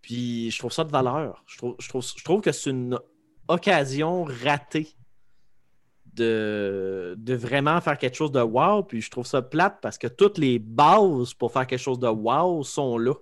Puis 0.00 0.50
je 0.50 0.58
trouve 0.58 0.72
ça 0.72 0.82
de 0.82 0.90
valeur. 0.90 1.44
Je 1.46 1.56
trouve, 1.56 1.76
je 1.78 1.88
trouve, 1.88 2.04
je 2.04 2.24
trouve 2.24 2.40
que 2.40 2.50
c'est 2.50 2.70
une 2.70 2.98
occasion 3.46 4.24
ratée 4.24 4.88
de, 6.14 7.14
de 7.18 7.34
vraiment 7.34 7.80
faire 7.80 7.98
quelque 7.98 8.16
chose 8.16 8.32
de 8.32 8.40
wow. 8.40 8.82
Puis 8.82 9.00
je 9.00 9.10
trouve 9.10 9.26
ça 9.26 9.42
plate 9.42 9.78
parce 9.82 9.98
que 9.98 10.06
toutes 10.06 10.38
les 10.38 10.58
bases 10.58 11.34
pour 11.34 11.52
faire 11.52 11.66
quelque 11.66 11.80
chose 11.80 11.98
de 11.98 12.08
wow 12.08 12.62
sont 12.64 12.98
là. 12.98 13.14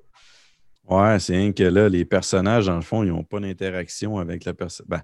Ouais, 0.88 1.18
c'est 1.20 1.36
rien 1.36 1.52
que 1.52 1.62
là, 1.62 1.88
les 1.88 2.04
personnages, 2.04 2.66
dans 2.66 2.76
le 2.76 2.82
fond, 2.82 3.02
ils 3.04 3.10
n'ont 3.10 3.22
pas 3.24 3.38
d'interaction 3.40 4.18
avec 4.18 4.44
la 4.44 4.52
personne. 4.52 4.86
Ben, 4.88 5.02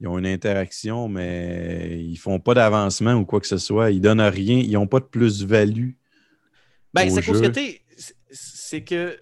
ils 0.00 0.08
ont 0.08 0.18
une 0.18 0.26
interaction, 0.26 1.08
mais 1.08 2.00
ils 2.02 2.16
font 2.16 2.40
pas 2.40 2.54
d'avancement 2.54 3.14
ou 3.14 3.24
quoi 3.24 3.40
que 3.40 3.46
ce 3.46 3.58
soit. 3.58 3.92
Ils 3.92 4.00
donnent 4.00 4.20
rien. 4.20 4.58
Ils 4.58 4.72
n'ont 4.72 4.88
pas 4.88 4.98
de 4.98 5.04
plus-value. 5.04 5.90
Ben, 6.92 7.08
c'est 7.08 7.22
que 7.22 7.52
c'est- 8.32 8.82
que, 8.84 9.16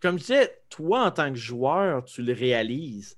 comme 0.00 0.18
je 0.18 0.24
disais, 0.24 0.52
toi 0.68 1.06
en 1.06 1.10
tant 1.10 1.30
que 1.30 1.38
joueur, 1.38 2.04
tu 2.04 2.22
le 2.22 2.32
réalises. 2.34 3.16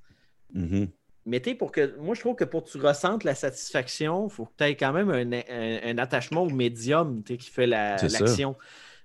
Mhm. 0.54 0.88
Mais 1.26 1.40
pour 1.40 1.72
que. 1.72 1.96
Moi, 1.98 2.14
je 2.14 2.20
trouve 2.20 2.36
que 2.36 2.44
pour 2.44 2.64
que 2.64 2.70
tu 2.70 2.78
ressentes 2.78 3.24
la 3.24 3.34
satisfaction, 3.34 4.28
il 4.28 4.30
faut 4.32 4.44
que 4.46 4.52
tu 4.58 4.64
aies 4.64 4.76
quand 4.76 4.92
même 4.92 5.10
un, 5.10 5.32
un- 5.32 5.80
un 5.90 5.98
attachement 5.98 6.42
au 6.44 6.50
médium 6.50 7.22
qui 7.24 7.36
fait 7.38 7.66
la- 7.66 7.96
l'action. 8.20 8.56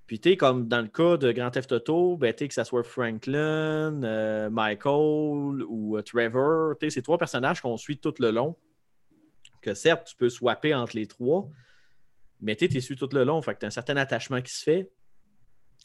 Puis, 0.06 0.20
tu 0.20 0.38
comme 0.38 0.68
dans 0.68 0.82
le 0.82 0.88
cas 0.88 1.18
de 1.18 1.32
Grand 1.32 1.50
Theft 1.52 1.72
Auto, 1.72 2.18
ben, 2.18 2.34
que 2.34 2.54
ce 2.54 2.64
soit 2.64 2.84
Franklin, 2.84 4.04
euh, 4.04 4.50
Michael 4.50 5.64
ou 5.68 5.98
euh, 5.98 6.02
Trevor, 6.04 6.76
c'est 6.90 7.02
trois 7.02 7.18
personnages 7.18 7.62
qu'on 7.62 7.78
suit 7.78 7.98
tout 7.98 8.14
le 8.20 8.30
long. 8.32 8.56
Que 9.62 9.74
certes, 9.74 10.08
tu 10.08 10.16
peux 10.16 10.30
swapper 10.30 10.76
entre 10.76 10.96
les 10.98 11.08
trois, 11.08 11.48
mais 12.42 12.56
tu 12.56 12.66
es 12.66 12.82
su 12.82 12.96
tout 12.96 13.10
le 13.14 13.24
long. 13.24 13.42
Fait 13.42 13.54
que 13.54 13.60
tu 13.60 13.66
as 13.66 13.68
un 13.68 13.72
certain 13.72 13.96
attachement 13.98 14.42
qui 14.42 14.54
se 14.54 14.64
fait. 14.64 14.92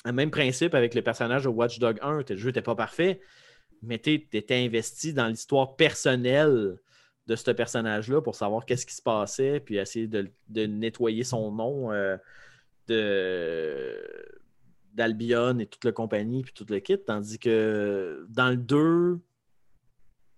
Le 0.05 0.13
même 0.13 0.31
principe 0.31 0.75
avec 0.75 0.95
le 0.95 1.03
personnage 1.03 1.45
de 1.45 1.49
Watch 1.49 1.79
Dog 1.79 1.99
1. 2.03 2.23
Le 2.29 2.37
jeu 2.37 2.49
n'était 2.49 2.63
pas 2.63 2.75
parfait, 2.75 3.21
mais 3.87 3.99
tu 3.99 4.27
étais 4.33 4.65
investi 4.65 5.13
dans 5.13 5.29
l'histoire 5.29 5.77
personnelle 5.77 6.79
de 7.27 7.37
ce 7.37 7.51
personnage-là 7.51 8.21
pour 8.23 8.35
savoir 8.35 8.65
qu'est-ce 8.65 8.87
qui 8.87 8.95
se 8.95 9.03
passait, 9.03 9.61
puis 9.61 9.77
essayer 9.77 10.07
de, 10.07 10.67
nettoyer 10.67 11.25
son 11.25 11.51
nom 11.51 11.91
euh, 11.93 12.17
d'Albion 14.95 15.59
et 15.59 15.67
toute 15.67 15.85
la 15.85 15.93
compagnie, 15.93 16.43
puis 16.43 16.53
tout 16.53 16.67
le 16.69 16.79
kit. 16.79 16.99
Tandis 16.99 17.39
que 17.39 18.27
dans 18.29 18.51
le 18.51 18.57
2, 18.57 19.21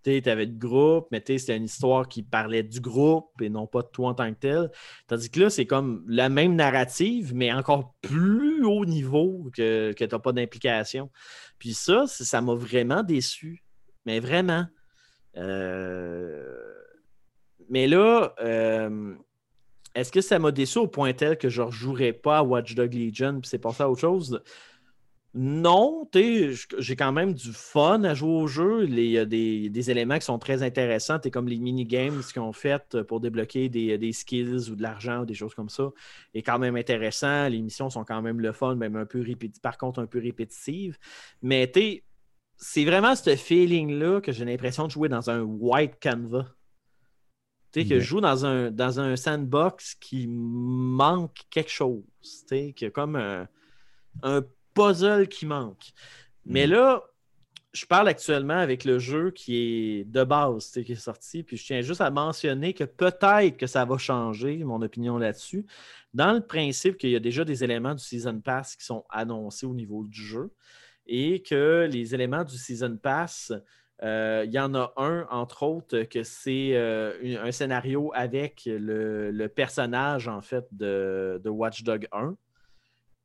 tu 0.02 0.22
avais 0.28 0.46
le 0.46 0.52
groupe, 0.56 1.08
mais 1.10 1.22
c'était 1.26 1.56
une 1.56 1.64
histoire 1.64 2.08
qui 2.08 2.22
parlait 2.22 2.62
du 2.62 2.80
groupe 2.80 3.30
et 3.40 3.48
non 3.50 3.66
pas 3.66 3.82
de 3.82 3.88
toi 3.88 4.10
en 4.10 4.14
tant 4.14 4.32
que 4.32 4.38
tel. 4.38 4.70
Tandis 5.06 5.30
que 5.30 5.40
là, 5.40 5.50
c'est 5.50 5.66
comme 5.66 6.04
la 6.08 6.28
même 6.28 6.54
narrative, 6.54 7.34
mais 7.34 7.52
encore 7.52 7.94
plus 8.02 8.64
haut 8.64 8.84
niveau 8.84 9.50
que, 9.54 9.92
que 9.92 10.04
tu 10.04 10.14
n'as 10.14 10.18
pas 10.18 10.32
d'implication. 10.32 11.10
Puis 11.58 11.74
ça, 11.74 12.06
ça 12.06 12.40
m'a 12.40 12.54
vraiment 12.54 13.02
déçu. 13.02 13.64
Mais 14.06 14.20
vraiment. 14.20 14.66
Euh, 15.36 16.54
Mais 17.68 17.86
là, 17.86 18.34
euh, 18.40 19.14
est-ce 19.94 20.12
que 20.12 20.20
ça 20.20 20.38
m'a 20.38 20.52
déçu 20.52 20.78
au 20.78 20.86
point 20.88 21.12
tel 21.12 21.36
que 21.38 21.48
je 21.48 21.60
ne 21.60 21.66
rejouerais 21.66 22.12
pas 22.12 22.38
à 22.38 22.42
Watch 22.42 22.74
Dogs 22.74 22.94
Legion 22.94 23.40
puis 23.40 23.48
c'est 23.48 23.58
passé 23.58 23.82
à 23.82 23.90
autre 23.90 24.00
chose? 24.00 24.42
Non, 25.34 26.08
tu 26.10 26.54
sais, 26.56 26.66
j'ai 26.78 26.96
quand 26.96 27.12
même 27.12 27.34
du 27.34 27.52
fun 27.52 28.02
à 28.04 28.14
jouer 28.14 28.30
au 28.30 28.46
jeu. 28.46 28.84
Il 28.88 28.98
y 28.98 29.18
a 29.18 29.26
des, 29.26 29.68
des 29.68 29.90
éléments 29.90 30.18
qui 30.18 30.24
sont 30.24 30.38
très 30.38 30.62
intéressants. 30.62 31.18
Tu 31.18 31.30
comme 31.30 31.48
les 31.48 31.58
mini-games 31.58 32.22
qu'ils 32.22 32.40
ont 32.40 32.52
fait 32.54 33.02
pour 33.06 33.20
débloquer 33.20 33.68
des, 33.68 33.98
des 33.98 34.12
skills 34.12 34.70
ou 34.70 34.74
de 34.76 34.82
l'argent 34.82 35.20
ou 35.22 35.24
des 35.26 35.34
choses 35.34 35.54
comme 35.54 35.68
ça. 35.68 35.90
est 36.34 36.42
quand 36.42 36.58
même 36.58 36.76
intéressant. 36.76 37.48
Les 37.48 37.60
missions 37.60 37.90
sont 37.90 38.04
quand 38.04 38.22
même 38.22 38.40
le 38.40 38.52
fun, 38.52 38.74
même 38.74 38.96
un 38.96 39.04
peu 39.06 39.20
répétitives, 39.20 39.60
par 39.60 39.76
contre 39.76 40.00
un 40.00 40.06
peu 40.06 40.18
répétitives. 40.18 40.96
Mais 41.42 41.70
tu 41.70 41.80
sais, 41.80 42.04
c'est 42.56 42.84
vraiment 42.84 43.14
ce 43.14 43.36
feeling-là 43.36 44.20
que 44.20 44.32
j'ai 44.32 44.44
l'impression 44.46 44.86
de 44.86 44.90
jouer 44.92 45.08
dans 45.08 45.30
un 45.30 45.42
white 45.42 46.00
canvas. 46.02 46.46
Tu 47.72 47.82
sais, 47.82 47.86
que 47.86 48.00
je 48.00 48.04
joue 48.04 48.20
dans 48.20 48.46
un, 48.46 48.70
dans 48.70 48.98
un 48.98 49.14
sandbox 49.16 49.94
qui 49.96 50.26
manque 50.26 51.36
quelque 51.50 51.70
chose. 51.70 52.02
Tu 52.48 52.74
sais, 52.76 52.90
comme 52.90 53.16
un, 53.16 53.46
un 54.22 54.42
puzzle 54.78 55.28
qui 55.28 55.46
manque. 55.46 55.92
Mais 56.44 56.66
Mhm. 56.66 56.72
là, 56.72 57.02
je 57.74 57.84
parle 57.84 58.08
actuellement 58.08 58.58
avec 58.58 58.84
le 58.84 58.98
jeu 58.98 59.30
qui 59.30 59.56
est 59.56 60.04
de 60.04 60.24
base, 60.24 60.70
qui 60.70 60.92
est 60.92 60.94
sorti. 60.94 61.42
Puis 61.42 61.56
je 61.58 61.66
tiens 61.66 61.80
juste 61.82 62.00
à 62.00 62.10
mentionner 62.10 62.72
que 62.72 62.84
peut-être 62.84 63.56
que 63.58 63.66
ça 63.66 63.84
va 63.84 63.98
changer, 63.98 64.64
mon 64.64 64.80
opinion 64.82 65.18
là-dessus. 65.18 65.66
Dans 66.14 66.32
le 66.32 66.40
principe 66.40 66.96
qu'il 66.96 67.10
y 67.10 67.16
a 67.16 67.20
déjà 67.20 67.44
des 67.44 67.62
éléments 67.62 67.94
du 67.94 68.02
Season 68.02 68.40
Pass 68.40 68.74
qui 68.74 68.84
sont 68.84 69.04
annoncés 69.10 69.66
au 69.66 69.74
niveau 69.74 70.04
du 70.04 70.20
jeu 70.22 70.50
et 71.06 71.42
que 71.42 71.86
les 71.90 72.14
éléments 72.14 72.44
du 72.44 72.56
Season 72.56 72.96
Pass, 72.96 73.52
euh, 74.02 74.44
il 74.46 74.52
y 74.52 74.58
en 74.58 74.74
a 74.74 74.92
un, 74.96 75.26
entre 75.30 75.62
autres, 75.64 76.02
que 76.04 76.22
c'est 76.22 76.70
euh, 76.74 77.12
un 77.42 77.52
scénario 77.52 78.10
avec 78.14 78.62
le, 78.64 79.30
le 79.30 79.48
personnage, 79.48 80.26
en 80.28 80.40
fait, 80.40 80.64
de, 80.72 81.40
de 81.44 81.50
Watch 81.50 81.82
Dog 81.82 82.08
1. 82.12 82.34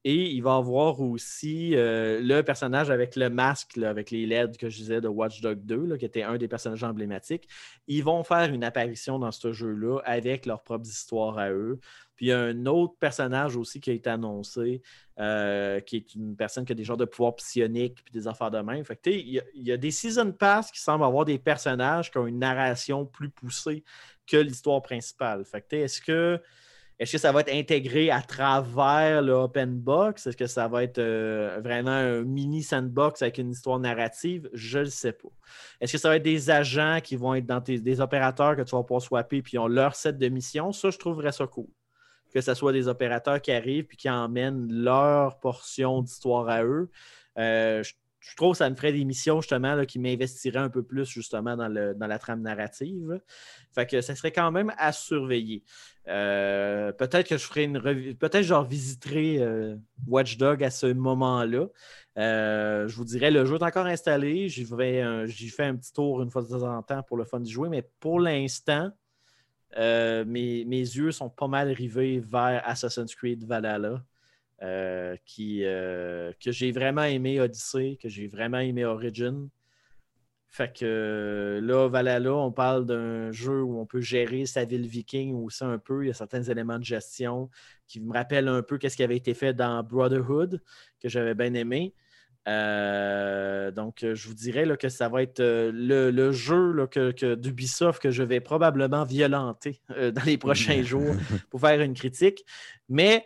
Et 0.05 0.31
il 0.31 0.41
va 0.43 0.55
avoir 0.57 0.99
aussi 0.99 1.75
euh, 1.75 2.19
le 2.21 2.41
personnage 2.41 2.89
avec 2.89 3.15
le 3.15 3.29
masque, 3.29 3.77
avec 3.77 4.11
les 4.11 4.25
LED 4.25 4.57
que 4.57 4.69
je 4.69 4.75
disais 4.77 4.99
de 4.99 5.07
Watch 5.07 5.39
Dog 5.39 5.63
2, 5.63 5.85
là, 5.85 5.97
qui 5.97 6.03
était 6.03 6.23
un 6.23 6.37
des 6.37 6.49
personnages 6.49 6.83
emblématiques. 6.83 7.47
Ils 7.87 8.03
vont 8.03 8.21
faire 8.25 8.51
une 8.53 8.65
apparition 8.65 9.17
dans 9.17 9.31
ce 9.31 9.53
jeu-là 9.53 9.99
avec 10.03 10.45
leur 10.45 10.61
propre 10.61 10.85
histoire 10.85 11.37
à 11.37 11.51
eux. 11.51 11.79
Puis 12.17 12.25
il 12.27 12.29
y 12.29 12.31
a 12.33 12.39
un 12.39 12.65
autre 12.65 12.95
personnage 12.99 13.55
aussi 13.55 13.79
qui 13.79 13.91
a 13.91 13.93
été 13.93 14.09
annoncé, 14.09 14.81
euh, 15.19 15.79
qui 15.79 15.95
est 15.95 16.15
une 16.15 16.35
personne 16.35 16.65
qui 16.65 16.73
a 16.73 16.75
des 16.75 16.83
genres 16.83 16.97
de 16.97 17.05
pouvoirs 17.05 17.35
psioniques 17.35 18.03
puis 18.03 18.11
des 18.11 18.27
affaires 18.27 18.51
de 18.51 18.59
même. 18.59 18.83
Fait 18.83 18.97
que, 18.97 19.09
il 19.09 19.29
y, 19.29 19.39
a- 19.39 19.43
il 19.55 19.63
y 19.63 19.71
a 19.71 19.77
des 19.77 19.91
Season 19.91 20.31
Pass 20.33 20.69
qui 20.69 20.81
semblent 20.81 21.05
avoir 21.05 21.23
des 21.23 21.39
personnages 21.39 22.11
qui 22.11 22.17
ont 22.17 22.27
une 22.27 22.39
narration 22.39 23.05
plus 23.05 23.29
poussée 23.29 23.83
que 24.27 24.37
l'histoire 24.37 24.81
principale. 24.81 25.45
Fait 25.45 25.65
est-ce 25.73 26.01
que 26.01 26.41
est-ce 26.99 27.13
que 27.13 27.17
ça 27.17 27.31
va 27.31 27.41
être 27.41 27.53
intégré 27.53 28.11
à 28.11 28.21
travers 28.21 29.21
le 29.21 29.33
open 29.33 29.79
box? 29.79 30.27
Est-ce 30.27 30.37
que 30.37 30.47
ça 30.47 30.67
va 30.67 30.83
être 30.83 30.99
euh, 30.99 31.59
vraiment 31.63 31.91
un 31.91 32.21
mini 32.21 32.61
sandbox 32.61 33.21
avec 33.21 33.39
une 33.39 33.51
histoire 33.51 33.79
narrative? 33.79 34.49
Je 34.53 34.79
ne 34.79 34.83
le 34.83 34.89
sais 34.89 35.11
pas. 35.11 35.29
Est-ce 35.81 35.93
que 35.93 35.97
ça 35.97 36.09
va 36.09 36.17
être 36.17 36.23
des 36.23 36.49
agents 36.49 36.99
qui 37.03 37.15
vont 37.15 37.33
être 37.33 37.45
dans 37.45 37.61
tes, 37.61 37.79
des 37.79 37.99
opérateurs 37.99 38.55
que 38.55 38.61
tu 38.61 38.75
vas 38.75 38.83
pouvoir 38.83 39.01
swapper 39.01 39.41
puis 39.41 39.53
ils 39.53 39.59
ont 39.59 39.67
leur 39.67 39.95
set 39.95 40.17
de 40.17 40.29
missions? 40.29 40.71
Ça, 40.71 40.91
je 40.91 40.97
trouverais 40.97 41.31
ça 41.31 41.47
cool. 41.47 41.67
Que 42.33 42.41
ce 42.41 42.53
soit 42.53 42.71
des 42.71 42.87
opérateurs 42.87 43.41
qui 43.41 43.51
arrivent 43.51 43.85
puis 43.85 43.97
qui 43.97 44.09
emmènent 44.09 44.71
leur 44.71 45.39
portion 45.39 46.01
d'histoire 46.01 46.47
à 46.47 46.63
eux. 46.63 46.89
Euh, 47.39 47.83
je 48.25 48.35
trouve 48.37 48.53
que 48.53 48.59
ça 48.59 48.69
me 48.69 48.75
ferait 48.75 48.93
des 48.93 49.03
missions 49.03 49.41
justement 49.41 49.83
qui 49.85 49.99
m'investiraient 49.99 50.59
un 50.59 50.69
peu 50.69 50.81
plus 50.81 51.05
justement 51.09 51.57
dans, 51.57 51.67
le, 51.67 51.93
dans 51.93 52.07
la 52.07 52.17
trame 52.19 52.41
narrative. 52.41 53.19
Fait 53.75 53.85
que 53.85 53.99
ça 53.99 54.15
serait 54.15 54.31
quand 54.31 54.49
même 54.49 54.71
à 54.77 54.93
surveiller. 54.93 55.63
Euh, 56.07 56.93
peut-être 56.93 57.27
que 57.27 57.37
je 57.37 57.43
ferai 57.43 57.65
une 57.65 57.77
revi- 57.77 58.15
peut-être 58.15 58.41
que 58.41 58.47
je 58.47 58.53
revisiterai 58.53 59.41
euh, 59.41 59.75
Watch 60.07 60.37
Dog 60.37 60.63
à 60.63 60.71
ce 60.71 60.87
moment-là. 60.87 61.67
Euh, 62.17 62.87
je 62.87 62.95
vous 62.95 63.03
dirais, 63.03 63.29
le 63.29 63.45
jeu 63.45 63.55
est 63.55 63.63
encore 63.63 63.87
installé. 63.87 64.47
J'y 64.47 64.65
j'y 64.65 65.49
fais 65.49 65.65
un 65.65 65.75
petit 65.75 65.91
tour 65.91 66.21
une 66.21 66.31
fois 66.31 66.43
de 66.43 66.47
temps 66.47 66.63
en 66.63 66.81
temps 66.81 67.03
pour 67.03 67.17
le 67.17 67.25
fun 67.25 67.41
de 67.41 67.47
jouer, 67.47 67.67
mais 67.67 67.81
pour 67.99 68.21
l'instant, 68.21 68.89
euh, 69.77 70.23
mes, 70.25 70.63
mes 70.65 70.79
yeux 70.79 71.11
sont 71.11 71.29
pas 71.29 71.47
mal 71.47 71.69
rivés 71.71 72.19
vers 72.19 72.61
Assassin's 72.65 73.13
Creed 73.15 73.43
Valhalla. 73.43 74.01
Euh, 74.63 75.15
qui, 75.25 75.61
euh, 75.65 76.31
que 76.43 76.51
j'ai 76.51 76.71
vraiment 76.71 77.03
aimé 77.03 77.39
Odyssey, 77.41 77.97
que 78.01 78.07
j'ai 78.09 78.27
vraiment 78.27 78.59
aimé 78.59 78.85
Origin. 78.85 79.49
Fait 80.47 80.71
que 80.71 80.85
euh, 80.85 81.61
là, 81.61 81.87
Valhalla, 81.89 82.33
on 82.33 82.51
parle 82.51 82.85
d'un 82.85 83.31
jeu 83.31 83.63
où 83.63 83.79
on 83.79 83.85
peut 83.87 84.01
gérer 84.01 84.45
sa 84.45 84.65
ville 84.65 84.85
viking 84.87 85.33
aussi 85.43 85.63
un 85.63 85.79
peu. 85.79 86.03
Il 86.03 86.07
y 86.07 86.11
a 86.11 86.13
certains 86.13 86.43
éléments 86.43 86.77
de 86.77 86.83
gestion 86.83 87.49
qui 87.87 87.99
me 87.99 88.13
rappellent 88.13 88.47
un 88.47 88.61
peu 88.61 88.77
ce 88.81 88.95
qui 88.95 89.01
avait 89.03 89.17
été 89.17 89.33
fait 89.33 89.53
dans 89.55 89.81
Brotherhood, 89.83 90.61
que 91.01 91.09
j'avais 91.09 91.33
bien 91.33 91.55
aimé. 91.55 91.93
Euh, 92.47 93.71
donc, 93.71 93.99
je 94.13 94.27
vous 94.27 94.33
dirais 94.33 94.65
là, 94.65 94.77
que 94.77 94.89
ça 94.89 95.09
va 95.09 95.23
être 95.23 95.39
euh, 95.39 95.71
le, 95.73 96.11
le 96.11 96.31
jeu 96.31 96.71
là, 96.71 96.87
que, 96.87 97.11
que- 97.11 97.35
d'Ubisoft 97.35 98.01
que 98.01 98.11
je 98.11 98.21
vais 98.21 98.39
probablement 98.41 99.05
violenter 99.05 99.81
euh, 99.91 100.11
dans 100.11 100.23
les 100.23 100.37
prochains 100.37 100.83
jours 100.83 101.15
pour 101.49 101.61
faire 101.61 101.81
une 101.81 101.93
critique. 101.93 102.45
Mais 102.89 103.25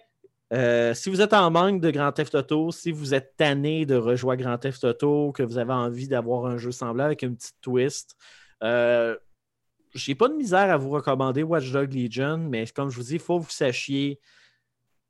euh, 0.53 0.93
si 0.93 1.09
vous 1.09 1.21
êtes 1.21 1.33
en 1.33 1.51
manque 1.51 1.81
de 1.81 1.91
Grand 1.91 2.11
Theft 2.11 2.35
Auto, 2.35 2.71
si 2.71 2.91
vous 2.91 3.13
êtes 3.13 3.35
tanné 3.35 3.85
de 3.85 3.95
rejouer 3.95 4.33
à 4.33 4.37
Grand 4.37 4.57
Theft 4.57 4.83
Auto, 4.83 5.31
que 5.33 5.43
vous 5.43 5.57
avez 5.57 5.73
envie 5.73 6.07
d'avoir 6.07 6.45
un 6.45 6.57
jeu 6.57 6.71
semblable 6.71 7.07
avec 7.07 7.23
une 7.23 7.35
petite 7.35 7.59
twist, 7.61 8.15
euh, 8.63 9.17
j'ai 9.93 10.15
pas 10.15 10.29
de 10.29 10.35
misère 10.35 10.71
à 10.71 10.77
vous 10.77 10.89
recommander 10.89 11.43
Watch 11.43 11.71
Dogs 11.71 11.93
Legion, 11.93 12.37
mais 12.37 12.65
comme 12.67 12.89
je 12.89 12.95
vous 12.95 13.03
dis, 13.03 13.13
il 13.13 13.19
faut 13.19 13.39
que 13.39 13.45
vous 13.45 13.49
sachiez 13.49 14.19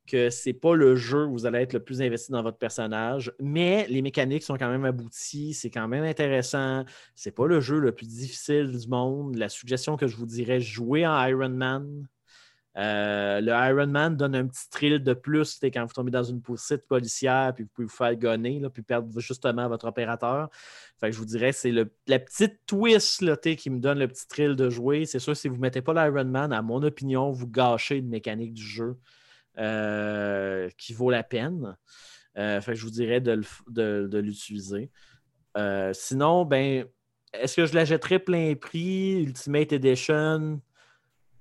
que 0.08 0.30
c'est 0.30 0.54
pas 0.54 0.74
le 0.74 0.96
jeu 0.96 1.26
où 1.26 1.32
vous 1.32 1.46
allez 1.46 1.58
être 1.60 1.74
le 1.74 1.84
plus 1.84 2.00
investi 2.02 2.32
dans 2.32 2.42
votre 2.42 2.58
personnage, 2.58 3.30
mais 3.38 3.86
les 3.88 4.02
mécaniques 4.02 4.42
sont 4.42 4.56
quand 4.56 4.70
même 4.70 4.86
abouties, 4.86 5.54
c'est 5.54 5.70
quand 5.70 5.86
même 5.86 6.04
intéressant. 6.04 6.84
C'est 7.14 7.30
pas 7.30 7.46
le 7.46 7.60
jeu 7.60 7.78
le 7.78 7.92
plus 7.92 8.08
difficile 8.08 8.72
du 8.72 8.88
monde. 8.88 9.36
La 9.36 9.48
suggestion 9.48 9.96
que 9.96 10.06
je 10.06 10.16
vous 10.16 10.26
dirais, 10.26 10.60
jouez 10.60 11.06
en 11.06 11.22
Iron 11.26 11.50
Man. 11.50 12.08
Euh, 12.78 13.40
le 13.40 13.50
Iron 13.50 13.88
Man 13.88 14.16
donne 14.16 14.36
un 14.36 14.46
petit 14.46 14.70
thrill 14.70 15.02
de 15.02 15.12
plus 15.12 15.58
quand 15.60 15.84
vous 15.84 15.92
tombez 15.92 16.12
dans 16.12 16.22
une 16.22 16.40
poursuite 16.40 16.86
policière, 16.86 17.52
puis 17.52 17.64
vous 17.64 17.70
pouvez 17.70 17.86
vous 17.86 17.94
faire 17.94 18.14
gonner, 18.14 18.60
là, 18.60 18.70
puis 18.70 18.82
perdre 18.82 19.18
justement 19.20 19.68
votre 19.68 19.88
opérateur. 19.88 20.48
Fait 21.00 21.08
que 21.08 21.12
je 21.12 21.18
vous 21.18 21.24
dirais, 21.24 21.50
c'est 21.50 21.72
la 21.72 22.18
petite 22.18 22.60
twist 22.66 23.56
qui 23.56 23.70
me 23.70 23.80
donne 23.80 23.98
le 23.98 24.06
petit 24.06 24.28
thrill 24.28 24.54
de 24.54 24.70
jouer. 24.70 25.06
C'est 25.06 25.18
sûr, 25.18 25.36
si 25.36 25.48
vous 25.48 25.56
ne 25.56 25.60
mettez 25.60 25.82
pas 25.82 25.92
l'Iron 25.92 26.24
Man, 26.24 26.52
à 26.52 26.62
mon 26.62 26.82
opinion, 26.82 27.32
vous 27.32 27.48
gâchez 27.48 27.96
une 27.96 28.08
mécanique 28.08 28.54
du 28.54 28.62
jeu 28.62 28.96
euh, 29.58 30.68
qui 30.78 30.92
vaut 30.92 31.10
la 31.10 31.24
peine. 31.24 31.76
Euh, 32.36 32.60
je 32.60 32.82
vous 32.84 32.90
dirais 32.90 33.20
de, 33.20 34.18
l'utiliser. 34.18 34.90
Sinon, 35.92 36.44
ben, 36.44 36.86
est-ce 37.32 37.56
que 37.56 37.66
je 37.66 37.74
l'achèterais 37.74 38.20
plein 38.20 38.54
prix, 38.54 39.20
Ultimate 39.20 39.72
Edition? 39.72 40.60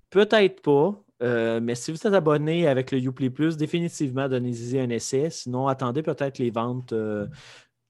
Peut-être 0.09 0.61
pas. 0.63 1.03
Euh, 1.23 1.59
mais 1.61 1.75
si 1.75 1.91
vous 1.91 1.97
êtes 1.97 2.13
abonné 2.13 2.67
avec 2.67 2.91
le 2.91 2.99
Uplay 2.99 3.29
Plus, 3.29 3.57
définitivement, 3.57 4.29
donnez-y 4.29 4.79
un 4.79 4.89
essai. 4.89 5.29
Sinon, 5.29 5.67
attendez 5.67 6.03
peut-être 6.03 6.37
les 6.37 6.51
ventes, 6.51 6.93
euh, 6.93 7.27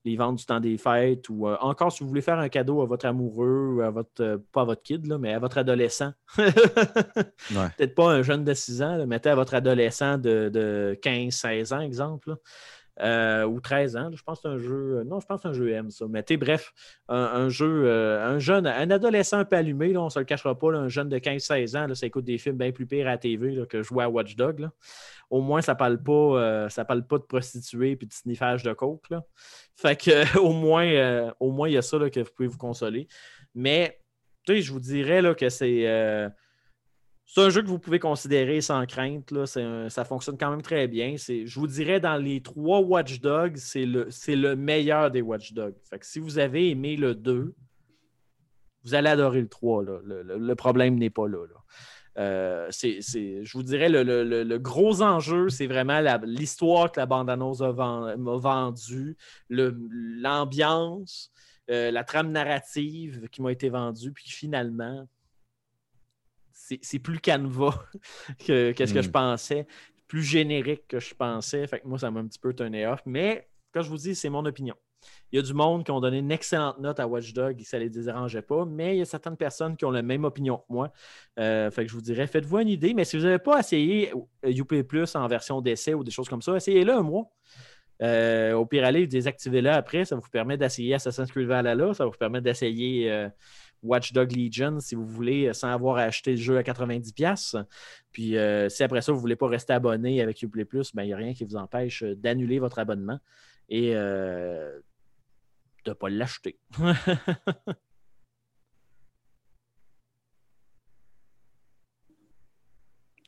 les 0.06 0.16
ventes 0.16 0.38
du 0.38 0.46
temps 0.46 0.60
des 0.60 0.78
fêtes 0.78 1.28
ou 1.30 1.48
euh, 1.48 1.58
encore 1.60 1.92
si 1.92 2.04
vous 2.04 2.10
voulez 2.10 2.22
faire 2.22 2.40
un 2.40 2.50
cadeau 2.50 2.82
à 2.82 2.86
votre 2.86 3.06
amoureux 3.06 3.76
ou 3.76 3.82
à 3.82 3.90
votre, 3.90 4.42
pas 4.52 4.62
à 4.62 4.66
votre 4.66 4.82
kid, 4.82 5.06
là, 5.08 5.18
mais 5.18 5.34
à 5.34 5.40
votre 5.40 5.58
adolescent. 5.58 6.14
Ouais. 7.52 7.70
Peut-être 7.78 7.96
pas 7.96 8.12
un 8.12 8.22
jeune 8.24 8.44
de 8.44 8.54
6 8.54 8.82
ans, 8.82 8.96
là, 8.98 9.06
mettez 9.06 9.30
à 9.30 9.36
votre 9.36 9.54
adolescent 9.54 10.18
de, 10.18 10.50
de 10.50 10.98
15-16 11.02 11.74
ans, 11.74 11.80
exemple. 11.80 12.32
là. 12.32 12.36
Euh, 13.02 13.46
ou 13.46 13.60
13 13.60 13.96
ans. 13.96 14.10
Je 14.12 14.24
pense 14.24 14.40
que 14.40 14.50
c'est 14.50 14.56
un 14.56 14.58
jeu. 14.58 15.04
Non, 15.06 15.20
je 15.20 15.28
pense 15.28 15.38
que 15.38 15.42
c'est 15.44 15.48
un 15.50 15.54
jeu 15.54 15.72
M, 15.72 15.92
ça. 15.92 16.06
Mais 16.10 16.24
sais, 16.28 16.38
bref, 16.38 16.74
un, 17.08 17.48
jeu, 17.50 17.84
euh, 17.86 18.26
un 18.26 18.40
jeune, 18.40 18.66
un 18.66 18.90
adolescent 18.90 19.38
un 19.38 19.46
peu 19.46 19.56
allumé, 19.56 19.94
là, 19.94 20.02
on 20.02 20.06
ne 20.06 20.10
se 20.10 20.18
le 20.18 20.26
cachera 20.26 20.58
pas, 20.58 20.74
un 20.74 20.88
jeune 20.88 21.08
de 21.08 21.20
15-16 21.20 21.78
ans, 21.78 21.88
là, 21.88 21.94
ça 21.94 22.08
écoute 22.08 22.26
des 22.26 22.40
films 22.40 22.58
bien 22.58 22.72
plus 22.72 22.88
pires 22.88 23.08
à 23.08 23.18
TV 23.18 23.66
que 23.68 23.84
jouer 23.84 24.04
à 24.04 24.10
Watch 24.10 24.36
Dog. 24.36 24.68
Au 25.30 25.42
moins, 25.42 25.62
ça 25.62 25.76
parle 25.76 26.02
pas, 26.02 26.12
euh, 26.12 26.70
ça 26.70 26.86
parle 26.86 27.06
pas 27.06 27.20
de 27.20 27.24
prostituées 27.24 27.92
et 27.92 28.06
de 28.06 28.14
sniffage 28.14 28.64
de 28.64 28.74
coke. 28.74 29.10
Là. 29.12 29.24
Fait 29.76 29.96
que 29.96 30.38
au 30.40 30.54
moins, 30.54 30.88
euh, 30.88 31.32
au 31.40 31.52
moins, 31.52 31.70
il 31.70 31.74
y 31.74 31.78
a 31.78 31.84
ça 31.84 31.98
que 32.10 32.20
vous 32.22 32.32
pouvez 32.36 32.48
vous 32.48 32.58
consoler. 32.58 33.08
Mais 33.54 34.00
tu 34.46 34.56
sais, 34.56 34.62
je 34.62 34.72
vous 34.72 34.80
dirais 34.80 35.22
que 35.36 35.50
c'est. 35.50 36.32
C'est 37.30 37.42
un 37.42 37.50
jeu 37.50 37.62
que 37.62 37.68
vous 37.68 37.78
pouvez 37.78 38.00
considérer 38.00 38.62
sans 38.62 38.86
crainte. 38.86 39.32
Là. 39.32 39.46
Ça 39.46 40.06
fonctionne 40.06 40.38
quand 40.38 40.50
même 40.50 40.62
très 40.62 40.88
bien. 40.88 41.16
Je 41.18 41.60
vous 41.60 41.68
dirais, 41.68 42.00
dans 42.00 42.16
les 42.16 42.42
trois 42.42 42.80
Watch 42.80 43.20
Dogs, 43.20 43.58
c'est 43.58 43.86
le, 43.86 44.56
meilleur 44.56 45.12
des 45.12 45.22
Watch 45.22 45.52
Dogs. 45.52 45.76
Fait 45.90 46.00
que 46.00 46.06
si 46.06 46.20
vous 46.20 46.40
avez 46.40 46.70
aimé 46.70 46.96
le 46.96 47.14
2, 47.14 47.54
vous 48.86 48.96
allez 48.96 49.10
adorer 49.10 49.42
le 49.42 49.50
3. 49.50 49.84
là. 49.84 50.00
Le, 50.06 50.56
problème 50.56 50.96
n'est 50.96 51.10
pas 51.10 51.28
là. 51.28 51.40
Euh, 52.18 52.70
je 52.72 53.52
vous 53.54 53.64
dirais, 53.64 53.90
le, 53.90 54.58
gros 54.58 55.02
enjeu, 55.02 55.50
c'est 55.50 55.68
vraiment 55.68 56.02
l'histoire 56.24 56.94
que 56.94 57.02
la 57.02 57.06
bande-annonce 57.08 57.60
m'a 57.60 58.16
vendue, 58.38 59.18
l'ambiance, 59.50 61.34
euh, 61.70 61.92
la 61.92 62.06
trame 62.06 62.32
narrative 62.32 63.28
qui 63.30 63.42
m'a 63.42 63.52
été 63.52 63.68
vendue, 63.68 64.14
puis 64.14 64.30
finalement, 64.30 65.06
c'est 66.82 67.00
plus 67.00 67.20
canevas 67.20 67.80
que, 68.46 68.72
que 68.72 68.86
ce 68.86 68.94
que 68.94 69.00
Mm. 69.00 69.04
je 69.04 69.10
pensais, 69.10 69.68
plus 70.08 70.24
générique 70.24 70.88
que 70.88 71.00
je 71.00 71.14
pensais. 71.14 71.68
Fait 71.68 71.80
que 71.80 71.88
moi, 71.88 71.98
ça 72.00 72.12
m'a 72.12 72.20
un 72.20 72.28
petit 72.28 72.40
peu 72.40 72.54
turné 72.54 72.86
off. 72.88 73.02
Mais 73.06 73.48
quand 73.74 73.82
je 73.82 73.90
vous 73.90 73.98
dis, 73.98 74.16
c'est 74.16 74.30
mon 74.30 74.46
opinion. 74.46 74.76
Il 75.32 75.36
y 75.36 75.40
a 75.40 75.42
du 75.44 75.54
monde 75.54 75.84
qui 75.86 75.92
ont 75.92 76.00
donné 76.00 76.18
une 76.18 76.32
excellente 76.32 76.80
note 76.80 77.00
à 77.00 77.08
Watch 77.08 77.32
Dogs 77.32 77.62
et 77.62 77.64
ça 77.64 77.78
ne 77.78 77.84
les 77.84 77.90
dérangeait 77.90 78.42
pas, 78.42 78.66
mais 78.66 78.96
il 78.96 79.00
y 79.00 79.02
a 79.02 79.06
certaines 79.06 79.38
personnes 79.38 79.78
qui 79.78 79.86
ont 79.86 79.92
la 79.92 80.02
même 80.02 80.26
opinion 80.26 80.58
que 80.58 80.64
moi. 80.74 80.92
Euh, 81.40 81.70
fait 81.70 81.84
que 81.86 81.90
je 81.92 81.96
vous 81.96 82.02
dirais, 82.02 82.26
faites-vous 82.26 82.60
une 82.60 82.70
idée, 82.70 82.94
mais 82.96 83.06
si 83.06 83.16
vous 83.16 83.24
n'avez 83.24 83.38
pas 83.38 83.60
essayé 83.60 84.12
UP 84.44 84.82
Plus 84.84 85.16
en 85.16 85.28
version 85.28 85.62
d'essai 85.62 85.94
ou 85.94 86.04
des 86.04 86.12
choses 86.12 86.28
comme 86.28 86.42
ça, 86.42 86.56
essayez-le 86.56 86.94
un 86.94 87.04
mois. 87.04 87.30
Euh, 88.02 88.54
au 88.54 88.66
pire, 88.66 88.86
allez, 88.86 89.08
désactivez-le 89.08 89.70
après. 89.70 90.06
Ça 90.06 90.16
vous 90.16 90.30
permet 90.32 90.58
d'essayer 90.58 90.96
Assassin's 90.96 91.32
Creed 91.32 91.48
Valhalla. 91.48 91.94
Ça 91.94 92.06
vous 92.06 92.12
permet 92.12 92.42
d'essayer 92.42 93.12
euh, 93.12 93.30
Watch 93.84 94.14
Dog 94.14 94.36
Legion 94.36 94.80
si 94.80 94.96
vous 94.96 95.06
voulez, 95.06 95.54
sans 95.54 95.70
avoir 95.70 95.98
à 95.98 96.04
acheter 96.04 96.32
le 96.32 96.38
jeu 96.38 96.58
à 96.58 96.64
90$. 96.64 97.64
Puis 98.12 98.36
si 98.70 98.84
après 98.84 99.02
ça, 99.02 99.12
vous 99.12 99.18
ne 99.18 99.22
voulez 99.22 99.36
pas 99.36 99.48
rester 99.48 99.74
abonné 99.74 100.22
avec 100.22 100.42
Uplay 100.42 100.66
Plus, 100.66 100.94
ben, 100.94 101.04
il 101.04 101.08
n'y 101.08 101.14
a 101.14 101.18
rien 101.18 101.34
qui 101.34 101.44
vous 101.46 101.56
empêche 101.56 102.04
d'annuler 102.04 102.60
votre 102.60 102.80
abonnement 102.80 103.20
et 103.70 103.94
de 103.94 104.82
ne 105.86 105.94
pas 105.94 106.10
l'acheter. 106.10 106.60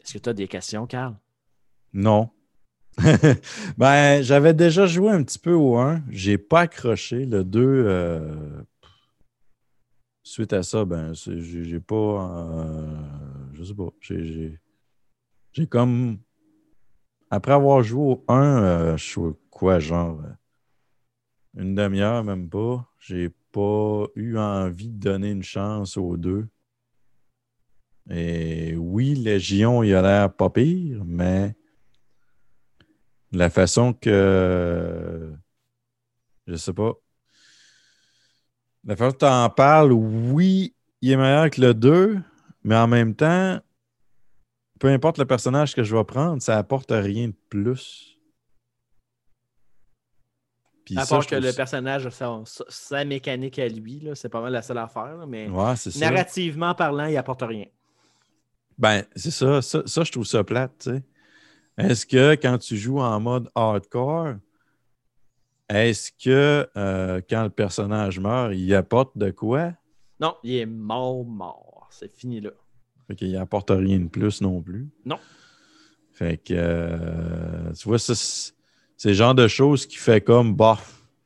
Est-ce 0.09 0.17
que 0.17 0.23
tu 0.23 0.30
as 0.30 0.34
des 0.34 0.47
questions, 0.47 0.88
Carl? 0.88 1.15
Non. 1.93 2.31
ben, 3.77 4.23
j'avais 4.23 4.55
déjà 4.55 4.88
joué 4.88 5.11
un 5.11 5.23
petit 5.23 5.38
peu 5.38 5.53
au 5.53 5.77
1. 5.77 6.01
J'ai 6.09 6.39
pas 6.39 6.61
accroché. 6.61 7.26
Le 7.26 7.43
2, 7.43 7.61
euh, 7.61 8.63
suite 10.30 10.53
à 10.53 10.64
ça, 10.64 10.85
ben, 10.85 11.14
j'ai 11.14 11.80
pas. 11.80 11.95
Euh, 11.95 12.97
je 13.53 13.64
sais 13.64 13.73
pas. 13.73 13.89
J'ai 14.01 15.68
comme. 15.68 16.19
Après 17.31 17.53
avoir 17.53 17.84
joué 17.84 18.14
au 18.14 18.26
1, 18.27 18.64
euh, 18.64 18.97
je 18.97 19.03
suis 19.03 19.22
quoi, 19.49 19.80
genre. 19.80 20.22
Une 21.57 21.76
demi-heure, 21.76 22.23
même 22.23 22.47
pas. 22.47 22.88
J'ai 22.99 23.30
pas 23.51 24.06
eu 24.15 24.38
envie 24.38 24.89
de 24.89 24.99
donner 24.99 25.31
une 25.31 25.43
chance 25.43 25.97
aux 25.97 26.15
deux. 26.15 26.47
Et 28.10 28.76
oui, 28.76 29.15
Légion, 29.15 29.84
il 29.84 29.93
a 29.93 30.01
l'air 30.01 30.34
pas 30.34 30.49
pire, 30.49 31.03
mais 31.06 31.56
la 33.31 33.49
façon 33.49 33.93
que. 33.93 35.34
Je 36.47 36.56
sais 36.56 36.73
pas. 36.73 36.93
La 38.85 38.95
façon 38.95 39.11
que 39.11 39.18
tu 39.18 39.26
en 39.26 39.49
parles, 39.49 39.91
oui, 39.91 40.73
il 41.01 41.11
est 41.11 41.18
meilleur 41.18 41.49
que 41.49 41.61
le 41.61 41.73
2, 41.73 42.19
mais 42.64 42.76
en 42.76 42.88
même 42.88 43.15
temps, 43.15 43.60
peu 44.80 44.88
importe 44.88 45.18
le 45.18 45.26
personnage 45.26 45.76
que 45.76 45.84
je 45.84 45.95
vais 45.95 46.03
prendre, 46.03 46.41
ça 46.41 46.57
apporte 46.57 46.91
rien 46.91 47.27
de 47.27 47.35
plus. 47.49 48.18
Puis 50.85 50.97
à 50.97 51.06
part 51.06 51.27
que 51.27 51.35
le 51.35 51.53
personnage 51.53 52.07
a 52.07 52.43
sa, 52.69 53.06
mécanique 53.06 53.60
à 53.60 53.68
lui, 53.68 54.07
c'est 54.15 54.30
pas 54.30 54.41
mal 54.41 54.53
la 54.53 54.64
seule 54.64 54.80
affaire. 54.80 55.27
mais 55.27 55.47
narrativement 55.99 56.73
parlant, 56.73 57.06
il 57.06 57.18
apporte 57.18 57.43
rien. 57.43 57.65
Ben, 58.77 59.03
c'est 59.15 59.31
ça, 59.31 59.61
ça, 59.61 59.84
ça. 59.85 60.03
je 60.03 60.11
trouve 60.11 60.26
ça 60.26 60.43
plate, 60.43 60.72
tu 60.80 60.89
sais. 60.89 61.03
Est-ce 61.77 62.06
que 62.06 62.34
quand 62.35 62.57
tu 62.57 62.76
joues 62.76 62.99
en 62.99 63.19
mode 63.19 63.49
hardcore, 63.53 64.35
est-ce 65.69 66.11
que 66.11 66.67
euh, 66.75 67.21
quand 67.29 67.43
le 67.43 67.49
personnage 67.49 68.19
meurt, 68.19 68.53
il 68.55 68.73
apporte 68.73 69.17
de 69.17 69.29
quoi? 69.29 69.73
Non, 70.19 70.35
il 70.43 70.55
est 70.55 70.65
mort, 70.65 71.23
mort. 71.23 71.87
C'est 71.91 72.11
fini 72.11 72.41
là. 72.41 72.51
Fait 73.07 73.15
qu'il 73.15 73.35
apporte 73.37 73.69
rien 73.69 73.99
de 73.99 74.07
plus 74.07 74.41
non 74.41 74.61
plus. 74.61 74.89
Non. 75.05 75.19
Fait 76.11 76.37
que, 76.37 76.53
euh, 76.53 77.71
tu 77.73 77.87
vois, 77.87 77.99
c'est 77.99 78.53
le 79.05 79.13
genre 79.13 79.35
de 79.35 79.47
choses 79.47 79.85
qui 79.85 79.97
fait 79.97 80.21
comme, 80.21 80.55
bah, 80.55 80.77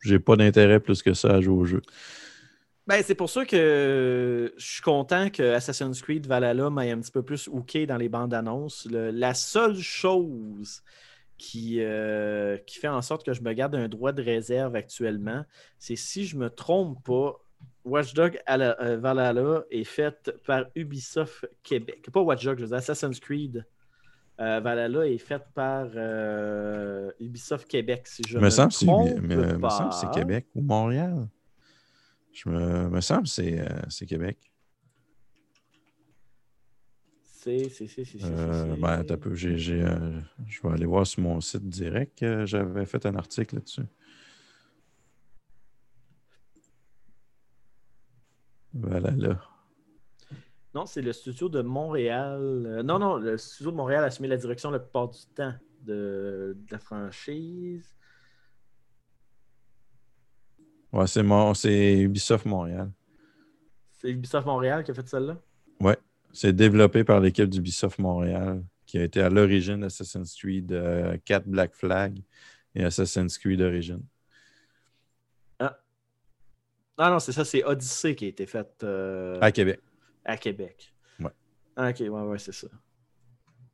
j'ai 0.02 0.20
pas 0.20 0.36
d'intérêt 0.36 0.80
plus 0.80 1.02
que 1.02 1.14
ça 1.14 1.36
à 1.36 1.42
jouer 1.42 1.56
au 1.56 1.66
jeu. 1.66 1.82
Ben, 2.86 3.02
c'est 3.02 3.16
pour 3.16 3.30
ça 3.30 3.46
que 3.46 4.54
je 4.58 4.66
suis 4.66 4.82
content 4.82 5.30
que 5.30 5.54
Assassin's 5.54 6.02
Creed 6.02 6.28
Valhalla 6.28 6.70
m'ait 6.70 6.92
un 6.92 7.00
petit 7.00 7.12
peu 7.12 7.24
plus 7.24 7.48
hooké 7.48 7.86
dans 7.86 7.96
les 7.96 8.10
bandes 8.10 8.34
annonces. 8.34 8.88
la 8.92 9.34
seule 9.34 9.80
chose 9.80 10.84
qui, 11.44 11.82
euh, 11.82 12.58
qui 12.66 12.80
fait 12.80 12.88
en 12.88 13.02
sorte 13.02 13.26
que 13.26 13.34
je 13.34 13.42
me 13.42 13.52
garde 13.52 13.76
un 13.76 13.90
droit 13.90 14.14
de 14.14 14.24
réserve 14.24 14.78
actuellement, 14.78 15.44
c'est 15.78 15.98
si 15.98 16.24
je 16.24 16.38
me 16.38 16.50
trompe 16.50 17.04
pas, 17.04 17.38
Watch 17.84 18.14
Dogs 18.14 18.40
euh, 18.50 18.98
Valhalla 18.98 19.64
est 19.70 19.84
faite 19.84 20.34
par 20.46 20.66
Ubisoft 20.74 21.46
Québec. 21.62 22.08
Pas 22.14 22.22
Watch 22.22 22.46
Dogs, 22.46 22.60
je 22.60 22.64
veux 22.64 22.70
dire 22.70 22.78
Assassin's 22.78 23.20
Creed. 23.20 23.66
Euh, 24.40 24.62
Valhalla 24.62 25.06
est 25.06 25.18
faite 25.18 25.44
par 25.54 25.88
Ubisoft 27.20 27.68
Québec, 27.68 28.08
si 28.08 28.24
je 28.26 28.38
me, 28.38 28.46
me 28.46 28.86
trompe 28.86 29.22
me, 29.22 29.58
me 29.58 29.70
semble 29.70 29.90
que 29.90 29.96
c'est 29.96 30.12
Québec 30.12 30.48
ou 30.56 30.62
Montréal. 30.62 31.28
Je 32.32 32.50
me, 32.50 32.90
me 32.90 33.02
semble 33.02 33.28
euh, 33.40 33.68
c'est 33.90 34.06
Québec. 34.06 34.38
C'est, 37.44 37.68
c'est, 37.68 37.88
c'est, 37.88 38.06
c'est. 38.06 38.24
Euh, 38.24 38.78
ben, 38.78 39.04
peu. 39.04 39.36
J'ai, 39.36 39.84
euh, 39.84 40.18
je 40.48 40.62
vais 40.62 40.74
aller 40.74 40.86
voir 40.86 41.06
sur 41.06 41.22
mon 41.22 41.42
site 41.42 41.68
direct. 41.68 42.24
J'avais 42.46 42.86
fait 42.86 43.06
un 43.06 43.16
article 43.16 43.56
là-dessus. 43.56 43.84
Voilà 48.74 49.12
là. 49.12 49.42
Non, 50.74 50.86
c'est 50.86 51.02
le 51.02 51.12
studio 51.12 51.50
de 51.50 51.62
Montréal. 51.62 52.82
non, 52.86 52.98
non, 52.98 53.18
le 53.18 53.38
studio 53.38 53.72
de 53.72 53.76
Montréal 53.76 54.06
a 54.06 54.08
assumé 54.08 54.30
la 54.30 54.38
direction 54.38 54.72
la 54.72 54.80
plupart 54.80 55.10
du 55.10 55.20
temps 55.36 55.54
de 55.82 56.56
la 56.72 56.80
franchise. 56.80 57.94
Ouais, 60.94 61.08
c'est, 61.08 61.24
mon... 61.24 61.54
c'est 61.54 62.00
Ubisoft 62.00 62.46
Montréal. 62.46 62.90
C'est 64.00 64.12
Ubisoft 64.12 64.48
Montréal 64.48 64.86
qui 64.86 64.92
a 64.92 64.94
fait 64.94 65.08
celle-là? 65.08 65.38
C'est 66.34 66.54
développé 66.54 67.04
par 67.04 67.20
l'équipe 67.20 67.48
d'Ubisoft 67.48 68.00
Montréal 68.00 68.64
qui 68.86 68.98
a 68.98 69.04
été 69.04 69.22
à 69.22 69.30
l'origine 69.30 69.82
d'Assassin's 69.82 70.36
Creed 70.36 70.70
4 70.70 70.74
euh, 70.74 71.18
Black 71.46 71.74
Flag 71.74 72.20
et 72.76 72.84
Assassin's 72.84 73.38
Creed 73.38 73.62
Origin. 73.62 74.02
Ah. 75.60 75.78
Ah 76.98 77.10
non, 77.10 77.20
c'est 77.20 77.32
ça, 77.32 77.46
c'est 77.46 77.64
Odyssey 77.64 78.16
qui 78.16 78.26
a 78.26 78.28
été 78.28 78.46
faite. 78.46 78.84
Euh, 78.84 79.38
à 79.42 79.52
Québec. 79.52 79.80
À 80.26 80.38
Québec. 80.38 80.94
Ouais. 81.20 81.32
Ah, 81.76 81.90
ok, 81.90 82.00
ouais, 82.00 82.10
ouais, 82.10 82.40
c'est 82.40 82.54
ça. 82.54 82.68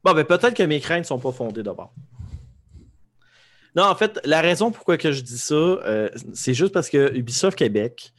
Bon, 0.03 0.13
ben 0.13 0.23
peut-être 0.23 0.53
que 0.53 0.63
mes 0.63 0.79
craintes 0.79 0.99
ne 0.99 1.07
sont 1.07 1.19
pas 1.19 1.31
fondées 1.31 1.63
d'abord. 1.63 1.93
Non, 3.75 3.83
en 3.83 3.95
fait, 3.95 4.19
la 4.25 4.41
raison 4.41 4.71
pourquoi 4.71 4.97
que 4.97 5.11
je 5.11 5.21
dis 5.21 5.37
ça, 5.37 5.55
euh, 5.55 6.09
c'est 6.33 6.53
juste 6.53 6.73
parce 6.73 6.89
que 6.89 7.15
Ubisoft 7.15 7.57
Québec 7.57 8.13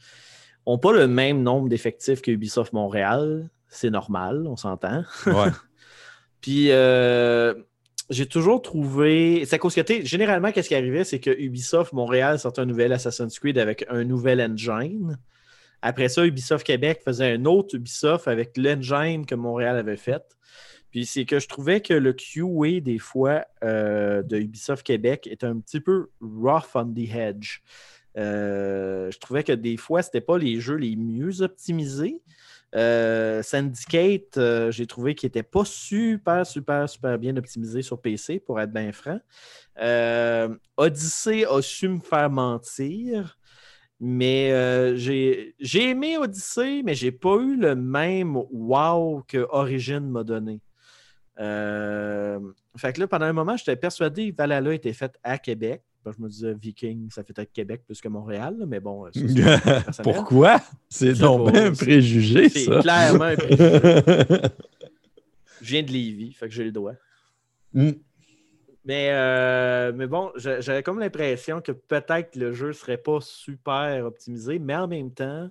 n'ont 0.65 0.77
pas 0.77 0.93
le 0.93 1.07
même 1.07 1.43
nombre 1.43 1.67
d'effectifs 1.69 2.21
que 2.21 2.31
Ubisoft 2.31 2.73
Montréal. 2.73 3.49
C'est 3.71 3.89
normal, 3.89 4.45
on 4.45 4.57
s'entend. 4.57 5.03
Ouais. 5.25 5.49
Puis 6.41 6.71
euh, 6.71 7.53
j'ai 8.09 8.25
toujours 8.25 8.61
trouvé. 8.61 9.43
C'est 9.45 9.55
à 9.55 9.59
cause 9.59 9.73
que, 9.73 9.81
généralement, 10.05 10.51
qu'est-ce 10.51 10.67
qui 10.67 10.75
arrivait, 10.75 11.05
c'est 11.05 11.19
que 11.19 11.31
Ubisoft 11.31 11.93
Montréal 11.93 12.37
sortait 12.37 12.61
un 12.61 12.65
nouvel 12.65 12.91
Assassin's 12.91 13.39
Creed 13.39 13.57
avec 13.57 13.85
un 13.89 14.03
nouvel 14.03 14.41
engine. 14.41 15.17
Après 15.81 16.09
ça, 16.09 16.25
Ubisoft 16.25 16.65
Québec 16.65 17.01
faisait 17.03 17.31
un 17.33 17.45
autre 17.45 17.75
Ubisoft 17.75 18.27
avec 18.27 18.57
l'engine 18.57 19.25
que 19.25 19.35
Montréal 19.35 19.77
avait 19.77 19.97
fait. 19.97 20.23
Puis 20.91 21.05
c'est 21.05 21.23
que 21.23 21.39
je 21.39 21.47
trouvais 21.47 21.79
que 21.79 21.93
le 21.93 22.11
QA 22.11 22.81
des 22.81 22.99
fois 22.99 23.45
euh, 23.63 24.21
de 24.21 24.37
Ubisoft 24.37 24.85
Québec 24.85 25.27
était 25.31 25.45
un 25.45 25.59
petit 25.59 25.79
peu 25.79 26.09
rough 26.19 26.75
on 26.75 26.93
the 26.93 27.15
edge. 27.15 27.61
Euh, 28.17 29.09
je 29.09 29.17
trouvais 29.19 29.43
que 29.43 29.53
des 29.53 29.77
fois, 29.77 30.01
ce 30.01 30.09
n'était 30.09 30.21
pas 30.21 30.37
les 30.37 30.59
jeux 30.59 30.75
les 30.75 30.97
mieux 30.97 31.41
optimisés. 31.41 32.21
Euh, 32.75 33.43
Syndicate, 33.43 34.39
j'ai 34.69 34.87
trouvé 34.87 35.15
qu'il 35.15 35.27
n'était 35.27 35.43
pas 35.43 35.65
super, 35.65 36.45
super, 36.45 36.87
super 36.89 37.17
bien 37.19 37.35
optimisé 37.37 37.81
sur 37.81 38.01
PC, 38.01 38.39
pour 38.39 38.59
être 38.59 38.71
bien 38.71 38.91
franc. 38.91 39.19
Odyssey 40.77 41.45
a 41.45 41.61
su 41.61 41.89
me 41.89 41.99
faire 41.99 42.29
mentir. 42.29 43.37
Mais 44.03 44.95
j'ai 44.97 45.53
aimé 45.75 46.17
Odyssey, 46.17 46.81
mais 46.83 46.95
j'ai 46.95 47.11
pas 47.11 47.35
eu 47.35 47.55
le 47.55 47.75
même 47.75 48.35
wow 48.35 49.23
que 49.27 49.45
Origin 49.51 50.09
m'a 50.09 50.23
donné. 50.23 50.61
Euh, 51.39 52.39
fait 52.77 52.93
que 52.93 52.99
là, 52.99 53.07
pendant 53.07 53.25
un 53.25 53.33
moment, 53.33 53.57
j'étais 53.57 53.75
persuadé 53.75 54.31
que 54.31 54.37
Valhalla 54.37 54.73
était 54.73 54.93
faite 54.93 55.17
à 55.23 55.37
Québec. 55.37 55.83
Je 56.05 56.21
me 56.21 56.29
disais, 56.29 56.53
Viking, 56.53 57.09
ça 57.09 57.23
fait 57.23 57.37
être 57.37 57.51
Québec 57.51 57.83
plus 57.85 58.01
que 58.01 58.07
Montréal, 58.07 58.55
mais 58.67 58.79
bon. 58.79 59.09
Pourquoi? 60.03 60.59
C'est 60.89 61.13
donc 61.13 61.55
un 61.55 61.73
préjugé, 61.73 62.49
ça. 62.49 62.59
C'est 62.59 62.81
clairement 62.81 63.25
un 63.25 63.35
préjugé. 63.35 63.57
je 65.61 65.71
viens 65.71 65.83
de 65.83 65.91
Lévis, 65.91 66.33
fait 66.33 66.47
que 66.47 66.53
j'ai 66.53 66.63
le 66.63 66.71
droit. 66.71 66.93
Mm. 67.73 67.91
Mais, 68.83 69.09
euh, 69.11 69.91
mais 69.95 70.07
bon, 70.07 70.31
j'avais 70.35 70.81
comme 70.81 70.99
l'impression 70.99 71.61
que 71.61 71.71
peut-être 71.71 72.35
le 72.35 72.51
jeu 72.51 72.73
serait 72.73 72.97
pas 72.97 73.19
super 73.21 74.05
optimisé, 74.05 74.57
mais 74.57 74.75
en 74.75 74.87
même 74.87 75.11
temps, 75.11 75.49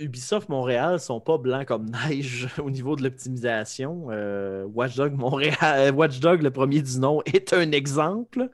Ubisoft 0.00 0.48
Montréal 0.48 0.98
sont 0.98 1.20
pas 1.20 1.38
blancs 1.38 1.66
comme 1.66 1.86
neige 2.08 2.48
au 2.58 2.70
niveau 2.70 2.96
de 2.96 3.02
l'optimisation. 3.02 4.06
Euh, 4.10 4.64
Watchdog 4.64 5.12
Montréal, 5.12 5.94
Watchdog, 5.94 6.42
le 6.42 6.50
premier 6.50 6.82
du 6.82 6.98
nom, 6.98 7.22
est 7.26 7.52
un 7.52 7.70
exemple. 7.72 8.48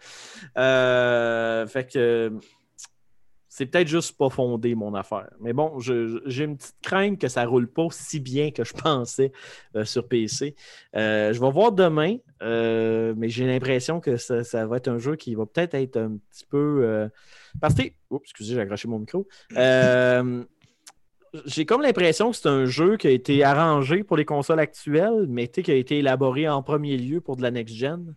Euh, 0.58 1.66
fait 1.66 1.90
que 1.90 2.32
c'est 3.56 3.64
peut-être 3.64 3.88
juste 3.88 4.18
pas 4.18 4.28
fondé 4.28 4.74
mon 4.74 4.94
affaire. 4.94 5.30
Mais 5.40 5.54
bon, 5.54 5.78
j'ai 5.78 6.44
une 6.44 6.58
petite 6.58 6.76
crainte 6.82 7.18
que 7.18 7.28
ça 7.28 7.46
roule 7.46 7.68
pas 7.68 7.86
si 7.90 8.20
bien 8.20 8.50
que 8.50 8.64
je 8.64 8.74
pensais 8.84 9.32
euh, 9.74 9.86
sur 9.86 10.06
PC. 10.06 10.54
Euh, 10.94 11.32
je 11.32 11.40
vais 11.40 11.50
voir 11.50 11.72
demain, 11.72 12.16
euh, 12.42 13.14
mais 13.16 13.30
j'ai 13.30 13.46
l'impression 13.46 13.98
que 14.00 14.18
ça, 14.18 14.66
va 14.66 14.76
être 14.76 14.88
un 14.88 14.98
jeu 14.98 15.16
qui 15.16 15.34
va 15.34 15.46
peut-être 15.46 15.72
être 15.72 15.96
un 15.96 16.18
petit 16.30 16.44
peu. 16.44 16.80
euh, 16.84 17.08
Parce. 17.58 17.74
Oups, 18.10 18.24
excusez, 18.24 18.54
j'ai 18.54 18.60
accroché 18.60 18.88
mon 18.88 18.98
micro. 18.98 19.26
J'ai 21.44 21.66
comme 21.66 21.82
l'impression 21.82 22.30
que 22.30 22.36
c'est 22.36 22.48
un 22.48 22.64
jeu 22.64 22.96
qui 22.96 23.06
a 23.06 23.10
été 23.10 23.44
arrangé 23.44 24.02
pour 24.02 24.16
les 24.16 24.24
consoles 24.24 24.60
actuelles, 24.60 25.26
mais 25.28 25.48
qui 25.48 25.70
a 25.70 25.74
été 25.74 25.98
élaboré 25.98 26.48
en 26.48 26.62
premier 26.62 26.96
lieu 26.96 27.20
pour 27.20 27.36
de 27.36 27.42
la 27.42 27.50
next-gen. 27.50 28.14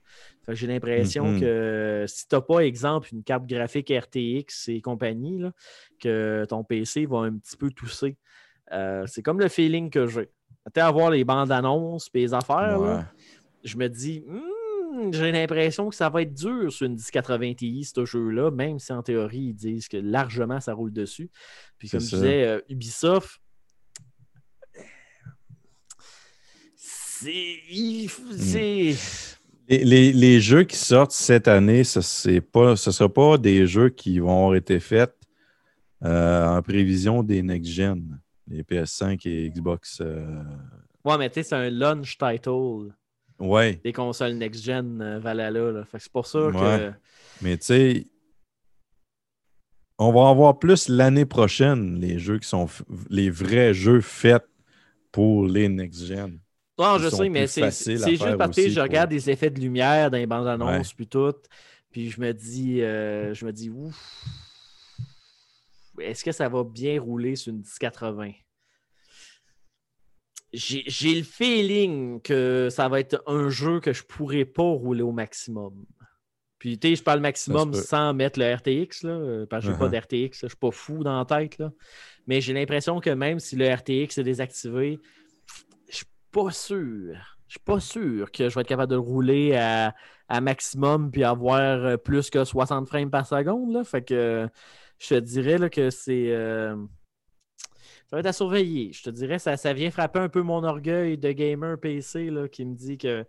J'ai 0.48 0.66
l'impression 0.68 1.26
Mhm. 1.34 1.40
que 1.40 2.06
si 2.08 2.28
tu 2.28 2.36
n'as 2.36 2.42
pas, 2.42 2.60
exemple, 2.62 3.10
une 3.14 3.24
carte 3.24 3.46
graphique 3.46 3.92
RTX 3.92 4.68
et 4.70 4.82
compagnie, 4.82 5.38
là, 5.40 5.52
que 6.02 6.46
ton 6.50 6.64
PC 6.64 7.06
va 7.06 7.20
un 7.20 7.38
petit 7.38 7.56
peu 7.58 7.70
tousser. 7.70 8.18
Euh, 8.72 9.04
c'est 9.06 9.22
comme 9.22 9.40
le 9.40 9.48
feeling 9.48 9.90
que 9.92 10.08
j'ai. 10.08 10.30
Tu 10.74 10.80
à 10.80 10.90
voir 10.92 11.12
les 11.12 11.24
bandes 11.24 11.52
annonces 11.52 12.10
et 12.14 12.20
les 12.20 12.34
affaires, 12.34 12.78
là, 12.80 13.12
je 13.64 13.78
me 13.78 13.88
dis, 13.90 14.24
Hmm, 14.28 14.40
j'ai 15.12 15.32
l'impression 15.32 15.90
que 15.90 15.96
ça 15.96 16.10
va 16.10 16.22
être 16.22 16.34
dur 16.34 16.72
sur 16.72 16.86
une 16.86 16.94
1080 16.96 17.54
Ti, 17.56 17.84
ce 17.84 18.06
jeu-là, 18.06 18.52
même 18.52 18.80
si 18.80 18.92
en 18.94 19.02
théorie, 19.04 19.40
ils 19.50 19.54
disent 19.54 19.88
que 19.88 19.98
largement 19.98 20.60
ça 20.60 20.74
roule 20.74 20.92
dessus. 20.94 21.30
Puis 21.78 21.90
comme 21.90 22.00
je 22.02 22.16
disais, 22.16 22.44
euh, 22.46 22.62
Ubisoft, 22.70 23.40
c'est. 26.76 27.58
c'est- 28.38 28.96
Les, 29.68 29.84
les- 29.84 30.14
les 30.14 30.42
jeux 30.42 30.64
qui 30.64 30.76
sortent 30.78 31.12
cette 31.12 31.48
année, 31.48 31.84
ce 31.84 32.00
ne 32.00 32.76
sera 32.76 33.10
pas 33.10 33.38
des 33.38 33.68
jeux 33.68 33.90
qui 33.90 34.18
vont 34.20 34.32
avoir 34.38 34.56
été 34.56 34.80
faits 34.80 35.16
euh, 36.04 36.46
en 36.48 36.62
prévision 36.62 37.22
des 37.24 37.44
next-gen, 37.44 38.20
les 38.48 38.64
PS5 38.64 39.26
et 39.28 39.50
Xbox. 39.52 40.00
euh, 40.02 40.42
Ouais, 41.06 41.18
mais 41.18 41.30
tu 41.30 41.36
sais, 41.36 41.44
c'est 41.44 41.56
un 41.56 41.70
launch 41.70 42.18
title 42.18 42.94
Ouais, 43.40 43.80
des 43.84 43.94
consoles 43.94 44.34
next-gen 44.34 45.02
euh, 45.02 45.20
Valhalla. 45.20 45.72
là. 45.72 45.86
Fait 45.86 45.98
que 45.98 46.04
c'est 46.04 46.12
pour 46.12 46.28
ça 46.28 46.52
que. 46.52 46.92
Mais 47.42 47.58
tu 47.58 47.66
sais, 47.66 48.08
on 49.98 50.12
va 50.12 50.22
en 50.22 50.36
voir 50.36 50.60
plus 50.60 50.90
l'année 50.90 51.26
prochaine, 51.26 52.00
les 52.00 52.20
jeux 52.20 52.40
qui 52.40 52.48
sont 52.48 52.66
f- 52.66 52.84
les 53.10 53.30
vrais 53.30 53.74
jeux 53.74 54.02
faits 54.02 54.46
pour 55.12 55.46
les 55.46 55.70
next-gen. 55.70 56.40
Non, 56.78 56.98
Ils 56.98 57.04
je 57.04 57.10
sais, 57.10 57.30
mais 57.30 57.48
c'est 57.48 57.70
juste 57.72 58.38
parce 58.38 58.56
que 58.56 58.70
je 58.70 58.76
pour- 58.76 58.84
regarde 58.84 59.10
des 59.10 59.30
effets 59.30 59.50
de 59.50 59.60
lumière 59.60 60.10
dans 60.10 60.18
les 60.18 60.26
bandes 60.26 60.48
annonces 60.48 60.94
puis 60.94 61.08
tout. 61.08 61.34
Puis 61.92 62.10
je 62.10 62.22
me 62.22 62.32
dis, 62.34 62.82
euh, 62.82 63.34
je 63.34 63.46
me 63.46 63.52
dis, 63.52 63.70
ouf, 63.70 64.24
est-ce 66.00 66.24
que 66.24 66.32
ça 66.32 66.48
va 66.48 66.64
bien 66.64 67.02
rouler 67.02 67.36
sur 67.36 67.52
une 67.52 67.60
1080? 67.60 68.32
J'ai 70.52 71.16
le 71.16 71.24
feeling 71.24 72.22
que 72.22 72.70
ça 72.72 72.90
va 72.90 73.00
être 73.00 73.22
un 73.28 73.50
jeu 73.50 73.80
que 73.80 73.94
je 73.94 74.04
pourrais 74.04 74.46
pas 74.46 74.64
rouler 74.64 75.04
au 75.04 75.12
maximum. 75.12 75.86
Puis, 76.58 76.78
tu 76.78 76.90
sais, 76.90 76.96
je 76.98 77.04
parle 77.04 77.22
maximum 77.22 77.74
sans 77.74 78.14
mettre 78.14 78.38
le 78.40 78.54
RTX, 78.54 79.04
là, 79.04 79.12
euh, 79.12 79.46
parce 79.46 79.64
que 79.66 79.72
j'ai 79.72 79.78
pas 79.78 79.88
Uh-huh. 79.88 79.92
d'RTX, 79.92 80.40
je 80.42 80.48
suis 80.48 80.58
pas 80.58 80.72
fou 80.72 81.04
dans 81.04 81.18
la 81.18 81.24
tête, 81.26 81.58
là. 81.58 81.72
Mais 82.28 82.42
j'ai 82.42 82.52
l'impression 82.54 83.00
que 83.00 83.10
même 83.12 83.40
si 83.40 83.56
le 83.56 83.72
RTX 83.74 84.18
est 84.18 84.24
désactivé, 84.24 85.00
je 85.90 85.96
suis 85.98 86.06
pas 86.32 86.52
sûr. 86.52 87.16
Je 87.48 87.54
suis 87.54 87.60
pas 87.64 87.80
sûr 87.80 88.32
que 88.32 88.50
je 88.50 88.56
vais 88.56 88.62
être 88.62 88.68
capable 88.68 88.90
de 88.92 88.96
le 88.96 89.02
rouler 89.02 89.56
à, 89.56 89.96
à 90.28 90.42
maximum 90.42 91.10
puis 91.12 91.24
avoir 91.24 91.62
euh, 91.62 91.98
plus 91.98 92.30
que 92.30 92.44
60 92.44 92.88
frames 92.88 93.10
par 93.10 93.26
seconde. 93.26 93.72
Là. 93.74 93.84
Fait 93.84 94.04
que 94.04 94.48
je 95.00 95.08
te 95.10 95.20
dirais 95.20 95.58
là, 95.58 95.70
que 95.70 95.90
c'est. 95.92 96.28
euh, 96.32 96.76
ça 98.10 98.16
va 98.16 98.22
être 98.22 98.26
à 98.26 98.34
surveiller. 98.34 98.92
Je 98.92 99.04
te 99.04 99.10
dirais 99.12 99.38
ça, 99.38 99.56
ça 99.56 99.72
vient 99.72 99.92
frapper 99.92 100.20
un 100.20 100.30
peu 100.30 100.42
mon 100.42 100.64
orgueil 100.64 101.18
de 101.18 101.32
gamer 101.32 101.80
PC 101.80 102.32
là, 102.32 102.48
qui 102.48 102.66
me 102.66 102.74
dit 102.76 102.98
que 102.98 103.24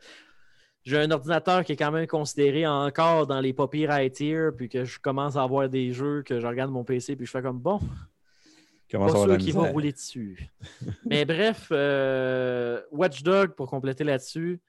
j'ai 0.85 0.99
un 0.99 1.11
ordinateur 1.11 1.65
qui 1.65 1.73
est 1.73 1.77
quand 1.77 1.91
même 1.91 2.07
considéré 2.07 2.67
encore 2.67 3.27
dans 3.27 3.41
les 3.41 3.53
pas 3.53 3.69
pires 3.69 3.91
high 3.93 4.11
tier, 4.11 4.49
puis 4.57 4.71
que 4.71 4.85
je 4.87 4.99
commence 4.99 5.37
à 5.37 5.43
avoir 5.43 5.69
des 5.69 5.93
jeux 5.93 6.23
que 6.23 6.41
je 6.41 6.47
regarde 6.47 6.71
mon 6.71 6.85
PC 6.85 7.15
puis 7.15 7.27
je 7.27 7.31
fais 7.31 7.43
comme 7.43 7.59
bon, 7.59 7.79
Comment 8.91 9.07
pas 9.07 9.37
qu'il 9.37 9.53
va 9.53 9.61
misère? 9.61 9.73
rouler 9.73 9.93
dessus. 9.93 10.51
Mais 11.07 11.27
bref, 11.27 11.69
euh, 11.71 12.81
Watch 12.91 13.23
Dog, 13.23 13.51
pour 13.55 13.69
compléter 13.69 14.03
là-dessus, 14.05 14.61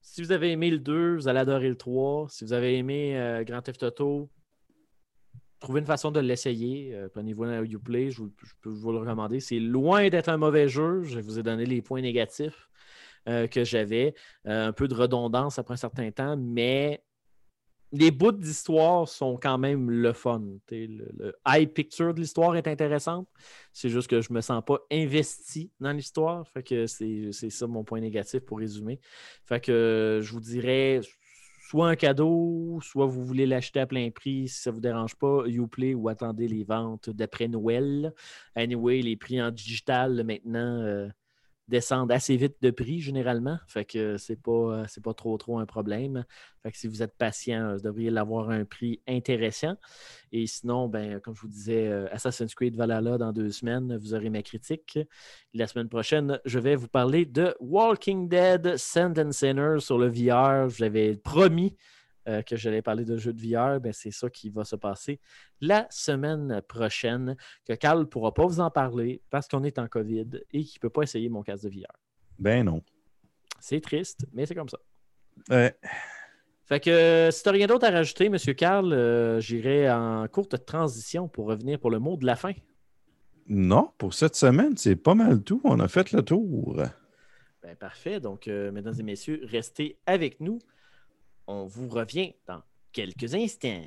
si 0.00 0.22
vous 0.22 0.32
avez 0.32 0.50
aimé 0.50 0.70
le 0.70 0.78
2, 0.78 1.16
vous 1.16 1.28
allez 1.28 1.40
adorer 1.40 1.68
le 1.68 1.76
3. 1.76 2.28
Si 2.30 2.44
vous 2.44 2.54
avez 2.54 2.78
aimé 2.78 3.18
euh, 3.20 3.44
Grand 3.44 3.60
Theft 3.60 3.82
Auto, 3.82 4.30
trouvez 5.60 5.80
une 5.80 5.86
façon 5.86 6.10
de 6.10 6.20
l'essayer. 6.20 6.94
Euh, 6.94 7.08
Prenez-vous 7.12 7.44
un 7.44 7.62
Uplay, 7.62 8.10
je, 8.10 8.22
je 8.42 8.52
peux 8.60 8.70
vous 8.70 8.92
le 8.92 8.98
recommander. 8.98 9.40
C'est 9.40 9.60
loin 9.60 10.08
d'être 10.08 10.28
un 10.28 10.38
mauvais 10.38 10.68
jeu. 10.68 11.02
Je 11.04 11.20
vous 11.20 11.38
ai 11.38 11.42
donné 11.42 11.66
les 11.66 11.82
points 11.82 12.00
négatifs 12.00 12.68
euh, 13.28 13.46
que 13.46 13.64
j'avais. 13.64 14.14
Euh, 14.46 14.68
un 14.68 14.72
peu 14.72 14.88
de 14.88 14.94
redondance 14.94 15.58
après 15.58 15.74
un 15.74 15.76
certain 15.76 16.10
temps, 16.10 16.36
mais 16.36 17.04
les 17.92 18.10
bouts 18.12 18.32
d'histoire 18.32 19.08
sont 19.08 19.36
quand 19.36 19.58
même 19.58 19.90
le 19.90 20.12
fun. 20.12 20.42
Le, 20.70 21.08
le 21.18 21.34
high 21.46 21.68
picture 21.68 22.14
de 22.14 22.20
l'histoire 22.20 22.56
est 22.56 22.68
intéressante. 22.68 23.28
C'est 23.72 23.88
juste 23.88 24.08
que 24.08 24.20
je 24.20 24.32
me 24.32 24.40
sens 24.40 24.62
pas 24.64 24.78
investi 24.92 25.72
dans 25.80 25.92
l'histoire. 25.92 26.46
Fait 26.48 26.62
que 26.62 26.86
c'est 26.86 27.32
ça 27.32 27.66
mon 27.66 27.82
point 27.82 28.00
négatif 28.00 28.40
pour 28.40 28.58
résumer. 28.58 29.00
Fait 29.44 29.60
que 29.60 30.20
je 30.22 30.32
vous 30.32 30.40
dirais 30.40 31.00
soit 31.70 31.88
un 31.88 31.94
cadeau, 31.94 32.80
soit 32.82 33.06
vous 33.06 33.24
voulez 33.24 33.46
l'acheter 33.46 33.78
à 33.78 33.86
plein 33.86 34.10
prix 34.10 34.48
si 34.48 34.60
ça 34.60 34.72
vous 34.72 34.80
dérange 34.80 35.14
pas, 35.14 35.44
Uplay 35.46 35.94
ou 35.94 36.08
attendez 36.08 36.48
les 36.48 36.64
ventes 36.64 37.10
d'après 37.10 37.46
Noël. 37.46 38.12
Anyway, 38.56 39.02
les 39.02 39.16
prix 39.16 39.40
en 39.40 39.52
digital 39.52 40.24
maintenant 40.24 40.80
euh, 40.82 41.08
descendent 41.70 42.12
assez 42.12 42.36
vite 42.36 42.56
de 42.60 42.70
prix 42.70 43.00
généralement. 43.00 43.58
Fait 43.66 43.86
que 43.86 44.18
c'est 44.18 44.40
pas, 44.40 44.84
pas 45.02 45.14
trop 45.14 45.38
trop 45.38 45.58
un 45.58 45.66
problème. 45.66 46.24
Si 46.74 46.86
vous 46.88 47.02
êtes 47.02 47.16
patient, 47.16 47.70
euh, 47.70 47.76
vous 47.76 47.82
devriez 47.82 48.10
l'avoir 48.10 48.50
à 48.50 48.54
un 48.54 48.66
prix 48.66 49.00
intéressant. 49.08 49.76
Et 50.32 50.46
sinon, 50.46 50.88
ben, 50.88 51.18
comme 51.20 51.34
je 51.34 51.40
vous 51.40 51.48
disais, 51.48 51.86
euh, 51.86 52.06
Assassin's 52.12 52.54
Creed 52.54 52.76
Valhalla 52.76 53.16
dans 53.16 53.32
deux 53.32 53.50
semaines, 53.50 53.96
vous 53.96 54.12
aurez 54.12 54.28
ma 54.28 54.42
critique. 54.42 54.98
La 55.54 55.66
semaine 55.66 55.88
prochaine, 55.88 56.38
je 56.44 56.58
vais 56.58 56.76
vous 56.76 56.88
parler 56.88 57.24
de 57.24 57.54
Walking 57.60 58.28
Dead 58.28 58.76
Sand 58.76 59.18
and 59.18 59.32
Sinner 59.32 59.76
sur 59.78 59.96
le 59.96 60.08
VR. 60.08 60.68
Je 60.68 60.76
vous 60.76 60.84
avais 60.84 61.16
promis 61.16 61.76
euh, 62.30 62.42
que 62.42 62.56
j'allais 62.56 62.82
parler 62.82 63.04
de 63.04 63.16
jeux 63.16 63.32
de 63.32 63.40
VR. 63.40 63.80
Ben, 63.80 63.92
c'est 63.92 64.10
ça 64.10 64.30
qui 64.30 64.48
va 64.50 64.64
se 64.64 64.76
passer 64.76 65.20
la 65.60 65.86
semaine 65.90 66.62
prochaine. 66.68 67.36
Que 67.66 67.74
Carl 67.74 68.00
ne 68.00 68.04
pourra 68.04 68.32
pas 68.32 68.46
vous 68.46 68.60
en 68.60 68.70
parler 68.70 69.22
parce 69.30 69.48
qu'on 69.48 69.64
est 69.64 69.78
en 69.78 69.88
COVID 69.88 70.40
et 70.52 70.64
qu'il 70.64 70.78
ne 70.78 70.80
peut 70.80 70.90
pas 70.90 71.02
essayer 71.02 71.28
mon 71.28 71.42
casque 71.42 71.64
de 71.64 71.70
VR. 71.70 71.92
Ben 72.38 72.64
non. 72.64 72.82
C'est 73.60 73.80
triste, 73.80 74.26
mais 74.32 74.46
c'est 74.46 74.54
comme 74.54 74.68
ça. 74.68 74.78
Ouais. 75.50 75.76
Fait 76.70 76.78
que 76.78 76.90
euh, 76.90 77.30
si 77.32 77.42
tu 77.42 77.48
n'as 77.48 77.52
rien 77.52 77.66
d'autre 77.66 77.86
à 77.86 77.90
rajouter, 77.90 78.26
M. 78.26 78.36
Carl, 78.54 78.92
euh, 78.92 79.40
j'irai 79.40 79.90
en 79.90 80.28
courte 80.28 80.64
transition 80.64 81.26
pour 81.26 81.46
revenir 81.46 81.80
pour 81.80 81.90
le 81.90 81.98
mot 81.98 82.16
de 82.16 82.24
la 82.24 82.36
fin. 82.36 82.52
Non, 83.48 83.90
pour 83.98 84.14
cette 84.14 84.36
semaine, 84.36 84.76
c'est 84.76 84.94
pas 84.94 85.16
mal 85.16 85.42
tout. 85.42 85.60
On 85.64 85.80
a 85.80 85.88
fait 85.88 86.12
le 86.12 86.22
tour. 86.22 86.80
Ben, 87.62 87.74
parfait. 87.74 88.20
Donc, 88.20 88.46
euh, 88.46 88.70
mesdames 88.70 88.94
et 89.00 89.02
messieurs, 89.02 89.40
restez 89.42 89.98
avec 90.06 90.38
nous. 90.38 90.60
On 91.52 91.66
vous 91.66 91.88
revient 91.88 92.32
dans 92.46 92.62
quelques 92.92 93.34
instants. 93.34 93.82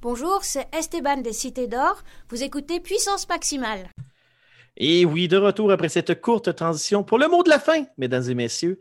Bonjour, 0.00 0.44
c'est 0.44 0.68
Esteban 0.72 1.16
des 1.16 1.32
Cités 1.32 1.66
d'Or. 1.66 2.04
Vous 2.28 2.44
écoutez 2.44 2.78
Puissance 2.78 3.28
Maximale. 3.28 3.88
Et 4.76 5.04
oui, 5.04 5.26
de 5.26 5.36
retour 5.36 5.72
après 5.72 5.88
cette 5.88 6.20
courte 6.20 6.54
transition 6.54 7.02
pour 7.02 7.18
le 7.18 7.26
mot 7.26 7.42
de 7.42 7.48
la 7.48 7.58
fin, 7.58 7.86
mesdames 7.98 8.30
et 8.30 8.36
messieurs. 8.36 8.78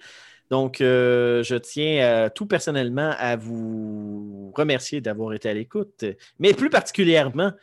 Donc, 0.51 0.81
euh, 0.81 1.41
je 1.41 1.55
tiens 1.55 2.03
euh, 2.03 2.29
tout 2.29 2.45
personnellement 2.45 3.15
à 3.17 3.37
vous 3.37 4.53
remercier 4.55 5.01
d'avoir 5.01 5.33
été 5.33 5.49
à 5.49 5.55
l'écoute, 5.55 6.05
mais 6.37 6.53
plus 6.53 6.69
particulièrement 6.69 7.53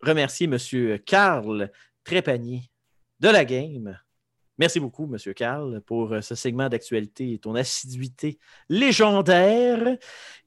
remercier 0.00 0.46
M. 0.46 1.00
Carl 1.04 1.72
Trépanier 2.04 2.70
de 3.18 3.28
la 3.28 3.44
game. 3.44 3.98
Merci 4.58 4.80
beaucoup, 4.80 5.04
M. 5.12 5.34
Carl, 5.34 5.80
pour 5.86 6.12
euh, 6.12 6.20
ce 6.20 6.34
segment 6.34 6.68
d'actualité 6.68 7.32
et 7.34 7.38
ton 7.38 7.54
assiduité 7.54 8.38
légendaire. 8.68 9.96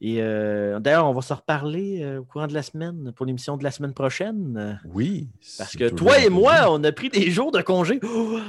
Et 0.01 0.17
euh, 0.21 0.79
d'ailleurs, 0.79 1.07
on 1.09 1.13
va 1.13 1.21
se 1.21 1.33
reparler 1.33 2.01
euh, 2.03 2.19
au 2.19 2.23
courant 2.23 2.47
de 2.47 2.53
la 2.53 2.61
semaine 2.61 3.13
pour 3.15 3.25
l'émission 3.25 3.55
de 3.57 3.63
la 3.63 3.71
semaine 3.71 3.93
prochaine. 3.93 4.79
Oui. 4.85 5.29
Parce 5.57 5.75
que 5.77 5.89
toi 5.89 6.19
et 6.19 6.27
un 6.27 6.29
moi, 6.29 6.53
on 6.69 6.83
a 6.83 6.91
pris 6.91 7.09
des 7.09 7.31
jours 7.31 7.51
de 7.51 7.61
congé. 7.61 7.99
Oh! 8.03 8.39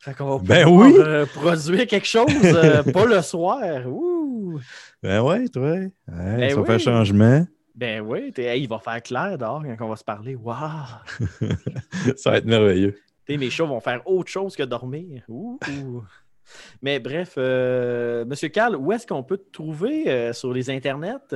Fait 0.00 0.14
qu'on 0.14 0.36
va 0.36 0.44
Ben 0.44 0.64
pouvoir, 0.64 0.88
oui! 0.88 0.94
euh, 0.98 1.26
produire 1.26 1.86
quelque 1.86 2.06
chose, 2.06 2.26
pas 2.92 3.04
le 3.06 3.22
soir. 3.22 3.86
Ouh! 3.86 4.60
Ben 5.02 5.22
ouais, 5.22 5.48
toi. 5.48 5.70
Ouais, 5.70 5.90
Ben 6.08 6.50
ça 6.50 6.60
oui. 6.60 6.66
fait 6.66 6.78
changement. 6.78 7.46
Ben 7.74 8.02
oui, 8.02 8.32
hey, 8.36 8.62
il 8.62 8.68
va 8.68 8.78
faire 8.78 9.02
clair 9.02 9.38
dehors 9.38 9.62
quand 9.78 9.86
on 9.86 9.90
va 9.90 9.96
se 9.96 10.04
parler. 10.04 10.34
Waouh! 10.34 10.58
Ça 12.16 12.30
va 12.32 12.36
être 12.38 12.44
merveilleux. 12.44 12.98
Mes 13.28 13.50
chats 13.50 13.64
vont 13.64 13.80
faire 13.80 14.02
autre 14.06 14.30
chose 14.30 14.56
que 14.56 14.62
dormir. 14.62 15.22
Ouh. 15.28 15.58
Mais 16.82 16.98
bref, 16.98 17.34
euh, 17.38 18.24
Monsieur 18.24 18.48
Carl, 18.48 18.76
où 18.76 18.92
est-ce 18.92 19.06
qu'on 19.06 19.22
peut 19.22 19.38
te 19.38 19.50
trouver 19.50 20.10
euh, 20.10 20.32
sur 20.32 20.52
les 20.52 20.70
internets? 20.70 21.34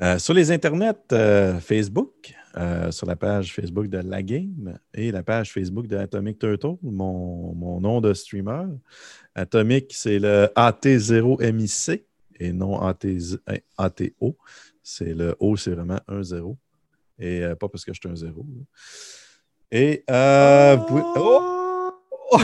Euh, 0.00 0.18
sur 0.18 0.34
les 0.34 0.50
internets, 0.50 0.94
euh, 1.12 1.58
Facebook, 1.60 2.34
sur 2.90 3.06
la 3.06 3.16
page 3.16 3.54
Facebook 3.54 3.88
de 3.88 3.98
La 3.98 4.22
Game 4.22 4.78
et 4.92 5.10
la 5.10 5.22
page 5.22 5.52
Facebook 5.52 5.86
de 5.86 5.96
Atomic 5.96 6.38
Turtle, 6.38 6.76
mon, 6.82 7.54
mon 7.54 7.80
nom 7.80 8.00
de 8.00 8.12
streamer. 8.12 8.66
Atomic, 9.34 9.92
c'est 9.94 10.18
le 10.18 10.48
AT0MIC 10.54 12.04
et 12.38 12.52
non 12.52 12.80
AT, 12.80 13.06
ATO. 13.78 14.36
C'est 14.82 15.14
le 15.14 15.34
O, 15.40 15.56
c'est 15.56 15.70
vraiment 15.70 16.00
un 16.08 16.22
0. 16.22 16.58
Et 17.18 17.42
pas 17.58 17.68
parce 17.68 17.84
que 17.84 17.94
je 17.94 18.00
suis 18.00 18.10
un 18.10 18.16
0. 18.16 18.44
là. 18.46 18.64
Et 19.72 20.04
euh, 20.10 20.76
vous 20.76 20.86
pouvez- 20.86 21.02
Oh! 21.16 21.40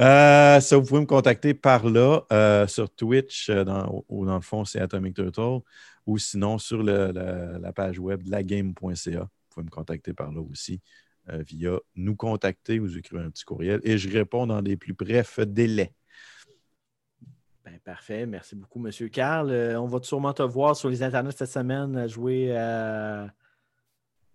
Euh, 0.00 0.58
ça, 0.58 0.76
vous 0.78 0.84
pouvez 0.86 1.00
me 1.02 1.06
contacter 1.06 1.52
par 1.52 1.84
là, 1.88 2.22
euh, 2.32 2.66
sur 2.66 2.88
Twitch, 2.90 3.50
dans, 3.50 4.02
ou 4.08 4.24
dans 4.24 4.36
le 4.36 4.40
fond, 4.40 4.64
c'est 4.64 4.80
Atomic 4.80 5.14
Turtle, 5.14 5.60
ou 6.06 6.16
sinon 6.18 6.56
sur 6.58 6.82
le- 6.82 7.12
la, 7.12 7.58
la 7.58 7.72
page 7.72 7.98
web 7.98 8.22
lagame.ca. 8.26 9.20
Vous 9.20 9.28
pouvez 9.50 9.64
me 9.64 9.70
contacter 9.70 10.14
par 10.14 10.32
là 10.32 10.40
aussi, 10.40 10.80
via 11.28 11.78
nous 11.94 12.16
contacter, 12.16 12.78
vous 12.78 12.96
écrivez 12.96 13.22
un 13.22 13.30
petit 13.30 13.44
courriel 13.44 13.80
et 13.84 13.98
je 13.98 14.10
réponds 14.10 14.46
dans 14.46 14.60
les 14.62 14.76
plus 14.78 14.94
brefs 14.94 15.38
délais. 15.40 15.92
Ben, 17.64 17.78
parfait. 17.84 18.24
Merci 18.26 18.56
beaucoup, 18.56 18.80
Monsieur 18.80 19.08
Carl. 19.08 19.50
On 19.76 19.86
va 19.86 19.98
sûrement 20.02 20.32
te 20.32 20.42
voir 20.42 20.74
sur 20.74 20.88
les 20.88 21.02
internets 21.02 21.32
cette 21.32 21.50
semaine 21.50 21.96
à 21.96 22.08
jouer 22.08 22.56
à 22.56 23.30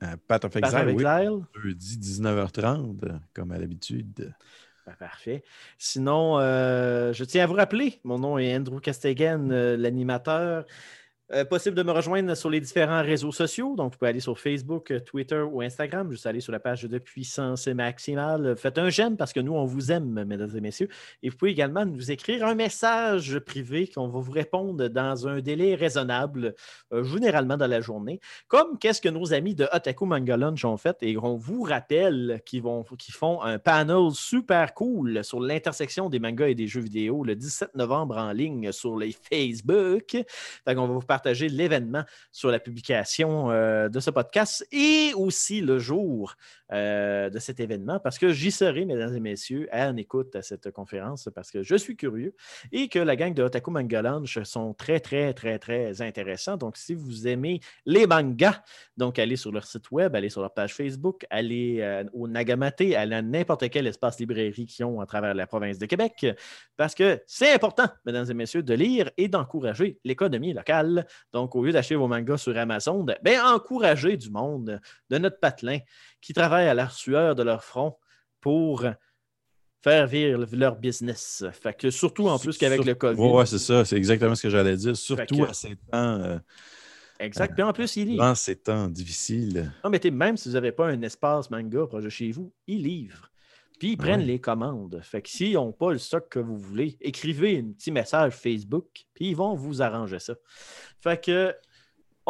Euh, 0.03 0.15
Path 0.28 0.45
of 0.45 0.56
Exile, 0.56 0.94
oui, 0.95 1.61
jeudi 1.61 1.98
19h30, 1.98 3.03
euh, 3.03 3.14
comme 3.34 3.52
à 3.52 3.57
l'habitude. 3.57 4.34
Ben, 4.86 4.94
parfait. 4.94 5.44
Sinon, 5.78 6.40
euh, 6.40 7.11
je 7.14 7.24
tiens 7.24 7.44
à 7.44 7.48
vous 7.48 7.56
rappeler, 7.56 7.99
mon 8.03 8.19
nom 8.19 8.38
est 8.38 8.56
Andrew 8.56 8.80
Castegan, 8.80 9.49
euh, 9.52 9.76
l'animateur. 9.76 10.65
Euh, 11.33 11.43
possible 11.43 11.75
de 11.75 11.83
me 11.83 11.91
rejoindre 11.91 12.33
sur 12.35 12.49
les 12.49 12.61
différents 12.61 13.01
réseaux 13.01 13.33
sociaux. 13.33 13.75
Donc, 13.75 13.91
vous 13.91 13.97
pouvez 13.97 14.09
aller 14.09 14.21
sur 14.21 14.39
Facebook, 14.39 14.91
euh, 14.91 15.01
Twitter 15.01 15.41
ou 15.41 15.59
Instagram. 15.61 16.09
Juste 16.09 16.25
aller 16.25 16.39
sur 16.39 16.53
la 16.53 16.59
page 16.61 16.83
de 16.83 16.97
Puissance 16.99 17.67
Maximale. 17.67 18.55
Faites 18.55 18.77
un 18.77 18.89
j'aime 18.89 19.17
parce 19.17 19.33
que 19.33 19.41
nous, 19.41 19.51
on 19.51 19.65
vous 19.65 19.91
aime, 19.91 20.23
mesdames 20.23 20.55
et 20.55 20.61
messieurs. 20.61 20.87
Et 21.23 21.29
vous 21.29 21.35
pouvez 21.35 21.51
également 21.51 21.85
nous 21.85 22.11
écrire 22.11 22.45
un 22.45 22.55
message 22.55 23.39
privé 23.39 23.89
qu'on 23.89 24.07
va 24.07 24.21
vous 24.21 24.31
répondre 24.31 24.87
dans 24.87 25.27
un 25.27 25.41
délai 25.41 25.75
raisonnable, 25.75 26.55
euh, 26.93 27.03
généralement 27.03 27.57
dans 27.57 27.67
la 27.67 27.81
journée. 27.81 28.21
Comme 28.47 28.79
qu'est-ce 28.79 29.01
que 29.01 29.09
nos 29.09 29.33
amis 29.33 29.53
de 29.53 29.67
Otaku 29.73 30.05
Manga 30.05 30.37
Lunch 30.37 30.63
ont 30.63 30.77
fait. 30.77 30.95
Et 31.01 31.17
on 31.17 31.35
vous 31.35 31.63
rappelle 31.63 32.41
qu'ils 32.45 32.63
font 33.11 33.41
un 33.41 33.59
panel 33.59 34.11
super 34.13 34.73
cool 34.73 35.25
sur 35.25 35.41
l'intersection 35.41 36.09
des 36.09 36.19
mangas 36.19 36.47
et 36.47 36.55
des 36.55 36.67
jeux 36.67 36.79
vidéo 36.79 37.25
le 37.25 37.35
17 37.35 37.75
novembre 37.75 38.15
en 38.15 38.31
ligne 38.31 38.71
sur 38.71 38.97
les 38.97 39.11
Facebook. 39.11 40.15
Fait 40.63 40.75
qu'on 40.75 40.87
va 40.87 40.93
vous 40.93 41.01
l'événement 41.26 42.03
sur 42.31 42.52
la 42.52 42.60
publication 42.60 43.52
euh, 43.52 43.89
de 43.89 43.99
ce 43.99 44.10
podcast 44.10 44.68
et 44.72 45.14
aussi 45.15 45.61
le 45.61 45.80
jour 45.80 46.35
euh, 46.73 47.30
de 47.30 47.39
cet 47.39 47.60
événement 47.60 47.99
parce 47.99 48.18
que 48.18 48.34
j'y 48.34 48.52
serai, 48.52 48.85
mesdames 48.85 49.15
et 49.15 49.19
messieurs, 49.19 49.68
à 49.72 49.89
en 49.89 49.98
écoute 49.98 50.35
à 50.35 50.41
cette 50.41 50.72
conférence 50.72 51.30
parce 51.34 51.52
que 51.52 51.64
je 51.64 51.76
suis 51.76 51.95
curieux 51.95 52.35
et 52.72 52.89
que 52.89 52.99
la 52.99 53.15
gang 53.15 53.34
de 53.34 53.44
Otaku 53.44 53.72
Manga 53.72 54.02
Lunch 54.02 54.41
sont 54.44 54.73
très, 54.73 54.99
très, 54.99 55.34
très, 55.34 55.60
très 55.60 56.02
intéressants. 56.02 56.57
Donc, 56.57 56.77
si 56.77 56.94
vous 56.94 57.27
aimez 57.27 57.61
les 57.85 58.06
mangas, 58.06 58.61
donc 58.98 59.19
allez 59.19 59.35
sur 59.35 59.52
leur 59.52 59.65
site 59.65 59.91
web, 59.91 60.15
allez 60.15 60.30
sur 60.30 60.41
leur 60.41 60.53
page 60.53 60.73
Facebook, 60.73 61.26
allez 61.30 61.77
euh, 61.81 62.03
au 62.14 62.27
Nagamate, 62.27 62.81
allez 62.81 62.95
à 62.95 63.22
n'importe 63.22 63.69
quel 63.69 63.88
espace 63.88 64.19
librairie 64.19 64.65
qu'ils 64.65 64.85
ont 64.85 64.99
à 64.99 65.06
travers 65.06 65.34
la 65.34 65.48
province 65.48 65.77
de 65.77 65.85
Québec 65.85 66.26
parce 66.76 66.95
que 66.95 67.22
c'est 67.26 67.53
important, 67.53 67.88
mesdames 68.06 68.30
et 68.30 68.34
messieurs, 68.34 68.64
de 68.64 68.73
lire 68.73 69.10
et 69.18 69.27
d'encourager 69.27 69.99
l'économie 70.03 70.53
locale. 70.53 71.07
Donc, 71.34 71.56
au 71.56 71.64
lieu 71.64 71.72
d'acheter 71.72 71.95
vos 71.95 72.07
mangas 72.07 72.38
sur 72.38 72.57
Amazon, 72.57 73.06
ben, 73.23 73.41
encouragez 73.41 74.18
du 74.18 74.30
monde, 74.30 74.80
de 75.10 75.18
notre 75.18 75.39
patelin, 75.39 75.80
qui 76.27 76.33
travaille 76.33 76.67
à 76.67 76.73
la 76.73 76.89
sueur 76.89 77.35
de 77.35 77.43
leur 77.43 77.63
front 77.63 77.95
pour 78.41 78.83
faire 79.81 80.07
vivre 80.07 80.45
leur 80.51 80.75
business. 80.75 81.45
Fait 81.53 81.73
que 81.73 81.89
surtout 81.89 82.27
en 82.27 82.37
plus 82.37 82.57
qu'avec 82.57 82.83
le 82.83 82.95
COVID. 82.95 83.17
Ouais, 83.19 83.31
ouais, 83.31 83.45
c'est 83.45 83.59
ça, 83.59 83.85
c'est 83.85 83.95
exactement 83.95 84.35
ce 84.35 84.43
que 84.43 84.49
j'allais 84.49 84.75
dire. 84.75 84.97
Surtout 84.97 85.37
que- 85.37 85.49
à 85.49 85.53
ces 85.53 85.77
temps, 85.77 86.19
euh, 86.19 86.37
Exact. 87.19 87.53
Puis 87.53 87.63
en 87.63 87.71
plus, 87.71 87.95
il 87.95 88.07
livre. 88.09 88.23
dans 88.25 88.35
ces 88.35 88.57
temps 88.57 88.87
difficiles. 88.89 89.71
Non, 89.85 89.89
mais 89.89 90.01
même 90.11 90.35
si 90.35 90.49
vous 90.49 90.55
n'avez 90.55 90.73
pas 90.73 90.87
un 90.87 91.01
espace 91.01 91.49
manga 91.49 91.87
proche 91.87 92.03
de 92.03 92.09
chez 92.09 92.31
vous, 92.31 92.53
ils 92.67 92.83
livrent. 92.83 93.31
Puis 93.79 93.91
ils 93.91 93.97
prennent 93.97 94.19
Ouais. 94.19 94.25
les 94.25 94.41
commandes. 94.41 94.99
Fait 95.03 95.21
que 95.21 95.29
s'ils 95.29 95.53
n'ont 95.53 95.71
pas 95.71 95.93
le 95.93 95.97
stock 95.97 96.27
que 96.29 96.39
vous 96.39 96.57
voulez, 96.57 96.97
écrivez 96.99 97.57
un 97.59 97.71
petit 97.71 97.91
message 97.91 98.33
Facebook, 98.33 98.87
puis 99.13 99.29
ils 99.29 99.35
vont 99.35 99.55
vous 99.55 99.81
arranger 99.81 100.19
ça. 100.19 100.35
Fait 100.99 101.23
que 101.23 101.55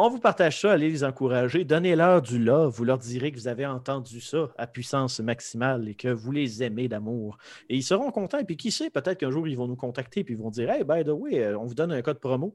on 0.00 0.08
vous 0.08 0.20
partage 0.20 0.60
ça, 0.60 0.72
allez 0.72 0.88
les 0.88 1.02
encourager, 1.04 1.64
donnez-leur 1.64 2.22
du 2.22 2.38
love, 2.38 2.72
vous 2.74 2.84
leur 2.84 2.98
direz 2.98 3.32
que 3.32 3.36
vous 3.36 3.48
avez 3.48 3.66
entendu 3.66 4.20
ça 4.20 4.48
à 4.56 4.66
puissance 4.68 5.18
maximale 5.20 5.88
et 5.88 5.94
que 5.96 6.08
vous 6.08 6.30
les 6.30 6.62
aimez 6.62 6.86
d'amour. 6.86 7.36
Et 7.68 7.76
ils 7.76 7.82
seront 7.82 8.10
contents. 8.12 8.42
Puis 8.44 8.56
qui 8.56 8.70
sait, 8.70 8.90
peut-être 8.90 9.18
qu'un 9.18 9.30
jour 9.32 9.48
ils 9.48 9.56
vont 9.56 9.66
nous 9.66 9.76
contacter 9.76 10.22
puis 10.22 10.34
ils 10.34 10.40
vont 10.40 10.50
dire 10.50 10.70
Hey, 10.70 10.84
by 10.84 11.02
the 11.04 11.08
way, 11.08 11.40
euh, 11.42 11.58
on 11.58 11.66
vous 11.66 11.74
donne 11.74 11.90
un 11.92 12.00
code 12.00 12.20
promo. 12.20 12.54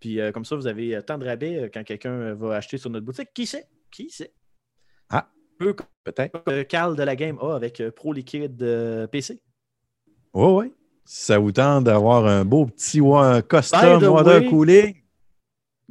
Puis 0.00 0.18
euh, 0.20 0.32
comme 0.32 0.46
ça, 0.46 0.56
vous 0.56 0.66
avez 0.66 0.96
euh, 0.96 1.02
tant 1.02 1.18
de 1.18 1.26
rabais 1.26 1.56
euh, 1.64 1.68
quand 1.72 1.84
quelqu'un 1.84 2.12
euh, 2.12 2.34
va 2.34 2.56
acheter 2.56 2.78
sur 2.78 2.88
notre 2.88 3.04
boutique. 3.04 3.28
Qui 3.34 3.46
sait? 3.46 3.66
Qui 3.90 4.08
sait? 4.08 4.32
Ah. 5.10 5.28
Peu 5.58 5.76
Peut-être. 6.04 6.42
euh, 6.48 6.64
Carl 6.64 6.96
de 6.96 7.02
la 7.02 7.14
Game 7.14 7.38
A 7.42 7.54
avec 7.54 7.80
euh, 7.82 7.90
Pro 7.90 8.14
Liquid 8.14 8.62
euh, 8.62 9.06
PC. 9.06 9.42
Oui, 10.32 10.48
oui. 10.64 10.72
Ça 11.04 11.38
vous 11.38 11.52
tente 11.52 11.84
d'avoir 11.84 12.24
un 12.26 12.44
beau 12.46 12.64
petit 12.66 13.00
By 13.02 13.42
custom 13.46 14.02
water 14.04 14.40
way, 14.40 14.46
cooling, 14.46 14.94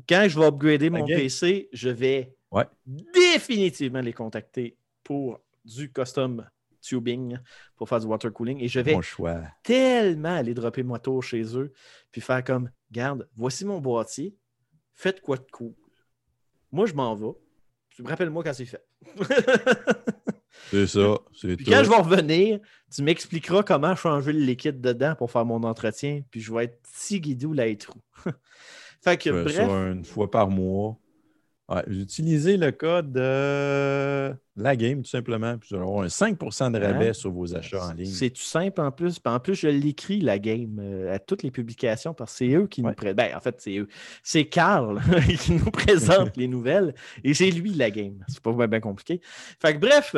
Quand 0.08 0.26
je 0.28 0.40
vais 0.40 0.46
upgrader 0.46 0.90
mon. 0.90 1.06
PC, 1.06 1.70
je 1.74 1.90
vais 1.90 2.36
Ouais. 2.52 2.66
définitivement 2.86 4.02
les 4.02 4.14
contacter 4.14 4.76
pour 5.04 5.40
du 5.66 5.92
custom 5.92 6.48
tubing 6.82 7.38
pour 7.76 7.88
faire 7.90 8.00
du 8.00 8.08
water 8.08 8.32
cooling. 8.34 8.60
Et 8.62 8.68
je 8.68 8.80
vais 8.80 9.00
choix. 9.02 9.42
tellement 9.64 10.36
aller 10.36 10.54
dropper 10.54 10.82
mon 10.84 10.98
tour 10.98 11.22
chez 11.24 11.44
eux 11.58 11.72
puis 12.12 12.22
faire 12.22 12.44
comme 12.44 12.72
Garde, 12.92 13.28
voici 13.36 13.66
mon 13.66 13.80
boîtier, 13.80 14.36
faites 14.96 15.22
quoi 15.22 15.38
de 15.38 15.46
cool. 15.52 15.74
Moi, 16.72 16.86
je 16.88 16.94
m'en 16.94 17.14
vais. 17.16 17.28
Rappelle-moi 18.04 18.44
quand 18.44 18.54
c'est 18.54 18.66
fait. 18.66 18.84
C'est 20.72 20.88
ça. 20.88 21.18
C'est 21.34 21.56
Puis 21.56 21.66
tout. 21.66 21.72
quand 21.72 21.84
je 21.84 21.90
vais 21.90 21.96
revenir, 21.96 22.60
tu 22.94 23.02
m'expliqueras 23.04 23.64
comment 23.64 23.96
changer 23.96 24.34
le 24.34 24.40
liquide 24.40 24.82
dedans 24.82 25.16
pour 25.16 25.32
faire 25.32 25.46
mon 25.46 25.64
entretien. 25.64 26.22
Puis 26.32 26.42
je 26.42 26.54
vais 26.54 26.66
être 26.66 26.82
petit 26.82 27.22
guidou 27.22 27.54
là 27.54 27.74
trou. 27.76 28.00
fait 29.02 29.18
que 29.18 29.46
Fais 29.48 29.66
bref, 29.66 29.70
une 29.94 30.06
fois 30.06 30.30
par 30.30 30.50
mois. 30.50 30.98
Ouais, 31.70 31.84
utilisez 31.88 32.58
le 32.58 32.72
code 32.72 33.12
de 33.12 34.34
la 34.56 34.76
game, 34.76 35.04
tout 35.04 35.10
simplement. 35.10 35.56
Puis 35.60 35.70
vous 35.70 35.76
allez 35.76 35.86
avoir 35.86 36.04
un 36.04 36.08
5% 36.08 36.72
de 36.72 36.80
rabais 36.80 37.10
Hein? 37.10 37.14
sur 37.14 37.32
vos 37.32 37.56
achats 37.56 37.90
en 37.90 37.94
ligne. 37.94 38.08
c'est 38.08 38.32
tout 38.32 38.42
simple 38.42 38.82
en 38.82 38.92
plus. 38.92 39.20
Puis 39.20 39.32
en 39.32 39.40
plus, 39.40 39.54
je 39.54 39.68
l'écris 39.68 40.20
la 40.20 40.40
game 40.40 40.80
euh, 40.82 41.14
à 41.14 41.20
toutes 41.20 41.44
les 41.44 41.52
publications 41.52 42.16
parce 42.16 42.32
que 42.32 42.38
c'est 42.40 42.50
eux 42.56 42.66
qui 42.66 42.82
nous 42.82 42.92
présentent. 42.94 43.18
Ben, 43.18 43.36
en 43.36 43.40
fait, 43.40 43.56
c'est 43.62 43.78
eux. 43.78 43.88
C'est 44.24 44.46
Carl 44.46 45.00
qui 45.40 45.52
nous 45.54 45.70
présente 45.70 46.36
les 46.38 46.48
nouvelles 46.48 46.96
et 47.24 47.36
c'est 47.36 47.52
lui 47.52 47.76
la 47.76 47.92
game. 47.92 48.18
C'est 48.28 48.42
pas 48.42 48.66
bien 48.66 48.80
compliqué. 48.80 49.22
Fait 49.62 49.76
que 49.76 49.78
bref, 49.80 50.16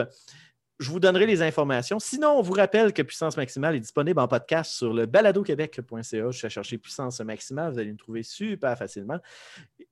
je 0.82 0.90
vous 0.90 1.00
donnerai 1.00 1.28
les 1.28 1.44
informations. 1.44 2.00
Sinon, 2.00 2.32
on 2.32 2.42
vous 2.42 2.54
rappelle 2.54 2.92
que 2.92 3.04
Puissance 3.04 3.38
Maximale 3.38 3.76
est 3.76 3.80
disponible 3.80 4.20
en 4.20 4.28
podcast 4.28 4.72
sur 4.72 4.94
le 4.94 5.06
baladoquebec.ca. 5.06 6.32
Je 6.32 6.46
à 6.46 6.50
chercher 6.50 6.80
Puissance 6.80 7.22
Maximale. 7.22 7.72
Vous 7.74 7.80
allez 7.80 7.92
nous 7.92 7.98
trouver 7.98 8.24
super 8.24 8.76
facilement. 8.76 9.20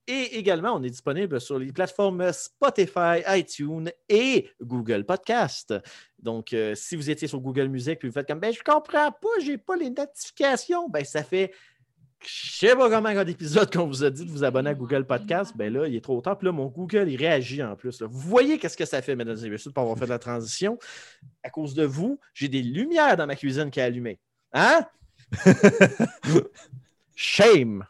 Et 0.07 0.39
également, 0.39 0.73
on 0.73 0.81
est 0.81 0.89
disponible 0.89 1.39
sur 1.39 1.59
les 1.59 1.71
plateformes 1.71 2.33
Spotify, 2.33 3.21
iTunes 3.27 3.91
et 4.09 4.49
Google 4.59 5.05
Podcast. 5.05 5.75
Donc, 6.17 6.53
euh, 6.53 6.73
si 6.73 6.95
vous 6.95 7.11
étiez 7.11 7.27
sur 7.27 7.39
Google 7.39 7.67
Music 7.67 7.99
puis 7.99 8.07
vous 8.07 8.13
faites 8.15 8.27
comme 8.27 8.39
ben, 8.39 8.51
je 8.51 8.63
comprends 8.63 9.11
pas, 9.11 9.29
j'ai 9.43 9.59
pas 9.59 9.75
les 9.75 9.91
notifications, 9.91 10.89
ben 10.89 11.05
ça 11.05 11.21
fait 11.21 11.53
je 12.25 12.57
sais 12.57 12.75
pas 12.75 12.89
comment 12.89 13.23
d'épisode 13.23 13.71
qu'on 13.73 13.87
vous 13.87 14.03
a 14.03 14.09
dit 14.09 14.25
de 14.25 14.29
vous 14.31 14.43
abonner 14.43 14.71
à 14.71 14.73
Google 14.73 15.05
Podcast, 15.05 15.53
ben 15.55 15.71
là, 15.71 15.87
il 15.87 15.95
est 15.95 16.03
trop 16.03 16.19
tard. 16.21 16.37
Puis 16.37 16.45
là, 16.45 16.51
mon 16.51 16.67
Google, 16.67 17.09
il 17.09 17.17
réagit 17.17 17.63
en 17.63 17.75
plus. 17.75 18.01
là. 18.01 18.07
Vous 18.07 18.19
voyez 18.19 18.57
qu'est-ce 18.57 18.77
que 18.77 18.85
ça 18.85 19.01
fait, 19.01 19.15
mesdames 19.15 19.37
et 19.43 19.49
messieurs, 19.49 19.71
pour 19.71 19.83
avoir 19.83 19.97
fait 19.97 20.07
la 20.07 20.19
transition? 20.19 20.77
À 21.43 21.49
cause 21.49 21.73
de 21.73 21.83
vous, 21.85 22.19
j'ai 22.33 22.47
des 22.47 22.61
lumières 22.61 23.15
dans 23.15 23.27
ma 23.27 23.35
cuisine 23.35 23.71
qui 23.71 23.79
est 23.79 23.83
allumée. 23.83 24.19
Hein? 24.53 24.85
Shame! 27.15 27.85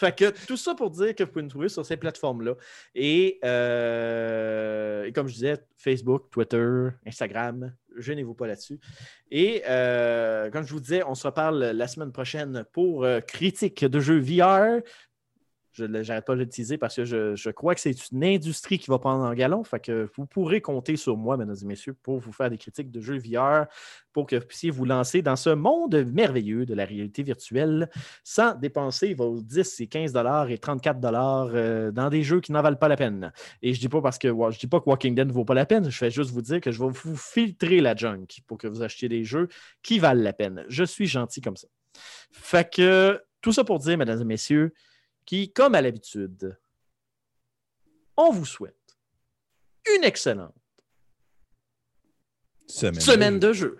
Fait 0.00 0.16
que 0.16 0.30
tout 0.46 0.56
ça 0.56 0.74
pour 0.74 0.90
dire 0.90 1.14
que 1.14 1.24
vous 1.24 1.30
pouvez 1.30 1.42
nous 1.42 1.50
trouver 1.50 1.68
sur 1.68 1.84
ces 1.84 1.98
plateformes-là. 1.98 2.54
Et, 2.94 3.38
euh, 3.44 5.10
comme 5.12 5.28
je 5.28 5.34
disais, 5.34 5.58
Facebook, 5.76 6.30
Twitter, 6.30 6.88
Instagram, 7.06 7.74
gênez-vous 7.98 8.32
pas 8.32 8.46
là-dessus. 8.46 8.80
Et 9.30 9.62
euh, 9.68 10.50
comme 10.50 10.64
je 10.64 10.72
vous 10.72 10.80
disais, 10.80 11.02
on 11.06 11.14
se 11.14 11.26
reparle 11.26 11.62
la 11.62 11.86
semaine 11.86 12.12
prochaine 12.12 12.64
pour 12.72 13.04
euh, 13.04 13.20
critique 13.20 13.84
de 13.84 14.00
jeux 14.00 14.20
VR. 14.20 14.80
Je 15.72 15.84
n'arrête 15.84 16.24
pas 16.24 16.34
de 16.34 16.40
l'utiliser 16.40 16.78
parce 16.78 16.96
que 16.96 17.04
je, 17.04 17.50
crois 17.50 17.74
que 17.74 17.80
c'est 17.80 18.10
une 18.10 18.24
industrie 18.24 18.78
qui 18.78 18.90
va 18.90 18.98
prendre 18.98 19.24
en 19.24 19.34
galon. 19.34 19.62
Fait 19.64 19.80
que 19.80 20.08
vous 20.16 20.26
pourrez 20.26 20.60
compter 20.60 20.96
sur 20.96 21.16
moi, 21.16 21.36
mesdames 21.36 21.56
et 21.62 21.66
messieurs, 21.66 21.94
pour 22.02 22.18
vous 22.18 22.32
faire 22.32 22.50
des 22.50 22.58
critiques 22.58 22.90
de 22.90 23.00
jeux 23.00 23.18
VR, 23.18 23.66
pour 24.12 24.26
que 24.26 24.36
vous 24.36 24.46
puissiez 24.46 24.70
vous 24.70 24.84
lancer 24.84 25.22
dans 25.22 25.36
ce 25.36 25.50
monde 25.50 25.94
merveilleux 26.12 26.66
de 26.66 26.74
la 26.74 26.84
réalité 26.84 27.22
virtuelle 27.22 27.88
sans 28.24 28.54
dépenser 28.54 29.14
vos 29.14 29.40
10 29.40 29.80
et 29.80 29.86
15 29.86 30.12
dollars 30.12 30.50
et 30.50 30.58
34 30.58 31.00
dollars 31.00 31.50
euh, 31.54 31.90
dans 31.90 32.10
des 32.10 32.22
jeux 32.22 32.40
qui 32.40 32.52
n'en 32.52 32.62
valent 32.62 32.76
pas 32.76 32.88
la 32.88 32.96
peine. 32.96 33.32
Et 33.62 33.74
je 33.74 33.80
dis 33.80 33.88
pas 33.88 34.02
parce 34.02 34.18
que 34.18 34.28
je 34.28 34.58
dis 34.58 34.66
pas 34.66 34.80
que 34.80 34.88
Walking 34.88 35.14
Dead 35.14 35.28
ne 35.28 35.32
vaut 35.32 35.44
pas 35.44 35.54
la 35.54 35.66
peine, 35.66 35.88
je 35.88 35.96
fais 35.96 36.10
juste 36.10 36.30
vous 36.30 36.42
dire 36.42 36.60
que 36.60 36.70
je 36.70 36.82
vais 36.82 36.90
vous 36.90 37.16
filtrer 37.16 37.80
la 37.80 37.94
junk 37.94 38.26
pour 38.46 38.58
que 38.58 38.66
vous 38.66 38.82
achetiez 38.82 39.08
des 39.08 39.24
jeux 39.24 39.48
qui 39.82 39.98
valent 39.98 40.22
la 40.22 40.32
peine. 40.32 40.64
Je 40.68 40.84
suis 40.84 41.06
gentil 41.06 41.40
comme 41.40 41.56
ça. 41.56 41.68
Fait 42.32 42.68
que 42.70 43.20
tout 43.40 43.52
ça 43.52 43.64
pour 43.64 43.78
dire, 43.78 43.96
mesdames 43.96 44.20
et 44.20 44.24
messieurs, 44.24 44.74
qui, 45.30 45.52
comme 45.52 45.76
à 45.76 45.80
l'habitude, 45.80 46.58
on 48.16 48.32
vous 48.32 48.44
souhaite 48.44 48.98
une 49.96 50.02
excellente 50.02 50.56
Semaine. 52.66 53.00
semaine 53.00 53.38
de 53.38 53.52
jeu. 53.52 53.78